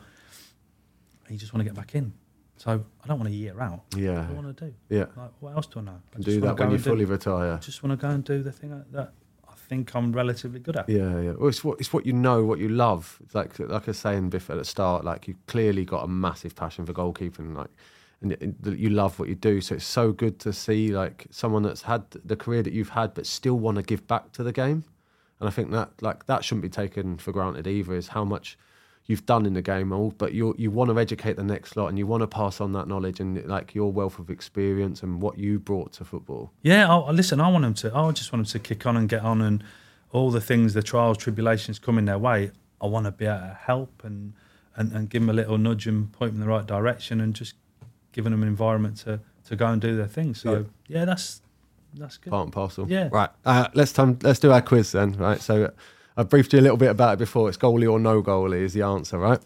And 1.29 1.35
you 1.35 1.39
just 1.39 1.53
want 1.53 1.61
to 1.61 1.65
get 1.65 1.75
back 1.75 1.93
in. 1.93 2.11
So 2.57 2.83
I 3.03 3.07
don't 3.07 3.19
want 3.19 3.29
a 3.29 3.35
year 3.35 3.59
out. 3.61 3.83
Yeah. 3.95 4.21
What 4.21 4.27
do 4.27 4.33
I 4.33 4.41
want 4.41 4.57
to 4.57 4.65
do? 4.65 4.73
Yeah. 4.89 5.05
Like, 5.15 5.31
what 5.39 5.55
else 5.55 5.67
do 5.67 5.79
I 5.79 5.83
know? 5.83 5.91
I 6.11 6.13
Can 6.15 6.21
do 6.23 6.41
that 6.41 6.57
when 6.59 6.69
you 6.69 6.75
and 6.75 6.83
do- 6.83 6.89
fully 6.89 7.05
retire. 7.05 7.53
I 7.53 7.57
just 7.57 7.83
want 7.83 7.97
to 7.97 8.07
go 8.07 8.11
and 8.11 8.23
do 8.23 8.41
the 8.43 8.51
thing 8.51 8.83
that- 8.91 9.13
I 9.47 9.53
think 9.69 9.95
I'm 9.95 10.11
relatively 10.11 10.59
good 10.59 10.75
at. 10.75 10.89
Yeah, 10.89 11.21
yeah. 11.21 11.31
Well, 11.37 11.47
it's 11.49 11.63
what 11.63 11.79
it's 11.79 11.93
what 11.93 12.03
you 12.07 12.11
know, 12.13 12.43
what 12.43 12.57
you 12.57 12.69
love. 12.69 13.19
It's 13.23 13.35
like 13.35 13.59
like 13.59 13.83
I 13.83 13.91
was 13.91 13.99
saying 13.99 14.31
before 14.31 14.55
at 14.55 14.59
the 14.59 14.65
start, 14.65 15.05
like 15.05 15.27
you 15.27 15.35
clearly 15.45 15.85
got 15.85 16.03
a 16.03 16.07
massive 16.07 16.55
passion 16.55 16.87
for 16.87 16.93
goalkeeping, 16.93 17.55
like, 17.55 17.69
and 18.21 18.31
it- 18.31 18.55
you 18.65 18.89
love 18.89 19.19
what 19.19 19.29
you 19.29 19.35
do. 19.35 19.61
So 19.61 19.75
it's 19.75 19.85
so 19.85 20.11
good 20.11 20.39
to 20.39 20.51
see 20.51 20.89
like 20.95 21.27
someone 21.29 21.61
that's 21.61 21.83
had 21.83 22.03
the 22.25 22.35
career 22.35 22.63
that 22.63 22.73
you've 22.73 22.89
had, 22.89 23.13
but 23.13 23.27
still 23.27 23.59
want 23.59 23.77
to 23.77 23.83
give 23.83 24.07
back 24.07 24.31
to 24.33 24.43
the 24.43 24.51
game. 24.51 24.83
And 25.39 25.47
I 25.47 25.51
think 25.51 25.69
that 25.71 26.01
like 26.01 26.25
that 26.25 26.43
shouldn't 26.43 26.63
be 26.63 26.69
taken 26.69 27.17
for 27.19 27.31
granted 27.31 27.67
either. 27.67 27.93
Is 27.93 28.07
how 28.09 28.25
much 28.25 28.57
you've 29.09 29.25
done 29.25 29.45
in 29.45 29.53
the 29.53 29.61
game, 29.61 29.91
all 29.91 30.13
but 30.17 30.31
you 30.33 30.55
you 30.57 30.71
want 30.71 30.89
to 30.91 30.97
educate 30.99 31.35
the 31.35 31.43
next 31.43 31.75
lot, 31.75 31.87
and 31.87 31.97
you 31.97 32.07
want 32.07 32.21
to 32.21 32.27
pass 32.27 32.61
on 32.61 32.71
that 32.73 32.87
knowledge 32.87 33.19
and 33.19 33.43
like 33.45 33.75
your 33.75 33.91
wealth 33.91 34.19
of 34.19 34.29
experience 34.29 35.03
and 35.03 35.21
what 35.21 35.37
you 35.37 35.59
brought 35.59 35.91
to 35.93 36.05
football. 36.05 36.51
Yeah, 36.61 36.87
I, 36.87 36.97
I- 36.99 37.11
listen, 37.11 37.41
I 37.41 37.49
want 37.49 37.63
them 37.63 37.73
to. 37.75 37.93
I 37.93 38.11
just 38.11 38.31
want 38.31 38.47
them 38.47 38.51
to 38.53 38.59
kick 38.59 38.85
on 38.85 38.95
and 38.95 39.09
get 39.09 39.21
on, 39.23 39.41
and 39.41 39.63
all 40.11 40.31
the 40.31 40.39
things, 40.41 40.73
the 40.73 40.83
trials, 40.83 41.17
tribulations 41.17 41.79
coming 41.79 42.05
their 42.05 42.17
way. 42.19 42.51
I 42.81 42.85
want 42.85 43.05
to 43.07 43.11
be 43.11 43.25
able 43.25 43.39
to 43.39 43.57
help 43.61 44.03
and, 44.05 44.33
and 44.75 44.93
and 44.93 45.09
give 45.09 45.21
them 45.23 45.29
a 45.29 45.33
little 45.33 45.57
nudge 45.57 45.85
and 45.87 46.11
point 46.13 46.31
them 46.33 46.41
in 46.41 46.47
the 46.47 46.53
right 46.55 46.65
direction, 46.65 47.19
and 47.19 47.33
just 47.33 47.55
giving 48.13 48.31
them 48.31 48.41
an 48.43 48.47
environment 48.47 48.97
to 48.97 49.19
to 49.47 49.55
go 49.55 49.65
and 49.67 49.81
do 49.81 49.97
their 49.97 50.07
thing. 50.07 50.33
So 50.35 50.67
yeah, 50.87 51.05
that's 51.05 51.41
that's 51.95 52.17
good. 52.17 52.29
part 52.29 52.45
and 52.45 52.53
parcel. 52.53 52.85
Yeah. 52.87 53.09
Right. 53.11 53.29
Uh, 53.43 53.67
let's 53.73 53.91
time, 53.91 54.19
let's 54.21 54.37
do 54.39 54.51
our 54.51 54.61
quiz 54.61 54.91
then. 54.91 55.13
Right. 55.13 55.41
So 55.41 55.71
I 56.19 56.23
briefed 56.23 56.51
you 56.53 56.59
a 56.59 56.61
little 56.61 56.77
bit 56.77 56.89
about 56.89 57.13
it 57.13 57.19
before. 57.19 57.47
It's 57.47 57.57
goalie 57.57 57.89
or 57.89 57.97
no 57.99 58.21
goalie 58.21 58.61
is 58.61 58.73
the 58.73 58.81
answer, 58.81 59.17
right? 59.17 59.39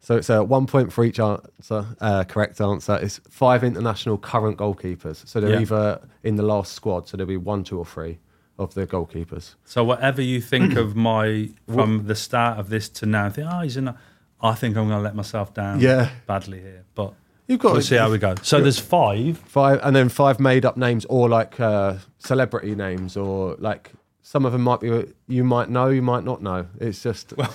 So 0.00 0.16
it's 0.16 0.30
a 0.30 0.44
one 0.44 0.66
point 0.66 0.92
for 0.92 1.04
each 1.04 1.18
answer. 1.18 1.86
Uh, 2.00 2.22
correct 2.24 2.60
answer 2.60 2.96
is 2.98 3.20
five 3.28 3.64
international 3.64 4.16
current 4.16 4.56
goalkeepers. 4.56 5.26
So 5.26 5.40
they're 5.40 5.54
Yeah. 5.54 5.60
either 5.60 6.00
in 6.22 6.36
the 6.36 6.42
last 6.44 6.72
squad. 6.72 7.08
So 7.08 7.16
there'll 7.16 7.28
be 7.28 7.36
one, 7.36 7.64
two, 7.64 7.78
or 7.78 7.84
three 7.84 8.20
of 8.58 8.74
the 8.74 8.86
goalkeepers. 8.86 9.56
So 9.64 9.82
whatever 9.82 10.22
you 10.22 10.40
think 10.40 10.76
of 10.76 10.94
my 11.10 11.50
from 11.66 12.06
the 12.06 12.14
start 12.14 12.58
of 12.58 12.68
this 12.68 12.88
to 12.90 13.06
now, 13.06 13.28
think, 13.30 13.48
oh, 13.50 13.60
he's 13.62 13.76
in. 13.76 13.88
A, 13.88 13.98
I 14.40 14.54
think 14.54 14.76
I'm 14.76 14.86
going 14.86 14.98
to 14.98 15.02
let 15.02 15.16
myself 15.16 15.52
down. 15.52 15.80
Yeah. 15.80 16.10
badly 16.26 16.60
here, 16.60 16.84
but 16.94 17.12
You've 17.48 17.58
got 17.58 17.72
we'll 17.72 17.82
see 17.82 17.96
how 17.96 18.08
we 18.10 18.18
go. 18.18 18.36
So 18.42 18.60
there's 18.60 18.78
five. 18.78 19.38
Five, 19.38 19.80
and 19.82 19.96
then 19.96 20.08
five 20.08 20.38
made 20.38 20.64
up 20.64 20.76
names 20.76 21.04
or 21.06 21.28
like 21.28 21.58
uh, 21.58 21.94
celebrity 22.18 22.76
names 22.76 23.16
or 23.16 23.56
like 23.58 23.90
some 24.22 24.44
of 24.44 24.52
them 24.52 24.62
might 24.62 24.80
be 24.80 25.04
you 25.28 25.44
might 25.44 25.68
know, 25.70 25.88
you 25.88 26.02
might 26.02 26.24
not 26.24 26.42
know. 26.42 26.66
It's 26.80 27.02
just 27.02 27.32
Well, 27.36 27.52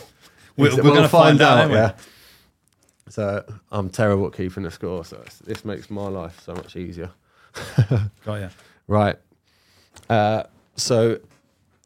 we're, 0.58 0.68
It's- 0.68 0.78
we're 0.84 0.92
going 0.92 1.04
to 1.04 1.10
find, 1.10 1.42
out, 1.42 1.58
aren't 1.60 1.72
yeah. 1.74 1.92
So 3.10 3.44
I'm 3.72 3.90
terrible 3.90 4.28
at 4.28 4.34
keeping 4.34 4.64
the 4.64 4.72
score, 4.72 5.06
so 5.06 5.18
it's- 5.18 5.38
this 5.40 5.64
makes 5.66 5.90
my 5.90 6.08
life 6.08 6.42
so 6.44 6.54
much 6.56 6.76
easier. 6.76 7.12
Got 8.26 8.42
ya. 8.42 8.50
Right. 8.88 9.18
Uh, 10.10 10.44
so 10.76 11.20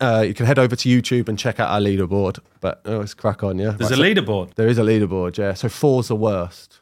uh, 0.01 0.23
you 0.25 0.33
can 0.33 0.45
head 0.45 0.57
over 0.59 0.75
to 0.75 0.89
YouTube 0.89 1.27
and 1.27 1.37
check 1.37 1.59
out 1.59 1.69
our 1.69 1.79
leaderboard. 1.81 2.39
But 2.61 2.81
oh, 2.85 2.97
let's 2.99 3.13
crack 3.13 3.43
on, 3.43 3.59
yeah. 3.59 3.71
There's 3.71 3.91
Right, 3.91 3.99
a 3.99 4.15
so- 4.15 4.21
leaderboard. 4.23 4.55
There 4.55 4.67
is 4.67 4.77
a 4.77 4.83
leaderboard, 4.83 5.37
yeah. 5.37 5.53
So 5.53 5.67
four's 5.69 6.07
the 6.07 6.15
worst. 6.15 6.79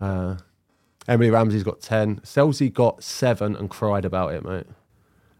Uh, 0.00 0.36
Emily 1.08 1.30
Ramsey's 1.30 1.62
got 1.64 1.80
ten. 1.80 2.16
Selzy 2.20 2.72
got 2.72 3.02
seven 3.02 3.56
and 3.56 3.70
cried 3.70 4.04
about 4.04 4.34
it, 4.34 4.44
mate. 4.44 4.66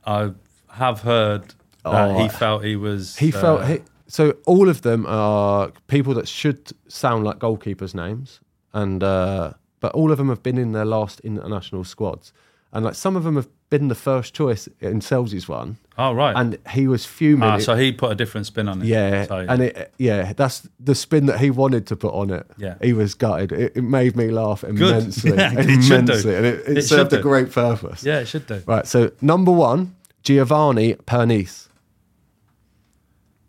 I 0.06 0.32
have 0.70 1.00
heard 1.02 1.54
Oh, 1.86 2.18
he 2.22 2.28
felt 2.28 2.64
he 2.64 2.76
was. 2.76 3.16
He 3.16 3.32
uh, 3.32 3.40
felt 3.40 3.64
he, 3.66 3.78
so. 4.06 4.34
All 4.46 4.68
of 4.68 4.82
them 4.82 5.06
are 5.06 5.70
people 5.88 6.14
that 6.14 6.28
should 6.28 6.72
sound 6.88 7.24
like 7.24 7.38
goalkeepers' 7.38 7.94
names, 7.94 8.40
and 8.72 9.02
uh, 9.02 9.52
but 9.80 9.92
all 9.92 10.10
of 10.10 10.18
them 10.18 10.28
have 10.28 10.42
been 10.42 10.58
in 10.58 10.72
their 10.72 10.84
last 10.84 11.20
international 11.20 11.84
squads, 11.84 12.32
and 12.72 12.84
like 12.84 12.94
some 12.94 13.16
of 13.16 13.24
them 13.24 13.36
have 13.36 13.48
been 13.68 13.88
the 13.88 13.96
first 13.96 14.32
choice 14.32 14.68
in 14.80 15.00
Selzy's 15.00 15.48
one, 15.48 15.76
Oh 15.98 16.12
right. 16.12 16.36
and 16.36 16.56
he 16.70 16.86
was 16.86 17.04
fuming. 17.04 17.48
Ah, 17.48 17.58
so 17.58 17.74
he 17.74 17.90
put 17.90 18.12
a 18.12 18.14
different 18.14 18.46
spin 18.46 18.68
on 18.68 18.80
it. 18.80 18.86
yeah, 18.86 19.26
So, 19.26 19.38
and 19.38 19.60
it 19.62 19.92
yeah, 19.98 20.32
that's 20.34 20.68
the 20.78 20.94
spin 20.94 21.26
that 21.26 21.40
he 21.40 21.50
wanted 21.50 21.84
to 21.88 21.96
put 21.96 22.14
on 22.14 22.30
it. 22.30 22.46
Yeah. 22.58 22.76
he 22.80 22.92
was 22.92 23.14
gutted. 23.14 23.50
It, 23.50 23.72
it 23.76 23.82
made 23.82 24.14
me 24.14 24.28
laugh 24.30 24.62
immensely, 24.72 25.32
Yeah, 25.36 25.52
it 25.58 25.82
should 25.82 26.06
do. 26.06 26.12
immensely, 26.12 26.36
and 26.36 26.46
it, 26.46 26.68
it, 26.68 26.78
It 26.78 26.82
served 26.82 27.12
a 27.12 27.20
great 27.20 27.50
purpose. 27.50 28.04
yeah, 28.04 28.20
it 28.20 28.26
should 28.28 28.46
do. 28.46 28.62
Right. 28.66 28.86
So 28.86 29.10
number 29.20 29.50
one, 29.50 29.96
Giovanni 30.22 30.94
Pernice. 31.06 31.65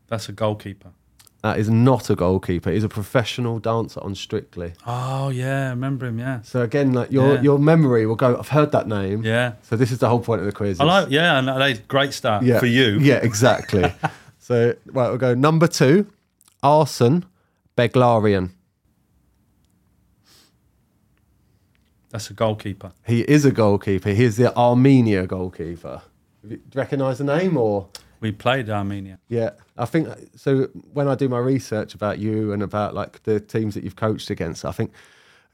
That's 0.08 0.30
a 0.30 0.32
goalkeeper. 0.32 0.92
That 1.44 1.60
is 1.60 1.70
not 1.70 2.10
a 2.10 2.16
goalkeeper. 2.16 2.72
He's 2.72 2.84
a 2.84 2.90
professional 2.90 3.60
dancer 3.60 4.02
on 4.04 4.16
Strictly. 4.16 4.74
Oh 4.88 5.30
yeah, 5.30 5.68
I 5.68 5.70
remember 5.70 6.08
him. 6.08 6.18
Yeah. 6.18 6.42
So 6.42 6.62
again, 6.62 6.94
like 6.94 7.12
your 7.12 7.36
Yeah. 7.36 7.42
your 7.42 7.60
memory 7.60 8.06
will 8.06 8.16
go. 8.16 8.38
I've 8.38 8.50
heard 8.50 8.72
that 8.72 8.88
name. 8.88 9.24
Yeah. 9.24 9.54
So 9.62 9.76
this 9.76 9.92
is 9.92 10.00
the 10.00 10.10
whole 10.10 10.20
point 10.20 10.42
of 10.42 10.48
the 10.48 10.52
quiz. 10.52 10.80
I 10.80 10.86
like. 10.86 11.10
Yeah, 11.10 11.38
and 11.38 11.88
great 11.88 12.14
start 12.14 12.44
yeah, 12.44 12.60
for 12.60 12.66
you. 12.66 12.98
Yeah, 13.00 13.18
exactly. 13.18 13.94
so 14.40 14.74
right, 14.88 15.10
we'll 15.10 15.18
go 15.18 15.36
number 15.36 15.68
two, 15.68 16.08
Arsen 16.64 17.24
Beglaryan. 17.78 18.50
That's 22.10 22.30
a 22.30 22.34
goalkeeper. 22.34 22.94
He 23.06 23.22
is 23.22 23.46
a 23.46 23.52
goalkeeper. 23.52 24.10
He 24.10 24.24
is 24.24 24.38
the 24.38 24.56
Armenia 24.58 25.28
goalkeeper. 25.28 26.02
Do 26.48 26.56
you 26.56 26.62
recognise 26.74 27.20
the 27.20 27.26
name 27.26 27.58
or? 27.58 27.90
We 28.20 28.32
played 28.32 28.70
Armenia. 28.70 29.20
Yeah, 29.28 29.52
I 29.78 29.86
think 29.86 30.08
uh, 30.08 30.16
so. 30.36 30.70
When 30.94 31.08
I 31.08 31.16
do 31.16 31.30
my 31.30 31.40
research 31.40 31.94
about 31.94 32.20
you 32.20 32.52
and 32.52 32.64
about 32.64 32.94
like 32.94 33.24
the 33.24 33.40
teams 33.40 33.76
that 33.76 33.84
you've 33.84 33.96
coached 33.96 34.30
against, 34.30 34.66
I 34.66 34.72
think 34.72 34.92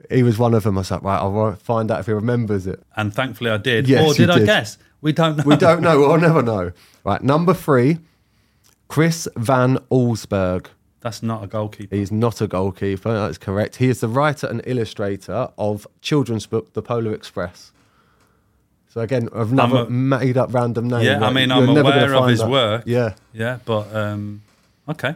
he 0.09 0.23
was 0.23 0.37
one 0.37 0.53
of 0.53 0.63
them. 0.63 0.77
I 0.77 0.81
was 0.81 0.91
like, 0.91 1.03
right, 1.03 1.17
I'll 1.17 1.55
find 1.55 1.91
out 1.91 1.99
if 1.99 2.05
he 2.05 2.13
remembers 2.13 2.67
it. 2.67 2.81
And 2.95 3.13
thankfully 3.13 3.51
I 3.51 3.57
did. 3.57 3.87
Yes, 3.87 4.09
or 4.09 4.13
did 4.13 4.29
I 4.29 4.39
did. 4.39 4.45
guess? 4.45 4.77
We 5.01 5.11
don't 5.11 5.37
know. 5.37 5.43
We 5.45 5.55
don't 5.57 5.81
know. 5.81 5.99
We'll 5.99 6.17
never 6.17 6.41
know. 6.41 6.71
Right, 7.03 7.21
number 7.21 7.53
three, 7.53 7.99
Chris 8.87 9.27
Van 9.35 9.77
Allsburg. 9.91 10.67
That's 11.01 11.21
not 11.21 11.43
a 11.43 11.47
goalkeeper. 11.47 11.93
He's 11.93 12.13
not 12.13 12.39
a 12.39 12.47
goalkeeper. 12.47 13.11
That's 13.13 13.37
correct. 13.37 13.75
He 13.75 13.89
is 13.89 13.99
the 13.99 14.07
writer 14.07 14.47
and 14.47 14.61
illustrator 14.65 15.49
of 15.57 15.85
children's 15.99 16.45
book 16.45 16.71
The 16.71 16.81
Polar 16.81 17.13
Express. 17.13 17.72
So 18.93 19.01
again, 19.01 19.27
I've 19.33 19.51
never 19.51 19.77
a- 19.85 19.89
made 19.89 20.37
up 20.37 20.53
random 20.53 20.87
names. 20.87 21.03
Yeah, 21.05 21.25
I 21.25 21.33
mean, 21.33 21.49
you're 21.49 21.57
I'm 21.63 21.69
aware 21.75 22.13
of 22.13 22.27
his 22.29 22.41
that. 22.41 22.49
work. 22.49 22.83
Yeah. 22.85 23.15
Yeah, 23.33 23.57
but 23.65 23.93
um, 23.95 24.43
okay. 24.87 25.15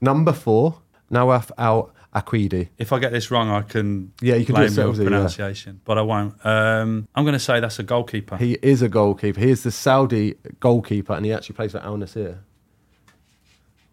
Number 0.00 0.32
four, 0.32 0.78
Nawaf 1.10 1.50
Al 1.58 1.92
Aqidi. 2.14 2.68
If 2.78 2.94
I 2.94 2.98
get 2.98 3.12
this 3.12 3.30
wrong, 3.30 3.50
I 3.50 3.60
can 3.60 4.12
Yeah, 4.22 4.36
you 4.36 4.46
can 4.46 4.54
do 4.54 4.60
blame 4.62 4.72
it 4.72 4.76
your 4.76 4.94
Selzy, 4.94 4.98
yeah. 5.00 5.04
pronunciation, 5.04 5.80
but 5.84 5.98
I 5.98 6.00
won't. 6.00 6.34
Um, 6.46 7.08
I'm 7.14 7.24
going 7.24 7.34
to 7.34 7.38
say 7.38 7.60
that's 7.60 7.78
a 7.78 7.82
goalkeeper. 7.82 8.38
He 8.38 8.54
is 8.62 8.80
a 8.80 8.88
goalkeeper. 8.88 9.38
He 9.38 9.50
is 9.50 9.64
the 9.64 9.70
Saudi 9.70 10.36
goalkeeper, 10.58 11.12
and 11.12 11.26
he 11.26 11.32
actually 11.34 11.56
plays 11.56 11.72
for 11.72 11.78
Al 11.80 11.98
Nassr 11.98 12.38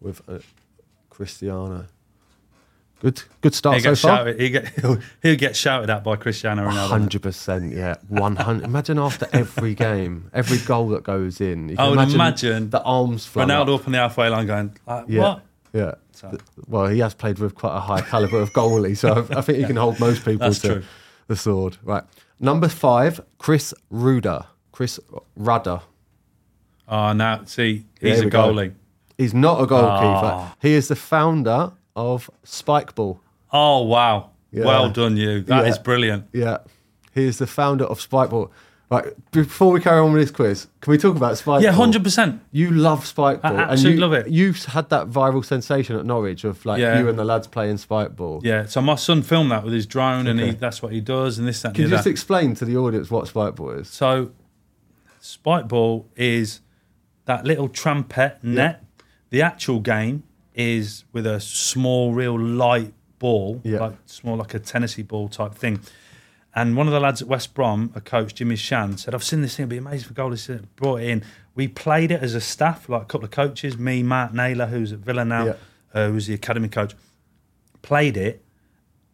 with 0.00 0.22
uh, 0.26 0.38
Cristiano. 1.10 1.84
Good, 3.00 3.22
good 3.42 3.54
start 3.54 3.76
he 3.76 3.82
so 3.82 3.94
far. 3.94 4.16
shouted. 4.18 4.40
He 4.40 4.50
get, 4.50 4.68
he'll, 4.80 4.98
he'll 5.22 5.36
get 5.36 5.54
shouted 5.54 5.88
at 5.88 6.02
by 6.02 6.16
Cristiano 6.16 6.68
Ronaldo. 6.68 6.88
Hundred 6.88 7.22
percent, 7.22 7.72
yeah, 7.72 7.94
one 8.08 8.34
hundred. 8.34 8.64
imagine 8.64 8.98
after 8.98 9.28
every 9.32 9.74
game, 9.74 10.30
every 10.34 10.58
goal 10.58 10.88
that 10.88 11.04
goes 11.04 11.40
in. 11.40 11.68
You 11.68 11.76
I 11.78 11.86
can 11.88 11.96
would 11.96 12.14
imagine 12.14 12.70
the 12.70 12.82
arms 12.82 13.26
Ronaldo 13.28 13.78
up. 13.78 13.86
on 13.86 13.92
the 13.92 13.98
halfway 13.98 14.28
line 14.28 14.46
going, 14.48 14.76
like, 14.86 15.04
Yeah, 15.08 15.20
what? 15.22 15.42
yeah. 15.72 15.94
So- 16.10 16.36
Well, 16.66 16.86
he 16.88 16.98
has 16.98 17.14
played 17.14 17.38
with 17.38 17.54
quite 17.54 17.76
a 17.76 17.80
high 17.80 18.00
caliber 18.00 18.40
of 18.40 18.50
goalie, 18.52 18.96
so 18.96 19.24
I, 19.30 19.38
I 19.38 19.40
think 19.42 19.58
he 19.58 19.64
can 19.64 19.76
hold 19.76 20.00
most 20.00 20.24
people 20.24 20.40
That's 20.48 20.58
to 20.62 20.68
true. 20.68 20.82
the 21.28 21.36
sword. 21.36 21.76
Right, 21.84 22.02
number 22.40 22.68
five, 22.68 23.20
Chris 23.38 23.72
Ruder. 23.90 24.44
Chris 24.72 24.98
Ruder. 25.36 25.82
Oh, 26.88 27.12
now, 27.12 27.44
see, 27.44 27.84
he's 28.00 28.20
a 28.20 28.24
we 28.24 28.30
go. 28.30 28.52
goalie. 28.52 28.72
He's 29.16 29.34
not 29.34 29.60
a 29.62 29.66
goalkeeper. 29.66 30.32
Ah. 30.32 30.56
He 30.60 30.72
is 30.72 30.88
the 30.88 30.96
founder 30.96 31.72
of 31.98 32.30
Spikeball. 32.44 33.18
Oh, 33.52 33.82
wow. 33.82 34.30
Yeah. 34.52 34.64
Well 34.64 34.88
done, 34.90 35.16
you. 35.16 35.42
That 35.42 35.66
is 35.66 35.76
Yeah. 35.76 35.82
brilliant. 35.82 36.24
Yeah, 36.32 36.58
he 37.14 37.24
is 37.26 37.38
the 37.38 37.46
founder 37.46 37.84
of 37.84 37.98
Spikeball. 38.00 38.50
Right, 38.90 39.04
before 39.32 39.70
we 39.72 39.80
carry 39.80 40.00
on 40.00 40.14
with 40.14 40.22
this 40.22 40.30
quiz, 40.30 40.66
can 40.80 40.90
we 40.92 40.96
talk 40.96 41.14
about 41.14 41.32
Spikeball? 41.34 41.60
Yeah, 41.60 41.72
100%. 41.74 42.40
You 42.52 42.70
love 42.70 43.04
Spikeball. 43.04 43.40
I 43.44 43.50
and 43.50 43.60
absolutely 43.60 43.96
you, 43.96 44.00
love 44.00 44.12
it. 44.14 44.28
You've 44.28 44.64
had 44.64 44.88
that 44.88 45.10
viral 45.10 45.44
sensation 45.44 45.94
at 45.96 46.06
Norwich 46.06 46.44
of 46.44 46.64
like 46.64 46.80
Yeah. 46.80 46.98
you 46.98 47.06
and 47.10 47.18
the 47.18 47.24
lads 47.24 47.46
playing 47.48 47.76
Spikeball. 47.76 48.40
Yeah, 48.44 48.64
so 48.64 48.80
my 48.80 48.94
son 48.94 49.20
filmed 49.22 49.50
that 49.50 49.62
with 49.64 49.74
his 49.74 49.84
drone, 49.84 50.26
and 50.26 50.40
he, 50.40 50.52
that's 50.52 50.80
what 50.82 50.92
he 50.92 51.02
does, 51.02 51.38
and 51.38 51.46
this, 51.46 51.60
that, 51.60 51.68
and 51.68 51.74
Can 51.74 51.84
you 51.84 51.90
just 51.90 52.00
other. 52.02 52.10
explain 52.10 52.54
to 52.54 52.64
the 52.64 52.76
audience 52.78 53.10
what 53.10 53.26
Spikeball 53.26 53.80
is? 53.80 53.88
So, 53.88 54.30
spike 55.20 55.68
ball 55.68 56.08
is 56.16 56.60
that 57.26 57.44
little 57.44 57.68
trumpet 57.68 58.38
net. 58.42 58.84
The 59.30 59.42
actual 59.42 59.80
game 59.80 60.22
is 60.58 61.04
with 61.12 61.24
a 61.26 61.40
small, 61.40 62.12
real 62.12 62.38
light 62.38 62.92
ball, 63.20 63.60
Yeah. 63.64 63.78
like 63.78 63.96
small, 64.06 64.36
like 64.36 64.52
a 64.54 64.58
Tennessee 64.58 65.02
ball 65.02 65.28
type 65.28 65.54
thing. 65.54 65.80
And 66.54 66.76
one 66.76 66.88
of 66.88 66.92
the 66.92 66.98
lads 67.00 67.22
at 67.22 67.28
West 67.28 67.54
Brom, 67.54 67.92
a 67.94 68.00
coach, 68.00 68.34
Jimmy 68.34 68.56
Shan, 68.56 68.98
said, 68.98 69.14
I've 69.14 69.22
seen 69.22 69.42
this 69.42 69.56
thing, 69.56 69.64
it'd 69.64 69.70
be 69.70 69.76
amazing 69.76 70.08
for 70.08 70.14
goalies. 70.14 70.46
to 70.46 70.64
Brought 70.74 71.02
it 71.02 71.08
in. 71.08 71.22
We 71.54 71.68
played 71.68 72.10
it 72.10 72.20
as 72.22 72.34
a 72.34 72.40
staff, 72.40 72.88
like 72.88 73.02
a 73.02 73.04
couple 73.04 73.24
of 73.26 73.30
coaches, 73.30 73.78
me, 73.78 74.02
Matt 74.02 74.34
Naylor, 74.34 74.66
who's 74.66 74.92
at 74.92 74.98
Villa 74.98 75.24
now, 75.24 75.44
Yeah. 75.46 75.54
uh, 75.94 76.08
who's 76.08 76.26
the 76.26 76.34
academy 76.34 76.68
coach, 76.68 76.94
played 77.82 78.16
it. 78.16 78.42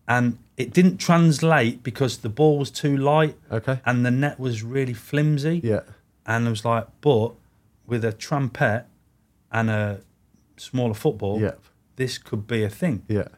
And 0.08 0.38
it 0.56 0.72
didn't 0.72 0.96
translate 0.98 1.82
because 1.82 2.18
the 2.18 2.28
ball 2.30 2.58
was 2.58 2.70
too 2.70 2.96
light 2.96 3.36
Okay. 3.50 3.80
and 3.84 4.04
the 4.06 4.10
net 4.10 4.38
was 4.40 4.62
really 4.62 4.94
flimsy. 4.94 5.60
Yeah. 5.62 5.80
And 6.26 6.46
I 6.46 6.50
was 6.50 6.64
like, 6.64 6.86
but 7.02 7.32
with 7.86 8.04
a 8.04 8.12
trumpet 8.12 8.84
and 9.52 9.68
a 9.70 10.00
smaller 10.56 10.94
football, 10.94 11.40
Yeah. 11.40 11.52
this 11.96 12.18
could 12.18 12.46
be 12.46 12.62
a 12.64 12.68
thing. 12.70 13.04
Yeah. 13.08 13.28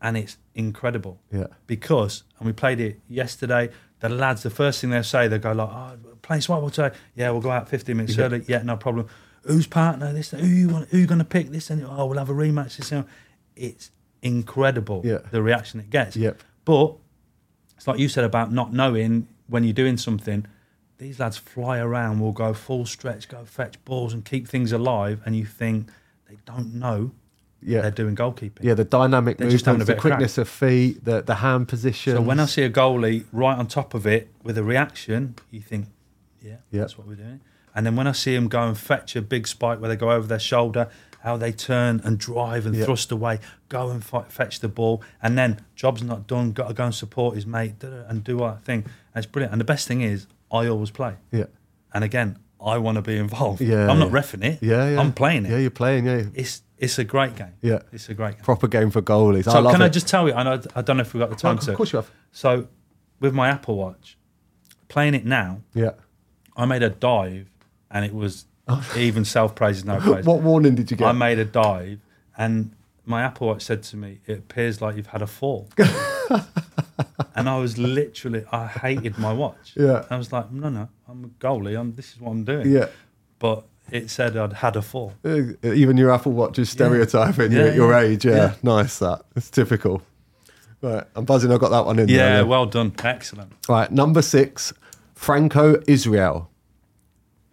And 0.00 0.16
it's 0.16 0.36
incredible. 0.54 1.20
Yeah. 1.32 1.46
Because, 1.66 2.24
and 2.38 2.46
we 2.46 2.52
played 2.52 2.80
it 2.80 3.00
yesterday, 3.08 3.70
the 4.00 4.08
lads, 4.08 4.42
the 4.42 4.50
first 4.50 4.80
thing 4.80 4.90
they'll 4.90 5.02
say, 5.02 5.28
they 5.28 5.38
go 5.38 5.52
like, 5.52 5.68
oh, 5.70 5.96
playing 6.22 6.42
Swap 6.42 6.70
today. 6.72 6.94
Yeah, 7.14 7.30
we'll 7.30 7.40
go 7.40 7.50
out 7.50 7.68
15 7.68 7.96
minutes 7.96 8.16
Yeah. 8.16 8.24
early. 8.24 8.44
Yeah, 8.46 8.62
no 8.62 8.76
problem. 8.76 9.06
Who's 9.42 9.66
partner? 9.66 10.12
This, 10.12 10.30
who 10.32 10.46
you 10.46 10.68
want, 10.68 10.88
who 10.90 10.98
you 10.98 11.06
going 11.06 11.18
to 11.18 11.24
pick? 11.24 11.50
This, 11.50 11.70
and 11.70 11.84
oh, 11.86 12.06
we'll 12.06 12.18
have 12.18 12.30
a 12.30 12.34
rematch. 12.34 12.76
This, 12.76 12.92
and 12.92 13.06
it's 13.56 13.90
incredible 14.22 15.02
Yeah. 15.04 15.18
the 15.30 15.42
reaction 15.42 15.80
it 15.80 15.90
gets. 15.90 16.16
Yep. 16.16 16.42
But 16.64 16.96
it's 17.76 17.86
like 17.86 17.98
you 17.98 18.08
said 18.08 18.24
about 18.24 18.52
not 18.52 18.72
knowing 18.72 19.28
when 19.46 19.64
you're 19.64 19.72
doing 19.74 19.96
something. 19.96 20.46
These 20.98 21.18
lads 21.18 21.36
fly 21.36 21.78
around, 21.78 22.20
will 22.20 22.32
go 22.32 22.54
full 22.54 22.86
stretch, 22.86 23.28
go 23.28 23.44
fetch 23.44 23.82
balls 23.84 24.12
and 24.14 24.24
keep 24.24 24.48
things 24.48 24.72
alive, 24.72 25.20
and 25.26 25.34
you 25.36 25.44
think 25.44 25.88
they 26.36 26.52
don't 26.52 26.74
know 26.74 27.12
Yeah. 27.62 27.80
they're 27.82 27.90
doing 27.90 28.14
goalkeeping. 28.16 28.58
Yeah, 28.62 28.74
the 28.74 28.84
dynamic 28.84 29.38
They're 29.38 29.46
movements, 29.48 29.64
the 29.78 29.84
bit 29.86 29.96
of 29.96 30.00
quickness 30.00 30.38
of 30.38 30.48
feet, 30.48 31.04
the, 31.04 31.22
the 31.22 31.36
hand 31.36 31.68
position. 31.68 32.16
So 32.16 32.20
when 32.22 32.40
I 32.40 32.46
see 32.46 32.62
a 32.62 32.70
goalie 32.70 33.24
right 33.32 33.56
on 33.56 33.66
top 33.66 33.94
of 33.94 34.06
it 34.06 34.28
with 34.42 34.58
a 34.58 34.62
reaction, 34.64 35.36
you 35.50 35.60
think, 35.60 35.86
yeah, 36.42 36.56
Yeah. 36.70 36.80
that's 36.82 36.98
what 36.98 37.06
we're 37.06 37.14
doing. 37.14 37.40
And 37.74 37.84
then 37.84 37.96
when 37.96 38.06
I 38.06 38.12
see 38.12 38.34
them 38.34 38.48
go 38.48 38.62
and 38.68 38.76
fetch 38.78 39.16
a 39.16 39.22
big 39.22 39.46
spike 39.48 39.80
where 39.80 39.88
they 39.88 39.96
go 39.96 40.12
over 40.12 40.26
their 40.28 40.38
shoulder, 40.38 40.88
how 41.20 41.36
they 41.38 41.50
turn 41.52 42.00
and 42.04 42.18
drive 42.18 42.66
and 42.66 42.76
thrust 42.76 43.10
away, 43.10 43.40
go 43.70 43.88
and 43.90 44.04
fight, 44.04 44.30
fetch 44.30 44.60
the 44.60 44.68
ball, 44.68 45.02
and 45.22 45.36
then 45.38 45.58
job's 45.74 46.02
not 46.02 46.26
done, 46.26 46.52
got 46.52 46.68
to 46.68 46.74
go 46.74 46.84
and 46.84 46.94
support 46.94 47.34
his 47.34 47.46
mate 47.46 47.82
and 47.82 48.22
do 48.22 48.42
our 48.42 48.58
thing. 48.58 48.84
And 49.14 49.24
it's 49.24 49.26
brilliant. 49.26 49.52
And 49.52 49.60
the 49.60 49.64
best 49.64 49.88
thing 49.88 50.02
is, 50.02 50.26
I 50.52 50.66
always 50.68 50.90
play. 50.90 51.14
Yeah. 51.32 51.46
And 51.94 52.04
again, 52.04 52.38
I 52.64 52.78
want 52.78 52.96
to 52.96 53.02
be 53.02 53.16
involved. 53.18 53.60
Yeah, 53.60 53.90
I'm 53.90 53.98
not 53.98 54.10
yeah. 54.10 54.20
refing 54.20 54.44
it. 54.44 54.62
Yeah, 54.62 54.88
yeah. 54.90 55.00
I'm 55.00 55.12
playing 55.12 55.44
it. 55.46 55.50
Yeah, 55.50 55.58
you're 55.58 55.70
playing, 55.70 56.06
yeah. 56.06 56.22
It's 56.34 56.62
it's 56.78 56.98
a 56.98 57.04
great 57.04 57.36
game. 57.36 57.52
Yeah. 57.62 57.80
It's 57.92 58.08
a 58.08 58.14
great 58.14 58.36
game. 58.36 58.44
Proper 58.44 58.68
game 58.68 58.90
for 58.90 59.02
goalies. 59.02 59.46
I 59.48 59.52
So 59.52 59.60
love 59.60 59.72
can 59.74 59.82
it. 59.82 59.86
I 59.86 59.88
just 59.88 60.08
tell 60.08 60.26
you? 60.28 60.34
I 60.34 60.42
know 60.42 60.60
I 60.74 60.82
don't 60.82 60.96
know 60.96 61.02
if 61.02 61.12
we've 61.14 61.20
got 61.20 61.30
the 61.30 61.36
time 61.36 61.58
Oh, 61.60 61.64
to. 61.64 61.70
of 61.72 61.76
course 61.76 61.92
you 61.92 61.98
have. 61.98 62.10
So 62.32 62.68
with 63.20 63.34
my 63.34 63.48
Apple 63.48 63.76
Watch, 63.76 64.16
playing 64.88 65.14
it 65.14 65.24
now, 65.24 65.60
Yeah. 65.74 65.92
I 66.56 66.64
made 66.66 66.82
a 66.82 66.90
dive, 66.90 67.48
and 67.90 68.04
it 68.04 68.14
was 68.14 68.46
oh. 68.68 68.94
even 68.96 69.24
self 69.24 69.54
praise 69.54 69.78
is 69.78 69.84
no 69.84 69.98
praise. 70.00 70.26
Oh. 70.26 70.32
What 70.32 70.42
warning 70.42 70.74
did 70.74 70.90
you 70.90 70.96
get? 70.96 71.06
I 71.06 71.12
made 71.12 71.38
a 71.38 71.44
dive, 71.44 72.00
and 72.36 72.72
my 73.04 73.22
Apple 73.22 73.48
Watch 73.48 73.62
said 73.62 73.82
to 73.84 73.96
me, 73.96 74.20
"It 74.26 74.38
appears 74.38 74.80
like 74.80 74.96
you've 74.96 75.08
had 75.08 75.22
a 75.22 75.26
fall." 75.26 75.68
and 77.36 77.48
I 77.48 77.58
was 77.58 77.78
literally, 77.78 78.44
I 78.52 78.66
hated 78.66 79.18
my 79.18 79.32
watch. 79.32 79.74
Yeah. 79.76 80.04
I 80.10 80.16
was 80.16 80.32
like, 80.32 80.50
"No, 80.52 80.68
no, 80.68 80.88
I'm 81.08 81.24
a 81.24 81.28
goalie. 81.28 81.78
I'm, 81.78 81.94
this 81.94 82.12
is 82.12 82.20
what 82.20 82.30
I'm 82.30 82.44
doing." 82.44 82.70
Yeah. 82.70 82.86
But 83.38 83.64
it 83.90 84.10
said 84.10 84.36
I'd 84.36 84.54
had 84.54 84.76
a 84.76 84.82
fall. 84.82 85.12
Uh, 85.24 85.42
Even 85.62 85.96
your 85.96 86.10
Apple 86.10 86.32
Watch 86.32 86.58
is 86.58 86.70
stereotyping 86.70 87.52
you 87.52 87.58
Yeah, 87.60 87.66
at 87.66 87.74
your 87.74 87.90
yeah. 87.92 88.00
age. 88.00 88.24
Yeah. 88.24 88.32
Yeah. 88.34 88.54
nice 88.62 88.98
that. 89.00 89.22
It's 89.36 89.50
typical. 89.50 90.02
Right, 90.80 91.04
I'm 91.16 91.24
buzzing. 91.24 91.50
I 91.50 91.56
got 91.56 91.70
that 91.70 91.86
one 91.86 91.98
in. 91.98 92.08
Yeah, 92.08 92.36
there, 92.36 92.46
well 92.46 92.66
done, 92.66 92.92
excellent. 93.02 93.52
Right, 93.68 93.90
number 93.90 94.20
six, 94.20 94.72
Franco 95.14 95.82
Israel. 95.86 96.50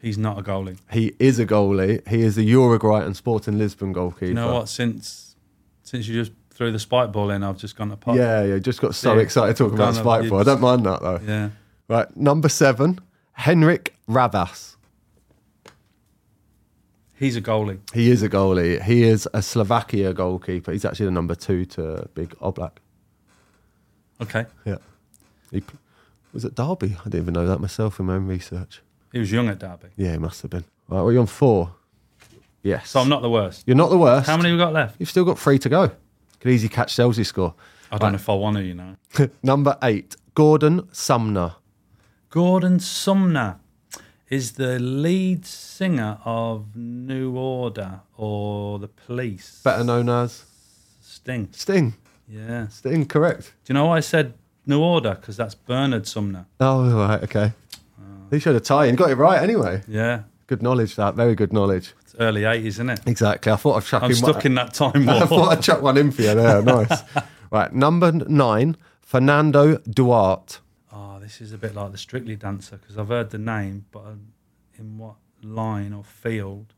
He's 0.01 0.17
not 0.17 0.37
a 0.37 0.43
goalie. 0.43 0.77
He 0.91 1.13
is 1.19 1.39
a 1.39 1.45
goalie. 1.45 2.05
He 2.07 2.21
is 2.23 2.35
the 2.35 2.43
Uruguay 2.43 3.05
and 3.05 3.15
Sporting 3.15 3.57
Lisbon 3.57 3.93
goalkeeper. 3.93 4.25
You 4.25 4.33
know 4.33 4.53
what? 4.53 4.67
Since 4.67 5.35
since 5.83 6.07
you 6.07 6.13
just 6.23 6.31
threw 6.51 6.71
the 6.71 6.79
spike 6.79 7.11
ball 7.11 7.31
in, 7.31 7.43
I've 7.43 7.57
just 7.57 7.75
gone 7.75 7.89
to 7.89 7.95
pot. 7.97 8.15
Yeah, 8.15 8.43
yeah. 8.43 8.59
Just 8.59 8.81
got 8.81 8.93
so 8.95 9.15
Yeah. 9.15 9.21
excited 9.21 9.55
talking 9.57 9.73
about 9.75 9.95
Kind 9.95 9.97
of, 9.97 10.05
Spikeball. 10.31 10.39
I 10.41 10.43
don't 10.43 10.61
mind 10.61 10.85
that 10.85 11.01
though. 11.01 11.19
Yeah. 11.25 11.49
Right, 11.87 12.15
number 12.17 12.49
seven, 12.49 12.99
Henrik 13.33 13.95
Ravas. 14.07 14.75
He's 17.13 17.35
a 17.35 17.41
goalie. 17.41 17.79
He 17.93 18.09
is 18.09 18.23
a 18.23 18.29
goalie. 18.29 18.81
He 18.81 19.03
is 19.03 19.27
a 19.33 19.41
Slovakia 19.43 20.13
goalkeeper. 20.13 20.71
He's 20.71 20.85
actually 20.85 21.05
the 21.05 21.11
number 21.11 21.35
two 21.35 21.65
to 21.65 22.07
Big 22.15 22.29
Oblak. 22.39 22.77
Okay. 24.21 24.45
Yeah. 24.65 24.77
He 25.51 25.61
was 26.33 26.45
at 26.45 26.55
Derby. 26.55 26.95
I 26.99 27.03
didn't 27.03 27.21
even 27.21 27.33
know 27.35 27.45
that 27.45 27.59
myself 27.59 27.99
in 27.99 28.07
my 28.07 28.15
own 28.15 28.25
research. 28.27 28.81
He 29.11 29.19
was 29.19 29.31
young 29.31 29.49
at 29.49 29.59
Derby. 29.59 29.89
Yeah, 29.97 30.13
he 30.13 30.17
must 30.17 30.41
have 30.41 30.49
been. 30.49 30.63
Right, 30.87 31.11
you 31.11 31.19
on 31.19 31.27
four? 31.27 31.75
Yes. 32.63 32.89
So 32.89 32.99
I'm 33.01 33.09
not 33.09 33.21
the 33.21 33.29
worst. 33.29 33.63
You're 33.67 33.75
not 33.77 33.89
the 33.89 33.97
worst. 33.97 34.27
How 34.27 34.37
many 34.37 34.49
have 34.49 34.57
we 34.57 34.63
got 34.63 34.73
left? 34.73 34.95
You've 34.99 35.09
still 35.09 35.25
got 35.25 35.37
three 35.37 35.59
to 35.59 35.69
go. 35.69 35.91
Easily 36.45 36.69
catch 36.69 36.95
Chelsea's 36.95 37.27
score. 37.27 37.53
I 37.91 37.97
don't 37.97 38.13
know 38.13 38.15
if 38.15 38.29
I 38.29 38.33
want 38.33 38.57
to, 38.57 38.63
you 38.63 38.73
know. 38.73 38.95
Number 39.43 39.77
eight, 39.83 40.15
Gordon 40.33 40.87
Sumner. 40.91 41.55
Gordon 42.29 42.79
Sumner 42.79 43.59
is 44.29 44.53
the 44.53 44.79
lead 44.79 45.45
singer 45.45 46.17
of 46.23 46.75
New 46.75 47.35
Order 47.35 47.99
or 48.15 48.79
the 48.79 48.87
Police. 48.87 49.61
Better 49.63 49.83
known 49.83 50.07
as 50.07 50.45
Sting. 51.01 51.49
Sting. 51.51 51.93
Yeah. 52.29 52.69
Sting, 52.69 53.05
correct. 53.05 53.53
Do 53.65 53.73
you 53.73 53.73
know 53.73 53.87
why 53.87 53.97
I 53.97 53.99
said 53.99 54.33
New 54.65 54.81
Order? 54.81 55.15
Because 55.15 55.35
that's 55.35 55.53
Bernard 55.53 56.07
Sumner. 56.07 56.45
Oh, 56.61 56.89
right, 56.95 57.21
okay. 57.23 57.51
Oh. 57.99 58.03
He 58.31 58.39
showed 58.39 58.55
a 58.55 58.61
tie 58.61 58.85
and 58.85 58.97
got 58.97 59.11
it 59.11 59.15
right 59.15 59.41
anyway. 59.43 59.83
Yeah. 59.85 60.23
Good 60.47 60.63
knowledge, 60.63 60.95
that. 60.95 61.15
Very 61.15 61.35
good 61.35 61.51
knowledge. 61.51 61.93
It's 62.13 62.19
early 62.21 62.41
80s, 62.41 62.65
isn't 62.65 62.89
it? 62.89 62.99
Exactly. 63.05 63.51
I 63.51 63.55
thought 63.55 63.77
I'd 63.77 63.83
chuck 63.85 64.03
I'm 64.03 64.09
in 64.11 64.15
stuck 64.17 64.35
one- 64.37 64.45
in 64.47 64.55
that 64.55 64.73
time 64.73 65.07
I 65.09 65.25
thought 65.25 65.49
I'd 65.51 65.61
chuck 65.61 65.81
one 65.81 65.97
in 65.97 66.11
for 66.11 66.21
you 66.23 66.35
there. 66.35 66.61
Nice. 66.71 67.01
right, 67.51 67.73
number 67.73 68.11
nine, 68.11 68.75
Fernando 69.01 69.77
Duarte. 69.79 70.57
Oh, 70.91 71.19
this 71.19 71.39
is 71.41 71.53
a 71.53 71.57
bit 71.57 71.73
like 71.75 71.91
the 71.93 71.97
Strictly 71.97 72.35
Dancer 72.35 72.77
because 72.77 72.97
I've 72.97 73.07
heard 73.07 73.29
the 73.29 73.37
name, 73.37 73.85
but 73.91 73.99
um, 74.05 74.33
in 74.77 74.97
what 74.97 75.15
line 75.41 75.93
or 75.93 76.03
field? 76.03 76.73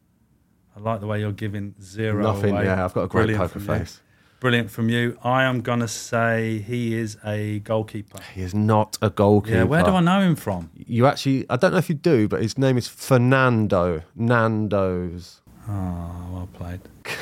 I 0.75 0.79
like 0.79 0.99
the 1.01 1.07
way 1.07 1.19
you're 1.19 1.31
giving 1.31 1.75
zero 1.81 2.21
Nothing, 2.23 2.55
away. 2.55 2.65
yeah, 2.65 2.83
I've 2.85 2.93
got 2.93 3.03
a 3.03 3.07
great 3.07 3.25
Brilliant 3.27 3.51
poker 3.53 3.59
face. 3.59 3.99
you. 4.03 4.12
Brilliant 4.43 4.69
from 4.71 4.89
you. 4.89 5.17
I 5.23 5.43
am 5.45 5.61
gonna 5.61 5.87
say 5.87 6.59
he 6.59 6.95
is 6.95 7.15
a 7.25 7.59
goalkeeper. 7.59 8.19
He 8.35 8.41
is 8.41 8.53
not 8.53 8.97
a 9.01 9.09
goalkeeper. 9.09 9.55
Yeah, 9.59 9.63
where 9.63 9.83
do 9.83 9.91
I 9.91 10.01
know 10.01 10.19
him 10.19 10.35
from? 10.35 10.69
You 10.75 11.05
actually, 11.07 11.45
I 11.49 11.55
don't 11.55 11.71
know 11.71 11.77
if 11.77 11.87
you 11.87 11.95
do, 11.95 12.27
but 12.27 12.41
his 12.41 12.57
name 12.57 12.77
is 12.77 12.85
Fernando 12.85 14.01
Nando's. 14.17 15.39
Oh, 15.69 16.27
well 16.33 16.49
played. 16.51 16.81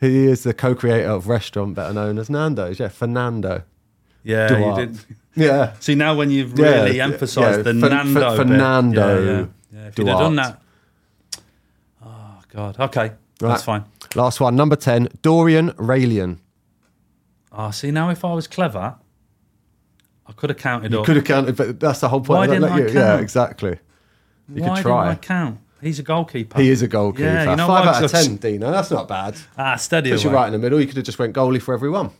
He 0.00 0.26
is 0.26 0.42
the 0.42 0.52
co-creator 0.52 1.08
of 1.08 1.26
restaurant 1.26 1.74
better 1.74 1.94
known 1.94 2.18
as 2.18 2.28
Nando's. 2.28 2.78
Yeah, 2.78 2.88
Fernando. 2.88 3.62
Yeah, 4.22 4.48
Duarte. 4.48 4.80
you 4.82 4.86
did. 4.88 4.98
Yeah. 5.36 5.72
See 5.80 5.94
now 5.94 6.14
when 6.16 6.30
you've 6.30 6.52
really 6.58 6.98
yeah, 6.98 7.04
emphasised 7.04 7.58
yeah, 7.66 7.72
the 7.72 7.80
Fer- 7.80 7.88
Nando. 7.88 8.28
Bit. 8.30 8.36
Fernando 8.36 9.24
Yeah, 9.24 9.30
yeah. 9.40 9.46
yeah 9.72 9.86
if 9.88 9.98
you'd 9.98 10.08
have 10.08 10.18
done 10.18 10.36
that. 10.36 10.60
Oh 12.04 12.40
God. 12.52 12.78
Okay, 12.78 13.00
Right. 13.00 13.14
that's 13.40 13.62
fine. 13.62 13.84
Last 14.14 14.38
one, 14.40 14.54
number 14.54 14.76
10, 14.76 15.08
Dorian 15.22 15.70
Raelian. 15.72 16.38
Oh, 17.60 17.70
see 17.72 17.90
now 17.90 18.08
if 18.10 18.24
I 18.24 18.32
was 18.32 18.46
clever, 18.46 18.94
I 20.26 20.32
could 20.32 20.50
have 20.50 20.58
counted 20.58 20.92
You 20.92 21.00
up. 21.00 21.06
could 21.06 21.16
have 21.16 21.24
counted, 21.24 21.56
but 21.56 21.80
that's 21.80 22.00
the 22.00 22.08
whole 22.08 22.20
point. 22.20 22.38
Why 22.38 22.46
didn't 22.46 22.64
I 22.64 22.78
you- 22.78 22.88
Yeah, 22.90 23.18
exactly. 23.18 23.78
You 24.54 24.62
Why 24.62 24.76
could 24.76 24.82
try. 24.82 25.08
didn't 25.08 25.24
I 25.24 25.26
count? 25.26 25.58
He's 25.80 25.98
a 25.98 26.02
goalkeeper. 26.02 26.60
He 26.60 26.70
is 26.70 26.82
a 26.82 26.88
goalkeeper. 26.88 27.24
Yeah, 27.24 27.50
you 27.50 27.56
know 27.56 27.66
Five 27.66 27.84
why? 27.84 27.90
out 27.94 28.04
of 28.04 28.10
'Cause- 28.12 28.26
ten, 28.26 28.36
Dino. 28.36 28.70
That's 28.70 28.90
not 28.90 29.06
bad. 29.08 29.36
Ah, 29.56 29.76
steady 29.76 30.10
you 30.10 30.16
away. 30.16 30.32
right 30.32 30.46
in 30.46 30.52
the 30.52 30.58
middle. 30.58 30.80
You 30.80 30.86
could 30.86 30.96
have 30.96 31.04
just 31.04 31.18
went 31.18 31.34
goalie 31.34 31.60
for 31.62 31.72
everyone. 31.74 32.10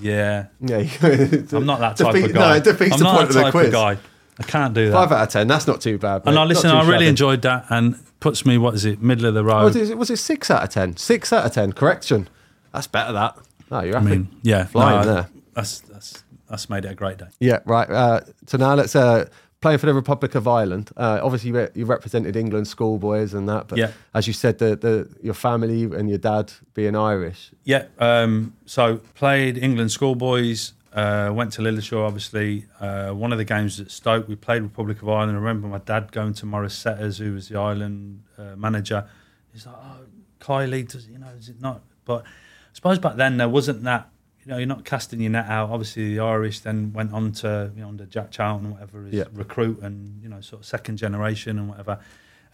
Yeah. 0.00 0.46
Yeah, 0.60 0.78
I'm 1.02 1.66
not 1.66 1.78
that 1.80 1.96
type 1.96 2.14
of 2.14 2.32
guy. 2.32 2.48
No, 2.50 2.54
it 2.54 2.64
defeats 2.64 2.92
I'm 2.94 2.98
the 2.98 3.04
not 3.04 3.16
point 3.16 3.28
that 3.28 3.28
of 3.28 3.34
the 3.34 3.42
type 3.42 3.50
quiz. 3.52 3.66
of 3.68 3.72
guy. 3.72 3.96
I 4.38 4.42
can't 4.42 4.74
do 4.74 4.86
that. 4.90 4.92
Five 4.92 5.12
out 5.12 5.22
of 5.22 5.28
ten. 5.28 5.46
That's 5.46 5.66
not 5.68 5.80
too 5.80 5.98
bad. 5.98 6.22
and 6.26 6.34
mate. 6.34 6.40
I 6.40 6.44
listen. 6.44 6.70
I 6.70 6.80
really 6.80 6.92
shabby. 6.94 7.06
enjoyed 7.06 7.42
that, 7.42 7.66
and 7.70 7.96
puts 8.18 8.44
me. 8.44 8.58
What 8.58 8.74
is 8.74 8.84
it? 8.84 9.00
Middle 9.00 9.26
of 9.26 9.34
the 9.34 9.40
Oh, 9.40 9.44
road. 9.44 9.64
was, 9.74 9.76
it, 9.90 9.96
was 9.96 10.10
it 10.10 10.16
six 10.18 10.50
out 10.50 10.64
of 10.64 10.70
ten? 10.70 10.96
Six 10.96 11.32
out 11.32 11.46
of 11.46 11.52
ten. 11.52 11.72
Correction. 11.72 12.28
That's 12.72 12.88
better. 12.88 13.12
That. 13.12 13.36
Oh, 13.70 13.82
you're 13.82 13.96
I 13.96 14.00
happy. 14.00 14.10
mean, 14.16 14.28
yeah, 14.42 14.64
flying 14.66 15.06
no, 15.06 15.14
there. 15.14 15.28
That's 15.54 15.80
that's 15.80 16.24
that's 16.48 16.68
made 16.70 16.84
it 16.84 16.92
a 16.92 16.94
great 16.94 17.18
day. 17.18 17.28
Yeah, 17.40 17.60
right. 17.64 17.88
Uh, 17.90 18.20
so 18.46 18.58
now 18.58 18.74
let's 18.74 18.94
uh, 18.94 19.26
playing 19.60 19.78
for 19.78 19.86
the 19.86 19.94
Republic 19.94 20.34
of 20.34 20.46
Ireland. 20.46 20.90
Uh, 20.96 21.20
obviously, 21.22 21.48
you, 21.50 21.56
re- 21.56 21.68
you 21.74 21.86
represented 21.86 22.36
England 22.36 22.68
schoolboys 22.68 23.32
and 23.34 23.48
that, 23.48 23.66
but 23.68 23.78
Yeah. 23.78 23.92
as 24.12 24.26
you 24.26 24.32
said, 24.34 24.58
the, 24.58 24.76
the 24.76 25.08
your 25.22 25.34
family 25.34 25.84
and 25.84 26.08
your 26.08 26.18
dad 26.18 26.52
being 26.74 26.94
Irish. 26.94 27.50
Yeah. 27.64 27.86
Um, 27.98 28.54
so 28.66 28.98
played 29.14 29.56
England 29.58 29.90
schoolboys. 29.92 30.72
Uh, 30.92 31.32
went 31.34 31.52
to 31.52 31.60
Lilleshall, 31.62 32.06
obviously. 32.06 32.66
Uh, 32.78 33.10
one 33.10 33.32
of 33.32 33.38
the 33.38 33.44
games 33.44 33.80
at 33.80 33.90
Stoke, 33.90 34.28
we 34.28 34.36
played 34.36 34.62
Republic 34.62 35.02
of 35.02 35.08
Ireland. 35.08 35.32
I 35.32 35.40
remember 35.40 35.66
my 35.66 35.78
dad 35.78 36.12
going 36.12 36.34
to 36.34 36.46
Maurice 36.46 36.74
Setters, 36.74 37.18
who 37.18 37.32
was 37.32 37.48
the 37.48 37.58
Ireland 37.58 38.22
uh, 38.38 38.54
manager. 38.56 39.04
He's 39.52 39.66
like, 39.66 39.74
"Oh, 39.76 39.96
Kiely, 40.38 40.86
does 40.86 41.08
you 41.08 41.18
know? 41.18 41.30
Is 41.36 41.48
it 41.48 41.60
not?" 41.60 41.80
But 42.04 42.22
I 42.22 42.28
suppose 42.74 42.98
back 42.98 43.16
then 43.16 43.38
there 43.38 43.48
wasn't 43.48 43.82
that. 43.84 44.10
You 44.44 44.50
know, 44.52 44.58
you're 44.58 44.66
not 44.66 44.84
casting 44.84 45.20
your 45.22 45.30
net 45.30 45.46
out. 45.46 45.70
Obviously, 45.70 46.14
the 46.14 46.20
Irish 46.20 46.60
then 46.60 46.92
went 46.92 47.14
on 47.14 47.32
to 47.32 47.72
you 47.74 47.80
know 47.80 47.88
under 47.88 48.04
Jack 48.04 48.30
Charlton 48.30 48.66
and 48.66 48.74
whatever 48.74 49.06
is 49.06 49.14
Yeah. 49.14 49.24
recruit 49.32 49.80
and 49.80 50.22
you 50.22 50.28
know 50.28 50.42
sort 50.42 50.60
of 50.60 50.66
second 50.66 50.98
generation 50.98 51.58
and 51.58 51.66
whatever. 51.70 51.98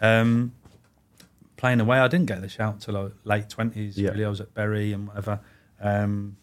Um, 0.01 0.53
playing 1.57 1.81
away, 1.81 1.99
I 1.99 2.07
didn't 2.07 2.27
get 2.27 2.41
the 2.43 2.49
shout 2.49 2.81
till 2.81 3.13
late 3.25 3.49
twenties. 3.49 3.99
Yeah. 3.99 4.11
Really, 4.11 4.25
I 4.25 4.29
was 4.29 4.41
at 4.41 4.55
Bury 4.55 4.93
and 4.93 5.09
whatever. 5.09 5.41
Um, 5.81 6.37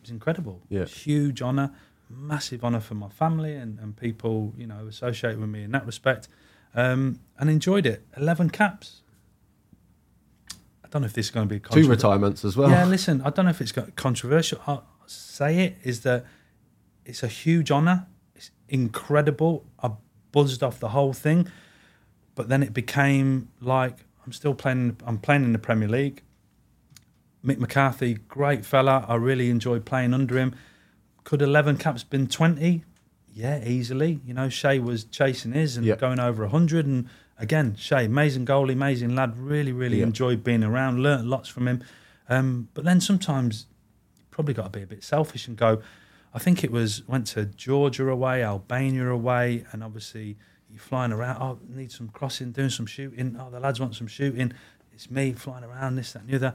it 0.00 0.02
was 0.02 0.10
incredible. 0.10 0.62
Yeah. 0.68 0.84
Huge 0.86 1.42
honour, 1.42 1.70
massive 2.10 2.64
honour 2.64 2.80
for 2.80 2.94
my 2.94 3.08
family 3.08 3.54
and, 3.54 3.78
and 3.78 3.96
people, 3.96 4.52
you 4.56 4.66
know, 4.66 4.86
associated 4.88 5.38
with 5.38 5.48
me 5.50 5.62
in 5.62 5.70
that 5.72 5.86
respect. 5.86 6.26
Um, 6.74 7.20
and 7.38 7.48
enjoyed 7.48 7.86
it. 7.86 8.04
11 8.16 8.50
caps. 8.50 9.02
I 10.88 10.90
don't 10.90 11.02
know 11.02 11.06
if 11.06 11.12
this 11.12 11.26
is 11.26 11.30
going 11.30 11.46
to 11.46 11.54
be 11.54 11.60
Two 11.60 11.86
retirements 11.86 12.46
as 12.46 12.56
well. 12.56 12.70
Yeah, 12.70 12.86
listen, 12.86 13.20
I 13.22 13.28
don't 13.28 13.44
know 13.44 13.50
if 13.50 13.60
it's 13.60 13.72
got 13.72 13.94
controversial. 13.94 14.58
I'll 14.66 14.84
say 15.06 15.58
it 15.64 15.76
is 15.84 16.00
that 16.00 16.24
it's 17.04 17.22
a 17.22 17.28
huge 17.28 17.70
honour. 17.70 18.06
It's 18.34 18.50
incredible. 18.70 19.66
I 19.82 19.90
buzzed 20.32 20.62
off 20.62 20.80
the 20.80 20.88
whole 20.90 21.12
thing, 21.12 21.46
but 22.34 22.48
then 22.48 22.62
it 22.62 22.72
became 22.72 23.50
like 23.60 23.98
I'm 24.24 24.32
still 24.32 24.54
playing. 24.54 24.96
I'm 25.04 25.18
playing 25.18 25.44
in 25.44 25.52
the 25.52 25.58
Premier 25.58 25.88
League. 25.88 26.22
Mick 27.44 27.58
McCarthy, 27.58 28.14
great 28.14 28.64
fella. 28.64 29.04
I 29.06 29.16
really 29.16 29.50
enjoyed 29.50 29.84
playing 29.84 30.14
under 30.14 30.38
him. 30.38 30.54
Could 31.24 31.42
11 31.42 31.76
caps 31.76 32.02
been 32.02 32.26
20? 32.28 32.82
Yeah, 33.32 33.62
easily. 33.62 34.20
You 34.24 34.32
know, 34.34 34.48
Shay 34.48 34.78
was 34.78 35.04
chasing 35.04 35.52
his 35.52 35.76
and 35.76 35.84
Yeah. 35.86 35.96
going 35.96 36.18
over 36.18 36.44
100. 36.44 36.86
And 36.86 37.08
again, 37.38 37.76
Shay, 37.76 38.04
amazing 38.06 38.46
goalie, 38.46 38.72
amazing 38.72 39.14
lad. 39.14 39.36
Really, 39.38 39.72
really 39.72 39.98
Yeah. 39.98 40.06
enjoyed 40.06 40.42
being 40.44 40.64
around, 40.64 41.02
Learned 41.02 41.28
lots 41.28 41.48
from 41.48 41.68
him. 41.68 41.82
Um, 42.28 42.68
but 42.74 42.84
then 42.84 43.00
sometimes 43.00 43.66
you 44.18 44.24
probably 44.30 44.54
got 44.54 44.64
to 44.64 44.78
be 44.78 44.82
a 44.82 44.86
bit 44.86 45.02
selfish 45.02 45.48
and 45.48 45.56
go, 45.56 45.80
I 46.34 46.38
think 46.38 46.62
it 46.62 46.70
was, 46.70 47.06
went 47.08 47.26
to 47.28 47.46
Georgia 47.46 48.08
away, 48.08 48.44
Albania 48.44 49.08
away, 49.08 49.64
and 49.72 49.82
obviously 49.82 50.36
you're 50.70 50.78
flying 50.80 51.12
around. 51.12 51.40
Oh, 51.40 51.58
need 51.68 51.90
some 51.90 52.08
crossing, 52.08 52.52
doing 52.52 52.68
some 52.70 52.84
shooting. 52.86 53.36
Oh, 53.40 53.48
the 53.50 53.58
lads 53.60 53.80
want 53.80 53.94
some 53.94 54.06
shooting. 54.08 54.52
It's 54.92 55.10
me 55.10 55.32
flying 55.32 55.64
around, 55.64 55.96
this, 55.96 56.12
that, 56.12 56.22
and 56.22 56.28
the 56.28 56.36
other. 56.36 56.54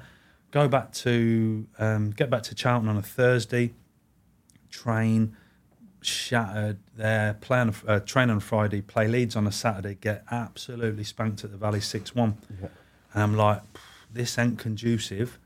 Go 0.51 0.67
back 0.67 0.91
to, 0.93 1.65
um, 1.79 2.11
get 2.11 2.29
back 2.29 2.43
to 2.43 2.55
Charlton 2.55 2.87
on 2.89 2.97
a 2.97 3.01
Thursday, 3.01 3.73
train, 4.69 5.35
shattered 6.05 6.77
there, 6.95 7.35
play 7.35 7.59
on 7.59 7.73
a, 7.87 7.91
uh, 7.91 7.99
train 7.99 8.29
on 8.29 8.39
Friday, 8.39 8.81
play 8.81 9.07
Leeds 9.07 9.35
on 9.35 9.47
a 9.47 9.51
Saturday, 9.51 9.97
get 9.99 10.23
absolutely 10.31 11.03
spanked 11.03 11.43
at 11.43 11.51
the 11.51 11.57
Valley 11.57 11.81
6 11.81 12.15
1. 12.15 12.37
And 13.13 13.23
I'm 13.23 13.35
like, 13.35 13.61
this 14.11 14.37
ain't 14.37 14.59
conducive 14.59 15.39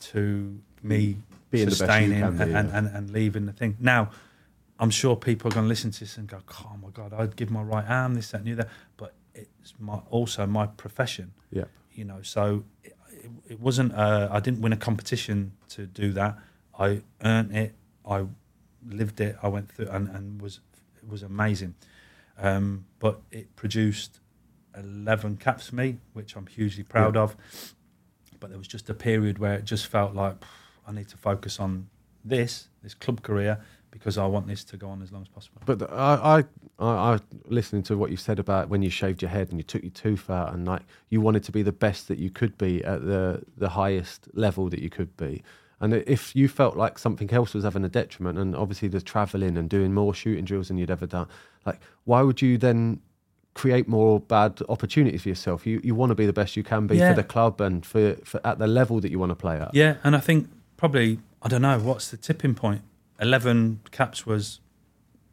to 0.00 0.60
me 0.82 1.16
Being 1.50 1.66
the 1.66 1.70
best 1.70 1.80
you 1.80 1.86
sustaining 1.86 2.18
be, 2.18 2.24
and, 2.24 2.40
and, 2.40 2.68
yeah. 2.68 2.78
and, 2.78 2.86
and 2.88 3.10
leaving 3.10 3.46
the 3.46 3.52
thing. 3.52 3.76
Now, 3.80 4.10
I'm 4.78 4.90
sure 4.90 5.16
people 5.16 5.50
are 5.50 5.54
going 5.54 5.64
to 5.64 5.68
listen 5.68 5.90
to 5.92 6.00
this 6.00 6.16
and 6.16 6.26
go, 6.26 6.38
oh 6.64 6.76
my 6.82 6.88
God, 6.92 7.12
I'd 7.12 7.36
give 7.36 7.50
my 7.50 7.62
right 7.62 7.84
arm, 7.88 8.14
this, 8.14 8.30
that, 8.32 8.38
and 8.38 8.46
the 8.46 8.52
other. 8.52 8.70
But 8.96 9.14
it's 9.34 9.74
my, 9.78 9.98
also 10.10 10.46
my 10.46 10.66
profession 10.66 11.32
Yeah. 11.50 11.64
you 11.92 12.04
know 12.04 12.22
so 12.22 12.64
it, 12.82 12.96
it, 13.12 13.30
it 13.48 13.60
wasn't 13.60 13.92
uh, 13.94 14.28
i 14.30 14.40
didn't 14.40 14.60
win 14.60 14.72
a 14.72 14.76
competition 14.76 15.52
to 15.70 15.86
do 15.86 16.12
that 16.12 16.38
i 16.78 17.02
earned 17.24 17.54
it 17.56 17.74
i 18.08 18.24
lived 18.88 19.20
it 19.20 19.36
i 19.42 19.48
went 19.48 19.70
through 19.70 19.88
and, 19.88 20.08
and 20.08 20.40
was 20.42 20.60
it 21.02 21.08
was 21.08 21.22
amazing 21.22 21.74
um, 22.38 22.84
but 22.98 23.20
it 23.30 23.54
produced 23.56 24.18
11 24.76 25.36
caps 25.36 25.68
for 25.68 25.76
me 25.76 25.98
which 26.12 26.36
i'm 26.36 26.46
hugely 26.46 26.82
proud 26.82 27.14
Yeah. 27.14 27.22
of 27.22 27.36
but 28.40 28.50
there 28.50 28.58
was 28.58 28.68
just 28.68 28.90
a 28.90 28.94
period 28.94 29.38
where 29.38 29.54
it 29.54 29.64
just 29.64 29.86
felt 29.86 30.14
like 30.14 30.36
i 30.86 30.92
need 30.92 31.08
to 31.08 31.16
focus 31.16 31.60
on 31.60 31.88
this 32.24 32.68
this 32.82 32.94
club 32.94 33.22
career 33.22 33.58
because 33.90 34.18
i 34.18 34.26
want 34.26 34.46
this 34.48 34.64
to 34.64 34.76
go 34.76 34.88
on 34.88 35.00
as 35.02 35.12
long 35.12 35.22
as 35.22 35.28
possible 35.28 35.62
But 35.64 35.90
I, 35.92 35.94
I, 35.96 36.38
I, 36.80 37.14
I, 37.14 37.18
listening 37.46 37.84
to 37.84 37.96
what 37.96 38.10
you 38.10 38.16
said 38.16 38.38
about 38.40 38.68
when 38.68 38.82
you 38.82 38.90
shaved 38.90 39.22
your 39.22 39.30
head 39.30 39.48
and 39.50 39.58
you 39.58 39.62
took 39.62 39.82
your 39.82 39.92
tooth 39.92 40.28
out, 40.28 40.52
and 40.52 40.66
like 40.66 40.82
you 41.08 41.20
wanted 41.20 41.44
to 41.44 41.52
be 41.52 41.62
the 41.62 41.70
best 41.72 42.08
that 42.08 42.18
you 42.18 42.30
could 42.30 42.58
be 42.58 42.82
at 42.84 43.06
the 43.06 43.44
the 43.56 43.68
highest 43.68 44.26
level 44.34 44.68
that 44.70 44.80
you 44.80 44.90
could 44.90 45.16
be. 45.16 45.44
And 45.80 45.92
if 45.94 46.34
you 46.36 46.48
felt 46.48 46.76
like 46.76 46.98
something 46.98 47.30
else 47.32 47.52
was 47.54 47.64
having 47.64 47.84
a 47.84 47.88
detriment, 47.88 48.38
and 48.38 48.54
obviously 48.56 48.88
the 48.88 49.00
traveling 49.00 49.56
and 49.56 49.68
doing 49.68 49.92
more 49.92 50.14
shooting 50.14 50.44
drills 50.44 50.68
than 50.68 50.78
you'd 50.78 50.90
ever 50.90 51.06
done, 51.06 51.26
like 51.66 51.80
why 52.04 52.22
would 52.22 52.40
you 52.40 52.56
then 52.58 53.00
create 53.54 53.86
more 53.86 54.18
bad 54.20 54.60
opportunities 54.68 55.22
for 55.22 55.28
yourself? 55.28 55.66
You 55.66 55.80
you 55.84 55.94
want 55.94 56.10
to 56.10 56.14
be 56.14 56.26
the 56.26 56.32
best 56.32 56.56
you 56.56 56.62
can 56.62 56.86
be 56.86 56.96
Yeah. 56.96 57.10
for 57.10 57.16
the 57.16 57.24
club 57.24 57.60
and 57.60 57.84
for, 57.84 58.14
for 58.24 58.40
at 58.46 58.58
the 58.58 58.66
level 58.66 59.00
that 59.00 59.10
you 59.10 59.18
want 59.18 59.30
to 59.30 59.36
play 59.36 59.60
at. 59.60 59.74
Yeah, 59.74 59.96
and 60.04 60.16
I 60.16 60.20
think 60.20 60.48
probably 60.76 61.18
I 61.42 61.48
don't 61.48 61.62
know 61.62 61.78
what's 61.78 62.10
the 62.10 62.16
tipping 62.16 62.54
point. 62.54 62.82
Eleven 63.20 63.80
caps 63.90 64.24
was 64.26 64.60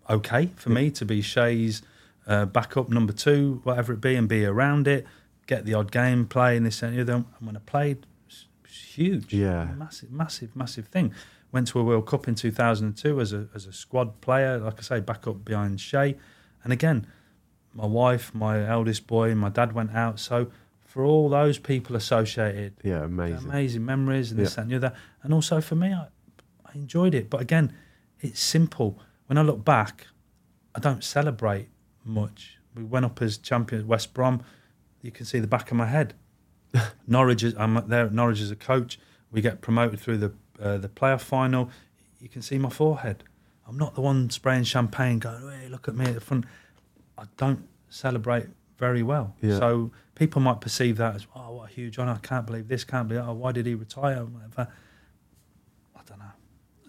okay 0.10 0.48
for 0.56 0.70
me 0.70 0.92
to 0.92 1.06
be 1.06 1.22
Shay's 1.22 1.82
uh, 2.28 2.46
backup 2.46 2.90
number 2.90 3.14
two, 3.14 3.62
whatever 3.64 3.94
it 3.94 4.02
be, 4.02 4.16
and 4.16 4.28
be 4.28 4.46
around 4.46 4.88
it, 4.88 5.06
get 5.48 5.66
the 5.66 5.74
odd 5.74 5.92
game, 5.92 6.26
play 6.28 6.58
and 6.58 6.66
this 6.66 6.84
and 6.84 6.96
the 6.98 7.02
other. 7.02 7.14
And 7.14 7.26
when 7.40 7.56
I 7.56 7.60
played, 7.66 8.06
huge. 8.78 9.34
Yeah. 9.34 9.66
massive, 9.78 10.12
massive, 10.12 10.56
massive 10.56 10.88
thing. 10.88 11.14
Went 11.52 11.68
to 11.70 11.80
a 11.80 11.84
World 11.84 12.08
Cup 12.08 12.28
in 12.28 12.36
2002 12.36 13.20
as 13.20 13.34
a 13.34 13.48
as 13.54 13.66
a 13.66 13.74
squad 13.74 14.22
player, 14.22 14.58
like 14.58 14.80
I 14.80 14.82
say, 14.82 15.00
back 15.02 15.28
up 15.28 15.44
behind 15.44 15.82
Shay. 15.82 16.18
And 16.64 16.72
again, 16.72 17.08
my 17.74 17.86
wife, 17.86 18.34
my 18.34 18.66
eldest 18.68 19.08
boy, 19.08 19.32
and 19.32 19.40
my 19.40 19.50
dad 19.50 19.74
went 19.74 19.94
out. 19.94 20.20
So 20.20 20.50
for 20.80 21.04
all 21.04 21.30
those 21.30 21.58
people 21.58 21.96
associated, 21.96 22.74
Yeah, 22.84 23.04
amazing. 23.04 23.50
amazing 23.50 23.86
memories 23.86 24.32
and 24.32 24.40
this, 24.40 24.52
Yeah. 24.52 24.56
that, 24.56 24.62
and 24.62 24.72
the 24.72 24.76
other. 24.78 24.96
And 25.24 25.34
also 25.34 25.60
for 25.62 25.76
me, 25.76 25.94
I, 25.94 26.08
I 26.66 26.72
enjoyed 26.76 27.14
it. 27.16 27.30
But 27.30 27.42
again, 27.42 27.74
it's 28.20 28.42
simple. 28.42 29.00
When 29.28 29.38
I 29.38 29.42
look 29.42 29.64
back, 29.66 30.08
I 30.76 30.80
don't 30.80 31.04
celebrate 31.04 31.70
much. 32.06 32.58
We 32.76 32.84
went 32.84 33.06
up 33.06 33.22
as 33.22 33.38
champions, 33.38 33.84
West 33.86 34.14
Brom. 34.14 34.44
You 35.02 35.12
can 35.12 35.26
see 35.26 35.40
the 35.40 35.48
back 35.48 35.72
of 35.72 35.78
my 35.78 35.88
head. 35.88 36.14
Norwich, 37.08 37.44
is, 37.44 37.54
I'm 37.58 37.88
there 37.88 38.06
at 38.06 38.14
Norwich 38.14 38.40
as 38.42 38.52
a 38.52 38.56
coach. 38.56 39.00
We 39.32 39.42
get 39.42 39.62
promoted 39.62 40.00
through 40.00 40.18
the 40.18 40.34
uh, 40.62 40.78
the 40.78 40.90
playoff 40.90 41.22
final. 41.22 41.70
You 42.20 42.30
can 42.30 42.42
see 42.42 42.58
my 42.58 42.70
forehead. 42.70 43.24
I'm 43.68 43.78
not 43.78 43.96
the 43.96 44.02
one 44.02 44.30
spraying 44.30 44.64
champagne, 44.66 45.20
going, 45.20 45.42
"Hey, 45.62 45.68
look 45.70 45.88
at 45.88 45.96
me 45.96 46.06
at 46.06 46.14
the 46.14 46.22
front." 46.22 46.46
I 47.18 47.24
don't 47.38 47.68
celebrate 47.90 48.48
very 48.78 49.04
well. 49.04 49.36
Yeah. 49.42 49.58
So 49.60 49.92
people 50.16 50.42
might 50.42 50.62
perceive 50.62 50.98
that 50.98 51.16
as, 51.16 51.28
"Oh, 51.36 51.54
what 51.56 51.70
a 51.70 51.74
huge 51.74 51.98
honour! 52.00 52.14
I 52.14 52.20
can't 52.26 52.46
believe 52.46 52.68
this. 52.68 52.84
Can't 52.84 53.08
believe. 53.08 53.24
Oh, 53.28 53.34
why 53.34 53.52
did 53.52 53.66
he 53.66 53.74
retire?" 53.76 54.24
Whatever. 54.26 54.68
I 55.96 56.00
don't 56.06 56.20
know. 56.20 56.26
I 56.26 56.32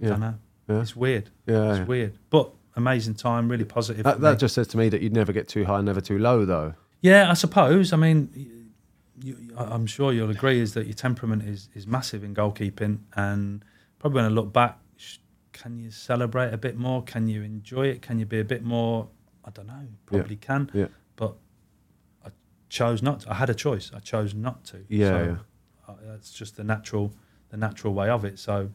Yeah. 0.00 0.08
don't 0.10 0.20
know. 0.20 0.34
Yeah. 0.68 0.80
It's 0.80 0.96
weird. 0.96 1.30
Yeah, 1.46 1.74
It's 1.76 1.88
weird. 1.88 2.18
But 2.30 2.50
amazing 2.76 3.14
time, 3.14 3.48
really 3.48 3.64
positive. 3.64 4.04
That, 4.04 4.20
that 4.20 4.38
just 4.38 4.54
says 4.54 4.66
to 4.68 4.78
me 4.78 4.88
that 4.88 5.02
you'd 5.02 5.12
never 5.12 5.32
get 5.32 5.48
too 5.48 5.64
high, 5.64 5.80
never 5.82 6.00
too 6.00 6.18
low, 6.18 6.44
though. 6.44 6.74
Yeah, 7.00 7.30
I 7.30 7.34
suppose. 7.34 7.92
I 7.92 7.96
mean, 7.96 8.61
you, 9.22 9.54
I- 9.56 9.64
I'm 9.64 9.86
sure 9.86 10.12
you'll 10.12 10.30
agree 10.30 10.60
is 10.60 10.74
that 10.74 10.86
your 10.86 10.94
temperament 10.94 11.42
is, 11.44 11.68
is 11.74 11.86
massive 11.86 12.24
in 12.24 12.34
goalkeeping, 12.34 12.98
and 13.14 13.64
probably 13.98 14.16
when 14.16 14.24
I 14.24 14.28
look 14.28 14.52
back, 14.52 14.78
can 15.52 15.78
you 15.78 15.90
celebrate 15.90 16.52
a 16.52 16.56
bit 16.58 16.76
more? 16.76 17.02
Can 17.02 17.28
you 17.28 17.42
enjoy 17.42 17.86
it? 17.88 18.00
Can 18.02 18.18
you 18.18 18.26
be 18.26 18.40
a 18.40 18.44
bit 18.44 18.64
more? 18.64 19.08
I 19.44 19.50
don't 19.50 19.66
know. 19.66 19.86
Probably 20.06 20.36
can. 20.36 20.70
Yeah. 20.72 20.86
But 21.16 21.34
I 22.24 22.30
chose 22.68 23.02
not. 23.02 23.20
to. 23.20 23.30
I 23.30 23.34
had 23.34 23.50
a 23.50 23.54
choice. 23.54 23.90
I 23.94 23.98
chose 23.98 24.34
not 24.34 24.64
to. 24.66 24.78
Yeah, 24.88 25.08
So, 25.08 25.24
yeah. 25.88 25.92
uh, 25.92 25.96
that's 26.06 26.32
just 26.32 26.56
the 26.56 26.64
natural, 26.64 27.12
the 27.50 27.58
natural 27.58 27.92
way 27.92 28.08
of 28.08 28.24
it. 28.24 28.38
So 28.38 28.70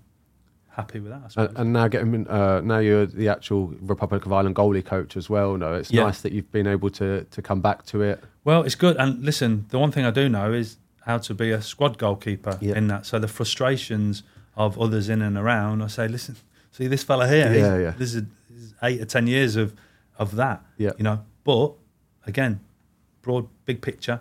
happy 0.77 0.99
with 0.99 1.11
that. 1.11 1.35
And, 1.35 1.57
and 1.57 1.73
now 1.73 1.87
getting 1.89 2.27
uh, 2.27 2.61
now 2.61 2.77
you're 2.79 3.05
the 3.05 3.27
actual 3.29 3.67
Republic 3.81 4.25
of 4.25 4.31
Ireland 4.31 4.55
goalie 4.55 4.85
coach 4.85 5.17
as 5.17 5.29
well. 5.29 5.57
No, 5.57 5.73
it's 5.73 5.91
Yeah. 5.91 6.03
nice 6.05 6.21
that 6.21 6.31
you've 6.31 6.51
been 6.51 6.67
able 6.67 6.89
to 6.91 7.25
to 7.35 7.41
come 7.41 7.59
back 7.61 7.85
to 7.87 8.01
it. 8.01 8.23
Well, 8.45 8.61
it's 8.63 8.75
good. 8.75 8.95
And 8.97 9.23
listen, 9.25 9.65
the 9.69 9.79
one 9.79 9.91
thing 9.91 10.05
I 10.05 10.11
do 10.11 10.29
know 10.29 10.53
is 10.53 10.77
how 11.05 11.17
to 11.17 11.33
be 11.33 11.51
a 11.51 11.61
squad 11.61 11.97
goalkeeper 11.97 12.57
Yeah. 12.61 12.77
in 12.77 12.87
that. 12.87 13.05
So 13.05 13.19
the 13.19 13.27
frustrations 13.27 14.23
of 14.55 14.79
others 14.79 15.09
in 15.09 15.21
and 15.21 15.37
around, 15.37 15.81
I 15.81 15.87
say, 15.87 16.07
listen, 16.07 16.35
see 16.71 16.87
this 16.87 17.03
fella 17.03 17.27
here. 17.27 17.51
Yeah, 17.53 17.77
yeah. 17.77 17.91
This 17.97 18.13
is, 18.15 18.23
this 18.49 18.63
is 18.63 18.73
eight 18.83 19.01
or 19.01 19.05
ten 19.05 19.27
years 19.27 19.55
of 19.55 19.73
of 20.19 20.35
that. 20.35 20.63
Yeah. 20.77 20.91
You 20.97 21.03
know, 21.03 21.19
but 21.43 21.73
again, 22.25 22.59
broad 23.21 23.47
big 23.65 23.81
picture, 23.81 24.19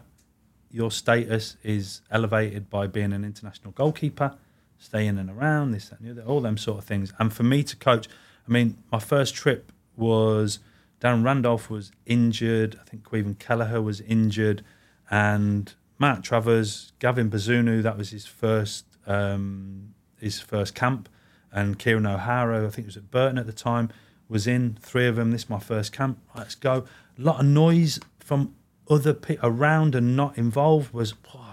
your 0.70 0.90
status 0.90 1.56
is 1.62 2.02
elevated 2.10 2.68
by 2.70 2.86
being 2.86 3.12
an 3.12 3.24
international 3.24 3.72
goalkeeper, 3.72 4.34
staying 4.78 5.08
in 5.08 5.18
and 5.18 5.30
around 5.30 5.72
this, 5.72 5.88
that, 5.88 6.00
and 6.00 6.08
the 6.08 6.12
other, 6.12 6.28
all 6.28 6.40
them 6.40 6.56
sort 6.56 6.78
of 6.78 6.84
things. 6.84 7.12
And 7.18 7.32
for 7.32 7.42
me 7.42 7.62
to 7.62 7.76
coach, 7.76 8.08
I 8.46 8.52
mean, 8.52 8.78
my 8.92 8.98
first 8.98 9.34
trip 9.34 9.72
was 9.96 10.58
Darren 11.00 11.24
Randolph 11.24 11.68
was 11.70 11.92
injured. 12.04 12.78
I 12.80 12.84
think 12.88 13.02
Caoimhín 13.04 13.38
Kelleher 13.38 13.82
was 13.82 14.00
injured, 14.00 14.62
and 15.10 15.74
Mark 15.98 16.22
Travers, 16.22 16.92
Gavin 16.98 17.30
Bazunu, 17.30 17.82
that 17.82 17.96
was 17.96 18.10
his 18.10 18.26
first 18.26 18.84
um, 19.06 19.94
his 20.20 20.40
first 20.40 20.74
camp, 20.74 21.08
and 21.52 21.78
Kieran 21.78 22.06
O'Hara, 22.06 22.66
I 22.66 22.70
think 22.70 22.86
it 22.86 22.86
was 22.86 22.96
at 22.96 23.10
Burton 23.10 23.38
at 23.38 23.46
the 23.46 23.52
time, 23.52 23.90
was 24.28 24.46
in. 24.46 24.78
Three 24.80 25.06
of 25.06 25.16
them. 25.16 25.30
This 25.30 25.42
is 25.44 25.50
my 25.50 25.60
first 25.60 25.92
camp. 25.92 26.18
Let's 26.34 26.54
go. 26.54 26.84
A 27.18 27.22
lot 27.22 27.40
of 27.40 27.46
noise 27.46 28.00
from 28.18 28.54
other 28.88 29.14
people 29.14 29.48
around 29.48 29.94
and 29.94 30.16
not 30.16 30.36
involved 30.36 30.92
was, 30.92 31.14
"Oh, 31.34 31.45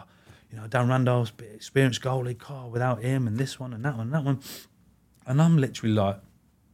you 0.53 0.59
know, 0.61 0.67
Darren 0.67 0.87
Randolph's 0.89 1.31
bit 1.31 1.51
experienced 1.53 2.01
goalie, 2.01 2.37
car 2.37 2.67
without 2.69 3.01
him, 3.01 3.25
and 3.27 3.37
this 3.37 3.59
one 3.59 3.73
and 3.73 3.83
that 3.83 3.97
one, 3.97 4.07
and 4.07 4.13
that 4.13 4.23
one. 4.23 4.39
And 5.25 5.41
I'm 5.41 5.57
literally 5.57 5.95
like, 5.95 6.19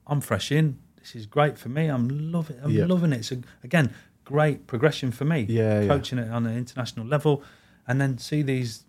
I'm 0.05 0.19
fresh 0.19 0.51
in. 0.51 0.79
This 0.97 1.15
is 1.15 1.25
great 1.25 1.57
for 1.57 1.69
me. 1.69 1.87
I'm 1.87 2.31
loving. 2.31 2.57
I'm 2.61 2.71
Yeah. 2.71 2.85
loving 2.85 3.13
it. 3.13 3.19
It's 3.19 3.31
a, 3.31 3.39
again 3.63 3.93
great 4.25 4.67
progression 4.67 5.11
for 5.11 5.25
me. 5.25 5.45
Yeah, 5.49 5.81
yeah. 5.81 5.87
coaching 5.87 6.19
it 6.19 6.29
on 6.29 6.45
an 6.45 6.57
international 6.57 7.05
level, 7.05 7.41
and 7.87 8.01
then 8.01 8.17
see 8.17 8.41
these 8.41 8.83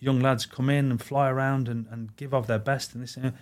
young 0.00 0.20
lads 0.20 0.44
come 0.44 0.68
in 0.68 0.90
and 0.90 1.02
fly 1.02 1.30
around 1.30 1.66
and, 1.66 1.86
and 1.90 2.14
give 2.16 2.34
of 2.34 2.46
their 2.46 2.58
best, 2.58 2.94
and 2.94 3.02
this 3.02 3.16
it's 3.16 3.34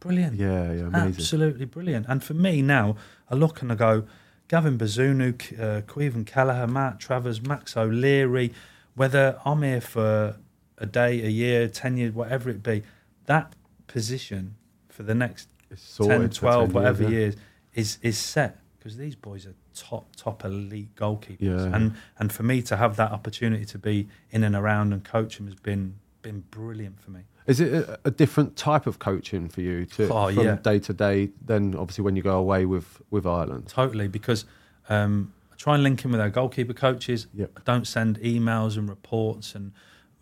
brilliant. 0.00 0.38
Yeah, 0.38 0.70
yeah, 0.70 0.82
amazing. 0.82 1.14
Absolutely 1.14 1.64
brilliant. 1.64 2.04
And 2.10 2.22
for 2.22 2.34
me 2.34 2.60
now, 2.60 2.96
I 3.30 3.34
look 3.36 3.62
and 3.62 3.72
I 3.72 3.74
go, 3.74 4.04
Gavin 4.48 4.76
Bazunu, 4.76 5.30
uh, 5.58 5.80
Caoimhín 5.82 6.26
Kelleher, 6.26 6.66
Mark 6.66 7.00
Travers, 7.00 7.40
Max 7.40 7.74
O'Leary, 7.74 8.52
whether 8.94 9.38
I'm 9.44 9.62
here 9.62 9.80
for 9.80 10.36
a 10.78 10.86
day, 10.86 11.22
a 11.22 11.28
year, 11.28 11.68
10 11.68 11.96
years, 11.96 12.12
whatever 12.12 12.50
it 12.50 12.62
be, 12.62 12.82
that 13.26 13.54
position 13.86 14.56
for 14.88 15.02
the 15.02 15.14
next 15.14 15.48
It's 15.70 15.96
10, 15.96 16.30
12, 16.30 16.66
10 16.66 16.72
whatever 16.72 17.02
years, 17.02 17.12
yeah. 17.12 17.18
years 17.18 17.36
is, 17.74 17.98
is 18.02 18.18
set 18.18 18.58
because 18.78 18.96
these 18.96 19.14
boys 19.14 19.46
are 19.46 19.54
top, 19.74 20.16
top 20.16 20.44
elite 20.44 20.94
goalkeepers. 20.96 21.36
Yeah. 21.40 21.74
And, 21.74 21.94
and 22.18 22.32
for 22.32 22.42
me 22.42 22.62
to 22.62 22.76
have 22.76 22.96
that 22.96 23.12
opportunity 23.12 23.64
to 23.66 23.78
be 23.78 24.08
in 24.30 24.42
and 24.42 24.56
around 24.56 24.92
and 24.92 25.04
coach 25.04 25.36
them 25.36 25.46
has 25.46 25.54
been, 25.54 25.94
been 26.22 26.40
brilliant 26.50 27.00
for 27.00 27.12
me. 27.12 27.20
Is 27.46 27.60
it 27.60 27.72
a, 27.72 27.98
a 28.04 28.10
different 28.10 28.56
type 28.56 28.86
of 28.86 28.98
coaching 28.98 29.48
for 29.48 29.60
you 29.60 29.84
to 29.86 30.12
Oh, 30.12 30.32
from 30.32 30.44
yeah. 30.44 30.56
day 30.56 30.78
to 30.80 30.92
day 30.92 31.30
than 31.44 31.74
obviously 31.74 32.04
when 32.04 32.16
you 32.16 32.22
go 32.22 32.38
away 32.38 32.66
with 32.66 33.02
with 33.10 33.26
Ireland? 33.26 33.66
Totally, 33.68 34.06
because 34.06 34.44
um, 34.88 35.32
try 35.62 35.74
and 35.74 35.84
link 35.84 36.04
in 36.04 36.10
with 36.10 36.20
our 36.20 36.28
goalkeeper 36.28 36.72
coaches. 36.72 37.28
Yep. 37.34 37.64
Don't 37.64 37.86
send 37.86 38.18
emails 38.18 38.76
and 38.76 38.88
reports 38.88 39.54
and 39.54 39.72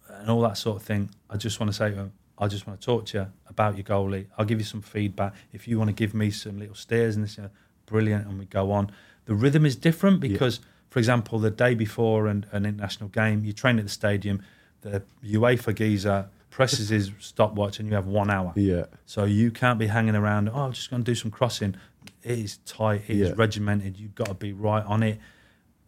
and 0.08 0.28
all 0.28 0.42
that 0.42 0.58
sort 0.58 0.76
of 0.76 0.82
thing. 0.82 1.08
I 1.30 1.38
just 1.38 1.58
want 1.60 1.72
to 1.72 1.76
say 1.76 1.88
to 1.88 1.96
them, 1.96 2.12
I 2.36 2.46
just 2.46 2.66
want 2.66 2.78
to 2.78 2.84
talk 2.84 3.06
to 3.06 3.18
you 3.18 3.26
about 3.48 3.76
your 3.76 3.84
goalie. 3.84 4.26
I'll 4.36 4.44
give 4.44 4.58
you 4.58 4.66
some 4.66 4.82
feedback. 4.82 5.32
If 5.52 5.66
you 5.66 5.78
want 5.78 5.88
to 5.88 5.94
give 5.94 6.12
me 6.12 6.30
some 6.30 6.58
little 6.58 6.74
steers 6.74 7.14
and 7.16 7.24
this, 7.24 7.38
you 7.38 7.44
know, 7.44 7.50
brilliant, 7.86 8.26
and 8.26 8.38
we 8.38 8.44
go 8.44 8.70
on. 8.70 8.90
The 9.24 9.34
rhythm 9.34 9.64
is 9.64 9.76
different 9.76 10.20
because, 10.20 10.60
for 10.90 10.98
example, 10.98 11.38
the 11.38 11.50
day 11.50 11.74
before 11.74 12.26
an, 12.26 12.44
an 12.52 12.66
international 12.66 13.08
game, 13.08 13.44
you 13.44 13.54
train 13.54 13.78
at 13.78 13.84
the 13.84 13.90
stadium. 13.90 14.42
The 14.82 15.02
UEFA 15.24 15.74
geezer 15.74 16.28
presses 16.50 16.90
his 16.90 17.12
stopwatch, 17.18 17.78
and 17.78 17.88
you 17.88 17.94
have 17.94 18.06
one 18.06 18.30
hour. 18.30 18.52
Yeah, 18.56 18.86
So 19.06 19.24
you 19.24 19.50
can't 19.50 19.78
be 19.78 19.86
hanging 19.86 20.16
around. 20.16 20.50
Oh, 20.50 20.62
I'm 20.62 20.72
just 20.72 20.90
going 20.90 21.02
to 21.02 21.10
do 21.10 21.14
some 21.14 21.30
crossing. 21.30 21.76
It 22.22 22.38
is 22.38 22.58
tight. 22.58 23.02
It 23.08 23.16
is 23.16 23.28
Yeah. 23.28 23.34
regimented. 23.36 23.98
You've 23.98 24.14
got 24.14 24.26
to 24.28 24.34
be 24.34 24.52
right 24.52 24.84
on 24.84 25.02
it. 25.02 25.18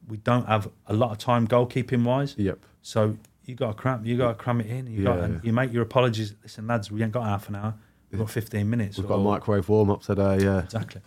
We 0.09 0.17
don't 0.19 0.47
have 0.47 0.69
a 0.87 0.95
lot 0.95 1.11
of 1.13 1.19
time 1.19 1.47
goalkeeping 1.47 2.05
wise. 2.05 2.35
yep, 2.37 2.59
So 2.83 3.17
you 3.45 3.55
got 3.55 3.69
to 3.69 3.75
cram. 3.75 4.05
You 4.05 4.17
got 4.17 4.29
to 4.29 4.35
cram 4.35 4.61
it 4.61 4.67
in. 4.67 4.87
You 4.87 5.05
got 5.05 5.19
Yeah, 5.19 5.25
and 5.25 5.45
you 5.45 5.53
make 5.53 5.73
your 5.73 5.83
apologies. 5.83 6.35
Listen, 6.43 6.67
lads, 6.67 6.91
we 6.91 7.03
ain't 7.03 7.13
got 7.13 7.25
half 7.25 7.49
an 7.49 7.57
hour. 7.57 7.75
We've 8.11 8.19
got 8.19 8.31
15 8.31 8.69
minutes. 8.69 8.99
we've 8.99 9.09
got 9.09 9.15
a 9.15 9.23
microwave 9.23 9.69
warm 9.69 9.91
up 9.91 10.03
today. 10.03 10.39
Yeah, 10.45 10.63
Exactly, 10.63 11.01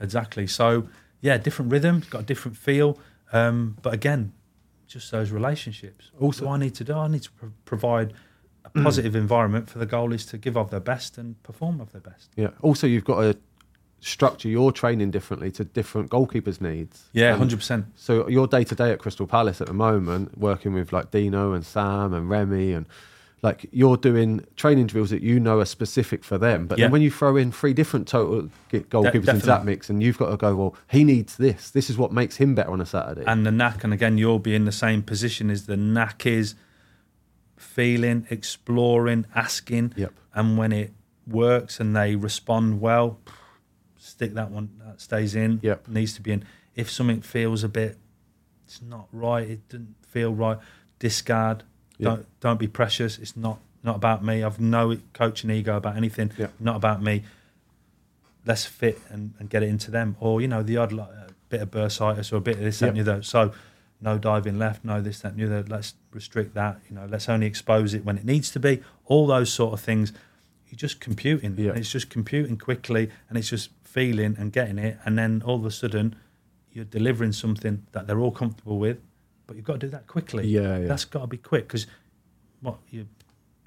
exactly. 0.00 0.46
So 0.46 0.88
yeah, 1.20 1.38
different 1.38 1.70
rhythm. 1.70 2.02
Got 2.10 2.20
a 2.22 2.24
different 2.24 2.56
feel. 2.56 2.98
Um, 3.32 3.76
but 3.82 3.92
again, 3.94 4.32
just 4.86 5.10
those 5.10 5.30
relationships. 5.30 6.10
Also- 6.18 6.46
what 6.46 6.54
I 6.54 6.58
need 6.58 6.74
to 6.76 6.84
do? 6.84 6.94
I 6.94 7.08
need 7.08 7.22
to 7.22 7.30
pro- 7.32 7.52
provide 7.64 8.12
a 8.64 8.70
positive 8.70 9.14
environment 9.24 9.68
for 9.68 9.78
the 9.78 9.86
goalies 9.86 10.28
to 10.30 10.38
give 10.38 10.56
of 10.56 10.70
their 10.70 10.80
best 10.80 11.18
and 11.18 11.40
perform 11.42 11.80
of 11.80 11.92
their 11.92 12.00
best. 12.00 12.30
yeah. 12.36 12.48
Also, 12.62 12.86
you've 12.86 13.04
got 13.04 13.20
to 13.20 13.38
structure 14.00 14.48
your 14.48 14.70
training 14.72 15.10
differently 15.10 15.50
to 15.52 15.64
different 15.64 16.10
goalkeepers' 16.10 16.60
needs. 16.60 17.04
Yeah, 17.12 17.36
hundred 17.36 17.56
percent. 17.58 17.86
So 17.96 18.28
your 18.28 18.46
day 18.46 18.64
to 18.64 18.74
day 18.74 18.92
at 18.92 18.98
Crystal 18.98 19.26
Palace 19.26 19.60
at 19.60 19.66
the 19.66 19.74
moment, 19.74 20.38
working 20.38 20.72
with 20.72 20.92
like 20.92 21.10
Dino 21.10 21.52
and 21.52 21.64
Sam 21.64 22.12
and 22.12 22.30
Remy 22.30 22.72
and 22.72 22.86
like 23.40 23.66
you're 23.70 23.96
doing 23.96 24.44
training 24.56 24.88
drills 24.88 25.10
that 25.10 25.22
you 25.22 25.38
know 25.38 25.60
are 25.60 25.64
specific 25.64 26.24
for 26.24 26.38
them. 26.38 26.66
But 26.66 26.78
Yeah. 26.78 26.86
then 26.86 26.92
when 26.92 27.02
you 27.02 27.10
throw 27.10 27.36
in 27.36 27.52
three 27.52 27.72
different 27.72 28.08
total 28.08 28.48
goalkeepers 28.72 29.28
into 29.28 29.46
that 29.46 29.64
mix, 29.64 29.88
and 29.88 30.02
you've 30.02 30.18
got 30.18 30.30
to 30.30 30.36
go, 30.36 30.56
well, 30.56 30.74
he 30.90 31.04
needs 31.04 31.36
this. 31.36 31.70
This 31.70 31.88
is 31.88 31.96
what 31.96 32.10
makes 32.12 32.36
him 32.38 32.56
better 32.56 32.72
on 32.72 32.80
a 32.80 32.86
Saturday. 32.86 33.22
And 33.28 33.46
the 33.46 33.52
knack, 33.52 33.84
and 33.84 33.92
again, 33.92 34.18
you'll 34.18 34.40
be 34.40 34.56
in 34.56 34.64
the 34.64 34.72
same 34.72 35.02
position 35.02 35.50
as 35.50 35.66
the 35.66 35.76
knack 35.76 36.26
is 36.26 36.56
feeling, 37.56 38.26
exploring, 38.30 39.26
asking. 39.34 39.92
Yep. 39.96 40.12
And 40.34 40.58
when 40.58 40.72
it 40.72 40.92
works 41.26 41.78
and 41.80 41.94
they 41.94 42.16
respond 42.16 42.80
well, 42.80 43.18
stick 44.18 44.34
that 44.34 44.50
one 44.50 44.68
that 44.84 45.00
stays 45.00 45.36
in. 45.36 45.60
Yep. 45.62 45.86
Needs 45.86 46.12
to 46.14 46.20
be 46.20 46.32
in. 46.32 46.44
If 46.74 46.90
something 46.90 47.20
feels 47.20 47.62
a 47.62 47.68
bit, 47.68 47.96
it's 48.66 48.82
not 48.82 49.06
right. 49.12 49.48
It 49.48 49.68
didn't 49.68 49.94
feel 50.08 50.34
right. 50.34 50.58
Discard. 50.98 51.62
Yeah. 51.98 52.08
Don't 52.08 52.40
don't 52.40 52.58
be 52.58 52.66
precious. 52.66 53.18
It's 53.18 53.36
not 53.36 53.60
not 53.84 53.94
about 53.94 54.24
me. 54.24 54.42
I've 54.42 54.58
no 54.58 54.98
coaching 55.12 55.50
ego 55.50 55.76
about 55.76 55.96
anything. 55.96 56.32
Yep. 56.36 56.52
Not 56.58 56.74
about 56.74 57.00
me. 57.00 57.22
Let's 58.44 58.64
fit 58.64 59.00
and, 59.08 59.34
and 59.38 59.48
get 59.48 59.62
it 59.62 59.68
into 59.68 59.92
them. 59.92 60.16
Or 60.18 60.40
you 60.40 60.48
know 60.48 60.64
the 60.64 60.76
odd 60.78 60.92
like, 60.92 61.10
bit 61.48 61.60
of 61.60 61.70
bursitis 61.70 62.32
or 62.32 62.36
a 62.36 62.40
bit 62.40 62.56
of 62.56 62.62
this 62.62 62.80
that, 62.80 62.88
and 62.88 62.96
the 62.96 63.00
other. 63.02 63.22
So 63.22 63.52
no 64.00 64.18
diving 64.18 64.58
left, 64.58 64.84
no 64.84 65.00
this, 65.00 65.20
that, 65.20 65.34
and 65.34 65.40
the 65.40 65.46
other. 65.46 65.64
Let's 65.68 65.94
restrict 66.12 66.54
that. 66.54 66.80
You 66.88 66.96
know, 66.96 67.06
let's 67.08 67.28
only 67.28 67.46
expose 67.46 67.94
it 67.94 68.04
when 68.04 68.18
it 68.18 68.24
needs 68.24 68.50
to 68.50 68.58
be. 68.58 68.82
All 69.04 69.28
those 69.28 69.52
sort 69.52 69.74
of 69.74 69.80
things. 69.80 70.12
You're 70.68 70.76
just 70.76 71.00
computing. 71.00 71.54
Yeah. 71.56 71.70
And 71.70 71.78
it's 71.78 71.90
just 71.90 72.10
computing 72.10 72.58
quickly, 72.58 73.10
and 73.28 73.38
it's 73.38 73.48
just 73.48 73.70
feeling 73.92 74.36
and 74.38 74.52
getting 74.52 74.78
it, 74.78 74.98
and 75.04 75.16
then 75.18 75.42
all 75.44 75.56
of 75.56 75.64
a 75.64 75.70
sudden, 75.70 76.14
you're 76.72 76.84
delivering 76.84 77.32
something 77.32 77.86
that 77.92 78.06
they're 78.06 78.20
all 78.20 78.30
comfortable 78.30 78.78
with, 78.78 78.98
but 79.46 79.56
you've 79.56 79.64
got 79.64 79.74
to 79.80 79.86
do 79.86 79.88
that 79.88 80.06
quickly. 80.06 80.46
Yeah, 80.46 80.78
yeah. 80.78 80.86
That's 80.86 81.04
got 81.04 81.20
to 81.22 81.26
be 81.26 81.38
quick 81.38 81.66
because 81.68 81.86
what 82.60 82.76
you 82.90 83.06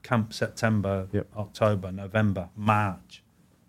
camp 0.03 0.33
September, 0.33 1.07
Yep. 1.11 1.27
October, 1.37 1.91
November, 1.91 2.49
March. 2.55 3.23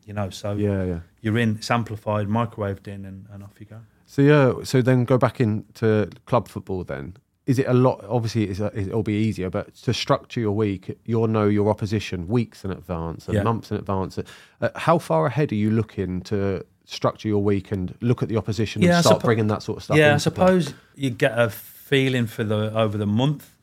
You 0.06 0.14
know, 0.14 0.30
so 0.30 0.52
Yeah, 0.54 0.84
yeah. 0.84 1.00
you're 1.20 1.38
in, 1.38 1.56
it's 1.56 1.70
amplified, 1.70 2.26
microwaved 2.28 2.88
in, 2.88 3.04
and, 3.04 3.26
and 3.32 3.42
off 3.42 3.52
you 3.60 3.66
go. 3.66 3.80
So 4.06 4.20
yeah, 4.22 4.64
so 4.64 4.82
then 4.82 5.04
go 5.04 5.16
back 5.16 5.40
into 5.40 6.10
club 6.26 6.48
football. 6.48 6.84
Then 6.84 7.14
is 7.46 7.58
it 7.58 7.66
a 7.66 7.72
lot? 7.74 8.04
Obviously, 8.08 8.44
it's 8.44 8.60
a, 8.60 8.70
it'll 8.78 9.02
be 9.02 9.14
easier, 9.14 9.50
but 9.50 9.74
to 9.74 9.92
structure 9.92 10.40
your 10.40 10.52
week, 10.52 10.96
you'll 11.04 11.26
know 11.28 11.46
your 11.48 11.68
opposition 11.68 12.28
weeks 12.28 12.64
in 12.64 12.70
advance 12.70 13.26
and 13.26 13.34
Yeah. 13.36 13.42
months 13.42 13.70
in 13.70 13.76
advance. 13.76 14.18
Uh, 14.60 14.68
how 14.76 14.98
far 14.98 15.26
ahead 15.26 15.50
are 15.52 15.56
you 15.56 15.70
looking 15.70 16.20
to 16.22 16.64
structure 16.84 17.28
your 17.28 17.42
week 17.42 17.72
and 17.72 17.94
look 18.00 18.22
at 18.22 18.28
the 18.28 18.36
opposition 18.36 18.82
Yeah, 18.82 18.92
I 18.92 18.96
and 18.96 19.04
start 19.04 19.20
suppo- 19.20 19.24
bringing 19.24 19.46
that 19.48 19.62
sort 19.62 19.78
of 19.78 19.84
stuff? 19.84 19.96
Yeah, 19.96 20.08
I 20.08 20.10
play? 20.12 20.18
suppose 20.18 20.74
you 20.94 21.10
get 21.10 21.36
a 21.38 21.50
feeling 21.50 22.26
for 22.26 22.44
the 22.44 22.72
over 22.78 22.96
the 22.96 23.06
month, 23.06 23.56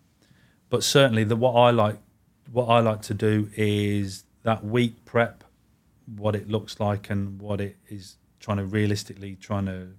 but 0.69 0.83
certainly 0.83 1.23
the 1.23 1.35
what 1.37 1.53
I 1.53 1.71
like, 1.71 1.97
what 2.51 2.65
I 2.65 2.79
like 2.79 3.01
to 3.03 3.13
do 3.13 3.49
is 3.55 4.23
that 4.43 4.63
week 4.65 5.05
prep, 5.05 5.43
what 6.17 6.35
it 6.35 6.49
looks 6.49 6.79
like 6.79 7.09
and 7.09 7.39
what 7.41 7.61
it 7.61 7.77
is 7.87 8.17
trying 8.39 8.57
to 8.57 8.65
realistically 8.65 9.35
trying 9.35 9.65
to 9.67 9.89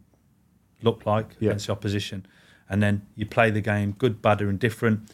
look 0.83 1.07
like 1.07 1.37
Yeah. 1.41 1.51
against 1.51 1.67
the 1.67 1.73
opposition, 1.73 2.27
and 2.71 2.83
then 2.83 3.07
you 3.17 3.27
play 3.27 3.51
the 3.51 3.61
game, 3.61 3.93
good, 3.99 4.23
bad, 4.23 4.41
or 4.41 4.49
indifferent. 4.49 5.13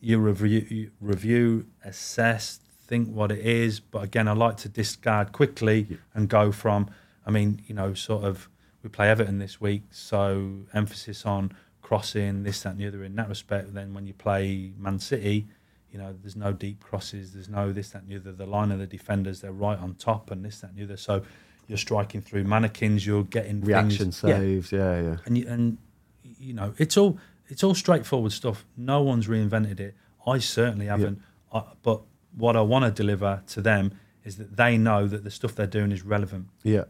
You 0.00 0.18
review, 0.18 0.66
you 0.68 0.90
review, 1.00 1.66
assess, 1.84 2.60
think 2.86 3.08
what 3.08 3.32
it 3.32 3.40
is. 3.40 3.80
But 3.80 4.04
again, 4.04 4.28
I 4.28 4.32
like 4.32 4.58
to 4.58 4.68
discard 4.68 5.32
quickly 5.32 5.98
and 6.14 6.28
go 6.28 6.52
from. 6.52 6.90
I 7.26 7.30
mean, 7.30 7.62
you 7.66 7.74
know, 7.74 7.94
sort 7.94 8.24
of. 8.24 8.48
We 8.82 8.88
play 8.88 9.10
Everton 9.10 9.38
this 9.38 9.60
week, 9.60 9.82
so 9.90 10.60
emphasis 10.72 11.26
on 11.26 11.52
crossing 11.82 12.44
this, 12.44 12.62
that, 12.62 12.70
and 12.70 12.78
the 12.78 12.86
other. 12.86 13.04
In 13.04 13.14
that 13.16 13.28
respect, 13.28 13.74
then 13.74 13.92
when 13.92 14.06
you 14.06 14.14
play 14.14 14.72
Man 14.78 14.98
City, 14.98 15.48
you 15.92 15.98
know, 15.98 16.14
there's 16.22 16.36
no 16.36 16.52
deep 16.54 16.82
crosses, 16.82 17.34
there's 17.34 17.50
no 17.50 17.72
this, 17.72 17.90
that, 17.90 18.02
and 18.02 18.10
the 18.10 18.16
other. 18.16 18.32
The 18.32 18.46
line 18.46 18.72
of 18.72 18.78
the 18.78 18.86
defenders, 18.86 19.42
they're 19.42 19.52
right 19.52 19.78
on 19.78 19.96
top, 19.96 20.30
and 20.30 20.42
this, 20.42 20.60
that, 20.60 20.70
and 20.70 20.78
the 20.78 20.84
other. 20.84 20.96
So 20.96 21.22
you're 21.68 21.76
striking 21.76 22.22
through 22.22 22.44
mannequins, 22.44 23.06
you're 23.06 23.24
getting 23.24 23.60
reaction 23.60 24.12
things, 24.12 24.22
Yeah 24.24 24.38
saves. 24.38 24.72
Yeah, 24.72 25.00
yeah. 25.02 25.16
and 25.26 25.36
you, 25.36 25.46
and 25.46 25.78
you 26.22 26.52
know 26.54 26.74
it's 26.78 26.96
all 26.96 27.18
it's 27.48 27.62
all 27.64 27.74
straightforward 27.74 28.32
stuff. 28.32 28.64
No 28.76 29.02
one's 29.02 29.26
reinvented 29.26 29.80
it. 29.80 29.94
I 30.26 30.38
certainly 30.38 30.86
haven't. 30.86 31.20
I, 31.52 31.62
but 31.82 32.02
what 32.36 32.56
I 32.56 32.60
want 32.60 32.84
to 32.84 32.90
deliver 32.90 33.42
to 33.48 33.60
them 33.60 33.92
is 34.24 34.36
that 34.36 34.56
they 34.56 34.76
know 34.78 35.06
that 35.08 35.24
the 35.24 35.30
stuff 35.30 35.54
they're 35.54 35.66
doing 35.66 35.90
is 35.92 36.02
relevant. 36.04 36.46
Yeah. 36.62 36.84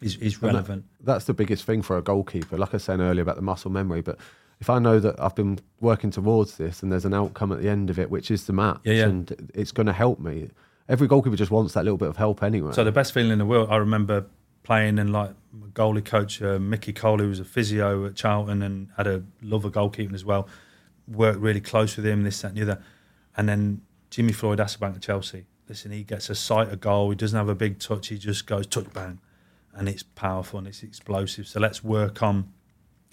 Is 0.00 0.16
is 0.16 0.34
And 0.34 0.42
that- 0.42 0.46
relevant. 0.48 0.84
that's 1.00 1.24
the 1.24 1.34
biggest 1.34 1.64
thing 1.64 1.82
for 1.82 1.96
a 1.96 2.02
goalkeeper. 2.02 2.56
Like 2.56 2.74
I 2.74 2.78
said 2.78 3.00
earlier 3.00 3.22
about 3.22 3.36
the 3.36 3.42
muscle 3.42 3.70
memory, 3.70 4.02
but 4.02 4.18
if 4.60 4.70
I 4.70 4.78
know 4.78 4.98
that 5.00 5.20
I've 5.20 5.34
been 5.34 5.58
working 5.80 6.10
towards 6.10 6.56
this 6.56 6.82
and 6.82 6.90
there's 6.90 7.04
an 7.04 7.12
outcome 7.14 7.52
at 7.52 7.60
the 7.60 7.68
end 7.68 7.90
of 7.90 7.98
it, 7.98 8.10
which 8.10 8.30
is 8.30 8.46
the 8.46 8.52
match, 8.54 8.80
Yeah, 8.84 8.92
yeah. 8.94 9.04
and 9.04 9.50
it's 9.54 9.72
going 9.72 9.86
to 9.86 9.92
help 9.92 10.18
me. 10.18 10.48
Every 10.88 11.08
goalkeeper 11.08 11.36
just 11.36 11.50
wants 11.50 11.74
that 11.74 11.84
little 11.84 11.98
bit 11.98 12.08
of 12.08 12.16
help 12.16 12.42
anyway. 12.42 12.72
So 12.72 12.84
the 12.84 12.92
best 12.92 13.12
feeling 13.12 13.32
in 13.32 13.38
the 13.38 13.44
world. 13.46 13.68
I 13.70 13.76
remember 13.76 14.26
playing 14.66 14.98
and 14.98 15.12
like 15.12 15.30
my 15.52 15.68
goalie 15.68 16.04
coach 16.04 16.42
uh, 16.42 16.58
Mickey 16.58 16.92
Cole, 16.92 17.18
who 17.18 17.28
was 17.28 17.38
a 17.38 17.44
physio 17.44 18.04
at 18.06 18.16
Charlton 18.16 18.62
and 18.62 18.88
had 18.96 19.06
a 19.06 19.22
love 19.40 19.64
of 19.64 19.72
goalkeeping 19.72 20.12
as 20.12 20.24
well. 20.24 20.48
Worked 21.06 21.38
really 21.38 21.60
close 21.60 21.96
with 21.96 22.04
him, 22.04 22.24
this 22.24 22.42
that 22.42 22.48
and 22.48 22.56
the 22.56 22.62
other. 22.62 22.82
And 23.36 23.48
then 23.48 23.82
Jimmy 24.10 24.32
Floyd 24.32 24.58
Hasselbaink 24.58 24.96
at 24.96 25.02
Chelsea. 25.02 25.44
Listen, 25.68 25.92
he 25.92 26.02
gets 26.02 26.28
a 26.30 26.34
sight 26.34 26.68
of 26.72 26.80
goal. 26.80 27.10
He 27.10 27.16
doesn't 27.16 27.36
have 27.38 27.48
a 27.48 27.54
big 27.54 27.78
touch. 27.78 28.08
He 28.08 28.18
just 28.18 28.46
goes 28.46 28.66
touch 28.66 28.92
bang, 28.92 29.20
and 29.72 29.88
it's 29.88 30.02
powerful 30.02 30.58
and 30.58 30.66
it's 30.66 30.82
explosive. 30.82 31.46
So 31.46 31.60
let's 31.60 31.84
work 31.84 32.22
on 32.22 32.52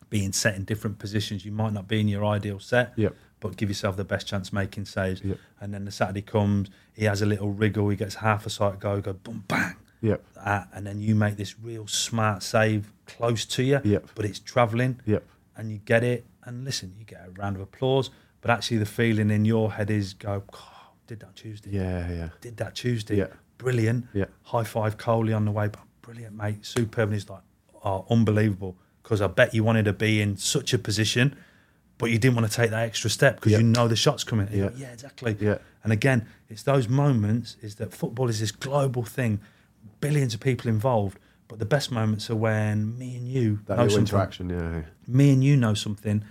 being 0.09 0.31
set 0.31 0.55
in 0.55 0.63
different 0.63 0.97
positions. 0.97 1.45
You 1.45 1.51
might 1.51 1.73
not 1.73 1.87
be 1.87 1.99
in 1.99 2.07
your 2.07 2.25
ideal 2.25 2.59
set, 2.59 2.93
Yep. 2.95 3.15
but 3.39 3.57
give 3.57 3.69
yourself 3.69 3.95
the 3.95 4.03
best 4.03 4.27
chance 4.27 4.51
making 4.51 4.85
saves. 4.85 5.21
Yep. 5.23 5.37
And 5.61 5.73
then 5.73 5.85
the 5.85 5.91
Saturday 5.91 6.21
comes, 6.21 6.69
he 6.95 7.05
has 7.05 7.21
a 7.21 7.25
little 7.27 7.49
wriggle, 7.49 7.89
he 7.89 7.95
gets 7.95 8.15
half 8.15 8.45
a 8.45 8.49
sight 8.49 8.79
go, 8.79 9.01
go 9.01 9.13
boom, 9.13 9.43
bang. 9.47 9.75
Yep. 10.03 10.23
Uh, 10.37 10.65
and 10.73 10.85
then 10.85 11.01
you 11.01 11.15
make 11.15 11.37
this 11.37 11.57
real 11.59 11.87
smart 11.87 12.43
save 12.43 12.91
close 13.07 13.45
to 13.45 13.63
you, 13.63 13.79
Yep. 13.83 14.09
but 14.15 14.25
it's 14.25 14.37
travelling, 14.39 14.99
Yep. 15.05 15.23
and 15.57 15.71
you 15.71 15.79
get 15.79 16.03
it. 16.03 16.25
And 16.43 16.65
listen, 16.65 16.93
you 16.99 17.05
get 17.05 17.21
a 17.25 17.31
round 17.31 17.55
of 17.55 17.61
applause, 17.61 18.09
but 18.41 18.51
actually 18.51 18.77
the 18.77 18.85
feeling 18.85 19.31
in 19.31 19.45
your 19.45 19.71
head 19.73 19.89
is 19.89 20.13
go, 20.13 20.43
"God, 20.51 20.59
did 21.07 21.21
that 21.21 21.35
Tuesday, 21.37 21.71
Yeah, 21.71 22.11
yeah. 22.11 22.29
did 22.41 22.57
that 22.57 22.75
Tuesday, 22.75 23.15
Yeah. 23.17 23.27
brilliant. 23.57 24.07
Yeah. 24.13 24.25
High 24.43 24.65
five 24.65 24.97
Coley 24.97 25.31
on 25.33 25.45
the 25.45 25.51
way, 25.51 25.67
but 25.69 25.81
brilliant, 26.01 26.35
mate, 26.35 26.65
superb. 26.65 27.09
And 27.09 27.13
he's 27.13 27.29
like, 27.29 27.41
oh, 27.85 28.05
unbelievable. 28.09 28.75
Because 29.01 29.21
I 29.21 29.27
bet 29.27 29.53
you 29.53 29.63
wanted 29.63 29.85
to 29.85 29.93
be 29.93 30.21
in 30.21 30.35
such 30.35 30.73
a 30.73 30.77
position, 30.77 31.35
but 31.97 32.11
you 32.11 32.17
didn't 32.17 32.35
want 32.35 32.49
to 32.49 32.53
take 32.55 32.71
that 32.71 32.83
extra 32.83 33.09
step 33.09 33.35
because 33.35 33.53
Yeah. 33.53 33.59
you 33.59 33.63
know 33.63 33.87
the 33.87 33.95
shot's 33.95 34.25
coming. 34.25 34.49
Yeah. 34.51 34.67
go, 34.69 34.73
yeah, 34.75 34.91
exactly. 34.91 35.37
Yeah. 35.39 35.59
And 35.83 35.93
again, 35.93 36.25
it's 36.49 36.63
those 36.63 36.89
moments 36.89 37.55
is 37.61 37.75
that 37.75 37.93
football 37.93 38.27
is 38.29 38.41
this 38.41 38.51
global 38.51 39.03
thing, 39.03 39.39
billions 39.99 40.33
of 40.33 40.39
people 40.39 40.69
involved. 40.69 41.19
But 41.47 41.59
the 41.59 41.65
best 41.65 41.91
moments 41.91 42.29
are 42.29 42.35
when 42.35 42.97
me 42.97 43.15
and 43.15 43.27
you 43.27 43.59
That 43.67 43.77
know 43.77 43.87
something. 43.87 43.99
interaction. 43.99 44.49
Yeah. 44.49 44.81
Me 45.07 45.31
and 45.31 45.43
you 45.43 45.55
know 45.57 45.73
something, 45.73 46.23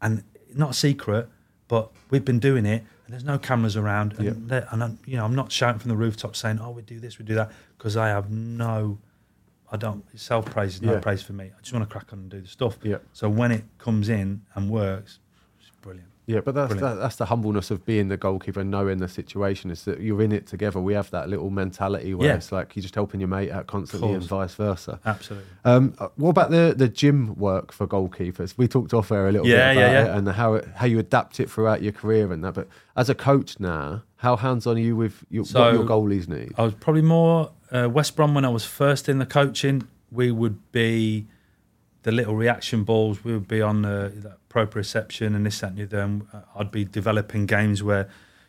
and 0.00 0.22
not 0.54 0.70
a 0.70 0.74
secret, 0.74 1.28
but 1.66 1.90
we've 2.10 2.24
been 2.24 2.38
doing 2.38 2.64
it, 2.64 2.82
and 3.04 3.12
there's 3.12 3.24
no 3.24 3.38
cameras 3.38 3.76
around, 3.76 4.14
and, 4.18 4.48
there- 4.48 4.66
and 4.70 4.82
I'm, 4.82 4.98
you 5.04 5.16
know, 5.16 5.24
I'm 5.24 5.34
not 5.34 5.52
shouting 5.52 5.78
from 5.80 5.90
the 5.90 5.96
rooftop 5.96 6.34
saying, 6.36 6.60
"Oh, 6.60 6.70
we 6.70 6.82
do 6.82 6.98
this, 7.00 7.18
we 7.18 7.24
do 7.26 7.34
that," 7.34 7.50
because 7.76 7.96
I 7.96 8.08
have 8.08 8.30
no, 8.30 8.98
I 9.70 9.76
don't. 9.76 10.04
Self 10.18 10.46
praise 10.46 10.76
is 10.76 10.82
no 10.82 10.94
Yeah. 10.94 11.00
praise 11.00 11.20
for 11.20 11.34
me. 11.34 11.46
I 11.54 11.60
just 11.60 11.74
want 11.74 11.86
to 11.86 11.92
crack 11.92 12.12
on 12.12 12.20
and 12.20 12.30
do 12.30 12.40
the 12.40 12.48
stuff. 12.48 12.78
Yeah. 12.82 12.98
So 13.12 13.28
when 13.28 13.50
it 13.52 13.64
comes 13.76 14.08
in 14.08 14.42
and 14.54 14.70
works, 14.70 15.18
it's 15.60 15.70
brilliant. 15.82 16.08
Yeah, 16.28 16.40
but 16.40 16.54
that's 16.54 16.74
that, 16.74 16.94
that's 16.96 17.16
the 17.16 17.24
humbleness 17.24 17.70
of 17.70 17.86
being 17.86 18.08
the 18.08 18.18
goalkeeper 18.18 18.60
and 18.60 18.70
knowing 18.70 18.98
the 18.98 19.08
situation 19.08 19.70
is 19.70 19.84
that 19.86 20.00
you're 20.00 20.20
in 20.20 20.30
it 20.30 20.46
together. 20.46 20.78
We 20.78 20.92
have 20.92 21.10
that 21.10 21.28
little 21.30 21.48
mentality 21.48 22.12
where 22.14 22.28
Yeah. 22.28 22.34
it's 22.34 22.52
like 22.52 22.76
you're 22.76 22.82
just 22.82 22.94
helping 22.94 23.18
your 23.20 23.28
mate 23.30 23.50
out 23.50 23.66
constantly 23.66 24.12
and 24.12 24.22
vice 24.22 24.54
versa. 24.54 25.00
Absolutely. 25.06 25.48
Um, 25.64 25.94
uh, 25.98 26.08
what 26.16 26.28
about 26.30 26.50
the 26.50 26.74
the 26.76 26.86
gym 26.88 27.34
work 27.36 27.72
for 27.72 27.86
goalkeepers? 27.86 28.54
We 28.58 28.68
talked 28.68 28.92
off 28.92 29.10
air 29.10 29.26
a 29.28 29.32
little 29.32 29.46
Yeah, 29.46 29.72
bit 29.72 29.80
about 29.82 29.92
yeah. 29.92 30.04
it 30.04 30.18
and 30.18 30.28
how 30.28 30.54
it, 30.54 30.68
how 30.76 30.86
you 30.86 30.98
adapt 30.98 31.40
it 31.40 31.50
throughout 31.50 31.82
your 31.82 31.92
career 31.92 32.30
and 32.30 32.44
that. 32.44 32.52
But 32.54 32.68
as 32.94 33.08
a 33.08 33.14
coach 33.14 33.58
now, 33.58 34.02
how 34.16 34.36
hands 34.36 34.66
on 34.66 34.76
are 34.76 34.80
you 34.80 34.96
with 34.96 35.24
your, 35.30 35.44
what 35.44 35.72
your 35.72 35.84
goalies 35.84 36.28
need? 36.28 36.52
I 36.58 36.62
was 36.62 36.74
probably 36.74 37.02
more 37.02 37.52
uh, 37.72 37.88
West 37.90 38.16
Brom 38.16 38.34
when 38.34 38.44
I 38.44 38.50
was 38.50 38.64
first 38.66 39.08
in 39.08 39.18
the 39.18 39.26
coaching. 39.26 39.88
We 40.12 40.30
would 40.30 40.72
be 40.72 41.26
the 42.02 42.12
little 42.12 42.34
reaction 42.36 42.84
balls. 42.84 43.24
We 43.24 43.32
would 43.32 43.48
be 43.48 43.60
on 43.62 43.82
the, 43.82 44.12
the 44.14 44.36
proprioception 44.48 45.34
and 45.36 45.44
this 45.46 45.60
that 45.60 45.70
and 45.70 45.78
the 45.78 45.84
other. 45.84 46.00
And 46.00 46.26
uh, 46.32 46.40
I'd 46.56 46.70
be 46.70 46.84
developing 46.84 47.46
games 47.46 47.82
where 47.82 48.08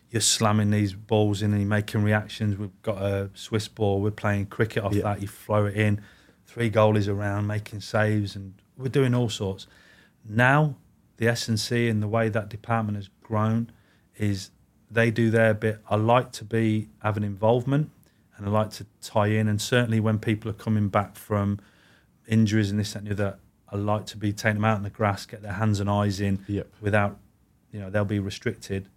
you're 0.10 0.22
slamming 0.22 0.72
these 0.72 0.94
balls 0.94 1.42
in 1.42 1.52
and 1.52 1.62
you're 1.62 1.70
making 1.70 2.04
reactions. 2.04 2.58
We've 2.58 2.82
got 2.82 3.02
a 3.02 3.30
Swiss 3.34 3.68
ball. 3.68 4.02
We're 4.02 4.12
playing 4.12 4.48
cricket 4.48 4.84
off 4.84 4.94
Yeah. 4.94 5.04
that. 5.04 5.22
You 5.22 5.28
throw 5.28 5.66
it 5.66 5.76
in, 5.76 6.02
three 6.46 6.72
goalies 6.72 7.08
around 7.08 7.48
making 7.48 7.82
saves, 7.82 8.36
and 8.36 8.54
we're 8.78 8.90
doing 8.90 9.14
all 9.14 9.30
sorts. 9.30 9.68
Now 10.28 10.76
the 11.18 11.28
S 11.28 11.48
and 11.48 11.60
C 11.60 11.90
and 11.90 12.02
the 12.02 12.08
way 12.08 12.30
that 12.30 12.50
department 12.50 12.96
has 12.96 13.10
grown 13.22 13.72
is 14.18 14.52
they 14.90 15.12
do 15.12 15.30
their 15.30 15.54
bit. 15.54 15.80
I 15.90 15.96
like 15.96 16.32
to 16.34 16.46
be 16.46 16.90
have 17.04 17.18
an 17.18 17.24
involvement 17.24 17.92
and 18.38 18.48
I 18.48 18.50
like 18.50 18.72
to 18.72 18.86
tie 19.02 19.28
in. 19.28 19.48
And 19.48 19.62
certainly 19.62 20.00
when 20.00 20.18
people 20.18 20.50
are 20.50 20.56
coming 20.56 20.88
back 20.88 21.16
from 21.18 21.60
injuries 22.28 22.72
and 22.72 22.80
this 22.80 22.94
that, 22.94 23.00
and 23.00 23.08
the 23.08 23.12
other, 23.12 23.38
I 23.72 23.78
like 23.78 24.06
to 24.08 24.18
be 24.18 24.34
taking 24.34 24.56
them 24.56 24.66
out 24.66 24.78
in 24.78 24.84
the 24.84 24.90
grass, 24.90 25.26
get 25.26 25.42
their 25.42 25.54
hands 25.54 25.80
and 25.80 25.90
eyes 25.90 26.20
in 26.20 26.44
Yep. 26.48 26.68
without, 26.82 27.18
you 27.72 27.80
know, 27.80 27.90
they'll 27.90 28.06
be 28.06 28.20
restricted. 28.20 28.88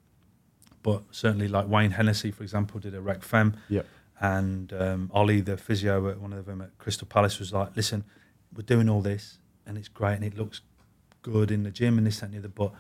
But 0.83 1.03
certainly, 1.11 1.47
like 1.49 1.69
Wayne 1.69 1.93
Hennessy, 1.93 2.31
for 2.31 2.43
example, 2.43 2.81
did 2.81 2.95
a 2.95 3.01
rec 3.01 3.23
fem, 3.23 3.57
Yep. 3.69 3.87
and 4.21 4.73
um, 4.73 5.11
Ollie, 5.15 5.41
the 5.41 5.57
physio 5.57 6.09
at 6.09 6.21
one 6.21 6.33
of 6.33 6.47
them 6.47 6.61
at 6.61 6.77
Crystal 6.79 7.07
Palace, 7.07 7.39
was 7.39 7.53
like, 7.53 7.77
"Listen, 7.77 8.05
we're 8.55 8.63
doing 8.63 8.89
all 8.89 9.01
this, 9.03 9.39
and 9.67 9.79
it's 9.79 9.89
great, 9.89 10.15
and 10.17 10.25
it 10.25 10.37
looks 10.37 10.61
good 11.23 11.51
in 11.53 11.63
the 11.63 11.71
gym 11.71 11.99
and 11.99 12.07
this 12.07 12.19
that, 12.21 12.27
and 12.27 12.35
the 12.35 12.39
other, 12.39 12.49
but 12.49 12.73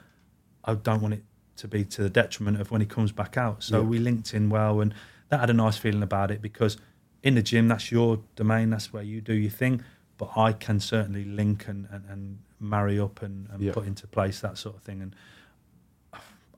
I 0.64 0.74
don't 0.74 1.00
want 1.00 1.14
it 1.14 1.22
to 1.58 1.68
be 1.68 1.84
to 1.84 2.02
the 2.02 2.10
detriment 2.10 2.60
of 2.60 2.70
when 2.72 2.80
he 2.80 2.86
comes 2.86 3.12
back 3.12 3.36
out." 3.36 3.62
So 3.62 3.80
Yeah. 3.82 3.86
we 3.86 3.98
linked 3.98 4.34
in 4.34 4.48
well, 4.50 4.80
and 4.80 4.92
that 5.28 5.38
had 5.40 5.50
a 5.50 5.54
nice 5.54 5.76
feeling 5.76 6.02
about 6.02 6.30
it 6.32 6.42
because 6.42 6.76
in 7.22 7.36
the 7.36 7.42
gym, 7.42 7.68
that's 7.68 7.92
your 7.92 8.18
domain, 8.34 8.70
that's 8.70 8.92
where 8.92 9.02
you 9.04 9.20
do 9.20 9.32
your 9.34 9.50
thing. 9.50 9.82
But 10.22 10.38
I 10.40 10.52
can 10.52 10.78
certainly 10.78 11.24
link 11.24 11.66
and, 11.66 11.88
and, 11.90 12.04
and 12.08 12.38
marry 12.60 12.96
up 13.00 13.22
and, 13.22 13.48
and 13.50 13.60
Yeah. 13.60 13.72
put 13.72 13.88
into 13.88 14.06
place 14.06 14.38
that 14.38 14.56
sort 14.56 14.76
of 14.76 14.82
thing. 14.82 15.02
And 15.02 15.16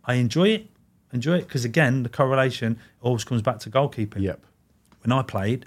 I 0.04 0.14
enjoy 0.16 0.48
it, 0.48 0.70
enjoy 1.14 1.38
it 1.38 1.46
because 1.48 1.64
again, 1.64 2.02
the 2.02 2.10
correlation 2.10 2.78
always 3.00 3.24
comes 3.24 3.40
back 3.40 3.58
to 3.60 3.70
goalkeeping 3.70 4.20
Yep. 4.20 4.44
when 5.02 5.12
I 5.12 5.22
played, 5.22 5.64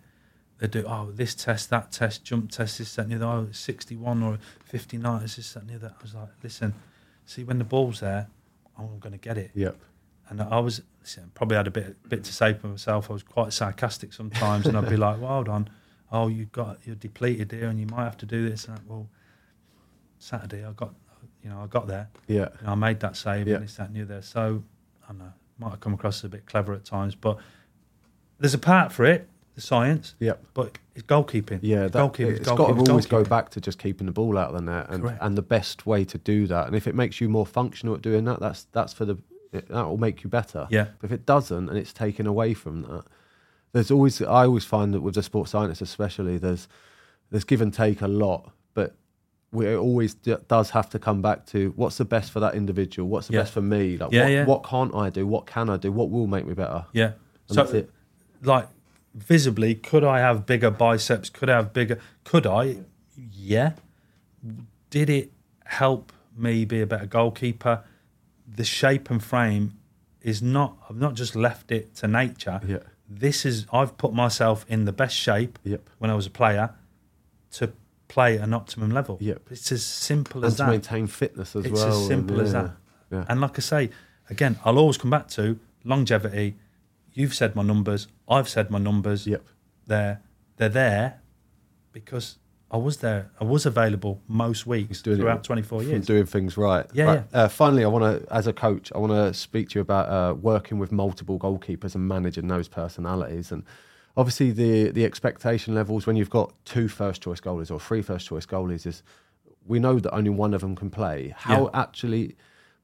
they 0.59 0.67
do 0.67 0.83
oh 0.87 1.09
this 1.11 1.33
test, 1.33 1.71
that 1.71 1.91
test, 1.91 2.23
jump 2.23 2.51
test, 2.51 2.77
this, 2.77 2.93
that, 2.95 3.07
and 3.07 3.11
the 3.19 3.27
other. 3.27 3.47
Oh, 3.47 3.51
61 3.51 4.21
or 4.21 4.37
59, 4.65 5.23
is 5.23 5.37
this, 5.37 5.53
that, 5.53 5.61
and 5.61 5.69
the 5.71 5.75
other. 5.77 5.93
I 5.99 6.03
was 6.03 6.13
like, 6.13 6.29
listen, 6.43 6.75
see 7.25 7.43
when 7.43 7.57
the 7.57 7.63
ball's 7.63 8.01
there, 8.01 8.27
I'm 8.77 8.99
going 8.99 9.13
to 9.13 9.17
get 9.19 9.39
it. 9.39 9.49
Yep. 9.55 9.75
And 10.29 10.39
I 10.43 10.59
was 10.59 10.83
listen, 11.01 11.31
probably 11.33 11.57
had 11.57 11.65
a 11.65 11.71
bit 11.71 12.07
bit 12.07 12.23
to 12.25 12.31
say 12.31 12.53
for 12.53 12.67
myself. 12.67 13.09
I 13.09 13.13
was 13.13 13.23
quite 13.23 13.53
sarcastic 13.53 14.13
sometimes, 14.13 14.67
and 14.67 14.77
I'd 14.77 14.87
be 14.87 14.97
like, 14.97 15.19
well, 15.19 15.29
hold 15.31 15.49
on, 15.49 15.69
oh 16.11 16.27
you've 16.27 16.51
got 16.51 16.79
you're 16.85 16.95
depleted 16.95 17.51
here, 17.51 17.67
and 17.67 17.79
you 17.79 17.87
might 17.87 18.03
have 18.03 18.17
to 18.17 18.25
do 18.25 18.49
this. 18.49 18.65
And 18.65 18.79
well, 18.87 19.07
Saturday 20.19 20.65
I 20.65 20.71
got 20.71 20.93
you 21.43 21.49
know 21.49 21.61
I 21.61 21.67
got 21.67 21.87
there. 21.87 22.09
Yeah. 22.27 22.49
You 22.61 22.67
know, 22.67 22.71
I 22.73 22.75
made 22.75 22.99
that 23.01 23.15
save 23.15 23.47
Yeah. 23.47 23.55
and 23.55 23.63
this 23.63 23.75
that 23.75 23.89
and 23.89 24.07
there. 24.07 24.21
So 24.21 24.63
I 25.05 25.11
don't 25.11 25.19
know, 25.19 25.33
might 25.59 25.69
have 25.71 25.79
come 25.79 25.93
across 25.93 26.19
as 26.19 26.25
a 26.25 26.29
bit 26.29 26.45
clever 26.45 26.73
at 26.73 26.85
times, 26.85 27.15
but 27.15 27.37
there's 28.39 28.53
a 28.53 28.59
part 28.59 28.91
for 28.91 29.05
it, 29.05 29.27
the 29.55 29.61
science. 29.61 30.15
Yep. 30.19 30.43
But 30.53 30.77
it's 30.95 31.05
goalkeeping. 31.05 31.59
Yeah, 31.61 31.87
that, 31.87 31.93
goalkeeping. 31.93 32.37
it's 32.37 32.47
got 32.47 32.67
to 32.75 32.91
always 32.91 33.05
go 33.05 33.23
back 33.23 33.49
to 33.51 33.61
just 33.61 33.79
keeping 33.79 34.05
the 34.05 34.11
ball 34.13 34.37
out 34.37 34.49
of 34.49 34.55
the 34.55 34.61
net, 34.61 34.87
and 34.89 35.03
Correct. 35.03 35.19
and 35.21 35.37
the 35.37 35.41
best 35.41 35.85
way 35.85 36.05
to 36.05 36.17
do 36.17 36.47
that. 36.47 36.67
And 36.67 36.75
if 36.75 36.87
it 36.87 36.95
makes 36.95 37.21
you 37.21 37.29
more 37.29 37.45
functional 37.45 37.95
at 37.95 38.01
doing 38.01 38.25
that, 38.25 38.39
that's 38.39 38.65
that's 38.71 38.93
for 38.93 39.05
the 39.05 39.17
that 39.51 39.69
will 39.69 39.97
make 39.97 40.23
you 40.23 40.29
better. 40.29 40.67
Yeah. 40.69 40.87
But 40.99 41.05
if 41.05 41.11
it 41.11 41.25
doesn't, 41.25 41.69
and 41.69 41.77
it's 41.77 41.93
taken 41.93 42.27
away 42.27 42.53
from 42.53 42.81
that, 42.83 43.03
there's 43.77 43.91
always 43.91 44.21
I 44.21 44.45
always 44.45 44.65
find 44.65 44.93
that 44.93 45.01
with 45.01 45.13
the 45.15 45.23
sports 45.23 45.51
scientists 45.51 45.81
especially, 45.81 46.37
there's 46.37 46.67
there's 47.29 47.43
give 47.43 47.61
and 47.61 47.73
take 47.73 48.01
a 48.01 48.07
lot, 48.07 48.51
but 48.73 48.95
we 49.51 49.67
it 49.67 49.75
always 49.77 50.13
d- 50.15 50.35
does 50.47 50.71
have 50.71 50.89
to 50.89 50.99
come 50.99 51.21
back 51.21 51.45
to 51.47 51.73
what's 51.75 51.97
the 51.97 52.05
best 52.05 52.31
for 52.31 52.39
that 52.39 52.55
individual, 52.55 53.07
what's 53.07 53.27
the 53.27 53.33
Yeah. 53.33 53.41
best 53.41 53.53
for 53.53 53.61
me, 53.61 53.97
like 53.97 54.11
Yeah, 54.11 54.23
what, 54.23 54.31
yeah. 54.31 54.45
what 54.45 54.63
can't 54.63 54.95
I 54.95 55.09
do, 55.09 55.27
what 55.27 55.45
can 55.45 55.69
I 55.69 55.77
do, 55.77 55.91
what 55.91 56.09
will 56.09 56.27
make 56.27 56.45
me 56.47 56.53
better. 56.53 56.85
Yeah. 56.93 57.11
And 57.49 57.55
so, 57.69 57.85
like, 58.43 58.67
visibly, 59.13 59.75
could 59.75 60.03
I 60.03 60.19
have 60.19 60.45
bigger 60.45 60.71
biceps? 60.71 61.29
Could 61.29 61.49
I 61.49 61.55
have 61.57 61.71
bigger? 61.73 61.99
Could 62.23 62.45
I? 62.47 62.77
Yeah. 63.31 63.73
Did 64.89 65.09
it 65.09 65.31
help 65.65 66.11
me 66.35 66.65
be 66.65 66.81
a 66.81 66.85
better 66.87 67.05
goalkeeper? 67.05 67.83
The 68.47 68.63
shape 68.63 69.09
and 69.11 69.23
frame 69.23 69.73
is 70.21 70.41
not. 70.41 70.77
I've 70.89 70.97
not 70.97 71.13
just 71.15 71.35
left 71.35 71.71
it 71.71 71.95
to 71.95 72.07
nature. 72.07 72.59
Yeah. 72.65 72.79
This 73.09 73.45
is. 73.45 73.65
I've 73.71 73.97
put 73.97 74.13
myself 74.13 74.65
in 74.67 74.85
the 74.85 74.91
best 74.91 75.15
shape 75.15 75.59
Yep. 75.63 75.89
when 75.99 76.11
I 76.11 76.13
was 76.15 76.25
a 76.27 76.29
player 76.29 76.71
to 77.53 77.71
play 78.07 78.37
an 78.37 78.53
optimum 78.53 78.91
level. 78.91 79.17
Yep. 79.21 79.49
It's 79.51 79.71
as 79.71 79.83
simple 79.85 80.41
And 80.43 80.47
as 80.51 80.55
to 80.57 80.63
that. 80.63 80.69
maintain 80.69 81.07
fitness 81.07 81.55
as 81.55 81.65
it's 81.65 81.73
well. 81.73 81.87
It's 81.87 81.95
as 81.95 82.01
and 82.01 82.07
simple 82.07 82.41
as 82.41 82.53
yeah, 82.53 82.61
that. 82.61 82.71
yeah. 83.11 83.25
And 83.29 83.39
like 83.41 83.57
I 83.57 83.61
say, 83.61 83.89
again, 84.29 84.59
I'll 84.65 84.77
always 84.77 84.97
come 84.97 85.09
back 85.11 85.27
to 85.29 85.59
longevity. 85.83 86.55
You've 87.13 87.33
said 87.33 87.55
my 87.55 87.63
numbers. 87.63 88.07
I've 88.27 88.49
said 88.49 88.69
my 88.69 88.79
numbers. 88.79 89.25
Yep. 89.25 89.43
They're 89.87 90.21
they're 90.57 90.69
there 90.69 91.21
because 91.93 92.37
I 92.69 92.77
was 92.77 92.97
there. 92.97 93.31
I 93.39 93.45
was 93.45 93.65
available 93.65 94.21
most 94.27 94.67
weeks 94.67 95.01
doing 95.01 95.17
it 95.17 95.21
throughout 95.21 95.43
24 95.43 95.83
years. 95.83 96.05
doing 96.05 96.25
things 96.25 96.57
right. 96.57 96.85
Yeah, 96.93 97.05
Right. 97.05 97.23
Uh, 97.33 97.47
finally, 97.47 97.83
I 97.85 97.87
want 97.87 98.03
to, 98.03 98.33
as 98.33 98.45
a 98.45 98.53
coach, 98.53 98.91
I 98.93 98.97
want 98.97 99.13
to 99.13 99.33
speak 99.33 99.69
to 99.69 99.79
you 99.79 99.81
about 99.81 100.09
uh, 100.09 100.33
working 100.35 100.77
with 100.77 100.91
multiple 100.91 101.39
goalkeepers 101.39 101.95
and 101.95 102.07
managing 102.07 102.47
those 102.49 102.67
personalities. 102.67 103.51
And 103.53 103.63
obviously, 104.17 104.51
the 104.51 104.89
the 104.91 105.05
expectation 105.05 105.75
levels 105.75 106.05
when 106.05 106.17
you've 106.17 106.29
got 106.29 106.53
two 106.65 106.87
first 106.89 107.21
choice 107.21 107.39
goalies 107.39 107.71
or 107.71 107.79
three 107.79 108.01
first 108.01 108.27
choice 108.27 108.45
goalies 108.45 108.85
is 108.85 109.01
we 109.65 109.79
know 109.79 109.99
that 109.99 110.13
only 110.13 110.29
one 110.29 110.53
of 110.53 110.59
them 110.61 110.75
can 110.75 110.89
play. 110.89 111.33
How 111.37 111.63
Yeah. 111.73 111.81
actually 111.81 112.35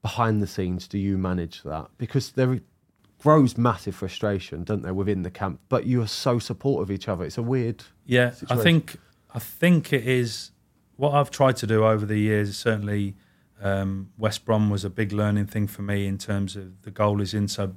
behind 0.01 0.41
the 0.41 0.47
scenes 0.47 0.87
do 0.87 0.97
you 0.97 1.17
manage 1.17 1.63
that? 1.63 1.87
Because 1.97 2.31
there 2.33 2.59
grows 3.21 3.57
massive 3.57 3.95
frustration, 3.95 4.63
don't 4.63 4.81
there, 4.81 4.93
within 4.93 5.23
the 5.23 5.31
camp? 5.31 5.59
But 5.69 5.85
you 5.85 6.01
are 6.01 6.07
so 6.07 6.39
supportive 6.39 6.89
of 6.89 6.91
each 6.91 7.07
other. 7.07 7.23
It's 7.25 7.37
a 7.37 7.41
weird. 7.41 7.83
Yeah, 8.05 8.31
I 8.49 8.55
think 8.57 8.97
I 9.33 9.39
think 9.39 9.91
it 9.91 10.07
is 10.07 10.51
what 10.95 11.13
I've 11.13 11.31
tried 11.31 11.55
to 11.57 11.67
do 11.67 11.85
over 11.85 12.05
the 12.05 12.17
years. 12.19 12.55
Certainly, 12.57 13.15
um, 13.61 14.09
West 14.17 14.45
Brom 14.45 14.69
was 14.69 14.83
a 14.85 14.89
big 14.89 15.11
learning 15.11 15.47
thing 15.47 15.67
for 15.67 15.81
me 15.81 16.05
in 16.07 16.17
terms 16.17 16.55
of 16.55 16.81
the 16.83 16.91
goal 16.91 17.19
is 17.21 17.33
in. 17.33 17.47
So 17.47 17.75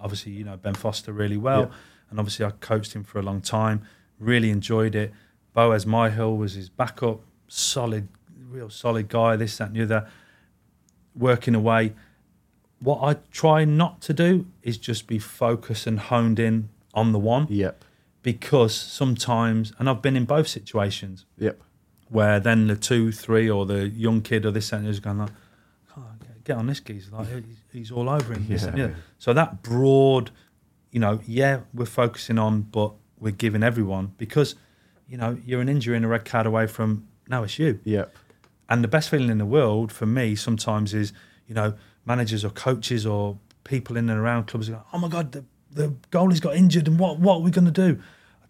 obviously, 0.00 0.32
you 0.32 0.44
know 0.44 0.56
Ben 0.56 0.74
Foster 0.74 1.12
really 1.12 1.36
well, 1.36 1.62
Yeah. 1.62 1.74
and 2.10 2.18
obviously 2.20 2.44
I 2.44 2.50
coached 2.50 2.92
him 2.94 3.04
for 3.04 3.18
a 3.18 3.22
long 3.22 3.40
time. 3.40 3.82
Really 4.18 4.50
enjoyed 4.50 4.94
it. 4.94 5.12
Boaz 5.54 5.84
Myhill 5.86 6.36
was 6.36 6.54
his 6.54 6.68
backup, 6.68 7.20
solid, 7.48 8.08
real 8.50 8.68
solid 8.70 9.08
guy. 9.08 9.36
This, 9.36 9.56
that, 9.58 9.68
and 9.68 9.76
the 9.76 9.82
other. 9.82 10.08
Working 11.16 11.54
away. 11.54 11.94
What 12.80 13.00
I 13.02 13.18
try 13.32 13.64
not 13.64 14.00
to 14.02 14.12
do 14.12 14.46
is 14.62 14.78
just 14.78 15.08
be 15.08 15.18
focused 15.18 15.86
and 15.88 15.98
honed 15.98 16.38
in 16.38 16.68
on 16.94 17.10
the 17.12 17.18
one 17.18 17.46
Yep. 17.50 17.84
Because 18.32 18.74
sometimes, 18.74 19.72
and 19.78 19.88
I've 19.88 20.02
been 20.02 20.14
in 20.14 20.26
both 20.26 20.48
situations 20.48 21.24
Yep. 21.38 21.58
where 22.10 22.38
then 22.38 22.66
the 22.66 22.76
two, 22.76 23.10
three, 23.10 23.48
or 23.48 23.64
the 23.64 23.88
young 23.88 24.20
kid 24.20 24.44
or 24.44 24.50
this 24.50 24.70
and 24.70 24.86
is 24.86 25.00
going 25.00 25.16
like, 25.16 25.30
"Oh, 25.96 26.04
get- 26.44 26.58
on 26.58 26.66
this 26.66 26.80
geezer, 26.80 27.10
like 27.16 27.26
he's, 27.28 27.62
he's 27.72 27.90
all 27.90 28.10
over 28.10 28.34
him. 28.34 28.44
the 28.46 28.72
Yeah. 28.76 28.90
So 29.16 29.32
that 29.32 29.62
broad, 29.62 30.30
you 30.90 31.00
know, 31.00 31.20
yeah, 31.26 31.60
we're 31.72 31.86
focusing 31.86 32.38
on, 32.38 32.62
but 32.62 32.92
we're 33.18 33.32
giving 33.32 33.62
everyone 33.62 34.12
because, 34.18 34.54
you 35.08 35.16
know, 35.16 35.38
you're 35.46 35.62
an 35.62 35.70
injury 35.70 35.96
and 35.96 36.04
a 36.04 36.08
red 36.08 36.26
card 36.26 36.44
away 36.46 36.66
from 36.66 37.08
now 37.28 37.44
it's 37.44 37.58
you. 37.58 37.80
Yep. 37.84 38.14
And 38.68 38.84
the 38.84 38.88
best 38.88 39.08
feeling 39.08 39.30
in 39.30 39.38
the 39.38 39.46
world 39.46 39.90
for 39.90 40.04
me 40.04 40.34
sometimes 40.36 40.92
is, 40.92 41.14
you 41.46 41.54
know, 41.54 41.72
managers 42.04 42.44
or 42.44 42.50
coaches 42.50 43.06
or 43.06 43.38
people 43.64 43.96
in 43.96 44.10
and 44.10 44.20
around 44.20 44.46
clubs 44.48 44.68
go, 44.68 44.82
oh 44.92 44.98
my 44.98 45.08
God, 45.08 45.32
the, 45.32 45.44
the 45.70 45.94
goalie's 46.10 46.40
got 46.40 46.54
injured 46.56 46.88
and 46.88 46.98
what, 46.98 47.18
what 47.18 47.36
are 47.36 47.40
we 47.40 47.50
going 47.50 47.64
to 47.64 47.70
do? 47.70 47.98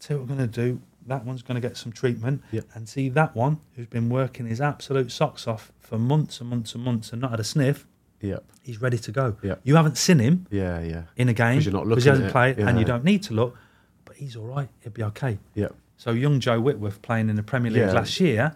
Tell 0.00 0.16
you 0.16 0.22
what 0.22 0.30
we're 0.30 0.36
going 0.36 0.50
to 0.50 0.60
do. 0.72 0.80
That 1.06 1.24
one's 1.24 1.42
going 1.42 1.60
to 1.60 1.66
get 1.66 1.76
some 1.76 1.90
treatment. 1.92 2.42
Yep. 2.52 2.66
And 2.74 2.88
see 2.88 3.08
that 3.10 3.34
one 3.34 3.60
who's 3.74 3.86
been 3.86 4.08
working 4.10 4.46
his 4.46 4.60
absolute 4.60 5.10
socks 5.10 5.46
off 5.48 5.72
for 5.80 5.98
months 5.98 6.40
and 6.40 6.50
months 6.50 6.74
and 6.74 6.84
months 6.84 7.12
and 7.12 7.20
not 7.22 7.30
had 7.30 7.40
a 7.40 7.44
sniff, 7.44 7.86
Yep. 8.20 8.44
he's 8.62 8.80
ready 8.80 8.98
to 8.98 9.10
go. 9.12 9.36
Yep. 9.42 9.60
You 9.64 9.76
haven't 9.76 9.96
seen 9.96 10.18
him 10.18 10.46
Yeah. 10.50 10.80
Yeah. 10.82 11.02
in 11.16 11.28
a 11.28 11.32
game 11.32 11.56
'Cause 11.58 11.64
you're 11.66 11.72
not 11.72 11.84
he 11.84 11.88
looking 11.90 12.04
hasn't 12.04 12.30
played 12.32 12.58
and 12.58 12.78
you 12.78 12.84
don't 12.84 13.04
need 13.04 13.22
to 13.24 13.34
look, 13.34 13.56
but 14.04 14.16
he's 14.16 14.36
all 14.36 14.46
right. 14.46 14.68
He'll 14.80 14.92
be 14.92 15.02
okay. 15.04 15.38
Yep. 15.54 15.74
So 15.96 16.10
young 16.12 16.40
Joe 16.40 16.60
Whitworth 16.60 17.00
playing 17.02 17.28
in 17.30 17.36
the 17.36 17.42
Premier 17.42 17.70
League 17.70 17.82
Yeah. 17.82 17.92
last 17.92 18.20
year, 18.20 18.54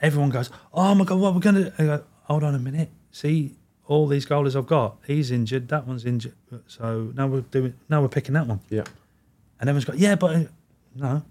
everyone 0.00 0.30
goes, 0.30 0.48
"Oh 0.72 0.94
my 0.94 1.04
God, 1.04 1.20
what 1.20 1.34
we're 1.34 1.40
going 1.40 1.56
to?" 1.66 1.72
I 1.78 1.84
go, 1.84 2.04
"Hold 2.22 2.42
on 2.44 2.54
a 2.54 2.58
minute. 2.58 2.88
See, 3.12 3.56
all 3.86 4.06
these 4.06 4.24
goalies 4.24 4.56
I've 4.56 4.66
got. 4.66 4.96
He's 5.06 5.30
injured. 5.30 5.68
That 5.68 5.86
one's 5.86 6.04
injured. 6.06 6.34
So 6.66 7.12
now 7.14 7.26
we're 7.26 7.42
doing. 7.42 7.74
Now 7.90 8.00
we're 8.00 8.08
picking 8.08 8.32
that 8.34 8.46
one." 8.46 8.60
Yeah. 8.70 8.84
And 9.60 9.68
everyone's 9.68 9.84
got, 9.84 9.98
"Yeah, 9.98 10.14
but 10.14 10.48
no, 10.94 11.22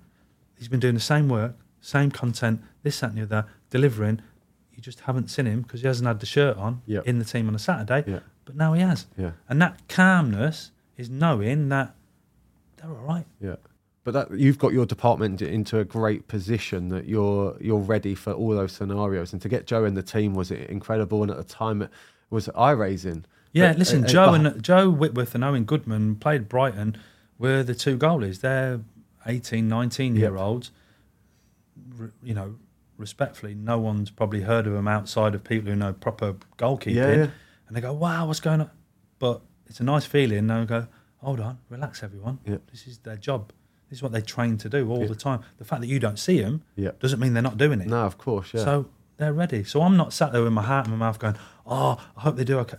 he's 0.58 0.68
been 0.68 0.80
doing 0.80 0.94
the 0.96 1.00
same 1.00 1.30
work, 1.30 1.56
same 1.82 2.12
content, 2.12 2.62
this, 2.84 3.00
that, 3.00 3.12
and 3.12 3.18
the 3.20 3.24
other, 3.24 3.46
delivering. 3.70 4.22
You 4.74 4.82
just 4.82 5.02
haven't 5.02 5.30
seen 5.30 5.46
him 5.46 5.62
because 5.62 5.82
he 5.82 5.88
hasn't 5.88 6.08
had 6.08 6.20
the 6.20 6.26
shirt 6.26 6.58
on 6.58 6.82
Yep. 6.86 7.06
in 7.08 7.20
the 7.20 7.26
team 7.26 7.48
on 7.50 7.56
a 7.56 7.60
Saturday. 7.60 8.10
Yeah. 8.10 8.20
But 8.46 8.56
now 8.56 8.74
he 8.74 8.82
has. 8.82 9.08
Yeah. 9.18 9.32
And 9.50 9.62
that 9.62 9.88
calmness 9.90 10.72
is 10.98 11.10
knowing 11.10 11.70
that 11.70 11.96
they're 12.78 12.90
all 12.90 12.96
right. 13.06 13.26
Yeah. 13.42 13.58
But 14.06 14.14
that 14.14 14.32
you've 14.40 14.58
got 14.58 14.72
your 14.74 14.86
department 14.86 15.42
into 15.42 15.80
a 15.80 15.84
great 15.84 16.28
position 16.30 16.90
that 16.90 17.06
you're 17.06 17.56
you're 17.60 17.80
ready 17.80 18.16
for 18.16 18.32
all 18.34 18.52
those 18.56 18.72
scenarios. 18.72 19.34
And 19.34 19.42
to 19.42 19.50
get 19.50 19.68
Joe 19.68 19.84
in 19.86 19.94
the 19.94 20.02
team 20.02 20.34
was 20.34 20.50
incredible. 20.52 21.22
And 21.22 21.30
at 21.30 21.38
the 21.38 21.44
time, 21.44 21.82
it 21.82 21.90
was 22.30 22.50
eye 22.56 22.72
raising. 22.72 23.26
Yeah, 23.52 23.72
But, 23.74 23.80
listen, 23.80 24.06
uh, 24.06 24.08
Joe 24.08 24.34
and 24.34 24.64
Joe 24.64 24.90
Whitworth 24.90 25.36
and 25.36 25.44
Owen 25.44 25.66
Goodman 25.66 26.16
played 26.16 26.48
Brighton 26.48 26.96
were 27.38 27.62
the 27.64 27.76
two 27.76 27.98
goalies. 27.98 28.40
They're 28.40 28.80
18, 29.30 29.68
19 29.68 30.16
year 30.16 30.36
olds. 30.38 30.72
R- 32.00 32.12
You 32.24 32.34
know, 32.34 32.56
respectfully, 32.98 33.56
no 33.56 33.78
one's 33.80 34.12
probably 34.12 34.42
heard 34.42 34.68
of 34.68 34.74
them 34.74 34.88
outside 34.88 35.36
of 35.36 35.44
people 35.44 35.70
who 35.70 35.76
know 35.76 35.94
proper 35.94 36.36
goalkeeping. 36.58 36.96
Yeah, 36.96 37.14
yeah. 37.16 37.28
And 37.68 37.76
they 37.78 37.82
go, 37.82 37.94
wow, 37.94 38.28
what's 38.28 38.40
going 38.40 38.62
on? 38.62 38.70
But 39.20 39.42
it's 39.68 39.80
a 39.80 39.84
nice 39.84 40.06
feeling. 40.06 40.50
And 40.50 40.50
They 40.50 40.66
go, 40.66 40.88
hold 41.18 41.40
on, 41.40 41.60
relax, 41.70 42.04
everyone. 42.04 42.40
Yeah. 42.46 42.58
This 42.72 42.88
is 42.88 42.98
their 43.00 43.18
job. 43.18 43.52
This 43.90 44.00
is 44.00 44.04
what 44.04 44.12
they 44.12 44.22
train 44.22 44.58
to 44.58 44.70
do 44.70 44.90
all 44.92 45.08
the 45.08 45.16
time. 45.16 45.42
The 45.58 45.66
fact 45.66 45.82
that 45.82 45.88
you 45.88 46.00
don't 46.00 46.20
see 46.20 46.42
them 46.42 46.64
doesn't 47.00 47.20
mean 47.20 47.34
they're 47.34 47.42
not 47.42 47.58
doing 47.58 47.82
it. 47.82 47.88
No, 47.88 48.02
of 48.06 48.18
course, 48.18 48.54
yeah. 48.54 48.64
So 48.64 48.86
they're 49.18 49.34
ready. 49.34 49.64
So 49.64 49.82
I'm 49.82 49.98
not 49.98 50.14
sat 50.14 50.32
there 50.32 50.44
with 50.44 50.54
my 50.54 50.62
heart 50.64 50.86
in 50.86 50.92
my 50.92 50.98
mouth 50.98 51.18
going, 51.20 51.36
oh, 51.66 51.98
I 52.18 52.22
hope 52.22 52.36
they 52.36 52.44
do 52.44 52.60
okay. 52.60 52.78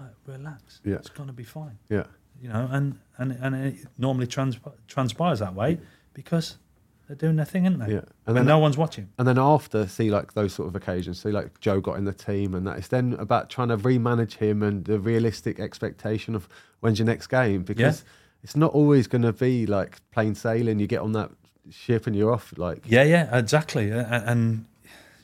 Right, 0.00 0.10
relax. 0.26 0.80
Yeah. 0.84 0.96
It's 0.96 1.08
going 1.08 1.28
to 1.28 1.32
be 1.32 1.42
fine. 1.44 1.78
yeah. 1.88 2.04
You 2.40 2.48
know, 2.50 2.68
and, 2.70 2.98
and, 3.18 3.32
and 3.40 3.54
it 3.54 3.76
normally 3.98 4.26
trans- 4.26 4.58
transpires 4.88 5.38
that 5.40 5.54
way 5.54 5.78
because 6.14 6.58
they're 7.06 7.16
doing 7.16 7.36
their 7.36 7.46
thing, 7.46 7.66
aren't 7.66 7.78
they? 7.80 7.92
Yeah. 7.94 7.98
And, 7.98 8.08
And 8.26 8.36
then- 8.38 8.46
no 8.46 8.58
one's 8.58 8.76
watching. 8.76 9.08
And 9.18 9.26
then 9.26 9.38
after, 9.38 9.86
see 9.86 10.10
like 10.10 10.34
those 10.34 10.52
sort 10.52 10.68
of 10.68 10.76
occasions, 10.76 11.22
see 11.22 11.30
like 11.30 11.58
Joe 11.60 11.80
got 11.80 11.96
in 11.98 12.04
the 12.04 12.12
team, 12.12 12.54
and 12.54 12.66
that 12.66 12.78
it's 12.78 12.88
then 12.88 13.14
about 13.14 13.48
trying 13.48 13.68
to 13.68 13.76
remanage 13.76 14.34
him 14.34 14.62
and 14.62 14.84
the 14.84 14.98
realistic 14.98 15.60
expectation 15.60 16.34
of 16.34 16.48
when's 16.80 16.98
your 16.98 17.06
next 17.06 17.28
game 17.28 17.62
because 17.62 18.04
it's 18.42 18.56
not 18.56 18.72
always 18.72 19.06
going 19.06 19.22
to 19.22 19.32
be 19.32 19.66
like 19.66 19.98
plain 20.12 20.34
sailing. 20.34 20.78
You 20.78 20.86
get 20.86 21.00
on 21.00 21.12
that 21.12 21.30
ship 21.70 22.06
and 22.06 22.14
you're 22.14 22.32
off. 22.32 22.52
Like 22.56 22.82
Yeah, 22.86 23.02
yeah, 23.04 23.36
exactly. 23.36 23.90
And, 23.90 24.66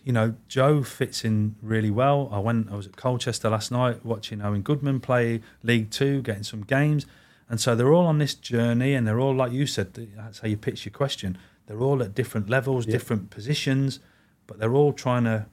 you 0.04 0.12
know, 0.12 0.34
Joe 0.48 0.82
fits 0.82 1.24
in 1.24 1.56
really 1.62 1.90
well. 1.90 2.28
I 2.32 2.38
went, 2.38 2.70
I 2.70 2.76
was 2.76 2.86
at 2.86 2.96
Colchester 2.96 3.50
last 3.50 3.70
night 3.70 4.04
watching 4.04 4.42
Owen 4.42 4.62
Goodman 4.62 5.00
play 5.00 5.40
League 5.62 5.90
Two, 5.90 6.22
getting 6.22 6.42
some 6.42 6.62
games. 6.62 7.06
And 7.48 7.60
so 7.60 7.74
they're 7.74 7.92
all 7.92 8.06
on 8.06 8.18
this 8.18 8.34
journey 8.34 8.94
and 8.94 9.06
they're 9.06 9.20
all, 9.20 9.34
like 9.34 9.52
you 9.52 9.66
said, 9.66 9.94
that's 10.16 10.40
how 10.40 10.48
you 10.48 10.56
pitch 10.56 10.84
your 10.86 10.92
question. 10.92 11.36
They're 11.66 11.80
all 11.80 12.02
at 12.02 12.14
different 12.14 12.48
levels, 12.48 12.86
different 12.86 13.30
positions, 13.30 14.00
but 14.46 14.58
they're 14.58 14.74
all 14.74 14.92
trying 14.92 15.24
to 15.24 15.46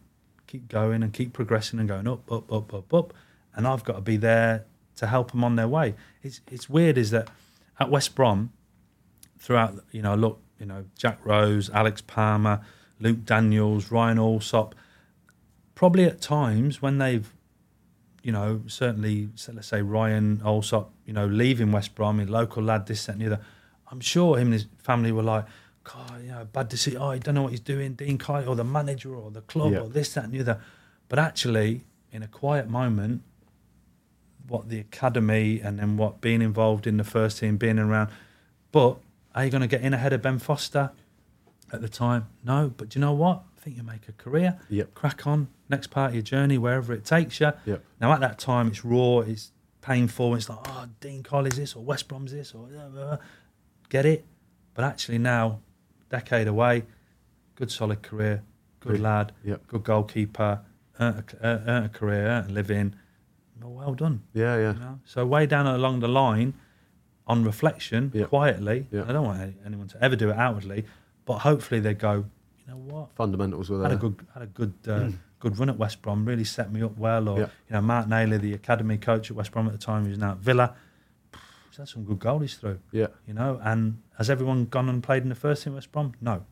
keep 0.47 0.67
going 0.67 1.03
and 1.03 1.13
keep 1.13 1.33
progressing 1.33 1.79
and 1.79 1.87
going 1.87 2.07
up, 2.07 2.31
up, 2.31 2.51
up, 2.51 2.73
up, 2.73 2.93
up. 2.93 3.13
And 3.53 3.67
I've 3.67 3.83
got 3.83 3.93
to 3.93 4.01
be 4.01 4.17
there 4.17 4.65
to 4.95 5.07
help 5.07 5.31
them 5.31 5.43
on 5.43 5.55
their 5.55 5.67
way. 5.67 5.95
It's 6.23 6.41
it's 6.51 6.69
weird 6.69 6.97
is 6.97 7.11
that 7.11 7.29
at 7.79 7.89
West 7.89 8.15
Brom, 8.15 8.51
throughout 9.37 9.75
you 9.91 10.01
know, 10.01 10.15
look, 10.15 10.41
you 10.59 10.65
know, 10.65 10.85
Jack 10.97 11.25
Rose, 11.25 11.69
Alex 11.69 12.01
Palmer, 12.01 12.61
Luke 12.99 13.25
Daniels, 13.25 13.91
Ryan 13.91 14.19
Allsop, 14.19 14.75
probably 15.75 16.03
at 16.05 16.21
times 16.21 16.81
when 16.81 16.97
they've 16.97 17.31
you 18.21 18.31
know, 18.31 18.61
certainly, 18.67 19.29
let's 19.53 19.67
say 19.67 19.81
Ryan 19.81 20.41
Allsop, 20.43 20.91
you 21.05 21.13
know, 21.13 21.25
leaving 21.25 21.71
West 21.71 21.95
Brom, 21.95 22.19
a 22.19 22.25
local 22.25 22.61
lad, 22.61 22.85
this, 22.85 23.05
that, 23.05 23.13
and 23.13 23.21
the 23.21 23.27
other. 23.27 23.39
I'm 23.89 24.01
sure 24.01 24.37
him 24.37 24.47
and 24.47 24.53
his 24.53 24.67
family 24.77 25.11
were 25.11 25.23
like, 25.23 25.45
God, 25.83 26.21
you 26.21 26.31
know, 26.31 26.45
bad 26.45 26.69
to 26.71 26.77
see. 26.77 26.97
Oh, 26.97 27.11
he 27.11 27.19
don't 27.19 27.35
know 27.35 27.43
what 27.43 27.51
he's 27.51 27.61
doing, 27.61 27.93
Dean 27.93 28.17
Kiely, 28.17 28.47
or 28.47 28.55
the 28.55 28.63
manager, 28.65 29.15
or 29.15 29.31
the 29.31 29.41
club, 29.41 29.71
Yeah. 29.71 29.79
or 29.79 29.87
this, 29.87 30.13
that, 30.13 30.25
and 30.25 30.33
the 30.33 30.41
other. 30.41 30.59
But 31.07 31.17
actually, 31.17 31.85
in 32.11 32.21
a 32.21 32.27
quiet 32.27 32.69
moment, 32.69 33.23
what 34.47 34.69
the 34.69 34.79
academy 34.79 35.59
and 35.61 35.79
then 35.79 35.95
what 35.95 36.21
being 36.21 36.41
involved 36.41 36.87
in 36.87 36.97
the 36.97 37.03
first 37.03 37.39
team, 37.39 37.57
being 37.57 37.79
around. 37.79 38.09
But 38.71 38.97
are 39.33 39.45
you 39.45 39.51
going 39.51 39.61
to 39.61 39.67
get 39.67 39.81
in 39.81 39.93
ahead 39.93 40.11
of 40.11 40.21
Ben 40.21 40.39
Foster 40.39 40.91
at 41.71 41.81
the 41.81 41.89
time? 41.89 42.27
No. 42.43 42.71
But 42.75 42.89
do 42.89 42.99
you 42.99 43.01
know 43.01 43.13
what? 43.13 43.43
I 43.57 43.61
think 43.61 43.77
you 43.77 43.83
make 43.83 44.07
a 44.07 44.13
career. 44.13 44.59
Yep. 44.69 44.93
Crack 44.93 45.27
on. 45.27 45.47
Next 45.69 45.87
part 45.87 46.09
of 46.09 46.15
your 46.15 46.23
journey, 46.23 46.57
wherever 46.57 46.93
it 46.93 47.05
takes 47.05 47.39
you. 47.39 47.51
Yep. 47.65 47.83
Now 47.99 48.11
at 48.13 48.19
that 48.21 48.39
time, 48.39 48.67
it's 48.69 48.83
raw. 48.85 49.19
It's 49.19 49.51
painful. 49.81 50.35
It's 50.35 50.49
like, 50.49 50.59
oh, 50.65 50.85
Dean 50.99 51.23
Kiely's 51.23 51.57
this 51.57 51.75
or 51.75 51.83
West 51.83 52.07
Brom's 52.07 52.31
this 52.31 52.53
or 52.53 52.67
blah, 52.67 52.87
blah, 52.87 53.05
blah. 53.07 53.17
get 53.89 54.05
it. 54.05 54.25
But 54.73 54.85
actually 54.85 55.17
now, 55.17 55.59
decade 56.09 56.47
away, 56.47 56.83
good 57.55 57.69
solid 57.71 58.01
career, 58.01 58.43
good 58.79 58.93
Good. 58.93 59.01
lad, 59.01 59.33
Yep. 59.43 59.67
good 59.67 59.83
goalkeeper, 59.83 60.61
earned 60.99 61.33
a, 61.41 61.47
earned 61.67 61.85
a 61.85 61.89
career, 61.89 62.27
earned 62.27 62.49
a 62.49 62.53
living. 62.53 62.95
Well, 63.61 63.71
well 63.73 63.93
done. 63.93 64.21
Yeah, 64.33 64.55
yeah. 64.57 64.73
You 64.73 64.79
know? 64.79 64.99
So 65.05 65.25
way 65.25 65.45
down 65.45 65.67
along 65.67 65.99
the 65.99 66.07
line, 66.07 66.53
on 67.27 67.43
reflection, 67.43 68.11
Yep. 68.13 68.29
quietly. 68.29 68.87
Yep. 68.91 69.09
I 69.09 69.11
don't 69.11 69.25
want 69.25 69.55
anyone 69.65 69.87
to 69.89 70.03
ever 70.03 70.15
do 70.15 70.29
it 70.29 70.35
outwardly, 70.37 70.85
but 71.29 71.37
hopefully 71.37 71.79
they 71.79 71.93
go. 71.93 72.25
You 72.57 72.73
know 72.73 72.77
what? 72.77 73.11
Fundamentals 73.15 73.69
were 73.69 73.77
there. 73.77 73.89
Had 73.89 73.97
a 73.99 74.01
there. 74.01 74.09
good, 74.09 74.27
had 74.33 74.41
a 74.43 74.47
good, 74.47 74.73
uh, 74.87 75.09
good 75.39 75.59
run 75.59 75.69
at 75.69 75.77
West 75.77 76.01
Brom. 76.01 76.25
Really 76.25 76.43
set 76.43 76.71
me 76.73 76.81
up 76.81 76.97
well. 76.97 77.29
Or 77.29 77.39
Yep. 77.41 77.51
you 77.69 77.73
know, 77.75 77.81
Mark 77.81 78.07
Naylor, 78.07 78.39
the 78.39 78.53
academy 78.55 78.97
coach 78.97 79.29
at 79.29 79.37
West 79.37 79.51
Brom 79.51 79.67
at 79.67 79.71
the 79.73 79.77
time, 79.77 80.05
who's 80.05 80.17
now 80.17 80.31
at 80.31 80.37
Villa. 80.37 80.73
He's 81.69 81.77
had 81.77 81.87
some 81.87 82.03
good 82.03 82.17
goalies 82.17 82.57
through. 82.59 82.79
Yeah. 82.91 83.07
You 83.27 83.35
know, 83.35 83.59
and 83.63 84.01
has 84.17 84.27
everyone 84.31 84.65
gone 84.65 84.89
and 84.89 85.03
played 85.03 85.21
in 85.21 85.29
the 85.29 85.35
first 85.35 85.63
team 85.63 85.73
at 85.73 85.75
West 85.75 85.91
Brom? 85.91 86.13
No. 86.19 86.45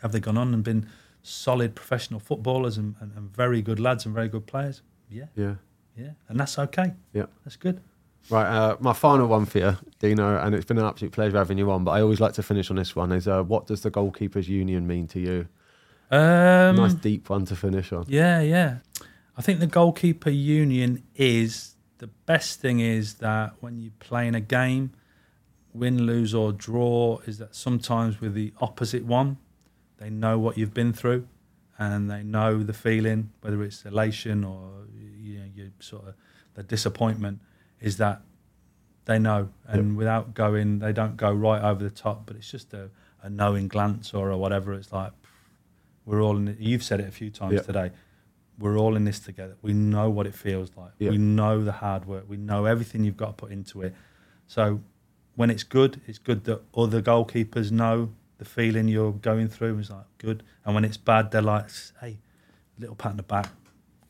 Have 0.00 0.12
they 0.12 0.20
gone 0.20 0.38
on 0.38 0.54
and 0.54 0.62
been 0.62 0.86
solid 1.22 1.74
professional 1.74 2.20
footballers 2.20 2.78
and, 2.78 2.94
and, 3.00 3.10
and 3.16 3.34
very 3.34 3.60
good 3.62 3.80
lads 3.80 4.06
and 4.06 4.14
very 4.14 4.28
good 4.28 4.46
players? 4.46 4.82
Yeah, 5.10 5.24
Yeah. 5.34 5.54
yeah, 5.96 6.10
and 6.28 6.38
that's 6.38 6.56
okay. 6.56 6.94
Yeah. 7.12 7.26
That's 7.44 7.56
good. 7.56 7.80
Right, 8.30 8.46
uh, 8.46 8.76
my 8.80 8.92
final 8.92 9.26
one 9.26 9.46
for 9.46 9.58
you, 9.58 9.78
Dino, 10.00 10.38
and 10.38 10.54
it's 10.54 10.66
been 10.66 10.78
an 10.78 10.84
absolute 10.84 11.12
pleasure 11.12 11.38
having 11.38 11.56
you 11.56 11.70
on. 11.70 11.84
But 11.84 11.92
I 11.92 12.02
always 12.02 12.20
like 12.20 12.34
to 12.34 12.42
finish 12.42 12.70
on 12.70 12.76
this 12.76 12.94
one: 12.94 13.12
is 13.12 13.26
uh, 13.26 13.42
what 13.42 13.66
does 13.66 13.82
the 13.82 13.90
goalkeepers' 13.90 14.48
union 14.48 14.86
mean 14.86 15.06
to 15.08 15.20
you? 15.20 15.48
Um, 16.10 16.76
nice 16.76 16.94
deep 16.94 17.30
one 17.30 17.44
to 17.46 17.56
finish 17.56 17.92
on. 17.92 18.04
Yeah, 18.08 18.40
yeah. 18.40 18.78
I 19.36 19.42
think 19.42 19.60
the 19.60 19.66
goalkeeper 19.66 20.30
union 20.30 21.04
is 21.14 21.74
the 21.98 22.06
best 22.06 22.60
thing 22.60 22.80
is 22.80 23.14
that 23.14 23.54
when 23.60 23.78
you 23.78 23.92
play 23.98 24.26
in 24.26 24.34
a 24.34 24.40
game, 24.40 24.92
win, 25.72 26.02
lose, 26.02 26.34
or 26.34 26.52
draw, 26.52 27.18
is 27.26 27.38
that 27.38 27.54
sometimes 27.54 28.20
with 28.20 28.34
the 28.34 28.52
opposite 28.60 29.04
one, 29.04 29.38
they 29.98 30.10
know 30.10 30.38
what 30.38 30.58
you've 30.58 30.74
been 30.74 30.92
through 30.92 31.26
and 31.78 32.10
they 32.10 32.22
know 32.22 32.62
the 32.62 32.72
feeling, 32.72 33.30
whether 33.40 33.62
it's 33.62 33.84
elation 33.84 34.44
or 34.44 34.86
you 35.22 35.38
know, 35.38 35.44
you 35.54 35.70
sort 35.78 36.08
of 36.08 36.14
the 36.54 36.62
disappointment, 36.62 37.40
is 37.80 37.96
that 37.98 38.20
they 39.04 39.18
know. 39.18 39.48
And 39.66 39.96
without 39.96 40.34
going, 40.34 40.78
they 40.80 40.92
don't 40.92 41.16
go 41.16 41.32
right 41.32 41.62
over 41.62 41.82
the 41.82 41.90
top, 41.90 42.26
but 42.26 42.36
it's 42.36 42.50
just 42.50 42.72
a, 42.74 42.90
a 43.22 43.30
knowing 43.30 43.68
glance 43.68 44.12
or 44.14 44.30
a 44.30 44.36
whatever. 44.36 44.72
It's 44.74 44.92
like, 44.92 45.12
we're 46.04 46.22
all 46.22 46.36
in 46.36 46.48
it. 46.48 46.58
You've 46.58 46.82
said 46.82 47.00
it 47.00 47.08
a 47.08 47.12
few 47.12 47.30
times 47.30 47.54
Yeah. 47.54 47.60
today. 47.62 47.90
We're 48.58 48.76
all 48.78 48.96
in 48.96 49.04
this 49.04 49.20
together. 49.20 49.56
We 49.62 49.72
know 49.72 50.10
what 50.10 50.26
it 50.26 50.34
feels 50.34 50.70
like. 50.76 50.90
Yeah. 50.98 51.10
We 51.10 51.18
know 51.18 51.62
the 51.62 51.72
hard 51.72 52.06
work. 52.06 52.24
We 52.28 52.36
know 52.36 52.64
everything 52.64 53.04
you've 53.04 53.16
got 53.16 53.26
to 53.28 53.32
put 53.34 53.52
into 53.52 53.82
it. 53.82 53.94
So 54.48 54.80
when 55.36 55.48
it's 55.50 55.62
good, 55.62 56.00
it's 56.08 56.18
good 56.18 56.44
that 56.44 56.62
other 56.76 57.00
goalkeepers 57.00 57.70
know 57.70 58.10
the 58.38 58.44
feeling 58.44 58.88
you're 58.88 59.12
going 59.12 59.48
through. 59.48 59.78
It's 59.78 59.90
like 59.90 60.06
good. 60.18 60.42
And 60.64 60.74
when 60.74 60.84
it's 60.84 60.96
bad, 60.96 61.30
they're 61.30 61.42
like, 61.42 61.66
hey, 62.00 62.18
little 62.78 62.96
pat 62.96 63.12
on 63.12 63.16
the 63.18 63.22
back, 63.22 63.48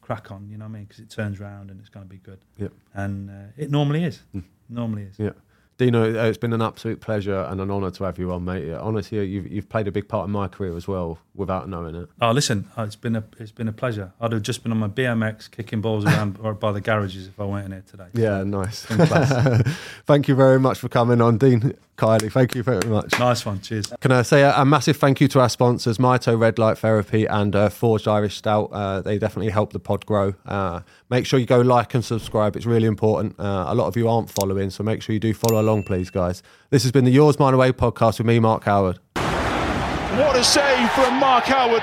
crack 0.08 0.32
on. 0.32 0.48
You 0.48 0.56
know 0.56 0.64
what 0.64 0.70
I 0.70 0.78
mean? 0.78 0.84
Because 0.84 1.00
it 1.00 1.10
turns 1.10 1.38
around 1.38 1.70
and 1.70 1.78
it's 1.80 1.90
going 1.90 2.06
to 2.06 2.08
be 2.08 2.16
good. 2.16 2.38
Yep. 2.56 2.72
And 2.94 3.28
uh, 3.28 3.52
it 3.58 3.70
normally 3.70 4.04
is. 4.04 4.22
Normally 4.70 5.02
is. 5.02 5.18
Yeah. 5.18 5.32
Dino, 5.78 6.02
uh, 6.02 6.24
it's 6.24 6.38
been 6.38 6.52
an 6.52 6.60
absolute 6.60 7.00
pleasure 7.00 7.42
and 7.42 7.60
an 7.60 7.70
honour 7.70 7.92
to 7.92 8.04
have 8.04 8.18
you 8.18 8.32
on, 8.32 8.44
mate. 8.44 8.68
Honestly, 8.72 9.24
you've, 9.24 9.46
you've 9.46 9.68
played 9.68 9.86
a 9.86 9.92
big 9.92 10.08
part 10.08 10.26
in 10.26 10.32
my 10.32 10.48
career 10.48 10.76
as 10.76 10.88
well 10.88 11.20
without 11.36 11.68
knowing 11.68 11.94
it. 11.94 12.08
Oh, 12.20 12.32
listen, 12.32 12.68
oh, 12.76 12.82
it's 12.82 12.96
been 12.96 13.14
a 13.14 13.22
it's 13.38 13.52
been 13.52 13.68
a 13.68 13.72
pleasure. 13.72 14.12
I'd 14.20 14.32
have 14.32 14.42
just 14.42 14.64
been 14.64 14.72
on 14.72 14.78
my 14.78 14.88
BMX 14.88 15.48
kicking 15.48 15.80
balls 15.80 16.04
around 16.04 16.36
or 16.42 16.52
by 16.66 16.72
the 16.72 16.80
garages 16.80 17.28
if 17.28 17.38
I 17.38 17.44
went 17.44 17.66
in 17.66 17.72
here 17.72 17.84
today. 17.88 18.06
Yeah, 18.12 18.42
nice. 18.42 18.86
Thank 20.06 20.26
you 20.26 20.34
very 20.34 20.58
much 20.58 20.80
for 20.80 20.88
coming 20.88 21.20
on, 21.20 21.38
Dean 21.38 21.74
Kiely. 21.96 22.32
Thank 22.32 22.56
you 22.56 22.64
very 22.64 22.88
much. 22.88 23.16
Nice 23.16 23.46
one. 23.46 23.60
Cheers. 23.60 23.92
Can 24.00 24.10
I 24.10 24.22
say 24.22 24.42
a, 24.42 24.56
a 24.56 24.64
massive 24.64 24.96
thank 24.96 25.20
you 25.20 25.28
to 25.28 25.40
our 25.40 25.48
sponsors, 25.48 25.98
Mito 25.98 26.36
Red 26.36 26.58
Light 26.58 26.78
Therapy 26.78 27.24
and 27.26 27.54
uh, 27.54 27.68
Forged 27.68 28.08
Irish 28.08 28.36
Stout. 28.36 28.70
Uh, 28.72 29.00
they 29.00 29.16
definitely 29.16 29.52
help 29.52 29.72
the 29.72 29.80
pod 29.80 30.04
grow. 30.06 30.34
Uh, 30.44 30.80
make 31.10 31.26
sure 31.26 31.38
you 31.38 31.46
go 31.46 31.60
like 31.60 31.94
and 31.94 32.04
subscribe. 32.04 32.56
It's 32.56 32.66
really 32.66 32.86
important. 32.86 33.38
Uh, 33.38 33.66
a 33.68 33.74
lot 33.74 33.86
of 33.86 33.96
you 33.96 34.08
aren't 34.08 34.30
following, 34.30 34.70
so 34.70 34.82
make 34.84 35.02
sure 35.02 35.12
you 35.12 35.20
do 35.20 35.34
follow 35.34 35.60
along, 35.60 35.84
please, 35.84 36.10
guys. 36.10 36.42
This 36.70 36.82
has 36.82 36.92
been 36.92 37.04
the 37.04 37.10
Yours 37.10 37.38
Mine 37.38 37.54
Away 37.54 37.72
podcast 37.72 38.18
with 38.18 38.26
me, 38.26 38.38
Mark 38.38 38.64
Howard. 38.64 38.98
What 39.14 40.36
a 40.36 40.44
save 40.44 40.90
from 40.92 41.20
Mark 41.20 41.44
Howard. 41.44 41.82